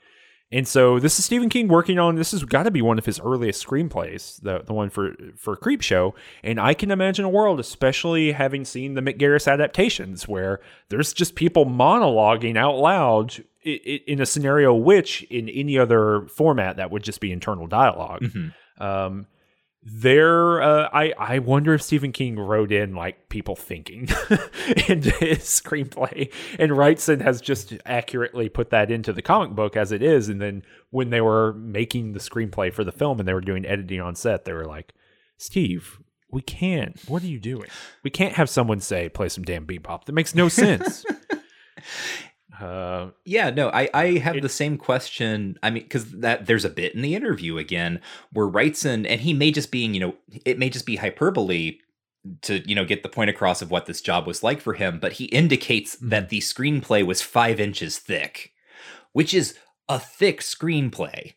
And 0.51 0.67
so 0.67 0.99
this 0.99 1.17
is 1.17 1.25
Stephen 1.25 1.49
King 1.49 1.67
working 1.67 1.97
on 1.97 2.15
this 2.15 2.31
has 2.31 2.43
got 2.43 2.63
to 2.63 2.71
be 2.71 2.81
one 2.81 2.99
of 2.99 3.05
his 3.07 3.19
earliest 3.19 3.65
screenplays, 3.65 4.39
the 4.41 4.59
the 4.63 4.73
one 4.73 4.91
for 4.91 5.15
for 5.35 5.57
Creepshow. 5.57 6.13
And 6.43 6.59
I 6.59 6.75
can 6.75 6.91
imagine 6.91 7.25
a 7.25 7.29
world, 7.29 7.59
especially 7.59 8.31
having 8.31 8.63
seen 8.63 8.93
the 8.93 9.01
Mick 9.01 9.17
Garris 9.17 9.51
adaptations, 9.51 10.27
where 10.27 10.61
there's 10.89 11.13
just 11.13 11.33
people 11.33 11.65
monologuing 11.65 12.57
out 12.57 12.77
loud 12.77 13.43
in 13.63 14.21
a 14.21 14.25
scenario 14.27 14.73
which 14.75 15.23
in 15.23 15.49
any 15.49 15.79
other 15.79 16.27
format 16.27 16.77
that 16.77 16.91
would 16.91 17.03
just 17.03 17.19
be 17.19 17.31
internal 17.31 17.65
dialogue. 17.65 18.21
Mhm. 18.21 18.53
Um, 18.79 19.25
there, 19.87 20.63
uh, 20.63 20.89
I 20.91 21.13
I 21.17 21.39
wonder 21.39 21.75
if 21.75 21.81
Stephen 21.83 22.11
King 22.11 22.39
wrote 22.39 22.71
in 22.71 22.95
like 22.95 23.29
people 23.29 23.55
thinking 23.55 24.09
into 24.87 25.11
his 25.11 25.41
screenplay, 25.41 26.33
and 26.57 26.71
Wrightson 26.71 27.21
has 27.21 27.39
just 27.39 27.71
accurately 27.85 28.49
put 28.49 28.71
that 28.71 28.89
into 28.89 29.13
the 29.13 29.21
comic 29.21 29.51
book 29.51 29.77
as 29.77 29.91
it 29.91 30.01
is. 30.01 30.27
And 30.27 30.41
then 30.41 30.63
when 30.89 31.11
they 31.11 31.21
were 31.21 31.53
making 31.53 32.13
the 32.13 32.19
screenplay 32.19 32.73
for 32.73 32.83
the 32.83 32.91
film 32.91 33.19
and 33.19 33.27
they 33.27 33.33
were 33.33 33.41
doing 33.41 33.63
editing 33.63 34.01
on 34.01 34.15
set, 34.15 34.45
they 34.45 34.53
were 34.53 34.65
like, 34.65 34.91
"Steve, 35.37 35.99
we 36.31 36.41
can't. 36.41 36.99
What 37.07 37.21
are 37.21 37.27
you 37.27 37.39
doing? 37.39 37.69
We 38.03 38.09
can't 38.09 38.33
have 38.33 38.49
someone 38.49 38.79
say 38.79 39.07
play 39.07 39.29
some 39.29 39.43
damn 39.43 39.67
bebop. 39.67 40.05
That 40.05 40.13
makes 40.13 40.33
no 40.33 40.49
sense." 40.49 41.05
uh, 42.59 43.09
Yeah, 43.25 43.49
no, 43.49 43.69
I, 43.69 43.89
I 43.93 44.05
have 44.17 44.37
It- 44.37 44.41
the 44.41 44.49
same 44.49 44.77
question. 44.77 45.57
I 45.63 45.69
mean, 45.69 45.83
because 45.83 46.11
that 46.11 46.45
there's 46.45 46.65
a 46.65 46.69
bit 46.69 46.93
in 46.95 47.01
the 47.01 47.15
interview 47.15 47.57
again 47.57 48.01
where 48.31 48.47
Wrightson, 48.47 49.05
and 49.07 49.21
he 49.21 49.33
may 49.33 49.51
just 49.51 49.71
being, 49.71 49.93
you 49.93 49.99
know, 49.99 50.15
it 50.45 50.57
may 50.59 50.69
just 50.69 50.85
be 50.85 50.95
hyperbole 50.97 51.79
to, 52.41 52.67
you 52.67 52.73
know, 52.75 52.85
get 52.85 53.03
the 53.03 53.09
point 53.09 53.29
across 53.29 53.61
of 53.61 53.69
what 53.71 53.85
this 53.85 54.01
job 54.01 54.25
was 54.25 54.41
like 54.43 54.59
for 54.61 54.73
him, 54.73 54.99
but 54.99 55.13
he 55.13 55.25
indicates 55.25 55.95
that 56.01 56.29
the 56.29 56.39
screenplay 56.39 57.05
was 57.05 57.21
five 57.21 57.59
inches 57.59 57.99
thick, 57.99 58.51
which 59.13 59.33
is 59.33 59.55
a 59.87 59.99
thick 59.99 60.41
screenplay. 60.41 61.33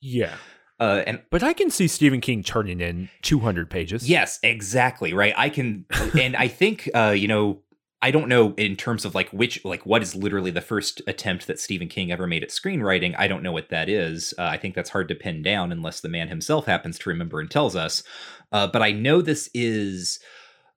yeah, 0.00 0.36
Uh, 0.80 1.02
and 1.08 1.20
but 1.32 1.42
I 1.42 1.54
can 1.54 1.70
see 1.70 1.88
Stephen 1.88 2.20
King 2.20 2.44
turning 2.44 2.80
in 2.80 3.08
200 3.22 3.68
pages. 3.68 4.08
Yes, 4.08 4.38
exactly. 4.44 5.12
Right. 5.12 5.34
I 5.36 5.48
can, 5.48 5.86
and 6.16 6.36
I 6.36 6.46
think, 6.46 6.88
uh, 6.94 7.12
you 7.16 7.26
know, 7.26 7.62
I 8.00 8.12
don't 8.12 8.28
know 8.28 8.54
in 8.56 8.76
terms 8.76 9.04
of 9.04 9.14
like 9.14 9.28
which, 9.30 9.64
like 9.64 9.84
what 9.84 10.02
is 10.02 10.14
literally 10.14 10.52
the 10.52 10.60
first 10.60 11.02
attempt 11.06 11.46
that 11.46 11.58
Stephen 11.58 11.88
King 11.88 12.12
ever 12.12 12.26
made 12.26 12.44
at 12.44 12.50
screenwriting. 12.50 13.14
I 13.18 13.26
don't 13.26 13.42
know 13.42 13.52
what 13.52 13.70
that 13.70 13.88
is. 13.88 14.32
Uh, 14.38 14.42
I 14.44 14.56
think 14.56 14.74
that's 14.74 14.90
hard 14.90 15.08
to 15.08 15.14
pin 15.16 15.42
down 15.42 15.72
unless 15.72 16.00
the 16.00 16.08
man 16.08 16.28
himself 16.28 16.66
happens 16.66 16.98
to 17.00 17.10
remember 17.10 17.40
and 17.40 17.50
tells 17.50 17.74
us. 17.74 18.04
Uh, 18.52 18.68
but 18.68 18.82
I 18.82 18.92
know 18.92 19.20
this 19.20 19.50
is, 19.52 20.20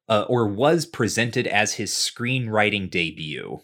uh, 0.09 0.25
or 0.27 0.47
was 0.47 0.85
presented 0.85 1.45
as 1.45 1.75
his 1.75 1.91
screenwriting 1.91 2.89
debut. 2.89 3.61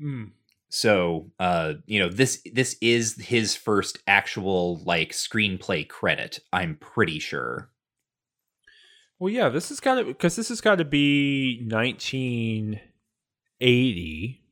Mm. 0.00 0.30
So, 0.70 1.30
uh, 1.38 1.74
you 1.86 2.00
know, 2.00 2.08
this 2.08 2.42
this 2.52 2.76
is 2.80 3.14
his 3.22 3.54
first 3.54 3.98
actual 4.08 4.82
like 4.84 5.12
screenplay 5.12 5.86
credit. 5.88 6.40
I'm 6.52 6.76
pretty 6.76 7.20
sure. 7.20 7.70
Well, 9.24 9.32
yeah, 9.32 9.48
this 9.48 9.70
is 9.70 9.80
got 9.80 9.94
to 9.94 10.04
because 10.04 10.36
this 10.36 10.50
has 10.50 10.60
got 10.60 10.76
to 10.76 10.84
be 10.84 11.66
1980. 11.66 14.42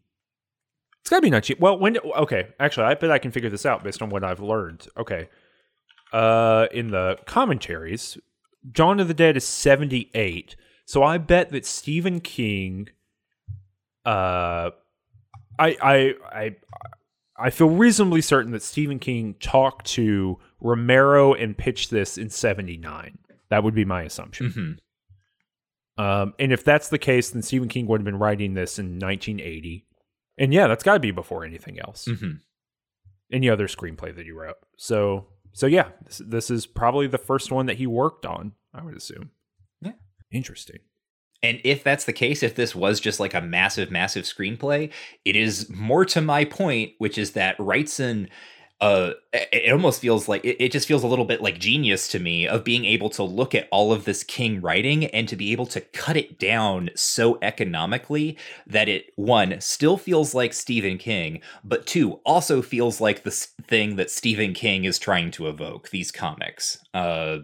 It's 0.99 1.11
got 1.11 1.17
to 1.17 1.21
be 1.21 1.29
19. 1.29 1.59
Well, 1.61 1.79
when? 1.79 1.99
Okay, 1.99 2.49
actually, 2.59 2.87
I 2.87 2.95
bet 2.95 3.11
I 3.11 3.19
can 3.19 3.33
figure 3.33 3.51
this 3.51 3.67
out 3.67 3.85
based 3.85 4.01
on 4.01 4.09
what 4.09 4.25
I've 4.25 4.41
learned. 4.41 4.89
Okay, 4.97 5.29
uh, 6.15 6.69
in 6.73 6.91
the 6.91 7.19
commentaries, 7.27 8.17
Dawn 8.67 8.99
of 8.99 9.09
the 9.09 9.15
Dead 9.15 9.37
is 9.37 9.47
78. 9.47 10.57
So 10.87 11.03
I 11.03 11.19
bet 11.19 11.51
that 11.51 11.67
Stephen 11.67 12.21
King, 12.21 12.89
uh, 14.07 14.71
I 15.59 15.77
I 15.83 16.15
I 16.33 16.57
I 17.37 17.51
feel 17.51 17.69
reasonably 17.69 18.23
certain 18.23 18.53
that 18.53 18.63
Stephen 18.63 18.99
King 18.99 19.35
talked 19.39 19.87
to 19.89 20.39
Romero 20.63 21.35
and 21.35 21.59
pitched 21.59 21.91
this 21.91 22.17
in 22.17 22.31
79. 22.31 23.19
That 23.53 23.63
would 23.65 23.75
be 23.75 23.85
my 23.85 24.03
assumption. 24.03 24.79
Mhm. 25.99 26.03
Um, 26.03 26.33
and 26.39 26.53
if 26.53 26.65
that's 26.65 26.89
the 26.89 26.99
case, 26.99 27.29
then 27.31 27.43
Stephen 27.43 27.69
King 27.69 27.87
would 27.87 28.01
have 28.01 28.05
been 28.07 28.19
writing 28.19 28.55
this 28.55 28.79
in 28.79 28.99
1980. 28.99 29.87
And 30.39 30.55
yeah, 30.55 30.67
that's 30.67 30.83
got 30.83 30.95
to 30.95 31.01
be 31.01 31.11
before 31.11 31.45
anything 31.45 31.79
else, 31.79 32.07
Mhm. 32.09 32.41
any 33.31 33.51
other 33.51 33.67
screenplay 33.69 34.15
that 34.17 34.25
he 34.25 34.33
wrote. 34.33 34.57
So, 34.79 35.29
so 35.53 35.67
yeah, 35.67 35.91
this, 36.07 36.19
this 36.27 36.51
is 36.51 36.67
probably 36.67 37.07
the 37.09 37.19
first 37.19 37.53
one 37.53 37.67
that 37.67 37.77
he 37.77 37.87
worked 37.87 38.25
on. 38.25 38.53
I 38.73 38.83
would 38.83 38.97
assume. 38.97 39.33
Yeah. 39.83 39.93
interesting. 40.31 40.79
And 41.43 41.61
if 41.63 41.85
that's 41.85 42.07
the 42.07 42.13
case, 42.15 42.43
if 42.43 42.55
this 42.55 42.75
was 42.75 43.01
just 43.01 43.21
like 43.21 43.35
a 43.35 43.43
massive, 43.43 43.91
massive 43.91 44.25
screenplay, 44.25 44.91
it 45.27 45.37
is 45.37 45.69
more 45.69 46.07
to 46.07 46.23
my 46.23 46.47
point, 46.47 46.93
which 46.97 47.19
is 47.19 47.33
that 47.33 47.59
Wrightson, 47.59 48.31
uh, 48.83 49.13
it 49.33 49.73
almost 49.73 50.01
feels 50.01 50.29
like 50.29 50.45
it, 50.45 50.57
it 50.63 50.73
just 50.73 50.89
feels 50.89 51.05
a 51.05 51.07
little 51.07 51.25
bit 51.25 51.41
like 51.41 51.59
genius 51.61 52.09
to 52.09 52.19
me 52.19 52.49
of 52.49 52.65
being 52.65 52.85
able 52.85 53.09
to 53.11 53.23
look 53.23 53.55
at 53.55 53.69
all 53.71 53.93
of 53.93 54.05
this 54.05 54.25
King 54.25 54.61
writing 54.61 55.07
and 55.07 55.29
to 55.29 55.37
be 55.37 55.53
able 55.53 55.67
to 55.67 55.81
cut 55.81 56.17
it 56.17 56.39
down 56.39 56.91
so 56.97 57.39
economically 57.43 58.37
that 58.67 58.89
it 58.89 59.13
one 59.17 59.61
still 59.61 59.97
feels 59.97 60.35
like 60.35 60.53
Stephen 60.53 60.99
King, 60.99 61.41
but 61.65 61.87
two 61.87 62.15
also 62.27 62.61
feels 62.61 63.01
like 63.01 63.23
the 63.23 63.31
thing 63.31 63.97
that 63.97 64.11
Stephen 64.11 64.53
King 64.53 64.85
is 64.85 64.99
trying 64.99 65.31
to 65.33 65.49
evoke. 65.49 65.91
These 65.91 66.11
comics, 66.13 66.79
uh, 66.93 67.39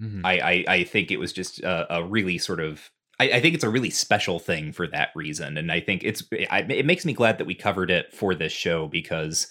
Mhm. 0.00 0.20
I, 0.24 0.38
I 0.38 0.64
I 0.76 0.84
think 0.84 1.10
it 1.10 1.18
was 1.18 1.32
just 1.32 1.60
a, 1.60 1.96
a 1.96 2.04
really 2.04 2.38
sort 2.38 2.60
of 2.60 2.90
I, 3.20 3.32
I 3.32 3.40
think 3.40 3.54
it's 3.54 3.64
a 3.64 3.68
really 3.68 3.90
special 3.90 4.38
thing 4.38 4.72
for 4.72 4.86
that 4.88 5.10
reason, 5.14 5.56
and 5.56 5.70
I 5.70 5.80
think 5.80 6.02
it's 6.04 6.22
I, 6.50 6.60
it 6.68 6.86
makes 6.86 7.04
me 7.04 7.12
glad 7.12 7.38
that 7.38 7.46
we 7.46 7.54
covered 7.54 7.90
it 7.90 8.12
for 8.12 8.34
this 8.34 8.52
show 8.52 8.88
because 8.88 9.46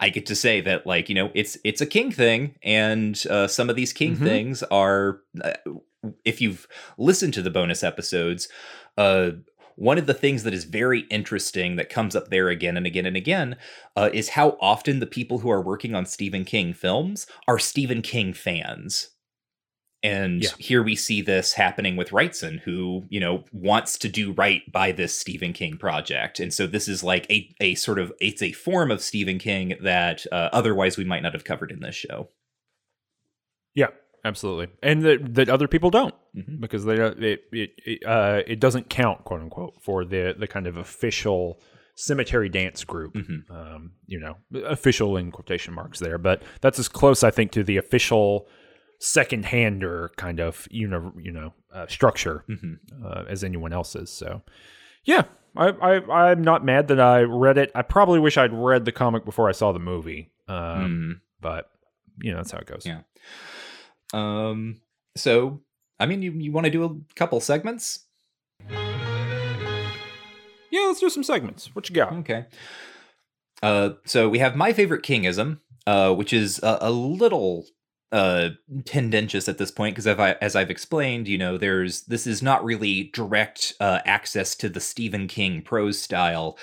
I 0.00 0.08
get 0.08 0.26
to 0.26 0.34
say 0.34 0.60
that 0.62 0.86
like 0.86 1.08
you 1.08 1.14
know 1.14 1.30
it's 1.34 1.58
it's 1.64 1.80
a 1.80 1.86
king 1.86 2.10
thing, 2.12 2.56
and 2.62 3.22
uh, 3.28 3.46
some 3.48 3.68
of 3.70 3.76
these 3.76 3.92
king 3.92 4.16
Mhm. 4.16 4.22
things 4.22 4.62
are 4.64 5.20
uh, 5.42 5.52
if 6.24 6.40
you've 6.40 6.66
listened 6.98 7.34
to 7.34 7.42
the 7.42 7.50
bonus 7.50 7.82
episodes, 7.82 8.48
uh. 8.96 9.30
One 9.76 9.96
of 9.96 10.04
the 10.06 10.14
things 10.14 10.42
that 10.42 10.52
is 10.52 10.64
very 10.64 11.00
interesting 11.10 11.76
that 11.76 11.88
comes 11.88 12.14
up 12.14 12.28
there 12.28 12.48
again 12.48 12.76
and 12.76 12.86
again 12.86 13.06
and 13.06 13.16
again 13.16 13.56
uh, 13.96 14.10
is 14.12 14.28
how 14.28 14.58
often 14.60 15.00
the 15.00 15.06
people 15.06 15.38
who 15.38 15.50
are 15.50 15.62
working 15.62 15.94
on 15.94 16.04
Stephen 16.04 16.44
King 16.44 16.74
films 16.74 17.26
are 17.48 17.58
Stephen 17.58 18.02
King 18.02 18.34
fans. 18.34 19.08
And 20.04 20.42
Yeah. 20.42 20.50
here 20.58 20.82
we 20.82 20.96
see 20.96 21.22
this 21.22 21.52
happening 21.52 21.94
with 21.96 22.10
Wrightson, 22.10 22.58
who, 22.60 23.04
you 23.08 23.20
know, 23.20 23.44
wants 23.52 23.96
to 23.98 24.08
do 24.08 24.32
right 24.32 24.62
by 24.72 24.90
this 24.90 25.16
Stephen 25.18 25.52
King 25.52 25.76
project. 25.76 26.40
And 26.40 26.52
so 26.52 26.66
this 26.66 26.88
is 26.88 27.04
like 27.04 27.30
a, 27.30 27.54
a 27.60 27.74
sort 27.76 28.00
of, 28.00 28.12
it's 28.20 28.42
a 28.42 28.50
form 28.52 28.90
of 28.90 29.00
Stephen 29.00 29.38
King 29.38 29.74
that 29.80 30.26
uh, 30.32 30.48
otherwise 30.52 30.96
we 30.96 31.04
might 31.04 31.22
not 31.22 31.34
have 31.34 31.44
covered 31.44 31.70
in 31.70 31.80
this 31.80 31.94
show. 31.94 32.28
Yeah, 33.74 33.88
absolutely, 34.24 34.68
and 34.82 35.02
that 35.02 35.34
that 35.34 35.48
other 35.48 35.66
people 35.66 35.90
don't 35.90 36.14
Mhm. 36.36 36.60
because 36.60 36.84
they 36.84 36.96
don't- 36.96 37.22
it 37.24 37.44
it 37.52 38.04
uh, 38.04 38.42
it 38.46 38.60
doesn't 38.60 38.90
count 38.90 39.24
quote 39.24 39.40
unquote 39.40 39.80
for 39.80 40.04
the 40.04 40.34
the 40.38 40.46
kind 40.46 40.66
of 40.66 40.76
official 40.76 41.58
cemetery 41.96 42.48
dance 42.50 42.84
group. 42.84 43.14
Mhm. 43.14 43.50
Um, 43.50 43.92
you 44.06 44.18
know, 44.20 44.36
official 44.66 45.16
in 45.16 45.30
quotation 45.30 45.72
marks 45.74 46.00
there, 46.00 46.18
but 46.18 46.42
that's 46.60 46.78
as 46.78 46.88
close 46.88 47.22
I 47.22 47.30
think 47.30 47.50
to 47.52 47.62
the 47.64 47.76
official 47.78 48.46
second 49.04 49.44
hander 49.46 50.12
kind 50.16 50.38
of 50.38 50.68
you 50.70 50.86
know 50.86 51.12
you 51.20 51.32
know 51.32 51.52
uh, 51.74 51.86
structure 51.88 52.44
Mhm. 52.48 52.78
uh, 53.04 53.24
as 53.28 53.42
anyone 53.42 53.72
else's. 53.72 54.10
So 54.10 54.42
Yeah, 55.04 55.24
I, 55.56 55.68
I 55.70 56.30
I'm 56.30 56.42
not 56.42 56.64
mad 56.64 56.86
that 56.88 57.00
I 57.00 57.22
read 57.22 57.58
it. 57.58 57.72
I 57.74 57.82
probably 57.82 58.20
wish 58.20 58.36
I'd 58.38 58.52
read 58.52 58.84
the 58.84 58.92
comic 58.92 59.24
before 59.24 59.48
I 59.48 59.52
saw 59.52 59.72
the 59.72 59.80
movie. 59.80 60.30
Um, 60.48 60.56
Mm. 61.16 61.20
but 61.40 61.70
you 62.20 62.30
know 62.30 62.36
that's 62.36 62.52
how 62.52 62.58
it 62.58 62.66
goes. 62.66 62.86
Yeah. 62.86 63.00
Um. 64.14 64.80
So, 65.16 65.60
I 65.98 66.06
mean, 66.06 66.22
you 66.22 66.30
you 66.32 66.52
want 66.52 66.66
to 66.66 66.70
do 66.70 66.84
a 66.84 67.14
couple 67.16 67.40
segments? 67.40 68.06
Yeah, 70.70 70.86
let's 70.86 71.00
do 71.00 71.10
some 71.10 71.22
segments. 71.24 71.74
What 71.74 71.88
you 71.88 71.94
got? 71.94 72.12
Okay. 72.14 72.46
Uh. 73.62 73.90
So 74.04 74.28
we 74.28 74.38
have 74.38 74.56
my 74.56 74.72
favorite 74.72 75.02
kingism, 75.02 75.58
uh, 75.86 76.14
which 76.14 76.32
is 76.32 76.60
a, 76.62 76.78
a 76.82 76.90
little 76.90 77.66
uh 78.12 78.50
tendentious 78.84 79.48
at 79.48 79.58
this 79.58 79.70
point 79.70 79.96
because 79.96 80.06
as 80.40 80.54
I've 80.54 80.70
explained, 80.70 81.26
you 81.28 81.38
know, 81.38 81.58
there's 81.58 82.02
this 82.02 82.26
is 82.26 82.42
not 82.42 82.64
really 82.64 83.04
direct 83.14 83.72
uh, 83.80 84.00
access 84.04 84.54
to 84.56 84.68
the 84.68 84.80
Stephen 84.80 85.26
King 85.28 85.62
prose 85.62 85.98
style, 86.00 86.58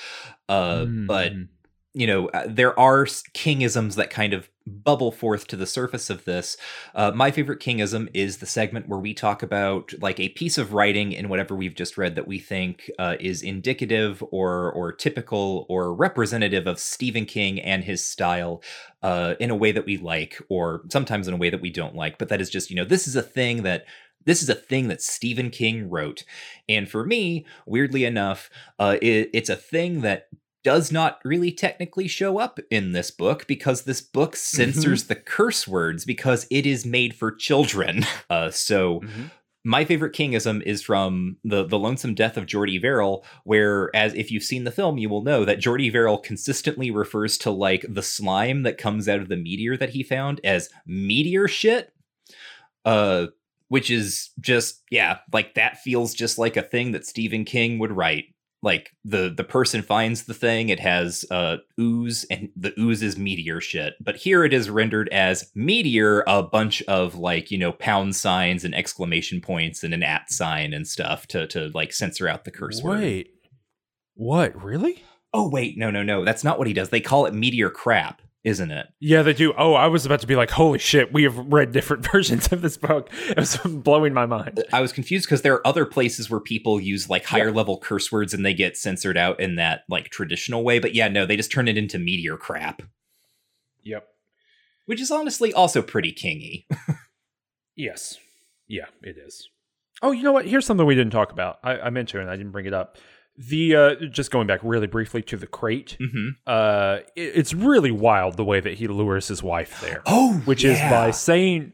uh, 0.47 0.85
but 0.85 1.33
Mm. 1.33 1.47
You 1.93 2.05
know, 2.05 2.27
uh, 2.29 2.45
there 2.47 2.79
are 2.79 3.05
kingisms 3.05 3.95
that 3.95 4.11
kind 4.11 4.33
of 4.33 4.49
bubble 4.67 5.11
forth 5.11 5.47
to 5.47 5.55
the 5.55 5.65
surface 5.65 6.11
of 6.11 6.25
this. 6.25 6.55
Uh, 6.93 7.11
my 7.15 7.31
favorite 7.31 7.59
kingism 7.59 8.07
is 8.13 8.37
the 8.37 8.45
segment 8.45 8.87
where 8.87 8.99
we 8.99 9.13
talk 9.13 9.41
about 9.41 9.93
like 9.99 10.19
a 10.19 10.29
piece 10.29 10.59
of 10.59 10.73
writing 10.73 11.11
in 11.11 11.29
whatever 11.29 11.55
we've 11.55 11.73
just 11.73 11.97
read 11.97 12.13
that 12.15 12.27
we 12.27 12.37
think 12.37 12.91
uh, 12.99 13.15
is 13.19 13.41
indicative 13.41 14.23
or 14.31 14.71
or 14.71 14.91
typical 14.91 15.65
or 15.67 15.93
representative 15.93 16.67
of 16.67 16.79
Stephen 16.79 17.25
King 17.25 17.59
and 17.59 17.83
his 17.83 18.05
style 18.05 18.61
uh, 19.01 19.33
in 19.39 19.49
a 19.49 19.55
way 19.55 19.71
that 19.71 19.85
we 19.85 19.97
like, 19.97 20.39
or 20.49 20.83
sometimes 20.89 21.27
in 21.27 21.33
a 21.33 21.37
way 21.37 21.49
that 21.49 21.61
we 21.61 21.71
don't 21.71 21.95
like. 21.95 22.19
But 22.19 22.29
that 22.29 22.41
is 22.41 22.49
just 22.51 22.69
you 22.69 22.75
know, 22.75 22.85
this 22.85 23.07
is 23.07 23.15
a 23.15 23.23
thing 23.23 23.63
that. 23.63 23.85
This 24.25 24.43
is 24.43 24.49
a 24.49 24.53
thing 24.53 24.89
that 24.89 25.01
Stephen 25.01 25.49
King 25.49 25.89
wrote. 25.89 26.25
And 26.67 26.89
for 26.89 27.05
me, 27.05 27.45
weirdly 27.65 28.03
enough, 28.03 28.49
uh, 28.77 28.97
it, 29.01 29.29
it's 29.33 29.49
a 29.49 29.55
thing 29.55 30.01
that 30.01 30.27
does 30.63 30.91
not 30.91 31.19
really 31.23 31.51
technically 31.51 32.07
show 32.07 32.37
up 32.37 32.59
in 32.69 32.91
this 32.91 33.11
book 33.11 33.47
because 33.47 33.83
this 33.83 34.01
book 34.01 34.35
censors 34.35 35.05
the 35.05 35.15
curse 35.15 35.67
words 35.67 36.03
because 36.05 36.45
it 36.51 36.65
is 36.65 36.85
made 36.85 37.15
for 37.15 37.31
children. 37.31 38.05
Uh, 38.29 38.51
so 38.51 38.99
Mhm. 38.99 39.31
my 39.63 39.83
favorite 39.85 40.13
kingism 40.15 40.61
is 40.63 40.81
from 40.81 41.37
the 41.43 41.65
the 41.65 41.79
lonesome 41.79 42.13
death 42.13 42.37
of 42.37 42.45
Jordy 42.45 42.77
Verrill, 42.77 43.25
where 43.43 43.89
as 43.95 44.13
if 44.13 44.31
you've 44.31 44.43
seen 44.43 44.63
the 44.65 44.71
film, 44.71 44.97
you 44.97 45.09
will 45.09 45.23
know 45.23 45.45
that 45.45 45.59
Jordy 45.59 45.89
Verrill 45.89 46.17
consistently 46.17 46.91
refers 46.91 47.37
to 47.39 47.51
like 47.51 47.85
the 47.89 48.03
slime 48.03 48.63
that 48.63 48.77
comes 48.77 49.07
out 49.09 49.19
of 49.19 49.29
the 49.29 49.37
meteor 49.37 49.75
that 49.77 49.89
he 49.91 50.03
found 50.03 50.39
as 50.43 50.69
meteor 50.85 51.47
shit. 51.47 51.93
Uh 52.85 53.27
which 53.69 53.91
is 53.91 54.31
just 54.39 54.81
yeah, 54.89 55.19
like 55.31 55.53
that 55.53 55.79
feels 55.79 56.13
just 56.13 56.37
like 56.39 56.57
a 56.57 56.63
thing 56.63 56.91
that 56.91 57.05
Stephen 57.05 57.45
King 57.45 57.77
would 57.79 57.91
write 57.91 58.25
like 58.61 58.91
the 59.05 59.33
the 59.35 59.43
person 59.43 59.81
finds 59.81 60.23
the 60.23 60.33
thing 60.33 60.69
it 60.69 60.79
has 60.79 61.25
uh 61.31 61.57
ooze 61.79 62.25
and 62.29 62.49
the 62.55 62.73
ooze 62.79 63.01
is 63.01 63.17
meteor 63.17 63.61
shit. 63.61 63.93
But 64.01 64.17
here 64.17 64.43
it 64.43 64.53
is 64.53 64.69
rendered 64.69 65.09
as 65.09 65.49
meteor 65.55 66.23
a 66.27 66.43
bunch 66.43 66.81
of 66.83 67.15
like 67.15 67.51
you 67.51 67.57
know 67.57 67.71
pound 67.71 68.15
signs 68.15 68.63
and 68.63 68.75
exclamation 68.75 69.41
points 69.41 69.83
and 69.83 69.93
an 69.93 70.03
at 70.03 70.31
sign 70.31 70.73
and 70.73 70.87
stuff 70.87 71.27
to 71.27 71.47
to 71.47 71.71
like 71.73 71.93
censor 71.93 72.27
out 72.27 72.45
the 72.45 72.51
curse 72.51 72.81
word. 72.81 72.99
Wait, 72.99 73.29
what? 74.15 74.61
Really? 74.61 75.03
oh 75.33 75.47
wait. 75.49 75.77
No 75.77 75.91
no 75.91 76.03
no. 76.03 76.25
That's 76.25 76.43
not 76.43 76.57
what 76.57 76.67
he 76.67 76.73
does. 76.73 76.89
They 76.89 77.01
call 77.01 77.25
it 77.25 77.33
meteor 77.33 77.69
crap 77.69 78.21
isn't 78.43 78.71
it 78.71 78.87
Yeah, 78.99 79.21
they 79.21 79.33
do. 79.33 79.53
Oh, 79.57 79.73
I 79.73 79.87
was 79.87 80.05
about 80.05 80.21
to 80.21 80.27
be 80.27 80.35
like, 80.37 80.49
holy 80.51 80.79
shit, 80.79 81.11
we 81.11 81.23
have 81.23 81.37
read 81.37 81.71
different 81.73 82.05
versions 82.11 82.51
of 82.51 82.61
this 82.61 82.77
book. 82.77 83.09
It 83.27 83.37
was 83.37 83.57
blowing 83.57 84.13
my 84.13 84.25
mind. 84.25 84.63
i 84.71 84.79
was 84.81 84.93
confused 84.93 85.25
because 85.25 85.41
there 85.41 85.53
are 85.55 85.67
other 85.67 85.85
places 85.85 86.29
where 86.29 86.39
people 86.39 86.79
use 86.79 87.09
like 87.09 87.25
higher 87.25 87.51
level 87.51 87.77
curse 87.77 88.11
words 88.11 88.33
and 88.33 88.45
they 88.45 88.53
get 88.53 88.77
censored 88.77 89.17
out 89.17 89.39
in 89.39 89.55
that 89.55 89.81
like 89.89 90.05
traditional 90.09 90.63
way 90.63 90.79
but 90.79 90.95
yeah 90.95 91.07
no 91.09 91.25
they 91.25 91.35
just 91.35 91.51
turn 91.51 91.67
it 91.67 91.77
into 91.77 91.99
meteor 91.99 92.37
crap 92.37 92.81
Yep. 93.83 94.07
which 94.85 95.01
is 95.01 95.11
honestly 95.11 95.51
also 95.53 95.81
pretty 95.81 96.11
kingy 96.13 96.65
Yes. 97.75 98.17
Yeah, 98.67 98.85
it 99.01 99.15
is. 99.17 99.49
Oh, 100.01 100.11
you 100.11 100.21
know 100.23 100.31
what? 100.33 100.45
Here's 100.45 100.65
something 100.65 100.85
we 100.85 100.95
didn't 100.95 101.11
talk 101.13 101.31
about. 101.31 101.59
I, 101.63 101.79
I 101.79 101.89
meant 101.89 102.09
to, 102.09 102.19
and 102.19 102.29
I 102.29 102.35
didn't 102.35 102.51
bring 102.51 102.65
it 102.65 102.73
up. 102.73 102.97
The 103.47 103.75
uh, 103.75 103.95
just 104.11 104.31
going 104.31 104.47
back 104.47 104.59
really 104.63 104.87
briefly 104.87 105.21
to 105.23 105.37
the 105.37 105.47
crate. 105.47 105.95
mm-hmm. 105.99 106.29
Uh, 106.45 106.97
it- 107.15 107.33
it's 107.35 107.53
really 107.53 107.91
wild 107.91 108.35
the 108.35 108.43
way 108.43 108.59
that 108.59 108.73
he 108.73 108.87
lures 108.87 109.29
his 109.29 109.41
wife 109.41 109.79
there. 109.81 110.01
Oh, 110.07 110.41
which 110.45 110.65
is 110.65 110.77
by 110.79 111.11
saying 111.11 111.71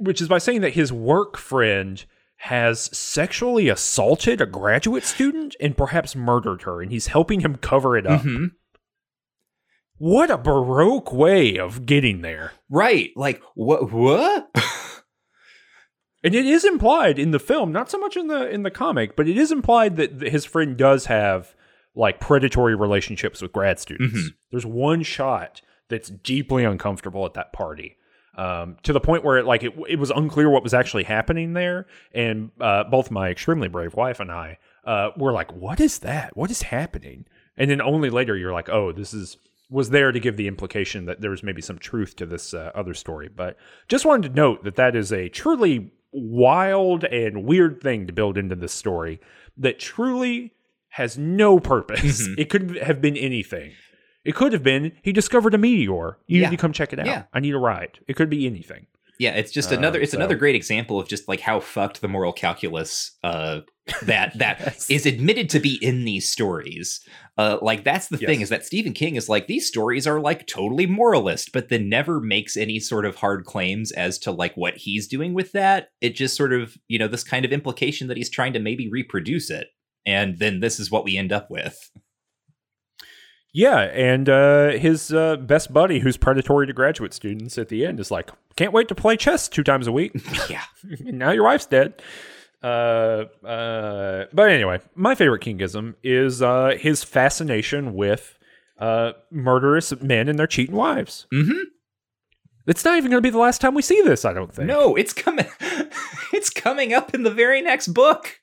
which 0.00 0.20
is 0.20 0.26
by 0.28 0.38
saying 0.38 0.62
that 0.62 0.72
his 0.72 0.92
work 0.92 1.36
friend 1.36 2.04
has 2.42 2.96
sexually 2.96 3.68
assaulted 3.68 4.40
a 4.40 4.46
graduate 4.46 5.04
student 5.04 5.54
and 5.60 5.76
perhaps 5.76 6.16
murdered 6.16 6.62
her 6.62 6.82
and 6.82 6.90
he's 6.90 7.08
helping 7.08 7.40
him 7.40 7.56
cover 7.56 7.96
it 7.96 8.06
up. 8.06 8.22
Mhm. 8.22 8.52
What 9.98 10.30
a 10.30 10.38
baroque 10.38 11.12
way 11.12 11.58
of 11.58 11.84
getting 11.86 12.22
there. 12.22 12.52
right. 12.70 13.10
Like 13.16 13.40
what? 13.54 13.92
What? 13.92 14.48
And 16.28 16.34
it 16.34 16.44
is 16.44 16.62
implied 16.62 17.18
in 17.18 17.30
the 17.30 17.38
film, 17.38 17.72
not 17.72 17.90
so 17.90 17.96
much 17.96 18.14
in 18.14 18.26
the 18.26 18.50
in 18.50 18.62
the 18.62 18.70
comic, 18.70 19.16
but 19.16 19.26
it 19.26 19.38
is 19.38 19.50
implied 19.50 19.96
that 19.96 20.20
his 20.20 20.44
friend 20.44 20.76
does 20.76 21.06
have 21.06 21.54
like 21.94 22.20
predatory 22.20 22.74
relationships 22.74 23.40
with 23.40 23.50
grad 23.50 23.78
students. 23.78 24.14
Mhm. 24.18 24.34
There's 24.50 24.66
one 24.66 25.02
shot 25.02 25.62
that's 25.88 26.10
deeply 26.10 26.64
uncomfortable 26.64 27.24
at 27.24 27.32
that 27.32 27.54
party. 27.54 27.96
Um, 28.36 28.76
to 28.82 28.92
the 28.92 29.00
point 29.00 29.24
where 29.24 29.38
it, 29.38 29.46
like 29.46 29.62
it, 29.62 29.72
it 29.88 29.98
was 29.98 30.10
unclear 30.10 30.50
what 30.50 30.62
was 30.62 30.74
actually 30.74 31.04
happening 31.04 31.54
there, 31.54 31.86
and 32.12 32.50
uh, 32.60 32.84
both 32.84 33.10
my 33.10 33.30
extremely 33.30 33.68
brave 33.68 33.94
wife 33.94 34.20
and 34.20 34.30
I 34.30 34.58
uh, 34.84 35.12
were 35.16 35.32
like, 35.32 35.50
"What 35.54 35.80
is 35.80 36.00
that? 36.00 36.36
What 36.36 36.50
is 36.50 36.60
happening?" 36.60 37.24
And 37.56 37.70
then 37.70 37.80
only 37.80 38.10
later 38.10 38.36
you're 38.36 38.52
like, 38.52 38.68
"Oh, 38.68 38.92
this 38.92 39.14
is 39.14 39.38
was 39.70 39.88
there 39.88 40.12
to 40.12 40.20
give 40.20 40.36
the 40.36 40.46
implication 40.46 41.06
that 41.06 41.22
there 41.22 41.30
was 41.30 41.42
maybe 41.42 41.62
some 41.62 41.78
truth 41.78 42.16
to 42.16 42.26
this 42.26 42.52
uh, 42.52 42.70
other 42.74 42.92
story." 42.92 43.30
But 43.34 43.56
just 43.88 44.04
wanted 44.04 44.28
to 44.28 44.34
note 44.34 44.64
that 44.64 44.76
that 44.76 44.94
is 44.94 45.10
a 45.10 45.30
truly 45.30 45.90
wild 46.12 47.04
and 47.04 47.44
weird 47.44 47.80
thing 47.80 48.06
to 48.06 48.12
build 48.12 48.38
into 48.38 48.54
this 48.54 48.72
story 48.72 49.20
that 49.56 49.78
truly 49.78 50.54
has 50.90 51.18
no 51.18 51.58
purpose. 51.60 52.26
Mhm. 52.26 52.38
It 52.38 52.48
could 52.50 52.76
have 52.78 53.00
been 53.00 53.16
anything. 53.16 53.72
It 54.24 54.34
could 54.34 54.52
have 54.52 54.62
been 54.62 54.92
he 55.02 55.12
discovered 55.12 55.54
a 55.54 55.58
meteor. 55.58 56.18
You 56.26 56.40
Yeah. 56.40 56.48
need 56.50 56.56
to 56.56 56.60
come 56.60 56.72
check 56.72 56.92
it 56.92 56.98
out. 56.98 57.06
Yeah. 57.06 57.24
I 57.32 57.40
need 57.40 57.54
a 57.54 57.58
ride. 57.58 57.98
It 58.08 58.14
could 58.16 58.30
be 58.30 58.46
anything. 58.46 58.86
Yeah, 59.18 59.32
it's 59.34 59.50
just 59.52 59.72
Uh, 59.72 59.76
another. 59.76 60.00
It's 60.00 60.12
so- 60.12 60.18
another 60.18 60.36
great 60.36 60.54
example 60.54 60.98
of 61.00 61.08
just 61.08 61.28
like 61.28 61.40
how 61.40 61.60
fucked 61.60 62.00
the 62.00 62.08
moral 62.08 62.32
calculus 62.32 63.16
uh, 63.24 63.60
that 64.02 64.36
that 64.38 64.60
Yes. 64.60 64.90
is 64.90 65.06
admitted 65.06 65.48
to 65.50 65.60
be 65.60 65.78
in 65.82 66.04
these 66.04 66.28
stories. 66.28 67.00
Uh, 67.36 67.58
like 67.62 67.84
that's 67.84 68.08
the 68.08 68.16
thing 68.18 68.40
is 68.40 68.48
that 68.48 68.64
Stephen 68.66 68.92
King 68.92 69.16
is 69.16 69.28
like 69.28 69.46
these 69.46 69.66
stories 69.66 70.06
are 70.06 70.20
like 70.20 70.46
totally 70.46 70.86
moralist, 70.86 71.50
but 71.52 71.68
then 71.68 71.88
never 71.88 72.20
makes 72.20 72.56
any 72.56 72.78
sort 72.80 73.04
of 73.06 73.16
hard 73.16 73.44
claims 73.44 73.92
as 73.92 74.18
to 74.20 74.30
like 74.32 74.56
what 74.56 74.76
he's 74.76 75.06
doing 75.08 75.34
with 75.34 75.52
that. 75.52 75.88
It 76.00 76.14
just 76.16 76.36
sort 76.36 76.52
of 76.52 76.76
you 76.88 76.98
know 76.98 77.08
this 77.08 77.24
kind 77.24 77.44
of 77.44 77.52
implication 77.52 78.08
that 78.08 78.16
he's 78.16 78.30
trying 78.30 78.52
to 78.54 78.58
maybe 78.60 78.88
reproduce 78.90 79.50
it, 79.50 79.68
and 80.06 80.38
then 80.38 80.60
this 80.60 80.78
is 80.80 80.90
what 80.90 81.04
we 81.04 81.16
end 81.16 81.32
up 81.32 81.50
with. 81.50 81.90
Yeah, 83.58 83.80
and 83.80 84.28
uh, 84.28 84.70
his 84.78 85.12
uh, 85.12 85.34
best 85.34 85.72
buddy, 85.72 85.98
who's 85.98 86.16
predatory 86.16 86.68
to 86.68 86.72
graduate 86.72 87.12
students, 87.12 87.58
at 87.58 87.70
the 87.70 87.84
end 87.84 87.98
is 87.98 88.08
like, 88.08 88.30
"Can't 88.54 88.72
wait 88.72 88.86
to 88.86 88.94
play 88.94 89.16
chess 89.16 89.48
two 89.48 89.64
times 89.64 89.88
a 89.88 89.92
week." 89.92 90.12
yeah. 90.48 90.62
now 91.00 91.32
your 91.32 91.42
wife's 91.42 91.66
dead. 91.66 92.00
Uh, 92.62 93.24
uh, 93.44 94.26
but 94.32 94.52
anyway, 94.52 94.78
my 94.94 95.16
favorite 95.16 95.42
Kingism 95.42 95.96
is 96.04 96.40
uh, 96.40 96.76
his 96.78 97.02
fascination 97.02 97.94
with 97.94 98.38
uh, 98.78 99.14
murderous 99.32 99.92
men 100.00 100.28
and 100.28 100.38
their 100.38 100.46
cheating 100.46 100.76
wives. 100.76 101.26
Mm-hmm. 101.34 101.62
It's 102.68 102.84
not 102.84 102.96
even 102.96 103.10
going 103.10 103.20
to 103.20 103.26
be 103.26 103.32
the 103.32 103.38
last 103.38 103.60
time 103.60 103.74
we 103.74 103.82
see 103.82 104.00
this. 104.02 104.24
I 104.24 104.34
don't 104.34 104.54
think. 104.54 104.68
No, 104.68 104.94
it's 104.94 105.12
coming. 105.12 105.46
it's 106.32 106.50
coming 106.50 106.94
up 106.94 107.12
in 107.12 107.24
the 107.24 107.32
very 107.32 107.60
next 107.60 107.88
book. 107.88 108.38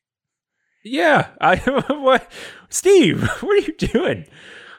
Yeah, 0.84 1.30
I 1.40 1.56
what 1.56 2.30
Steve, 2.68 3.30
what 3.40 3.64
are 3.64 3.66
you 3.66 3.76
doing? 3.78 4.26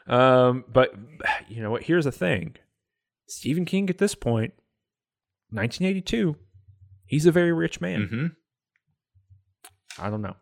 Um, 0.07 0.65
but 0.73 0.95
you 1.49 1.63
know 1.63 1.71
what? 1.71 1.85
Here's 1.85 2.05
the 2.05 2.13
thing. 2.13 2.57
Stephen 3.27 3.65
King 3.65 3.91
at 3.91 3.99
this 3.99 4.15
point, 4.15 4.53
1982, 5.51 6.37
he's 7.07 7.27
a 7.27 7.33
very 7.33 7.53
rich 7.53 7.81
man. 7.81 8.01
Mm-hmm. 8.03 8.27
I 9.99 10.11
don't 10.11 10.23
know. 10.23 10.37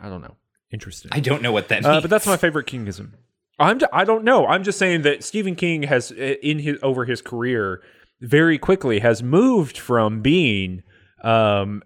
I 0.00 0.08
don't 0.08 0.20
know. 0.20 0.36
Interesting. 0.70 1.10
I 1.14 1.20
don't 1.20 1.42
know 1.42 1.52
what 1.52 1.68
that 1.68 1.82
means. 1.82 1.86
Uh, 1.86 2.00
but 2.00 2.10
that's 2.10 2.26
my 2.26 2.36
favorite 2.36 2.66
Kingism. 2.66 3.12
I'm. 3.58 3.78
just, 3.78 3.92
I 3.92 4.04
don't 4.04 4.24
know. 4.24 4.46
I'm 4.46 4.62
just 4.62 4.78
saying 4.78 5.02
that 5.02 5.24
Stephen 5.24 5.56
King 5.56 5.84
has 5.84 6.12
uh, 6.12 6.34
in 6.42 6.58
his 6.58 6.78
over 6.82 7.04
his 7.06 7.22
career 7.22 7.82
very 8.20 8.58
quickly 8.58 9.00
has 9.00 9.22
moved 9.22 9.78
from 9.78 10.20
being 10.20 10.82
um, 11.24 11.82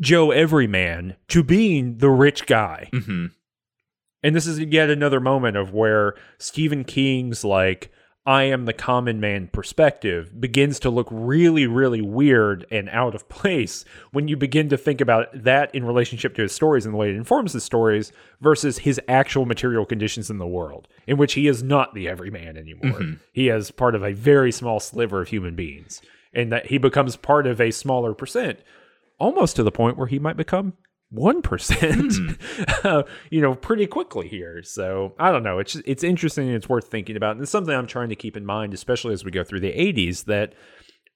Joe 0.00 0.30
Everyman 0.30 1.16
to 1.28 1.42
being 1.42 1.98
the 1.98 2.10
rich 2.10 2.46
guy. 2.46 2.90
hmm 2.92 3.26
And 4.26 4.34
this 4.34 4.48
is 4.48 4.58
yet 4.58 4.90
another 4.90 5.20
moment 5.20 5.56
of 5.56 5.72
where 5.72 6.16
Stephen 6.36 6.82
King's 6.82 7.44
like 7.44 7.92
I 8.26 8.42
am 8.42 8.64
the 8.64 8.72
common 8.72 9.20
man 9.20 9.46
perspective 9.52 10.40
begins 10.40 10.80
to 10.80 10.90
look 10.90 11.06
really, 11.12 11.68
really 11.68 12.00
weird 12.00 12.66
and 12.72 12.88
out 12.88 13.14
of 13.14 13.28
place 13.28 13.84
when 14.10 14.26
you 14.26 14.36
begin 14.36 14.68
to 14.70 14.76
think 14.76 15.00
about 15.00 15.28
that 15.32 15.72
in 15.72 15.84
relationship 15.84 16.34
to 16.34 16.42
his 16.42 16.52
stories 16.52 16.84
and 16.84 16.92
the 16.92 16.98
way 16.98 17.10
it 17.10 17.14
informs 17.14 17.52
his 17.52 17.62
stories 17.62 18.10
versus 18.40 18.78
his 18.78 19.00
actual 19.06 19.46
material 19.46 19.86
conditions 19.86 20.28
in 20.28 20.38
the 20.38 20.46
world, 20.46 20.88
in 21.06 21.18
which 21.18 21.34
he 21.34 21.46
is 21.46 21.62
not 21.62 21.94
the 21.94 22.08
everyman 22.08 22.56
anymore. 22.56 22.98
Mm-hmm. 22.98 23.14
He 23.32 23.48
is 23.48 23.70
part 23.70 23.94
of 23.94 24.02
a 24.02 24.12
very 24.12 24.50
small 24.50 24.80
sliver 24.80 25.20
of 25.20 25.28
human 25.28 25.54
beings, 25.54 26.02
and 26.32 26.50
that 26.50 26.66
he 26.66 26.78
becomes 26.78 27.14
part 27.14 27.46
of 27.46 27.60
a 27.60 27.70
smaller 27.70 28.12
percent, 28.12 28.58
almost 29.20 29.54
to 29.54 29.62
the 29.62 29.70
point 29.70 29.96
where 29.96 30.08
he 30.08 30.18
might 30.18 30.36
become 30.36 30.72
one 31.10 31.42
Hmm. 31.42 32.30
uh, 32.84 33.02
you 33.30 33.40
know, 33.40 33.54
pretty 33.54 33.86
quickly 33.86 34.28
here. 34.28 34.62
So 34.62 35.14
I 35.18 35.30
don't 35.30 35.42
know. 35.42 35.58
It's 35.58 35.76
it's 35.86 36.04
interesting 36.04 36.46
and 36.48 36.56
it's 36.56 36.68
worth 36.68 36.88
thinking 36.88 37.16
about, 37.16 37.32
and 37.32 37.42
it's 37.42 37.50
something 37.50 37.74
I'm 37.74 37.86
trying 37.86 38.08
to 38.08 38.16
keep 38.16 38.36
in 38.36 38.44
mind, 38.44 38.74
especially 38.74 39.12
as 39.12 39.24
we 39.24 39.30
go 39.30 39.44
through 39.44 39.60
the 39.60 39.72
'80s. 39.72 40.24
That 40.24 40.54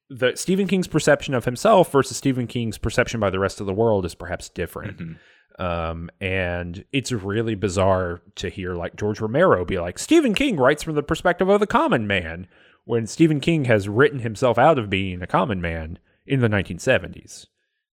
the 0.08 0.32
Stephen 0.34 0.66
King's 0.66 0.88
perception 0.88 1.34
of 1.34 1.44
himself 1.44 1.92
versus 1.92 2.16
Stephen 2.16 2.46
King's 2.46 2.78
perception 2.78 3.20
by 3.20 3.30
the 3.30 3.38
rest 3.38 3.60
of 3.60 3.66
the 3.66 3.74
world 3.74 4.04
is 4.04 4.14
perhaps 4.14 4.48
different. 4.48 4.98
Mm-hmm. 4.98 5.12
Um, 5.60 6.08
and 6.20 6.84
it's 6.90 7.12
really 7.12 7.54
bizarre 7.54 8.22
to 8.36 8.48
hear 8.48 8.74
like 8.74 8.96
George 8.96 9.20
Romero 9.20 9.64
be 9.64 9.78
like, 9.78 9.98
Stephen 9.98 10.34
King 10.34 10.56
writes 10.56 10.82
from 10.82 10.94
the 10.94 11.02
perspective 11.02 11.48
of 11.48 11.60
the 11.60 11.66
common 11.66 12.06
man, 12.06 12.46
when 12.84 13.06
Stephen 13.06 13.40
King 13.40 13.66
has 13.66 13.88
written 13.88 14.20
himself 14.20 14.58
out 14.58 14.78
of 14.78 14.88
being 14.88 15.20
a 15.20 15.26
common 15.26 15.60
man 15.60 15.98
in 16.26 16.40
the 16.40 16.48
1970s. 16.48 17.46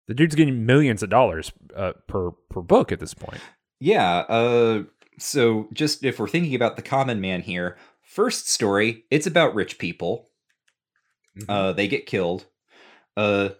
The 0.06 0.14
dude's 0.14 0.34
getting 0.34 0.66
millions 0.66 1.02
of 1.02 1.10
dollars 1.10 1.52
uh, 1.74 1.92
per 2.06 2.32
per 2.50 2.60
book 2.60 2.92
at 2.92 3.00
this 3.00 3.14
point. 3.14 3.40
Yeah. 3.80 4.18
Uh, 4.28 4.82
so 5.18 5.68
just 5.72 6.04
if 6.04 6.18
we're 6.18 6.28
thinking 6.28 6.54
about 6.54 6.76
the 6.76 6.82
common 6.82 7.20
man 7.20 7.42
here, 7.42 7.76
first 8.02 8.48
story, 8.48 9.04
it's 9.10 9.26
about 9.26 9.54
rich 9.54 9.78
people. 9.78 10.28
Uh, 11.48 11.72
they 11.72 11.88
get 11.88 12.06
killed. 12.06 12.46
Uh, 13.16 13.50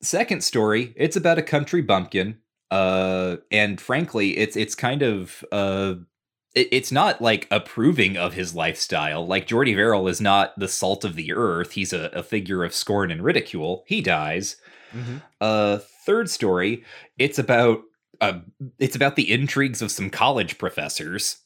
second 0.00 0.42
story, 0.42 0.94
it's 0.96 1.16
about 1.16 1.38
a 1.38 1.42
country 1.42 1.82
bumpkin. 1.82 2.38
Uh, 2.70 3.36
and 3.50 3.80
frankly, 3.80 4.38
it's 4.38 4.56
it's 4.56 4.74
kind 4.74 5.02
of 5.02 5.44
uh, 5.52 5.94
it, 6.54 6.68
it's 6.72 6.90
not 6.90 7.20
like 7.20 7.46
approving 7.50 8.16
of 8.16 8.32
his 8.34 8.54
lifestyle. 8.54 9.26
Like 9.26 9.46
Jordy 9.46 9.74
Verrill 9.74 10.08
is 10.08 10.20
not 10.20 10.58
the 10.58 10.68
salt 10.68 11.04
of 11.04 11.14
the 11.14 11.32
earth. 11.32 11.72
He's 11.72 11.92
a, 11.92 12.06
a 12.14 12.22
figure 12.22 12.64
of 12.64 12.74
scorn 12.74 13.10
and 13.10 13.22
ridicule. 13.22 13.84
He 13.86 14.00
dies. 14.00 14.56
Uh, 15.40 15.78
third 16.06 16.28
story, 16.30 16.84
it's 17.18 17.38
about 17.38 17.80
uh, 18.20 18.40
it's 18.78 18.94
about 18.96 19.16
the 19.16 19.30
intrigues 19.32 19.82
of 19.82 19.90
some 19.90 20.10
college 20.10 20.58
professors. 20.58 21.38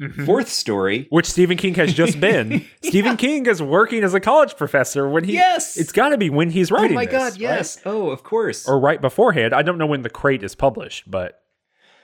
Mhm. 0.00 0.24
Fourth 0.24 0.48
story, 0.48 1.06
Which 1.10 1.26
Stephen 1.26 1.58
King 1.58 1.74
has 1.74 1.92
just 1.92 2.18
been. 2.20 2.64
Stephen 2.82 3.18
King 3.18 3.44
is 3.44 3.60
working 3.60 4.02
as 4.02 4.14
a 4.14 4.20
college 4.20 4.56
professor 4.56 5.06
when 5.06 5.24
he. 5.24 5.34
yes, 5.34 5.76
It's 5.76 5.92
got 5.92 6.08
to 6.10 6.16
be 6.16 6.30
when 6.30 6.48
he's 6.48 6.70
writing. 6.70 6.96
oh 6.96 6.96
writing. 6.96 7.12
my 7.12 7.24
this, 7.24 7.34
god, 7.36 7.42
right? 7.44 7.56
yes, 7.56 7.78
oh 7.84 8.08
of 8.08 8.22
course, 8.22 8.66
or 8.66 8.80
right 8.80 8.98
beforehand. 9.00 9.52
I 9.52 9.60
don't 9.60 9.76
know 9.76 9.84
when 9.86 10.00
the 10.00 10.08
crate 10.08 10.42
is 10.42 10.54
published, 10.54 11.10
but 11.10 11.40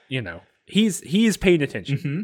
you 0.09 0.21
know 0.21 0.43
he's 0.67 1.01
he's 1.01 1.39
paying 1.39 1.63
attention. 1.63 1.97
hmm 1.99 2.21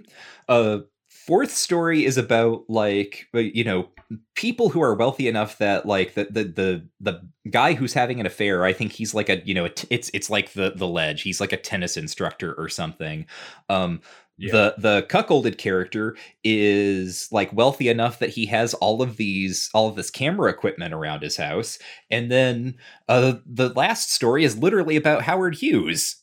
Uh, 0.46 0.80
fourth 1.26 1.52
story 1.52 2.04
is 2.04 2.18
about 2.18 2.64
like 2.68 3.26
uh, 3.34 3.38
you 3.38 3.64
know 3.64 3.88
people 4.34 4.68
who 4.68 4.82
are 4.82 4.94
wealthy 4.94 5.28
enough 5.28 5.58
that 5.58 5.86
like 5.86 6.14
the 6.14 6.24
the 6.24 6.44
the 6.44 6.88
the 7.00 7.28
guy 7.50 7.74
who's 7.74 7.92
having 7.94 8.20
an 8.20 8.26
affair. 8.26 8.64
I 8.64 8.72
think 8.72 8.92
he's 8.92 9.14
like 9.14 9.28
a 9.28 9.40
you 9.46 9.54
know 9.54 9.64
it's 9.90 10.10
it's 10.14 10.30
like 10.30 10.52
the 10.52 10.72
the 10.76 10.88
ledge. 10.88 11.22
He's 11.22 11.40
like 11.40 11.52
a 11.52 11.56
tennis 11.56 11.96
instructor 11.96 12.54
or 12.54 12.68
something. 12.68 13.26
Um, 13.68 14.00
Yeah. 14.38 14.52
the 14.52 14.74
the 14.78 15.02
cuckolded 15.08 15.58
character 15.58 16.16
is 16.42 17.28
like 17.30 17.52
wealthy 17.52 17.88
enough 17.88 18.18
that 18.18 18.30
he 18.30 18.46
has 18.46 18.74
all 18.74 19.02
of 19.02 19.16
these 19.16 19.70
all 19.74 19.88
of 19.88 19.96
this 19.96 20.10
camera 20.10 20.50
equipment 20.50 20.94
around 20.94 21.22
his 21.22 21.36
house 21.36 21.78
and 22.10 22.30
then 22.30 22.74
uh 23.08 23.34
the 23.46 23.68
last 23.74 24.10
story 24.12 24.42
is 24.42 24.56
literally 24.58 24.96
about 24.96 25.22
howard 25.22 25.54
hughes 25.54 26.21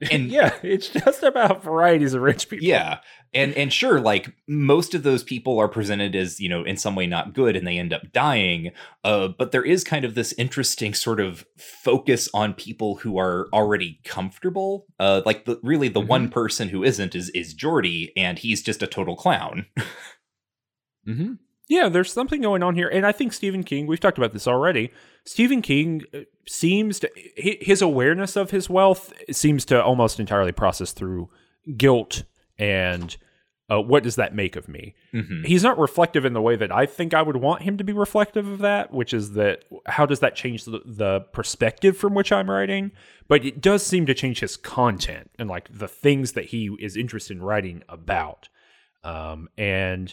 and 0.10 0.28
yeah, 0.28 0.54
it's 0.62 0.88
just 0.88 1.22
about 1.22 1.62
varieties 1.62 2.14
of 2.14 2.22
rich 2.22 2.48
people. 2.48 2.66
yeah 2.66 3.00
and 3.32 3.54
and 3.54 3.72
sure 3.72 4.00
like 4.00 4.34
most 4.48 4.94
of 4.94 5.02
those 5.02 5.22
people 5.22 5.58
are 5.58 5.68
presented 5.68 6.16
as 6.16 6.40
you 6.40 6.48
know 6.48 6.64
in 6.64 6.76
some 6.76 6.94
way 6.94 7.06
not 7.06 7.32
good 7.34 7.54
and 7.56 7.66
they 7.66 7.78
end 7.78 7.92
up 7.92 8.10
dying 8.12 8.72
uh 9.04 9.28
but 9.28 9.52
there 9.52 9.64
is 9.64 9.84
kind 9.84 10.04
of 10.04 10.14
this 10.14 10.32
interesting 10.38 10.94
sort 10.94 11.20
of 11.20 11.44
focus 11.56 12.28
on 12.34 12.54
people 12.54 12.96
who 12.96 13.18
are 13.18 13.48
already 13.52 14.00
comfortable 14.04 14.86
uh 14.98 15.22
like 15.24 15.44
the 15.44 15.60
really 15.62 15.88
the 15.88 16.00
one 16.00 16.28
person 16.28 16.68
who 16.68 16.82
isn't 16.82 17.14
is 17.14 17.28
is 17.30 17.54
jordy 17.54 18.12
and 18.16 18.38
he's 18.38 18.62
just 18.62 18.82
a 18.82 18.86
total 18.86 19.16
clown. 19.16 19.66
Hmm 21.06 21.34
Yeah, 21.70 21.88
there's 21.88 22.12
something 22.12 22.42
going 22.42 22.64
on 22.64 22.74
here, 22.74 22.88
and 22.88 23.06
I 23.06 23.12
think 23.12 23.32
Stephen 23.32 23.62
King. 23.62 23.86
We've 23.86 24.00
talked 24.00 24.18
about 24.18 24.32
this 24.32 24.48
already. 24.48 24.90
Stephen 25.24 25.62
King 25.62 26.02
uh, 26.12 26.18
seems 26.48 26.98
to 26.98 27.10
his 27.36 27.80
awareness 27.80 28.34
of 28.34 28.50
his 28.50 28.68
wealth 28.68 29.12
seems 29.30 29.64
to 29.66 29.80
almost 29.82 30.18
entirely 30.18 30.50
process 30.52 30.90
through 30.92 31.30
guilt 31.76 32.24
and 32.58 33.16
uh, 33.70 33.80
what 33.80 34.02
does 34.02 34.16
that 34.16 34.34
make 34.34 34.56
of 34.56 34.66
me? 34.68 34.96
Mhm. 35.14 35.46
He's 35.46 35.62
not 35.62 35.78
reflective 35.78 36.24
in 36.24 36.32
the 36.32 36.42
way 36.42 36.56
that 36.56 36.72
I 36.72 36.86
think 36.86 37.14
I 37.14 37.22
would 37.22 37.36
want 37.36 37.62
him 37.62 37.76
to 37.76 37.84
be 37.84 37.92
reflective 37.92 38.48
of 38.48 38.58
that, 38.58 38.92
which 38.92 39.14
is 39.14 39.34
that 39.34 39.62
how 39.86 40.06
does 40.06 40.18
that 40.20 40.34
change 40.34 40.64
the, 40.64 40.80
the 40.84 41.20
perspective 41.32 41.96
from 41.96 42.14
which 42.14 42.32
I'm 42.32 42.50
writing? 42.50 42.90
But 43.28 43.44
it 43.44 43.60
does 43.60 43.86
seem 43.86 44.06
to 44.06 44.14
change 44.14 44.40
his 44.40 44.56
content 44.56 45.30
and 45.38 45.48
like 45.48 45.68
the 45.70 45.86
things 45.86 46.32
that 46.32 46.46
he 46.46 46.74
is 46.80 46.96
interested 46.96 47.36
in 47.36 47.44
writing 47.44 47.84
about. 47.88 48.48
Um, 49.04 49.48
and 49.56 50.12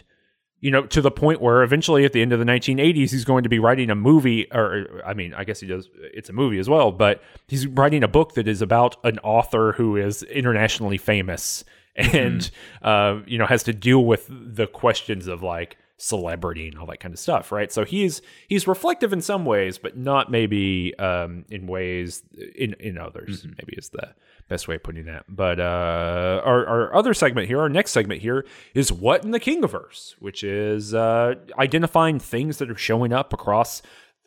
you 0.60 0.72
know, 0.72 0.86
to 0.88 1.02
the 1.02 1.12
point 1.12 1.42
where 1.42 1.62
eventually 1.62 2.04
at 2.04 2.14
the 2.14 2.22
end 2.22 2.34
of 2.34 2.40
the 2.40 2.46
1980s, 2.46 3.12
he's 3.12 3.26
going 3.26 3.44
to 3.44 3.50
be 3.50 3.60
writing 3.60 3.90
a 3.90 3.96
movie, 3.96 4.48
or 4.52 5.02
I 5.06 5.14
mean, 5.14 5.34
I 5.34 5.44
guess 5.44 5.60
he 5.60 5.68
does, 5.68 5.90
it's 5.96 6.30
a 6.30 6.34
movie 6.34 6.58
as 6.58 6.68
well, 6.68 6.92
but 6.92 7.22
he's 7.48 7.68
writing 7.68 8.04
a 8.04 8.08
book 8.08 8.34
that 8.34 8.48
is 8.48 8.62
about 8.62 8.98
an 9.04 9.20
author 9.20 9.74
who 9.74 9.98
is 9.98 10.24
internationally 10.24 10.98
famous 10.98 11.64
and, 11.96 12.50
uh, 12.82 13.20
you 13.28 13.38
know, 13.38 13.46
has 13.46 13.64
to 13.64 13.74
deal 13.74 14.04
with 14.04 14.28
the 14.30 14.68
questions 14.68 15.28
of 15.28 15.44
like 15.44 15.78
celebrity 15.98 16.68
and 16.68 16.78
all 16.78 16.86
that 16.86 17.00
kind 17.00 17.14
of 17.14 17.20
stuff, 17.20 17.52
right? 17.52 17.72
So 17.72 17.84
he's 17.84 18.22
he's 18.48 18.68
reflective 18.68 19.14
in 19.14 19.22
some 19.22 19.46
ways, 19.46 19.78
but 19.78 19.98
not 19.98 20.32
maybe 20.32 20.98
um, 21.00 21.46
in 21.50 21.68
ways 21.68 22.24
in 22.56 22.76
in 22.80 22.98
others. 22.98 23.46
Maybe 23.46 23.74
is 23.78 23.90
the 23.90 24.14
best 24.48 24.68
way 24.68 24.76
of 24.76 24.84
putting 24.84 25.06
that. 25.06 25.26
But 25.28 25.60
uh, 25.60 26.42
our 26.46 26.66
our 26.66 26.96
other 26.96 27.14
segment 27.14 27.48
here, 27.48 27.60
our 27.60 27.70
next 27.70 27.92
segment 27.92 28.22
here, 28.22 28.46
is 28.74 28.92
what 28.92 29.24
in 29.26 29.32
the 29.32 29.40
Kingiverse, 29.40 30.16
which 30.20 30.44
is 30.44 30.94
uh, 30.94 31.36
identifying 31.58 32.20
things 32.20 32.58
that 32.58 32.70
are 32.70 32.78
showing 32.78 33.12
up 33.12 33.34
across 33.34 33.82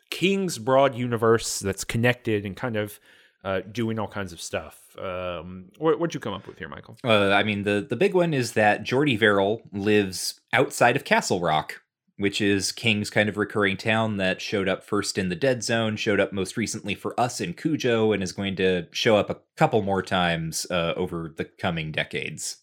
King's 0.09 0.57
broad 0.57 0.93
universe 0.93 1.59
that's 1.59 1.83
connected 1.83 2.45
and 2.45 2.55
kind 2.55 2.75
of 2.75 2.99
uh, 3.43 3.61
doing 3.71 3.99
all 3.99 4.07
kinds 4.07 4.33
of 4.33 4.41
stuff. 4.41 4.95
Um, 4.97 5.69
what, 5.77 5.99
what'd 5.99 6.13
you 6.13 6.19
come 6.19 6.33
up 6.33 6.47
with 6.47 6.57
here, 6.57 6.69
Michael? 6.69 6.97
Uh, 7.03 7.31
I 7.31 7.43
mean, 7.43 7.63
the 7.63 7.85
the 7.87 7.95
big 7.95 8.13
one 8.13 8.33
is 8.33 8.53
that 8.53 8.83
Jordy 8.83 9.15
Verrill 9.15 9.61
lives 9.71 10.39
outside 10.53 10.95
of 10.95 11.03
Castle 11.03 11.39
Rock, 11.39 11.81
which 12.17 12.41
is 12.41 12.71
King's 12.71 13.09
kind 13.09 13.29
of 13.29 13.37
recurring 13.37 13.77
town 13.77 14.17
that 14.17 14.41
showed 14.41 14.69
up 14.69 14.83
first 14.83 15.17
in 15.17 15.29
the 15.29 15.35
Dead 15.35 15.63
Zone, 15.63 15.95
showed 15.95 16.19
up 16.19 16.33
most 16.33 16.57
recently 16.57 16.93
for 16.93 17.19
us 17.19 17.41
in 17.41 17.53
Cujo, 17.53 18.11
and 18.11 18.21
is 18.21 18.31
going 18.31 18.55
to 18.57 18.87
show 18.91 19.17
up 19.17 19.29
a 19.29 19.37
couple 19.57 19.81
more 19.81 20.03
times 20.03 20.67
uh, 20.69 20.93
over 20.95 21.33
the 21.35 21.45
coming 21.45 21.91
decades. 21.91 22.57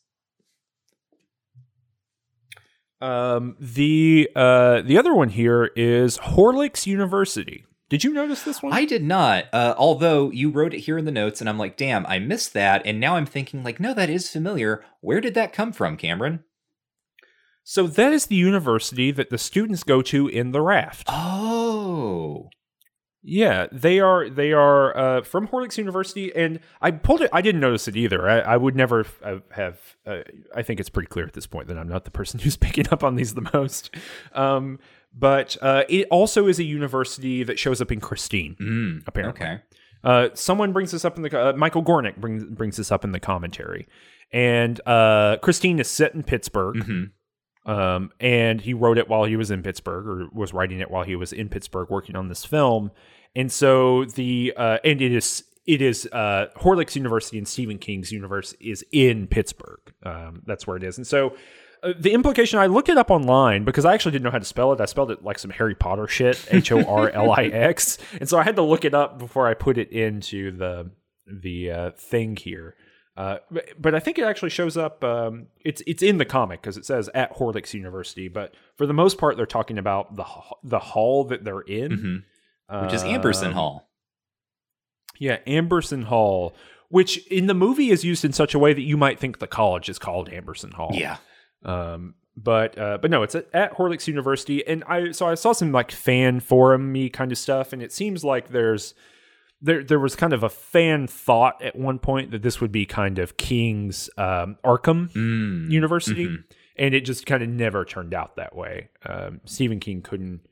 Um, 3.00 3.56
the 3.60 4.28
uh, 4.34 4.82
the 4.82 4.98
other 4.98 5.14
one 5.14 5.28
here 5.28 5.70
is 5.76 6.18
Horlicks 6.18 6.86
University. 6.86 7.64
Did 7.88 8.04
you 8.04 8.12
notice 8.12 8.42
this 8.42 8.62
one? 8.62 8.72
I 8.72 8.84
did 8.84 9.02
not, 9.02 9.46
uh, 9.52 9.74
although 9.78 10.30
you 10.30 10.50
wrote 10.50 10.74
it 10.74 10.80
here 10.80 10.98
in 10.98 11.06
the 11.06 11.10
notes, 11.10 11.40
and 11.40 11.48
I'm 11.48 11.58
like, 11.58 11.76
damn, 11.76 12.04
I 12.06 12.18
missed 12.18 12.52
that, 12.52 12.82
and 12.84 13.00
now 13.00 13.16
I'm 13.16 13.26
thinking, 13.26 13.64
like, 13.64 13.80
no, 13.80 13.94
that 13.94 14.10
is 14.10 14.30
familiar. 14.30 14.84
Where 15.00 15.20
did 15.20 15.34
that 15.34 15.54
come 15.54 15.72
from, 15.72 15.96
Cameron? 15.96 16.44
so 17.70 17.86
that 17.86 18.14
is 18.14 18.26
the 18.26 18.34
university 18.34 19.10
that 19.10 19.28
the 19.28 19.36
students 19.36 19.82
go 19.82 20.00
to 20.00 20.26
in 20.26 20.52
the 20.52 20.62
raft. 20.62 21.06
Oh, 21.06 22.48
Yeah, 23.22 23.66
they 23.70 24.00
are 24.00 24.30
they 24.30 24.54
are 24.54 24.96
uh, 24.96 25.22
from 25.22 25.48
Horlicks 25.48 25.76
University, 25.76 26.34
and 26.34 26.60
I 26.80 26.92
pulled 26.92 27.20
it. 27.20 27.28
I 27.30 27.42
didn't 27.42 27.60
notice 27.60 27.86
it 27.86 27.94
either. 27.94 28.26
I, 28.26 28.38
I 28.38 28.56
would 28.56 28.74
never 28.74 29.04
have. 29.22 29.42
have 29.50 29.78
uh, 30.06 30.20
I 30.56 30.62
think 30.62 30.80
it's 30.80 30.88
pretty 30.88 31.08
clear 31.08 31.26
at 31.26 31.34
this 31.34 31.46
point 31.46 31.68
that 31.68 31.76
I'm 31.76 31.88
not 31.88 32.06
the 32.06 32.10
person 32.10 32.40
who's 32.42 32.56
picking 32.56 32.88
up 32.88 33.04
on 33.04 33.16
these 33.16 33.34
the 33.34 33.46
most. 33.52 33.94
Um, 34.32 34.78
but 35.18 35.56
uh, 35.60 35.82
it 35.88 36.06
also 36.10 36.46
is 36.46 36.58
a 36.58 36.64
university 36.64 37.42
that 37.42 37.58
shows 37.58 37.80
up 37.80 37.90
in 37.90 38.00
Christine. 38.00 38.56
mm, 38.60 39.02
Apparently, 39.06 39.42
okay. 39.42 39.62
Uh, 40.04 40.28
someone 40.34 40.72
brings 40.72 40.92
this 40.92 41.04
up 41.04 41.16
in 41.16 41.22
the 41.22 41.40
uh, 41.40 41.52
Michael 41.54 41.82
Gornick 41.82 42.16
brings 42.16 42.44
brings 42.44 42.76
this 42.76 42.92
up 42.92 43.04
in 43.04 43.12
the 43.12 43.18
commentary, 43.20 43.88
and 44.32 44.80
uh, 44.86 45.36
Christine 45.42 45.80
is 45.80 45.88
set 45.88 46.14
in 46.14 46.22
Pittsburgh, 46.22 46.82
hmm 46.84 47.04
um, 47.66 48.12
and 48.18 48.62
he 48.62 48.72
wrote 48.72 48.96
it 48.96 49.08
while 49.08 49.24
he 49.24 49.36
was 49.36 49.50
in 49.50 49.62
Pittsburgh, 49.62 50.06
or 50.06 50.28
was 50.32 50.54
writing 50.54 50.80
it 50.80 50.90
while 50.90 51.04
he 51.04 51.16
was 51.16 51.32
in 51.34 51.48
Pittsburgh 51.50 51.90
working 51.90 52.16
on 52.16 52.28
this 52.28 52.44
film, 52.44 52.90
and 53.36 53.52
so 53.52 54.04
the 54.06 54.54
uh, 54.56 54.78
and 54.84 55.02
it 55.02 55.12
is 55.12 55.44
it 55.66 55.82
is 55.82 56.08
uh, 56.12 56.46
Horlicks 56.56 56.94
University 56.96 57.36
and 57.36 57.46
Stephen 57.46 57.76
King's 57.76 58.10
universe 58.10 58.54
is 58.60 58.82
in 58.90 59.26
Pittsburgh. 59.26 59.80
Um, 60.02 60.42
that's 60.46 60.66
where 60.66 60.76
it 60.78 60.82
is, 60.84 60.96
and 60.96 61.06
so 61.06 61.34
Uh, 61.82 61.92
the 61.98 62.12
implication, 62.12 62.58
I 62.58 62.66
looked 62.66 62.88
it 62.88 62.98
up 62.98 63.10
online 63.10 63.64
because 63.64 63.84
I 63.84 63.94
actually 63.94 64.12
didn't 64.12 64.24
know 64.24 64.30
how 64.30 64.38
to 64.38 64.44
spell 64.44 64.72
it. 64.72 64.80
I 64.80 64.86
spelled 64.86 65.10
it 65.10 65.22
like 65.22 65.38
some 65.38 65.50
Harry 65.52 65.74
Potter 65.74 66.06
shit, 66.08 66.44
H 66.50 66.72
O 66.72 66.82
R 66.84 67.10
L 67.10 67.30
I 67.32 67.44
X, 67.44 67.98
and 68.20 68.28
so 68.28 68.38
I 68.38 68.42
had 68.42 68.56
to 68.56 68.62
look 68.62 68.84
it 68.84 68.94
up 68.94 69.18
before 69.18 69.46
I 69.46 69.54
put 69.54 69.78
it 69.78 69.90
into 69.90 70.50
the 70.56 70.90
the 71.26 71.70
uh, 71.70 71.90
thing 71.92 72.36
here. 72.36 72.74
Uh, 73.16 73.38
but, 73.50 73.68
but 73.80 73.94
I 73.96 73.98
think 74.00 74.16
it 74.18 74.22
actually 74.22 74.50
shows 74.50 74.76
up. 74.76 75.02
Um, 75.02 75.48
it's 75.64 75.82
it's 75.86 76.02
in 76.02 76.18
the 76.18 76.24
comic 76.24 76.60
because 76.62 76.76
it 76.76 76.84
says 76.86 77.10
at 77.14 77.34
Horlicks 77.36 77.74
University. 77.74 78.28
But 78.28 78.54
for 78.76 78.86
the 78.86 78.94
most 78.94 79.18
part, 79.18 79.36
they're 79.36 79.44
talking 79.46 79.78
about 79.78 80.14
the 80.16 80.24
the 80.62 80.78
hall 80.78 81.24
that 81.24 81.44
they're 81.44 81.60
in, 81.60 82.24
Mhm. 82.70 82.84
Which 82.84 82.92
is 82.94 83.02
Amberson 83.02 83.48
Um, 83.48 83.52
Hall. 83.54 83.90
Yeah, 85.18 85.38
Amberson 85.46 86.04
Hall, 86.04 86.54
which 86.90 87.26
in 87.26 87.46
the 87.46 87.54
movie 87.54 87.90
is 87.90 88.04
used 88.04 88.24
in 88.24 88.32
such 88.32 88.54
a 88.54 88.58
way 88.58 88.72
that 88.72 88.82
you 88.82 88.96
might 88.96 89.18
think 89.18 89.38
the 89.40 89.46
college 89.48 89.88
is 89.88 89.98
called 89.98 90.30
Amberson 90.30 90.72
Hall. 90.74 90.90
Yeah. 90.92 91.16
Um, 91.64 92.14
but 92.36 92.78
uh, 92.78 92.98
but 93.02 93.10
no, 93.10 93.22
it's 93.24 93.34
at, 93.34 93.52
Horlicks 93.74 94.06
University, 94.06 94.64
and 94.66 94.84
I 94.84 95.10
so 95.12 95.26
I 95.26 95.34
saw 95.34 95.52
some 95.52 95.72
like 95.72 95.90
fan 95.90 96.38
forum 96.40 96.92
me 96.92 97.08
kind 97.10 97.32
of 97.32 97.38
stuff, 97.38 97.72
and 97.72 97.82
it 97.82 97.92
seems 97.92 98.24
like 98.24 98.48
there's 98.50 98.94
there 99.60 99.82
there 99.82 99.98
was 99.98 100.14
kind 100.14 100.32
of 100.32 100.44
a 100.44 100.48
fan 100.48 101.08
thought 101.08 101.60
at 101.62 101.74
one 101.74 101.98
point 101.98 102.30
that 102.30 102.42
this 102.42 102.60
would 102.60 102.70
be 102.70 102.86
kind 102.86 103.18
of 103.18 103.36
King's 103.36 104.08
um, 104.16 104.56
Arkham 104.64 105.10
Mm. 105.12 105.68
University, 105.70 106.26
Mhm. 106.28 106.44
and 106.76 106.94
it 106.94 107.00
just 107.00 107.26
kind 107.26 107.42
of 107.42 107.48
never 107.48 107.84
turned 107.84 108.14
out 108.14 108.36
that 108.36 108.54
way. 108.54 108.90
Um, 109.04 109.40
Stephen 109.44 109.80
King 109.80 110.00
couldn't. 110.00 110.42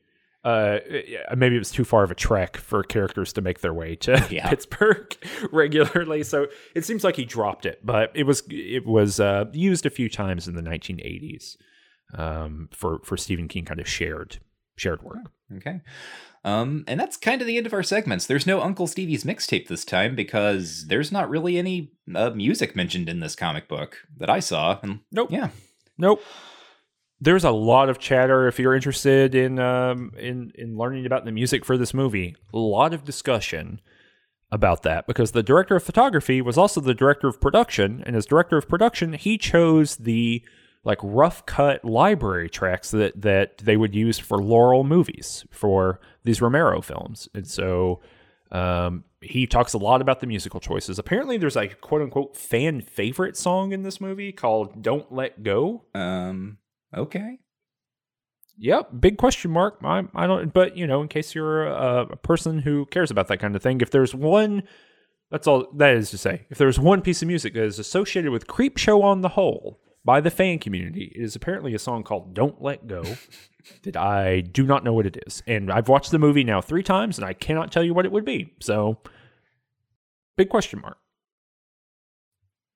Uh, 0.46 0.78
maybe 1.36 1.56
it 1.56 1.58
was 1.58 1.72
too 1.72 1.84
far 1.84 2.04
of 2.04 2.10
a 2.10 2.14
trek 2.14 2.56
for 2.56 2.84
characters 2.84 3.32
to 3.32 3.40
make 3.40 3.60
their 3.60 3.74
way 3.74 3.96
to 3.96 4.24
Yeah. 4.30 4.48
Pittsburgh 4.48 5.16
regularly, 5.52 6.22
so 6.22 6.46
it 6.74 6.84
seems 6.84 7.02
like 7.02 7.16
he 7.16 7.24
dropped 7.24 7.66
it. 7.66 7.80
But 7.84 8.12
it 8.14 8.24
was 8.24 8.42
it 8.48 8.86
was 8.86 9.18
uh, 9.18 9.46
used 9.52 9.86
a 9.86 9.90
few 9.90 10.08
times 10.08 10.46
in 10.46 10.54
the 10.54 10.62
1980s 10.62 11.56
um, 12.14 12.68
for 12.72 13.00
for 13.04 13.16
Stephen 13.16 13.48
King 13.48 13.64
kind 13.64 13.80
of 13.80 13.88
shared 13.88 14.38
shared 14.76 15.02
work. 15.02 15.18
Okay. 15.56 15.80
Um, 16.44 16.84
and 16.86 17.00
that's 17.00 17.16
kind 17.16 17.40
of 17.40 17.48
the 17.48 17.56
end 17.56 17.66
of 17.66 17.72
our 17.72 17.82
segments. 17.82 18.26
There's 18.26 18.46
no 18.46 18.60
Uncle 18.60 18.86
Stevie's 18.86 19.24
mixtape 19.24 19.66
this 19.66 19.84
time 19.84 20.14
because 20.14 20.86
there's 20.86 21.10
not 21.10 21.28
really 21.28 21.58
any 21.58 21.90
uh, 22.14 22.30
music 22.30 22.76
mentioned 22.76 23.08
in 23.08 23.18
this 23.18 23.34
comic 23.34 23.66
book 23.66 23.96
that 24.16 24.30
I 24.30 24.38
saw. 24.38 24.78
And 24.80 25.00
Nope. 25.10 25.32
yeah, 25.32 25.48
Nope. 25.98 26.22
There's 27.20 27.44
a 27.44 27.50
lot 27.50 27.88
of 27.88 27.98
chatter 27.98 28.46
if 28.46 28.58
you're 28.58 28.74
interested 28.74 29.34
in 29.34 29.58
um, 29.58 30.12
in 30.18 30.52
in 30.54 30.76
learning 30.76 31.06
about 31.06 31.24
the 31.24 31.32
music 31.32 31.64
for 31.64 31.78
this 31.78 31.94
movie. 31.94 32.36
A 32.52 32.58
lot 32.58 32.92
of 32.92 33.04
discussion 33.04 33.80
about 34.52 34.82
that 34.82 35.06
because 35.06 35.32
the 35.32 35.42
director 35.42 35.76
of 35.76 35.82
photography 35.82 36.40
was 36.40 36.58
also 36.58 36.80
the 36.80 36.94
director 36.94 37.26
of 37.26 37.40
production, 37.40 38.02
and 38.06 38.14
as 38.16 38.26
director 38.26 38.56
of 38.56 38.68
production, 38.68 39.14
he 39.14 39.38
chose 39.38 39.96
the 39.96 40.44
like 40.84 40.98
rough 41.02 41.44
cut 41.46 41.84
library 41.84 42.50
tracks 42.50 42.90
that 42.90 43.20
that 43.20 43.58
they 43.58 43.76
would 43.76 43.94
use 43.94 44.18
for 44.18 44.42
Laurel 44.42 44.84
movies 44.84 45.44
for 45.50 46.00
these 46.24 46.42
Romero 46.42 46.80
films, 46.80 47.28
and 47.34 47.46
so 47.46 48.00
um, 48.52 49.04
he 49.20 49.46
talks 49.46 49.72
a 49.72 49.78
lot 49.78 50.00
about 50.00 50.20
the 50.20 50.26
musical 50.26 50.60
choices. 50.60 50.98
Apparently, 50.98 51.38
there's 51.38 51.56
a 51.56 51.68
quote 51.68 52.02
unquote 52.02 52.36
fan 52.36 52.80
favorite 52.82 53.36
song 53.36 53.72
in 53.72 53.82
this 53.82 54.00
movie 54.00 54.32
called 54.32 54.82
"Don't 54.82 55.10
Let 55.10 55.42
Go." 55.42 55.84
um, 55.94 56.58
okay. 56.94 57.38
Yep, 58.58 58.90
big 59.00 59.18
question 59.18 59.50
mark. 59.50 59.78
I, 59.84 60.04
I 60.14 60.26
don't, 60.26 60.52
but 60.52 60.76
you 60.76 60.86
know, 60.86 61.02
in 61.02 61.08
case 61.08 61.34
you're 61.34 61.66
a, 61.66 62.06
a 62.12 62.16
person 62.16 62.60
who 62.60 62.86
cares 62.86 63.10
about 63.10 63.28
that 63.28 63.38
kind 63.38 63.54
of 63.54 63.62
thing, 63.62 63.80
if 63.80 63.90
there's 63.90 64.14
one, 64.14 64.62
that's 65.30 65.46
all 65.46 65.70
that 65.74 65.94
is 65.94 66.10
to 66.10 66.18
say. 66.18 66.46
If 66.50 66.56
there's 66.56 66.78
one 66.78 67.02
piece 67.02 67.20
of 67.20 67.28
music 67.28 67.52
that 67.54 67.64
is 67.64 67.78
associated 67.78 68.30
with 68.30 68.46
Creepshow 68.46 69.02
on 69.02 69.20
the 69.20 69.30
whole 69.30 69.80
by 70.04 70.20
the 70.20 70.30
fan 70.30 70.58
community, 70.58 71.12
it 71.14 71.22
is 71.22 71.36
apparently 71.36 71.74
a 71.74 71.78
song 71.78 72.02
called 72.02 72.32
"Don't 72.32 72.62
Let 72.62 72.86
Go." 72.86 73.04
that 73.82 73.96
I 73.96 74.40
do 74.40 74.64
not 74.64 74.84
know 74.84 74.92
what 74.92 75.06
it 75.06 75.22
is, 75.26 75.42
and 75.46 75.70
I've 75.70 75.88
watched 75.88 76.10
the 76.10 76.18
movie 76.18 76.44
now 76.44 76.62
three 76.62 76.82
times, 76.82 77.18
and 77.18 77.26
I 77.26 77.34
cannot 77.34 77.70
tell 77.70 77.82
you 77.82 77.92
what 77.92 78.06
it 78.06 78.12
would 78.12 78.24
be. 78.24 78.54
So, 78.60 78.98
big 80.36 80.48
question 80.48 80.80
mark. 80.80 80.96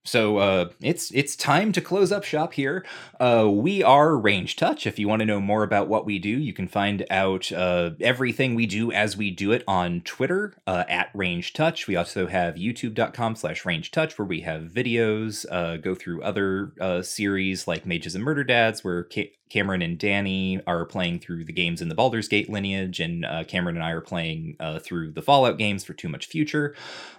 So 0.04 0.38
uh, 0.38 0.70
it's 0.80 1.10
it's 1.10 1.36
time 1.36 1.72
to 1.72 1.80
close 1.82 2.10
up 2.10 2.24
shop 2.24 2.54
here. 2.54 2.86
Uh, 3.20 3.50
we 3.52 3.82
are 3.82 4.16
Range 4.16 4.56
Touch. 4.56 4.86
If 4.86 4.98
you 4.98 5.06
want 5.06 5.20
to 5.20 5.26
know 5.26 5.40
more 5.40 5.62
about 5.62 5.88
what 5.88 6.06
we 6.06 6.18
do, 6.18 6.30
you 6.30 6.54
can 6.54 6.68
find 6.68 7.04
out 7.10 7.52
uh, 7.52 7.90
everything 8.00 8.54
we 8.54 8.64
do 8.64 8.90
as 8.92 9.18
we 9.18 9.30
do 9.30 9.52
it 9.52 9.62
on 9.68 10.00
Twitter 10.00 10.54
uh, 10.66 10.84
at 10.88 11.10
Range 11.12 11.52
Touch. 11.52 11.86
We 11.86 11.96
also 11.96 12.28
have 12.28 12.54
YouTube.com 12.54 13.36
slash 13.36 13.66
Range 13.66 13.90
Touch 13.90 14.18
where 14.18 14.26
we 14.26 14.40
have 14.40 14.62
videos, 14.62 15.44
uh, 15.50 15.76
go 15.76 15.94
through 15.94 16.22
other 16.22 16.72
uh, 16.80 17.02
series 17.02 17.68
like 17.68 17.84
Mages 17.84 18.14
and 18.14 18.24
Murder 18.24 18.42
Dads, 18.42 18.82
where 18.82 19.06
Ca- 19.12 19.32
Cameron 19.50 19.82
and 19.82 19.98
Danny 19.98 20.62
are 20.66 20.86
playing 20.86 21.18
through 21.18 21.44
the 21.44 21.52
games 21.52 21.82
in 21.82 21.90
the 21.90 21.94
Baldur's 21.94 22.28
Gate 22.28 22.48
lineage, 22.48 23.00
and 23.00 23.26
Cameron 23.48 23.76
and 23.76 23.84
I 23.84 23.90
are 23.90 24.00
playing 24.00 24.56
through 24.80 25.10
the 25.12 25.22
Fallout 25.22 25.58
games 25.58 25.84
for 25.84 25.92
Too 25.92 26.08
Much 26.08 26.26
Future. 26.26 26.74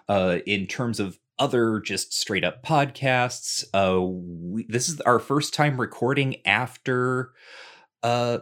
In 0.10 0.66
terms 0.66 1.02
of 1.02 1.20
other 1.42 1.80
just 1.80 2.14
straight 2.14 2.44
up 2.44 2.64
podcasts. 2.64 3.66
Uh, 3.74 4.00
we, 4.00 4.66
this 4.70 4.88
is 4.88 5.02
our 5.02 5.20
first 5.20 5.54
time 5.54 5.82
recording 5.82 6.36
after. 6.46 7.32
Uh, 8.04 8.40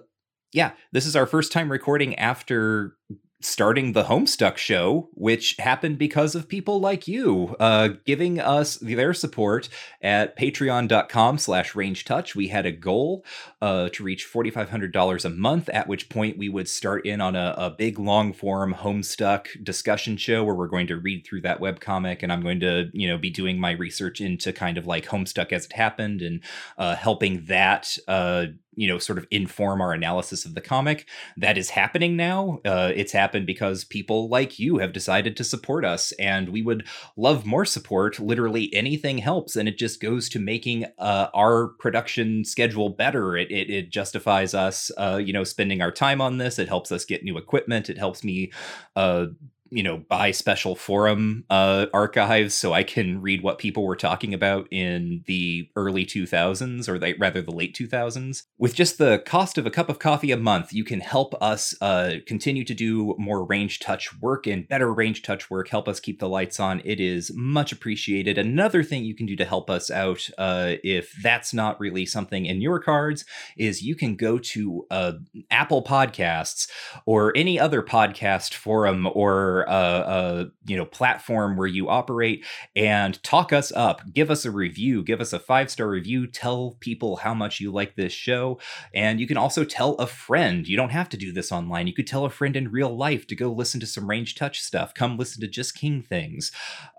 yeah, 0.51 0.71
this 0.91 1.05
is 1.05 1.15
our 1.15 1.25
first 1.25 1.51
time 1.51 1.71
recording 1.71 2.15
after 2.15 2.97
starting 3.41 3.93
the 3.93 4.03
Homestuck 4.03 4.57
show, 4.57 5.09
which 5.13 5.55
happened 5.57 5.97
because 5.97 6.35
of 6.35 6.49
people 6.49 6.79
like 6.79 7.07
you 7.07 7.55
uh, 7.59 7.89
giving 8.05 8.39
us 8.39 8.75
their 8.77 9.13
support 9.13 9.69
at 10.01 10.37
patreon.com 10.37 11.37
slash 11.37 11.73
range 11.73 12.03
touch. 12.03 12.35
We 12.35 12.49
had 12.49 12.65
a 12.65 12.71
goal 12.71 13.23
uh, 13.61 13.89
to 13.89 14.03
reach 14.03 14.29
$4,500 14.31 15.25
a 15.25 15.29
month, 15.29 15.69
at 15.69 15.87
which 15.87 16.09
point 16.09 16.37
we 16.37 16.49
would 16.49 16.67
start 16.67 17.05
in 17.05 17.21
on 17.21 17.35
a, 17.35 17.55
a 17.57 17.69
big 17.69 17.97
long 17.97 18.33
form 18.33 18.73
Homestuck 18.73 19.47
discussion 19.63 20.17
show 20.17 20.43
where 20.43 20.55
we're 20.55 20.67
going 20.67 20.87
to 20.87 20.97
read 20.97 21.25
through 21.25 21.41
that 21.41 21.61
webcomic 21.61 22.23
and 22.23 22.33
I'm 22.33 22.41
going 22.41 22.59
to, 22.59 22.89
you 22.93 23.07
know, 23.07 23.17
be 23.17 23.29
doing 23.29 23.59
my 23.59 23.71
research 23.71 24.19
into 24.19 24.51
kind 24.51 24.77
of 24.77 24.85
like 24.85 25.05
Homestuck 25.05 25.53
as 25.53 25.65
it 25.65 25.73
happened 25.73 26.21
and 26.21 26.41
uh, 26.77 26.95
helping 26.95 27.45
that, 27.45 27.97
uh, 28.07 28.47
you 28.79 28.87
know, 28.87 28.97
sort 28.97 29.17
of 29.17 29.27
inform 29.29 29.81
our 29.81 29.91
analysis 29.91 30.45
of 30.45 30.55
the 30.55 30.61
comic. 30.61 31.05
That 31.35 31.57
is 31.57 31.71
happening 31.71 32.15
now. 32.15 32.61
Uh, 32.63 32.93
it's 32.95 33.11
happened 33.11 33.45
because 33.45 33.83
people 33.83 34.29
like 34.29 34.57
you 34.57 34.77
have 34.77 34.93
decided 34.93 35.35
to 35.35 35.43
support 35.43 35.83
us, 35.83 36.13
and 36.13 36.47
we 36.47 36.61
would 36.61 36.87
love 37.17 37.45
more 37.45 37.65
support. 37.65 38.19
Literally 38.19 38.73
anything 38.73 39.17
helps, 39.17 39.57
and 39.57 39.67
it 39.67 39.77
just 39.77 39.99
goes 39.99 40.29
to 40.29 40.39
making 40.39 40.85
uh, 40.97 41.27
our 41.33 41.67
production 41.79 42.45
schedule 42.45 42.89
better. 42.89 43.35
It, 43.35 43.51
it, 43.51 43.69
it 43.69 43.89
justifies 43.89 44.53
us, 44.53 44.91
uh, 44.97 45.19
you 45.21 45.33
know, 45.33 45.43
spending 45.43 45.81
our 45.81 45.91
time 45.91 46.21
on 46.21 46.37
this. 46.37 46.57
It 46.57 46.69
helps 46.69 46.89
us 46.91 47.03
get 47.03 47.25
new 47.25 47.37
equipment. 47.37 47.89
It 47.89 47.97
helps 47.97 48.23
me, 48.23 48.53
uh, 48.95 49.25
you 49.71 49.83
know, 49.83 49.97
buy 49.97 50.31
special 50.31 50.75
forum 50.75 51.45
uh, 51.49 51.87
archives 51.93 52.53
so 52.53 52.73
I 52.73 52.83
can 52.83 53.21
read 53.21 53.43
what 53.43 53.59
people 53.59 53.83
were 53.83 53.95
talking 53.95 54.33
about 54.33 54.67
in 54.71 55.23
the 55.27 55.69
early 55.75 56.05
2000s, 56.05 56.87
or 56.87 56.97
they, 56.97 57.13
rather 57.13 57.41
the 57.41 57.51
late 57.51 57.75
2000s. 57.75 58.43
With 58.57 58.73
just 58.73 58.97
the 58.97 59.21
cost 59.25 59.57
of 59.57 59.65
a 59.65 59.71
cup 59.71 59.89
of 59.89 59.99
coffee 59.99 60.31
a 60.31 60.37
month, 60.37 60.73
you 60.73 60.83
can 60.83 60.99
help 60.99 61.35
us 61.41 61.75
uh, 61.81 62.15
continue 62.25 62.63
to 62.65 62.73
do 62.73 63.15
more 63.17 63.45
range 63.45 63.79
touch 63.79 64.19
work 64.21 64.47
and 64.47 64.67
better 64.67 64.93
range 64.93 65.21
touch 65.21 65.49
work. 65.49 65.69
Help 65.69 65.87
us 65.87 65.99
keep 65.99 66.19
the 66.19 66.29
lights 66.29 66.59
on. 66.59 66.81
It 66.83 66.99
is 66.99 67.31
much 67.35 67.71
appreciated. 67.71 68.37
Another 68.37 68.83
thing 68.83 69.03
you 69.03 69.15
can 69.15 69.25
do 69.25 69.35
to 69.35 69.45
help 69.45 69.69
us 69.69 69.91
out, 69.91 70.29
uh, 70.37 70.73
if 70.83 71.13
that's 71.21 71.53
not 71.53 71.79
really 71.79 72.05
something 72.05 72.45
in 72.45 72.61
your 72.61 72.79
cards, 72.79 73.25
is 73.57 73.81
you 73.81 73.95
can 73.95 74.15
go 74.15 74.37
to 74.37 74.85
uh, 74.91 75.13
Apple 75.51 75.83
Podcasts 75.83 76.69
or 77.05 77.31
any 77.35 77.59
other 77.59 77.81
podcast 77.81 78.53
forum 78.53 79.07
or 79.13 79.58
uh, 79.67 79.71
uh, 79.71 80.45
you 80.65 80.77
know 80.77 80.85
platform 80.85 81.57
where 81.57 81.67
you 81.67 81.89
operate 81.89 82.45
and 82.75 83.21
talk 83.23 83.51
us 83.51 83.71
up. 83.71 84.01
Give 84.13 84.29
us 84.29 84.45
a 84.45 84.51
review. 84.51 85.03
Give 85.03 85.21
us 85.21 85.33
a 85.33 85.39
five 85.39 85.71
star 85.71 85.89
review. 85.89 86.27
Tell 86.27 86.77
people 86.79 87.17
how 87.17 87.33
much 87.33 87.59
you 87.59 87.71
like 87.71 87.95
this 87.95 88.13
show, 88.13 88.59
and 88.93 89.19
you 89.19 89.27
can 89.27 89.37
also 89.37 89.63
tell 89.63 89.95
a 89.95 90.07
friend. 90.07 90.67
You 90.67 90.77
don't 90.77 90.91
have 90.91 91.09
to 91.09 91.17
do 91.17 91.31
this 91.31 91.51
online. 91.51 91.87
You 91.87 91.93
could 91.93 92.07
tell 92.07 92.25
a 92.25 92.29
friend 92.29 92.55
in 92.55 92.71
real 92.71 92.95
life 92.95 93.27
to 93.27 93.35
go 93.35 93.51
listen 93.51 93.79
to 93.79 93.87
some 93.87 94.09
Range 94.09 94.33
Touch 94.35 94.61
stuff. 94.61 94.93
Come 94.93 95.17
listen 95.17 95.41
to 95.41 95.47
Just 95.47 95.75
King 95.75 96.01
things. 96.01 96.51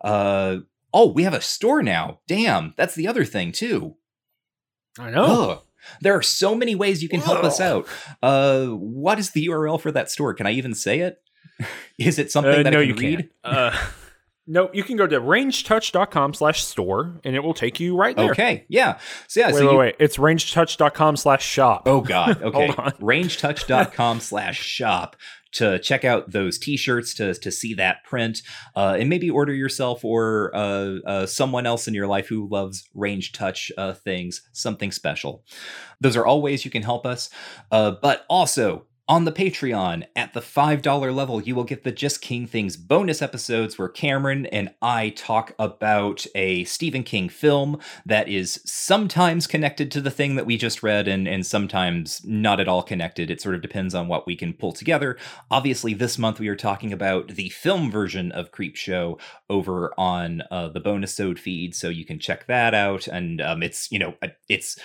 Uh, 0.02 0.58
oh, 0.92 1.12
we 1.12 1.22
have 1.22 1.34
a 1.34 1.40
store 1.40 1.82
now. 1.82 2.20
Damn, 2.26 2.74
that's 2.76 2.94
the 2.94 3.06
other 3.06 3.24
thing 3.24 3.52
too. 3.52 3.96
I 4.98 5.10
know. 5.10 5.50
Ugh. 5.50 5.62
There 6.00 6.14
are 6.14 6.22
so 6.22 6.54
many 6.54 6.74
ways 6.74 7.02
you 7.02 7.08
can 7.08 7.20
help 7.20 7.42
us 7.42 7.60
out. 7.60 7.88
Uh, 8.22 8.66
what 8.66 9.18
is 9.18 9.30
the 9.30 9.46
URL 9.46 9.80
for 9.80 9.90
that 9.92 10.10
store? 10.10 10.34
Can 10.34 10.46
I 10.46 10.52
even 10.52 10.74
say 10.74 11.00
it? 11.00 11.22
Is 11.98 12.18
it 12.18 12.30
something 12.32 12.52
Uh, 12.60 12.62
that 12.62 12.70
no, 12.72 12.78
I 12.80 12.86
can 12.86 12.88
you 12.88 12.94
read? 12.96 13.18
can't. 13.18 13.30
Uh, 13.56 13.76
no, 14.46 14.70
you 14.72 14.82
can 14.82 14.96
go 14.96 15.06
to 15.06 15.20
rangetouch.com 15.20 16.34
slash 16.34 16.64
store 16.64 17.20
and 17.24 17.36
it 17.36 17.40
will 17.40 17.54
take 17.54 17.78
you 17.80 17.96
right 17.96 18.16
there. 18.16 18.30
Okay, 18.32 18.64
yeah. 18.68 18.98
So 19.28 19.40
yeah, 19.40 19.46
Wait, 19.52 19.58
so 19.58 19.66
wait, 19.66 19.72
you, 19.72 19.78
wait. 19.78 19.96
It's 19.98 20.16
rangetouch.com 20.16 21.16
slash 21.16 21.44
shop. 21.44 21.82
Oh 21.86 22.00
God. 22.00 22.40
Okay. 22.42 22.68
Rangetouch.com 22.68 24.20
slash 24.20 24.58
shop. 24.60 25.16
to 25.52 25.78
check 25.80 26.04
out 26.04 26.30
those 26.30 26.58
t-shirts 26.58 27.12
to 27.14 27.34
to 27.34 27.50
see 27.50 27.74
that 27.74 28.04
print 28.04 28.40
uh, 28.76 28.96
and 28.98 29.08
maybe 29.08 29.28
order 29.28 29.52
yourself 29.52 30.04
or 30.04 30.52
uh, 30.54 30.98
uh, 31.04 31.26
someone 31.26 31.66
else 31.66 31.88
in 31.88 31.94
your 31.94 32.06
life 32.06 32.28
who 32.28 32.48
loves 32.48 32.88
range 32.94 33.32
touch 33.32 33.72
uh, 33.76 33.92
things 33.92 34.42
something 34.52 34.92
special 34.92 35.42
those 36.00 36.16
are 36.16 36.24
all 36.24 36.40
ways 36.40 36.64
you 36.64 36.70
can 36.70 36.82
help 36.84 37.04
us 37.04 37.30
uh, 37.72 37.90
but 38.00 38.24
also 38.28 38.86
on 39.10 39.24
the 39.24 39.32
Patreon, 39.32 40.06
at 40.14 40.34
the 40.34 40.40
$5 40.40 41.12
level, 41.12 41.42
you 41.42 41.56
will 41.56 41.64
get 41.64 41.82
the 41.82 41.90
Just 41.90 42.22
King 42.22 42.46
Things 42.46 42.76
bonus 42.76 43.20
episodes 43.20 43.76
where 43.76 43.88
Cameron 43.88 44.46
and 44.46 44.72
I 44.80 45.08
talk 45.08 45.52
about 45.58 46.24
a 46.36 46.62
Stephen 46.62 47.02
King 47.02 47.28
film 47.28 47.80
that 48.06 48.28
is 48.28 48.62
sometimes 48.64 49.48
connected 49.48 49.90
to 49.90 50.00
the 50.00 50.12
thing 50.12 50.36
that 50.36 50.46
we 50.46 50.56
just 50.56 50.84
read 50.84 51.08
and, 51.08 51.26
and 51.26 51.44
sometimes 51.44 52.24
not 52.24 52.60
at 52.60 52.68
all 52.68 52.84
connected. 52.84 53.32
It 53.32 53.40
sort 53.40 53.56
of 53.56 53.62
depends 53.62 53.96
on 53.96 54.06
what 54.06 54.28
we 54.28 54.36
can 54.36 54.52
pull 54.52 54.70
together. 54.70 55.18
Obviously, 55.50 55.92
this 55.92 56.16
month 56.16 56.38
we 56.38 56.46
are 56.46 56.54
talking 56.54 56.92
about 56.92 57.30
the 57.30 57.48
film 57.48 57.90
version 57.90 58.30
of 58.30 58.52
Creepshow 58.52 59.18
over 59.48 59.92
on 59.98 60.44
uh, 60.52 60.68
the 60.68 60.78
bonus 60.78 61.20
feed, 61.36 61.74
so 61.74 61.88
you 61.88 62.04
can 62.04 62.20
check 62.20 62.46
that 62.46 62.74
out. 62.74 63.08
And 63.08 63.40
um, 63.40 63.64
it's, 63.64 63.90
you 63.90 63.98
know, 63.98 64.14
it's 64.48 64.78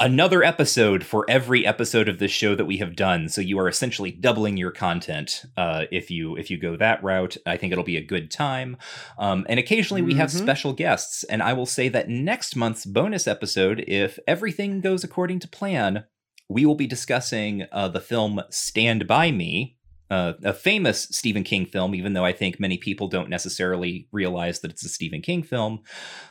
another 0.00 0.42
episode 0.42 1.04
for 1.04 1.24
every 1.28 1.66
episode 1.66 2.08
of 2.08 2.18
this 2.18 2.30
show 2.30 2.54
that 2.54 2.64
we 2.64 2.78
have 2.78 2.96
done. 2.96 3.28
So 3.28 3.40
you 3.40 3.58
are 3.58 3.68
essentially 3.68 4.10
doubling 4.10 4.56
your 4.56 4.70
content 4.70 5.44
uh, 5.56 5.84
if 5.90 6.10
you 6.10 6.36
if 6.36 6.50
you 6.50 6.58
go 6.58 6.76
that 6.76 7.02
route. 7.02 7.36
I 7.46 7.56
think 7.56 7.72
it'll 7.72 7.84
be 7.84 7.96
a 7.96 8.04
good 8.04 8.30
time. 8.30 8.76
Um, 9.18 9.46
and 9.48 9.60
occasionally 9.60 10.02
we 10.02 10.14
have 10.14 10.30
mm-hmm. 10.30 10.44
special 10.44 10.72
guests. 10.72 11.24
And 11.24 11.42
i 11.42 11.52
will 11.52 11.66
say 11.66 11.88
that 11.88 12.08
next 12.08 12.56
month's 12.56 12.84
bonus 12.84 13.26
episode 13.26 13.84
if 13.86 14.18
everything 14.26 14.80
goes 14.80 15.04
according 15.04 15.38
to 15.40 15.48
plan 15.48 16.04
we 16.48 16.66
will 16.66 16.74
be 16.74 16.86
discussing 16.86 17.66
uh, 17.72 17.88
the 17.88 18.00
film 18.00 18.42
stand 18.50 19.06
by 19.06 19.30
me 19.30 19.78
uh, 20.12 20.34
a 20.44 20.52
famous 20.52 21.04
Stephen 21.10 21.42
King 21.42 21.64
film, 21.64 21.94
even 21.94 22.12
though 22.12 22.24
I 22.24 22.32
think 22.32 22.60
many 22.60 22.76
people 22.76 23.08
don't 23.08 23.30
necessarily 23.30 24.08
realize 24.12 24.60
that 24.60 24.70
it's 24.70 24.84
a 24.84 24.88
Stephen 24.90 25.22
King 25.22 25.42
film. 25.42 25.80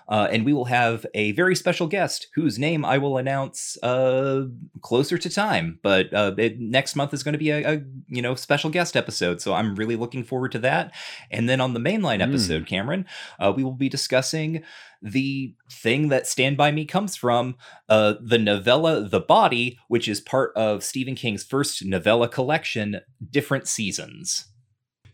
Uh, 0.08 0.28
and 0.32 0.46
we 0.46 0.54
will 0.54 0.66
have 0.66 1.04
a 1.16 1.32
very 1.32 1.56
special 1.56 1.88
guest 1.88 2.28
whose 2.36 2.60
name 2.60 2.86
I 2.86 3.00
will 3.00 3.18
announce 3.18 3.82
uh, 3.82 4.44
closer 4.82 5.18
to 5.18 5.30
time. 5.32 5.80
But 5.82 6.14
uh, 6.14 6.36
it, 6.38 6.60
next 6.60 6.96
month 6.96 7.12
is 7.12 7.24
going 7.24 7.34
to 7.34 7.40
be 7.40 7.50
a, 7.50 7.78
a, 7.78 7.82
you 8.08 8.22
know 8.22 8.36
special 8.36 8.70
guest 8.70 8.96
episode, 8.96 9.42
so 9.42 9.56
I'm 9.56 9.74
really 9.76 9.96
looking 9.96 10.24
forward 10.24 10.52
to 10.52 10.60
that. 10.60 10.94
And 11.32 11.50
then 11.50 11.60
on 11.60 11.74
the 11.74 11.80
mainline 11.80 12.18
hmm. 12.18 12.30
episode, 12.30 12.64
mm. 12.64 12.68
Cameron, 12.68 13.08
uh, 13.40 13.52
we 13.56 13.64
will 13.64 13.72
be 13.72 13.90
discussing 13.90 14.64
the 15.02 15.56
thing 15.70 16.10
that 16.10 16.28
Stand 16.28 16.58
By 16.58 16.72
Me 16.72 16.86
comes 16.86 17.16
from, 17.16 17.56
uh, 17.90 18.16
the 18.22 18.38
novella 18.38 19.08
The 19.08 19.20
Body, 19.20 19.78
which 19.88 20.08
is 20.08 20.22
part 20.22 20.52
of 20.56 20.84
Stephen 20.84 21.16
King's 21.16 21.44
first 21.44 21.84
novella 21.84 22.28
collection, 22.28 23.02
Different 23.30 23.68
Seasons. 23.68 24.46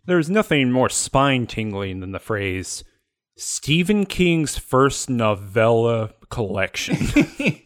There's 0.05 0.29
nothing 0.29 0.71
more 0.71 0.89
spine 0.89 1.47
tingling 1.47 1.99
than 1.99 2.11
the 2.11 2.19
phrase 2.19 2.83
Stephen 3.37 4.05
King's 4.05 4.57
first 4.57 5.09
novella 5.09 6.11
collection. 6.29 6.97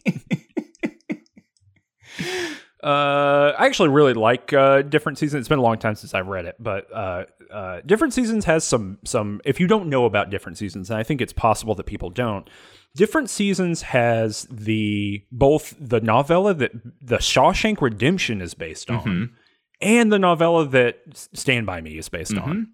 Uh, 2.82 3.54
I 3.56 3.66
actually 3.66 3.90
really 3.90 4.14
like 4.14 4.52
uh, 4.52 4.82
different 4.82 5.16
seasons. 5.16 5.40
It's 5.40 5.48
been 5.48 5.60
a 5.60 5.62
long 5.62 5.78
time 5.78 5.94
since 5.94 6.14
I've 6.14 6.26
read 6.26 6.46
it, 6.46 6.56
but 6.58 6.92
uh, 6.92 7.24
uh, 7.50 7.80
different 7.86 8.12
seasons 8.12 8.44
has 8.46 8.64
some 8.64 8.98
some. 9.04 9.40
If 9.44 9.60
you 9.60 9.68
don't 9.68 9.88
know 9.88 10.04
about 10.04 10.30
different 10.30 10.58
seasons, 10.58 10.90
and 10.90 10.98
I 10.98 11.04
think 11.04 11.20
it's 11.20 11.32
possible 11.32 11.76
that 11.76 11.84
people 11.84 12.10
don't. 12.10 12.48
Different 12.96 13.30
seasons 13.30 13.82
has 13.82 14.48
the 14.50 15.24
both 15.30 15.74
the 15.78 16.00
novella 16.00 16.54
that 16.54 16.72
the 17.00 17.18
Shawshank 17.18 17.80
Redemption 17.80 18.42
is 18.42 18.54
based 18.54 18.90
on, 18.90 19.00
mm-hmm. 19.00 19.34
and 19.80 20.12
the 20.12 20.18
novella 20.18 20.66
that 20.66 20.98
Stand 21.14 21.66
by 21.66 21.80
Me 21.80 21.98
is 21.98 22.08
based 22.08 22.32
mm-hmm. 22.32 22.66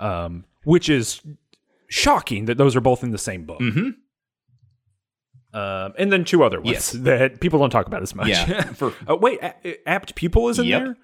on, 0.00 0.24
um, 0.24 0.44
which 0.64 0.90
is 0.90 1.22
shocking 1.88 2.44
that 2.44 2.58
those 2.58 2.76
are 2.76 2.80
both 2.82 3.02
in 3.02 3.10
the 3.10 3.18
same 3.18 3.46
book. 3.46 3.60
Mm-hmm. 3.60 3.90
Um, 5.52 5.94
and 5.98 6.12
then 6.12 6.24
two 6.24 6.44
other 6.44 6.60
ones 6.60 6.72
yes. 6.72 6.90
that 7.00 7.40
people 7.40 7.58
don't 7.58 7.70
talk 7.70 7.86
about 7.86 8.02
as 8.02 8.14
much. 8.14 8.28
Yeah. 8.28 8.62
For, 8.72 8.94
uh, 9.08 9.16
wait, 9.16 9.40
a- 9.42 9.88
Apt 9.88 10.14
Pupil 10.14 10.48
is 10.48 10.58
in 10.58 10.66
yep. 10.66 10.82
there? 10.82 10.96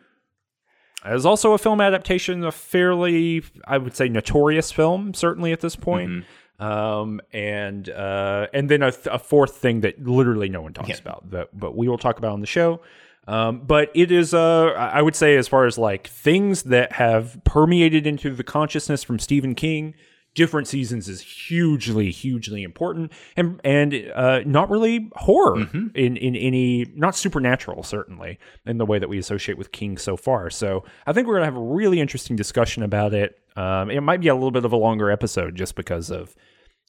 There's 1.05 1.27
also 1.27 1.53
a 1.53 1.59
film 1.59 1.81
adaptation, 1.81 2.45
a 2.45 2.53
fairly, 2.53 3.45
I 3.67 3.79
would 3.79 3.95
say, 3.95 4.09
notorious 4.09 4.73
film, 4.73 5.15
certainly 5.15 5.53
at 5.53 5.61
this 5.61 5.77
point. 5.77 6.11
Mm-hmm. 6.11 6.65
Um, 6.65 7.21
and 7.33 7.89
uh, 7.91 8.47
and 8.55 8.71
then 8.71 8.83
a, 8.83 8.91
th- 8.91 9.07
a, 9.11 9.19
fourth 9.19 9.59
thing 9.59 9.83
that 9.83 10.03
literally 10.03 10.49
no 10.49 10.63
one 10.63 10.73
talks 10.73 10.89
yeah. 10.89 10.97
about, 10.97 11.31
that, 11.33 11.49
but 11.53 11.77
we 11.77 11.87
will 11.87 11.99
talk 11.99 12.17
about 12.17 12.33
on 12.33 12.41
the 12.41 12.47
show. 12.47 12.81
Um, 13.29 13.61
but 13.61 13.91
it 13.95 14.11
is, 14.11 14.33
uh, 14.33 14.69
I 14.69 15.03
would 15.03 15.15
say, 15.15 15.37
as 15.37 15.49
far 15.49 15.67
as 15.67 15.77
like 15.77 16.07
things 16.07 16.63
that 16.65 16.93
have 16.93 17.39
permeated 17.45 18.07
into 18.07 18.35
the 18.35 18.43
consciousness 18.43 19.03
from 19.03 19.19
Stephen 19.19 19.55
King, 19.55 19.95
different 20.37 20.69
seasons 20.69 21.09
is 21.09 21.21
hugely, 21.21 22.13
hugely 22.13 22.63
important, 22.63 23.11
and 23.37 23.61
and 23.65 24.13
uh, 24.15 24.41
not 24.47 24.71
really 24.71 25.11
horror 25.17 25.57
mm-hmm. 25.57 25.89
in 25.97 26.17
in 26.17 26.37
any 26.37 26.87
not 26.95 27.17
supernatural 27.17 27.83
certainly 27.83 28.39
in 28.65 28.79
the 28.79 28.87
way 28.87 29.01
that 29.01 29.09
we 29.09 29.19
associate 29.19 29.59
with 29.59 29.73
King 29.73 29.99
so 29.99 30.17
far. 30.17 30.49
So 30.51 30.85
I 31.07 31.13
think 31.13 31.27
we're 31.27 31.35
gonna 31.35 31.47
have 31.47 31.57
a 31.57 31.61
really 31.61 31.99
interesting 31.99 32.37
discussion 32.37 32.85
about 32.85 33.13
it. 33.13 33.41
Um, 33.57 33.91
it 33.91 34.03
might 34.03 34.21
be 34.21 34.29
a 34.29 34.35
little 34.35 34.53
bit 34.53 34.65
of 34.65 34.73
a 34.73 34.77
longer 34.77 35.11
episode 35.11 35.57
just 35.57 35.75
because 35.75 36.11
of 36.11 36.37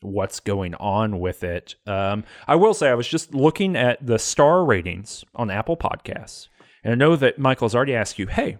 what's 0.01 0.39
going 0.39 0.75
on 0.75 1.19
with 1.19 1.43
it. 1.43 1.75
Um, 1.87 2.25
I 2.47 2.55
will 2.55 2.75
say 2.75 2.89
I 2.89 2.95
was 2.95 3.07
just 3.07 3.33
looking 3.33 3.75
at 3.75 4.05
the 4.05 4.19
star 4.19 4.63
ratings 4.63 5.23
on 5.33 5.49
Apple 5.49 5.77
Podcasts, 5.77 6.49
and 6.83 6.91
I 6.91 6.95
know 6.95 7.15
that 7.15 7.39
Michael's 7.39 7.73
already 7.73 7.95
asked 7.95 8.19
you, 8.19 8.27
hey. 8.27 8.59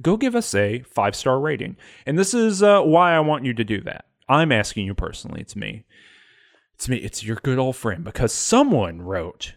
Go 0.00 0.16
give 0.16 0.34
us 0.34 0.54
a 0.54 0.78
five 0.88 1.14
star 1.14 1.38
rating. 1.38 1.76
And 2.06 2.18
this 2.18 2.32
is 2.32 2.62
uh, 2.62 2.80
why 2.80 3.12
I 3.14 3.20
want 3.20 3.44
you 3.44 3.52
to 3.52 3.62
do 3.62 3.82
that 3.82 4.06
I'm 4.28 4.52
asking 4.52 4.86
you 4.86 4.94
personally. 4.94 5.40
It's 5.40 5.56
me. 5.56 5.84
It's 6.74 6.88
me. 6.88 6.96
It's 6.98 7.22
your 7.22 7.36
good 7.36 7.58
old 7.58 7.76
friend 7.76 8.04
because 8.04 8.32
someone 8.32 9.02
wrote. 9.02 9.54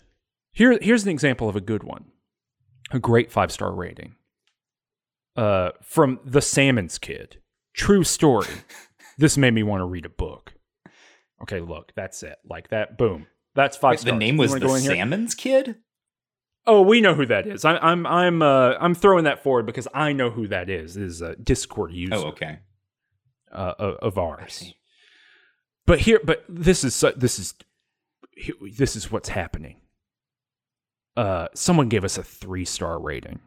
Here, 0.52 0.78
here's 0.82 1.04
an 1.04 1.10
example 1.10 1.50
of 1.50 1.56
a 1.56 1.62
good 1.62 1.84
one, 1.84 2.06
a 2.92 3.00
great 3.00 3.32
five 3.32 3.52
star 3.52 3.74
rating. 3.74 4.16
Uh, 5.36 5.72
from 5.82 6.20
the 6.24 6.42
Salmon's 6.42 6.98
Kid. 6.98 7.38
True 7.74 8.04
story. 8.04 8.48
this 9.18 9.38
made 9.38 9.54
me 9.54 9.64
want 9.64 9.82
to 9.82 9.86
read 9.86 10.06
a 10.06 10.10
book. 10.10 10.54
Okay, 11.42 11.60
look, 11.60 11.92
that's 11.96 12.24
it. 12.24 12.38
Like 12.50 12.70
that. 12.70 12.98
Boom. 12.98 13.28
That's 13.54 13.76
five. 13.76 13.94
Wait, 13.94 14.00
stars. 14.00 14.14
The 14.14 14.18
name 14.18 14.38
was 14.38 14.54
the 14.54 14.80
Salmon's 14.80 15.36
Kid. 15.36 15.76
Oh, 16.68 16.82
we 16.82 17.02
know 17.02 17.14
who 17.14 17.26
that 17.26 17.46
is. 17.46 17.66
I, 17.66 17.78
I'm 17.78 18.08
I'm 18.08 18.42
uh, 18.42 18.74
I'm 18.80 18.96
throwing 18.96 19.26
that 19.26 19.44
forward 19.44 19.66
because 19.66 19.88
I 19.94 20.14
know 20.14 20.30
who 20.30 20.48
that 20.48 20.70
is. 20.70 20.96
Is 20.96 21.22
a 21.22 21.36
Discord 21.36 21.92
user. 21.92 22.16
Oh, 22.16 22.24
okay 22.30 22.60
uh, 23.51 23.73
of 23.80 24.17
ours. 24.17 24.73
But 25.85 25.99
here, 25.99 26.19
but 26.23 26.43
this 26.49 26.84
is 26.84 27.03
this 27.15 27.39
is 27.39 27.53
this 28.77 28.95
is 28.95 29.11
what's 29.11 29.30
happening. 29.30 29.81
Uh, 31.15 31.47
someone 31.53 31.89
gave 31.89 32.03
us 32.03 32.17
a 32.17 32.23
three 32.23 32.65
star 32.65 32.99
rating. 32.99 33.39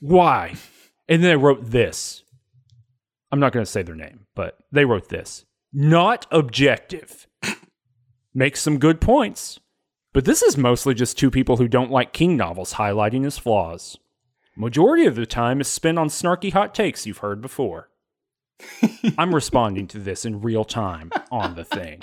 Why? 0.00 0.54
And 1.08 1.22
then 1.22 1.30
they 1.30 1.36
wrote 1.36 1.70
this. 1.70 2.22
I'm 3.30 3.40
not 3.40 3.52
going 3.52 3.64
to 3.64 3.70
say 3.70 3.82
their 3.82 3.94
name, 3.94 4.26
but 4.34 4.58
they 4.70 4.84
wrote 4.84 5.08
this. 5.08 5.44
Not 5.72 6.26
objective. 6.30 7.26
Makes 8.34 8.60
some 8.60 8.78
good 8.78 9.00
points. 9.00 9.60
But 10.12 10.24
this 10.24 10.42
is 10.42 10.56
mostly 10.56 10.94
just 10.94 11.18
two 11.18 11.30
people 11.30 11.56
who 11.58 11.68
don't 11.68 11.90
like 11.90 12.12
King 12.12 12.36
novels 12.36 12.74
highlighting 12.74 13.24
his 13.24 13.38
flaws. 13.38 13.98
Majority 14.60 15.06
of 15.06 15.14
the 15.14 15.24
time 15.24 15.60
is 15.60 15.68
spent 15.68 16.00
on 16.00 16.08
snarky 16.08 16.52
hot 16.52 16.74
takes 16.74 17.06
you've 17.06 17.18
heard 17.18 17.40
before. 17.40 17.90
I'm 19.16 19.32
responding 19.32 19.86
to 19.86 20.00
this 20.00 20.24
in 20.24 20.40
real 20.40 20.64
time 20.64 21.12
on 21.30 21.54
the 21.54 21.64
thing. 21.64 22.00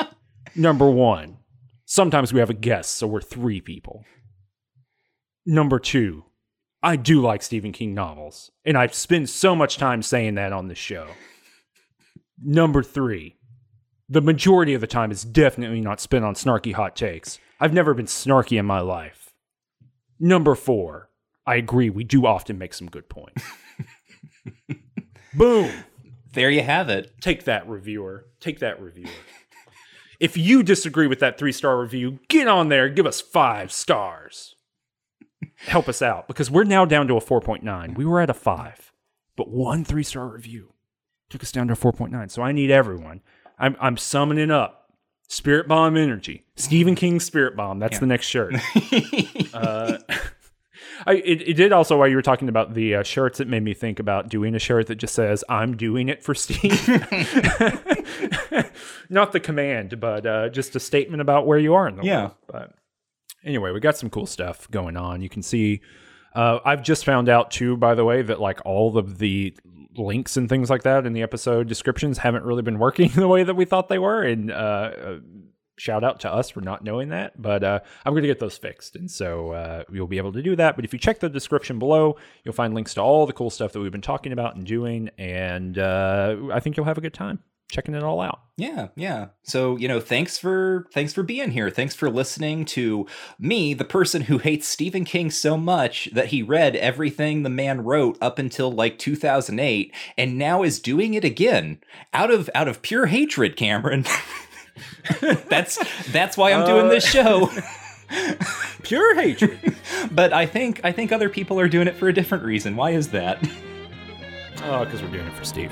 Number 0.56 0.90
one, 0.90 1.40
sometimes 1.84 2.32
we 2.32 2.40
have 2.40 2.50
a 2.50 2.54
guest, 2.54 2.96
so 2.96 3.08
we're 3.08 3.20
three 3.20 3.60
people. 3.60 4.06
Number 5.46 5.80
two, 5.80 6.24
I 6.82 6.96
do 6.96 7.20
like 7.20 7.44
Stephen 7.44 7.74
King 7.74 7.94
novels, 7.94 8.52
and 8.64 8.78
I 8.78 8.88
spend 8.88 9.30
so 9.30 9.54
much 9.54 9.76
time 9.76 10.02
saying 10.02 10.36
that 10.36 10.54
on 10.54 10.70
the 10.70 10.76
show. 10.76 11.08
Number 12.42 12.82
three, 12.82 13.36
the 14.08 14.22
majority 14.22 14.74
of 14.74 14.80
the 14.80 14.88
time 14.88 15.12
is 15.12 15.26
definitely 15.26 15.82
not 15.82 16.00
spent 16.00 16.24
on 16.24 16.36
snarky 16.36 16.72
hot 16.72 16.96
takes. 16.96 17.38
I've 17.60 17.74
never 17.74 17.94
been 17.94 18.06
snarky 18.06 18.58
in 18.58 18.66
my 18.66 18.80
life. 18.80 19.34
Number 20.22 20.56
four, 20.56 21.10
I 21.46 21.56
agree. 21.56 21.90
We 21.90 22.04
do 22.04 22.26
often 22.26 22.58
make 22.58 22.74
some 22.74 22.88
good 22.88 23.10
points. 23.10 23.44
Boom. 25.34 25.72
There 26.34 26.50
you 26.50 26.62
have 26.64 26.90
it. 26.90 27.14
Take 27.22 27.46
that, 27.46 27.68
reviewer. 27.68 28.28
Take 28.40 28.60
that, 28.60 28.82
reviewer. 28.82 29.10
if 30.20 30.38
you 30.38 30.64
disagree 30.64 31.08
with 31.08 31.20
that 31.20 31.38
three 31.38 31.52
star 31.52 31.80
review, 31.80 32.20
get 32.28 32.48
on 32.48 32.70
there. 32.70 32.90
Give 32.90 33.06
us 33.06 33.22
five 33.22 33.72
stars. 33.72 34.56
Help 35.58 35.88
us 35.88 36.02
out 36.02 36.28
because 36.28 36.52
we're 36.52 36.64
now 36.64 36.86
down 36.86 37.08
to 37.08 37.18
a 37.18 37.22
4.9. 37.22 37.96
We 37.96 38.06
were 38.06 38.20
at 38.20 38.30
a 38.30 38.34
five, 38.34 38.92
but 39.36 39.50
one 39.50 39.86
three 39.86 40.04
star 40.04 40.28
review 40.28 40.74
took 41.30 41.44
us 41.44 41.52
down 41.52 41.68
to 41.68 41.74
a 41.74 41.78
4.9. 41.78 42.30
So 42.32 42.42
I 42.42 42.52
need 42.52 42.72
everyone. 42.72 43.22
I'm, 43.58 43.76
I'm 43.80 43.98
summoning 43.98 44.52
up 44.52 44.90
Spirit 45.28 45.68
Bomb 45.68 45.98
Energy, 45.98 46.46
Stephen 46.56 46.96
King 46.96 47.20
Spirit 47.20 47.56
Bomb. 47.56 47.80
That's 47.80 47.96
yeah. 47.96 48.00
the 48.00 48.06
next 48.08 48.28
shirt. 48.28 48.56
uh, 49.54 49.98
I, 51.06 51.14
it, 51.16 51.42
it 51.48 51.54
did 51.54 51.72
also 51.72 51.98
while 52.00 52.08
you 52.08 52.16
were 52.16 52.22
talking 52.22 52.50
about 52.50 52.74
the 52.74 52.96
uh, 52.96 53.04
shirts, 53.04 53.40
it 53.40 53.48
made 53.48 53.64
me 53.64 53.74
think 53.74 54.00
about 54.00 54.30
doing 54.30 54.56
a 54.56 54.60
shirt 54.60 54.88
that 54.88 54.96
just 54.96 55.14
says 55.14 55.44
"I'm 55.50 55.78
doing 55.78 56.10
it 56.10 56.24
for 56.24 56.34
Steve." 56.34 56.88
Not 59.10 59.32
the 59.32 59.40
command, 59.40 60.00
but 60.00 60.26
uh, 60.26 60.50
just 60.50 60.76
a 60.76 60.80
statement 60.80 61.22
about 61.22 61.46
where 61.46 61.60
you 61.60 61.76
are 61.76 61.88
in 61.88 61.98
the 61.98 62.04
Yeah. 62.04 62.20
world. 62.22 62.32
But 62.48 62.72
anyway, 63.44 63.72
we 63.72 63.80
got 63.80 63.98
some 63.98 64.10
cool 64.10 64.26
stuff 64.26 64.70
going 64.72 64.98
on. 64.98 65.22
You 65.22 65.30
can 65.30 65.44
see. 65.44 65.82
Uh, 66.34 66.60
I've 66.66 66.84
just 66.84 67.06
found 67.06 67.30
out 67.30 67.52
too, 67.52 67.78
by 67.78 67.96
the 67.96 68.04
way, 68.04 68.22
that 68.22 68.42
like 68.42 68.60
all 68.66 68.98
of 68.98 69.20
the 69.20 69.56
links 69.96 70.36
and 70.36 70.50
things 70.50 70.70
like 70.70 70.84
that 70.84 71.06
in 71.06 71.14
the 71.14 71.22
episode 71.22 71.68
descriptions 71.70 72.18
haven't 72.18 72.44
really 72.44 72.62
been 72.62 72.80
working 72.80 73.10
the 73.16 73.28
way 73.28 73.44
that 73.44 73.56
we 73.56 73.64
thought 73.66 73.88
they 73.88 74.00
were, 74.00 74.22
and 74.24 74.52
uh, 74.52 74.56
uh, 74.56 75.20
shout 75.78 76.04
out 76.04 76.20
to 76.22 76.34
us 76.34 76.50
for 76.50 76.62
not 76.62 76.84
knowing 76.84 77.10
that. 77.10 77.42
But 77.42 77.64
uh, 77.64 77.80
I'm 78.06 78.14
going 78.14 78.24
to 78.24 78.28
get 78.28 78.40
those 78.40 78.58
fixed, 78.58 78.96
and 78.96 79.10
so 79.10 79.52
uh, 79.52 79.84
you'll 79.92 80.08
be 80.08 80.18
able 80.18 80.34
to 80.34 80.42
do 80.42 80.56
that. 80.56 80.76
But 80.76 80.86
if 80.86 80.94
you 80.94 81.00
check 81.00 81.20
the 81.20 81.30
description 81.30 81.80
below, 81.80 82.18
you'll 82.44 82.54
find 82.54 82.74
links 82.74 82.94
to 82.96 83.02
all 83.02 83.26
the 83.26 83.34
cool 83.34 83.50
stuff 83.50 83.74
that 83.74 83.80
we've 83.80 83.92
been 83.92 84.02
talking 84.02 84.32
about 84.32 84.56
and 84.56 84.66
doing, 84.66 85.10
and 85.18 85.78
uh, 85.78 86.36
I 86.52 86.60
think 86.60 86.78
you'll 86.78 86.86
have 86.86 86.98
a 86.98 87.02
good 87.02 87.14
time 87.14 87.40
checking 87.70 87.96
it 87.96 88.04
all 88.04 88.22
out. 88.22 88.42
Yeah, 88.58 88.88
yeah. 88.96 89.28
So, 89.44 89.76
you 89.76 89.88
know, 89.88 90.00
thanks 90.00 90.38
for 90.38 90.88
thanks 90.94 91.14
for 91.14 91.24
being 91.24 91.52
here. 91.52 91.70
Thanks 91.70 91.94
for 91.94 92.10
listening 92.10 92.64
to 92.66 93.06
me, 93.38 93.74
the 93.74 93.84
person 93.84 94.22
who 94.22 94.38
hates 94.38 94.68
Stephen 94.68 95.04
King 95.04 95.30
so 95.30 95.58
much 95.58 96.10
that 96.14 96.28
he 96.28 96.42
read 96.42 96.76
everything 96.76 97.44
the 97.44 97.50
man 97.50 97.84
wrote 97.84 98.18
up 98.22 98.40
until 98.40 98.72
like 98.72 98.98
2008 98.98 99.94
and 100.18 100.38
now 100.38 100.64
is 100.64 100.80
doing 100.80 101.16
it 101.16 101.26
again 101.26 101.80
out 102.14 102.32
of 102.32 102.50
out 102.56 102.68
of 102.68 102.82
pure 102.82 103.08
hatred, 103.08 103.58
Cameron. 103.58 104.06
that's 105.50 105.78
that's 106.12 106.38
why 106.38 106.54
I'm 106.54 106.66
doing 106.66 106.90
this 106.90 107.06
uh, 107.06 107.10
show. 107.10 107.50
Pure 108.84 109.16
hatred. 109.16 109.76
but 110.12 110.34
I 110.34 110.46
think 110.46 110.82
I 110.84 110.92
think 110.92 111.12
other 111.12 111.30
people 111.30 111.60
are 111.60 111.68
doing 111.68 111.88
it 111.88 111.96
for 111.96 112.08
a 112.08 112.14
different 112.14 112.44
reason. 112.44 112.76
Why 112.76 112.92
is 112.92 113.10
that? 113.10 113.40
oh, 114.64 114.86
because 114.86 115.02
we're 115.02 115.12
doing 115.12 115.28
it 115.28 115.34
for 115.34 115.46
Steve. 115.46 115.72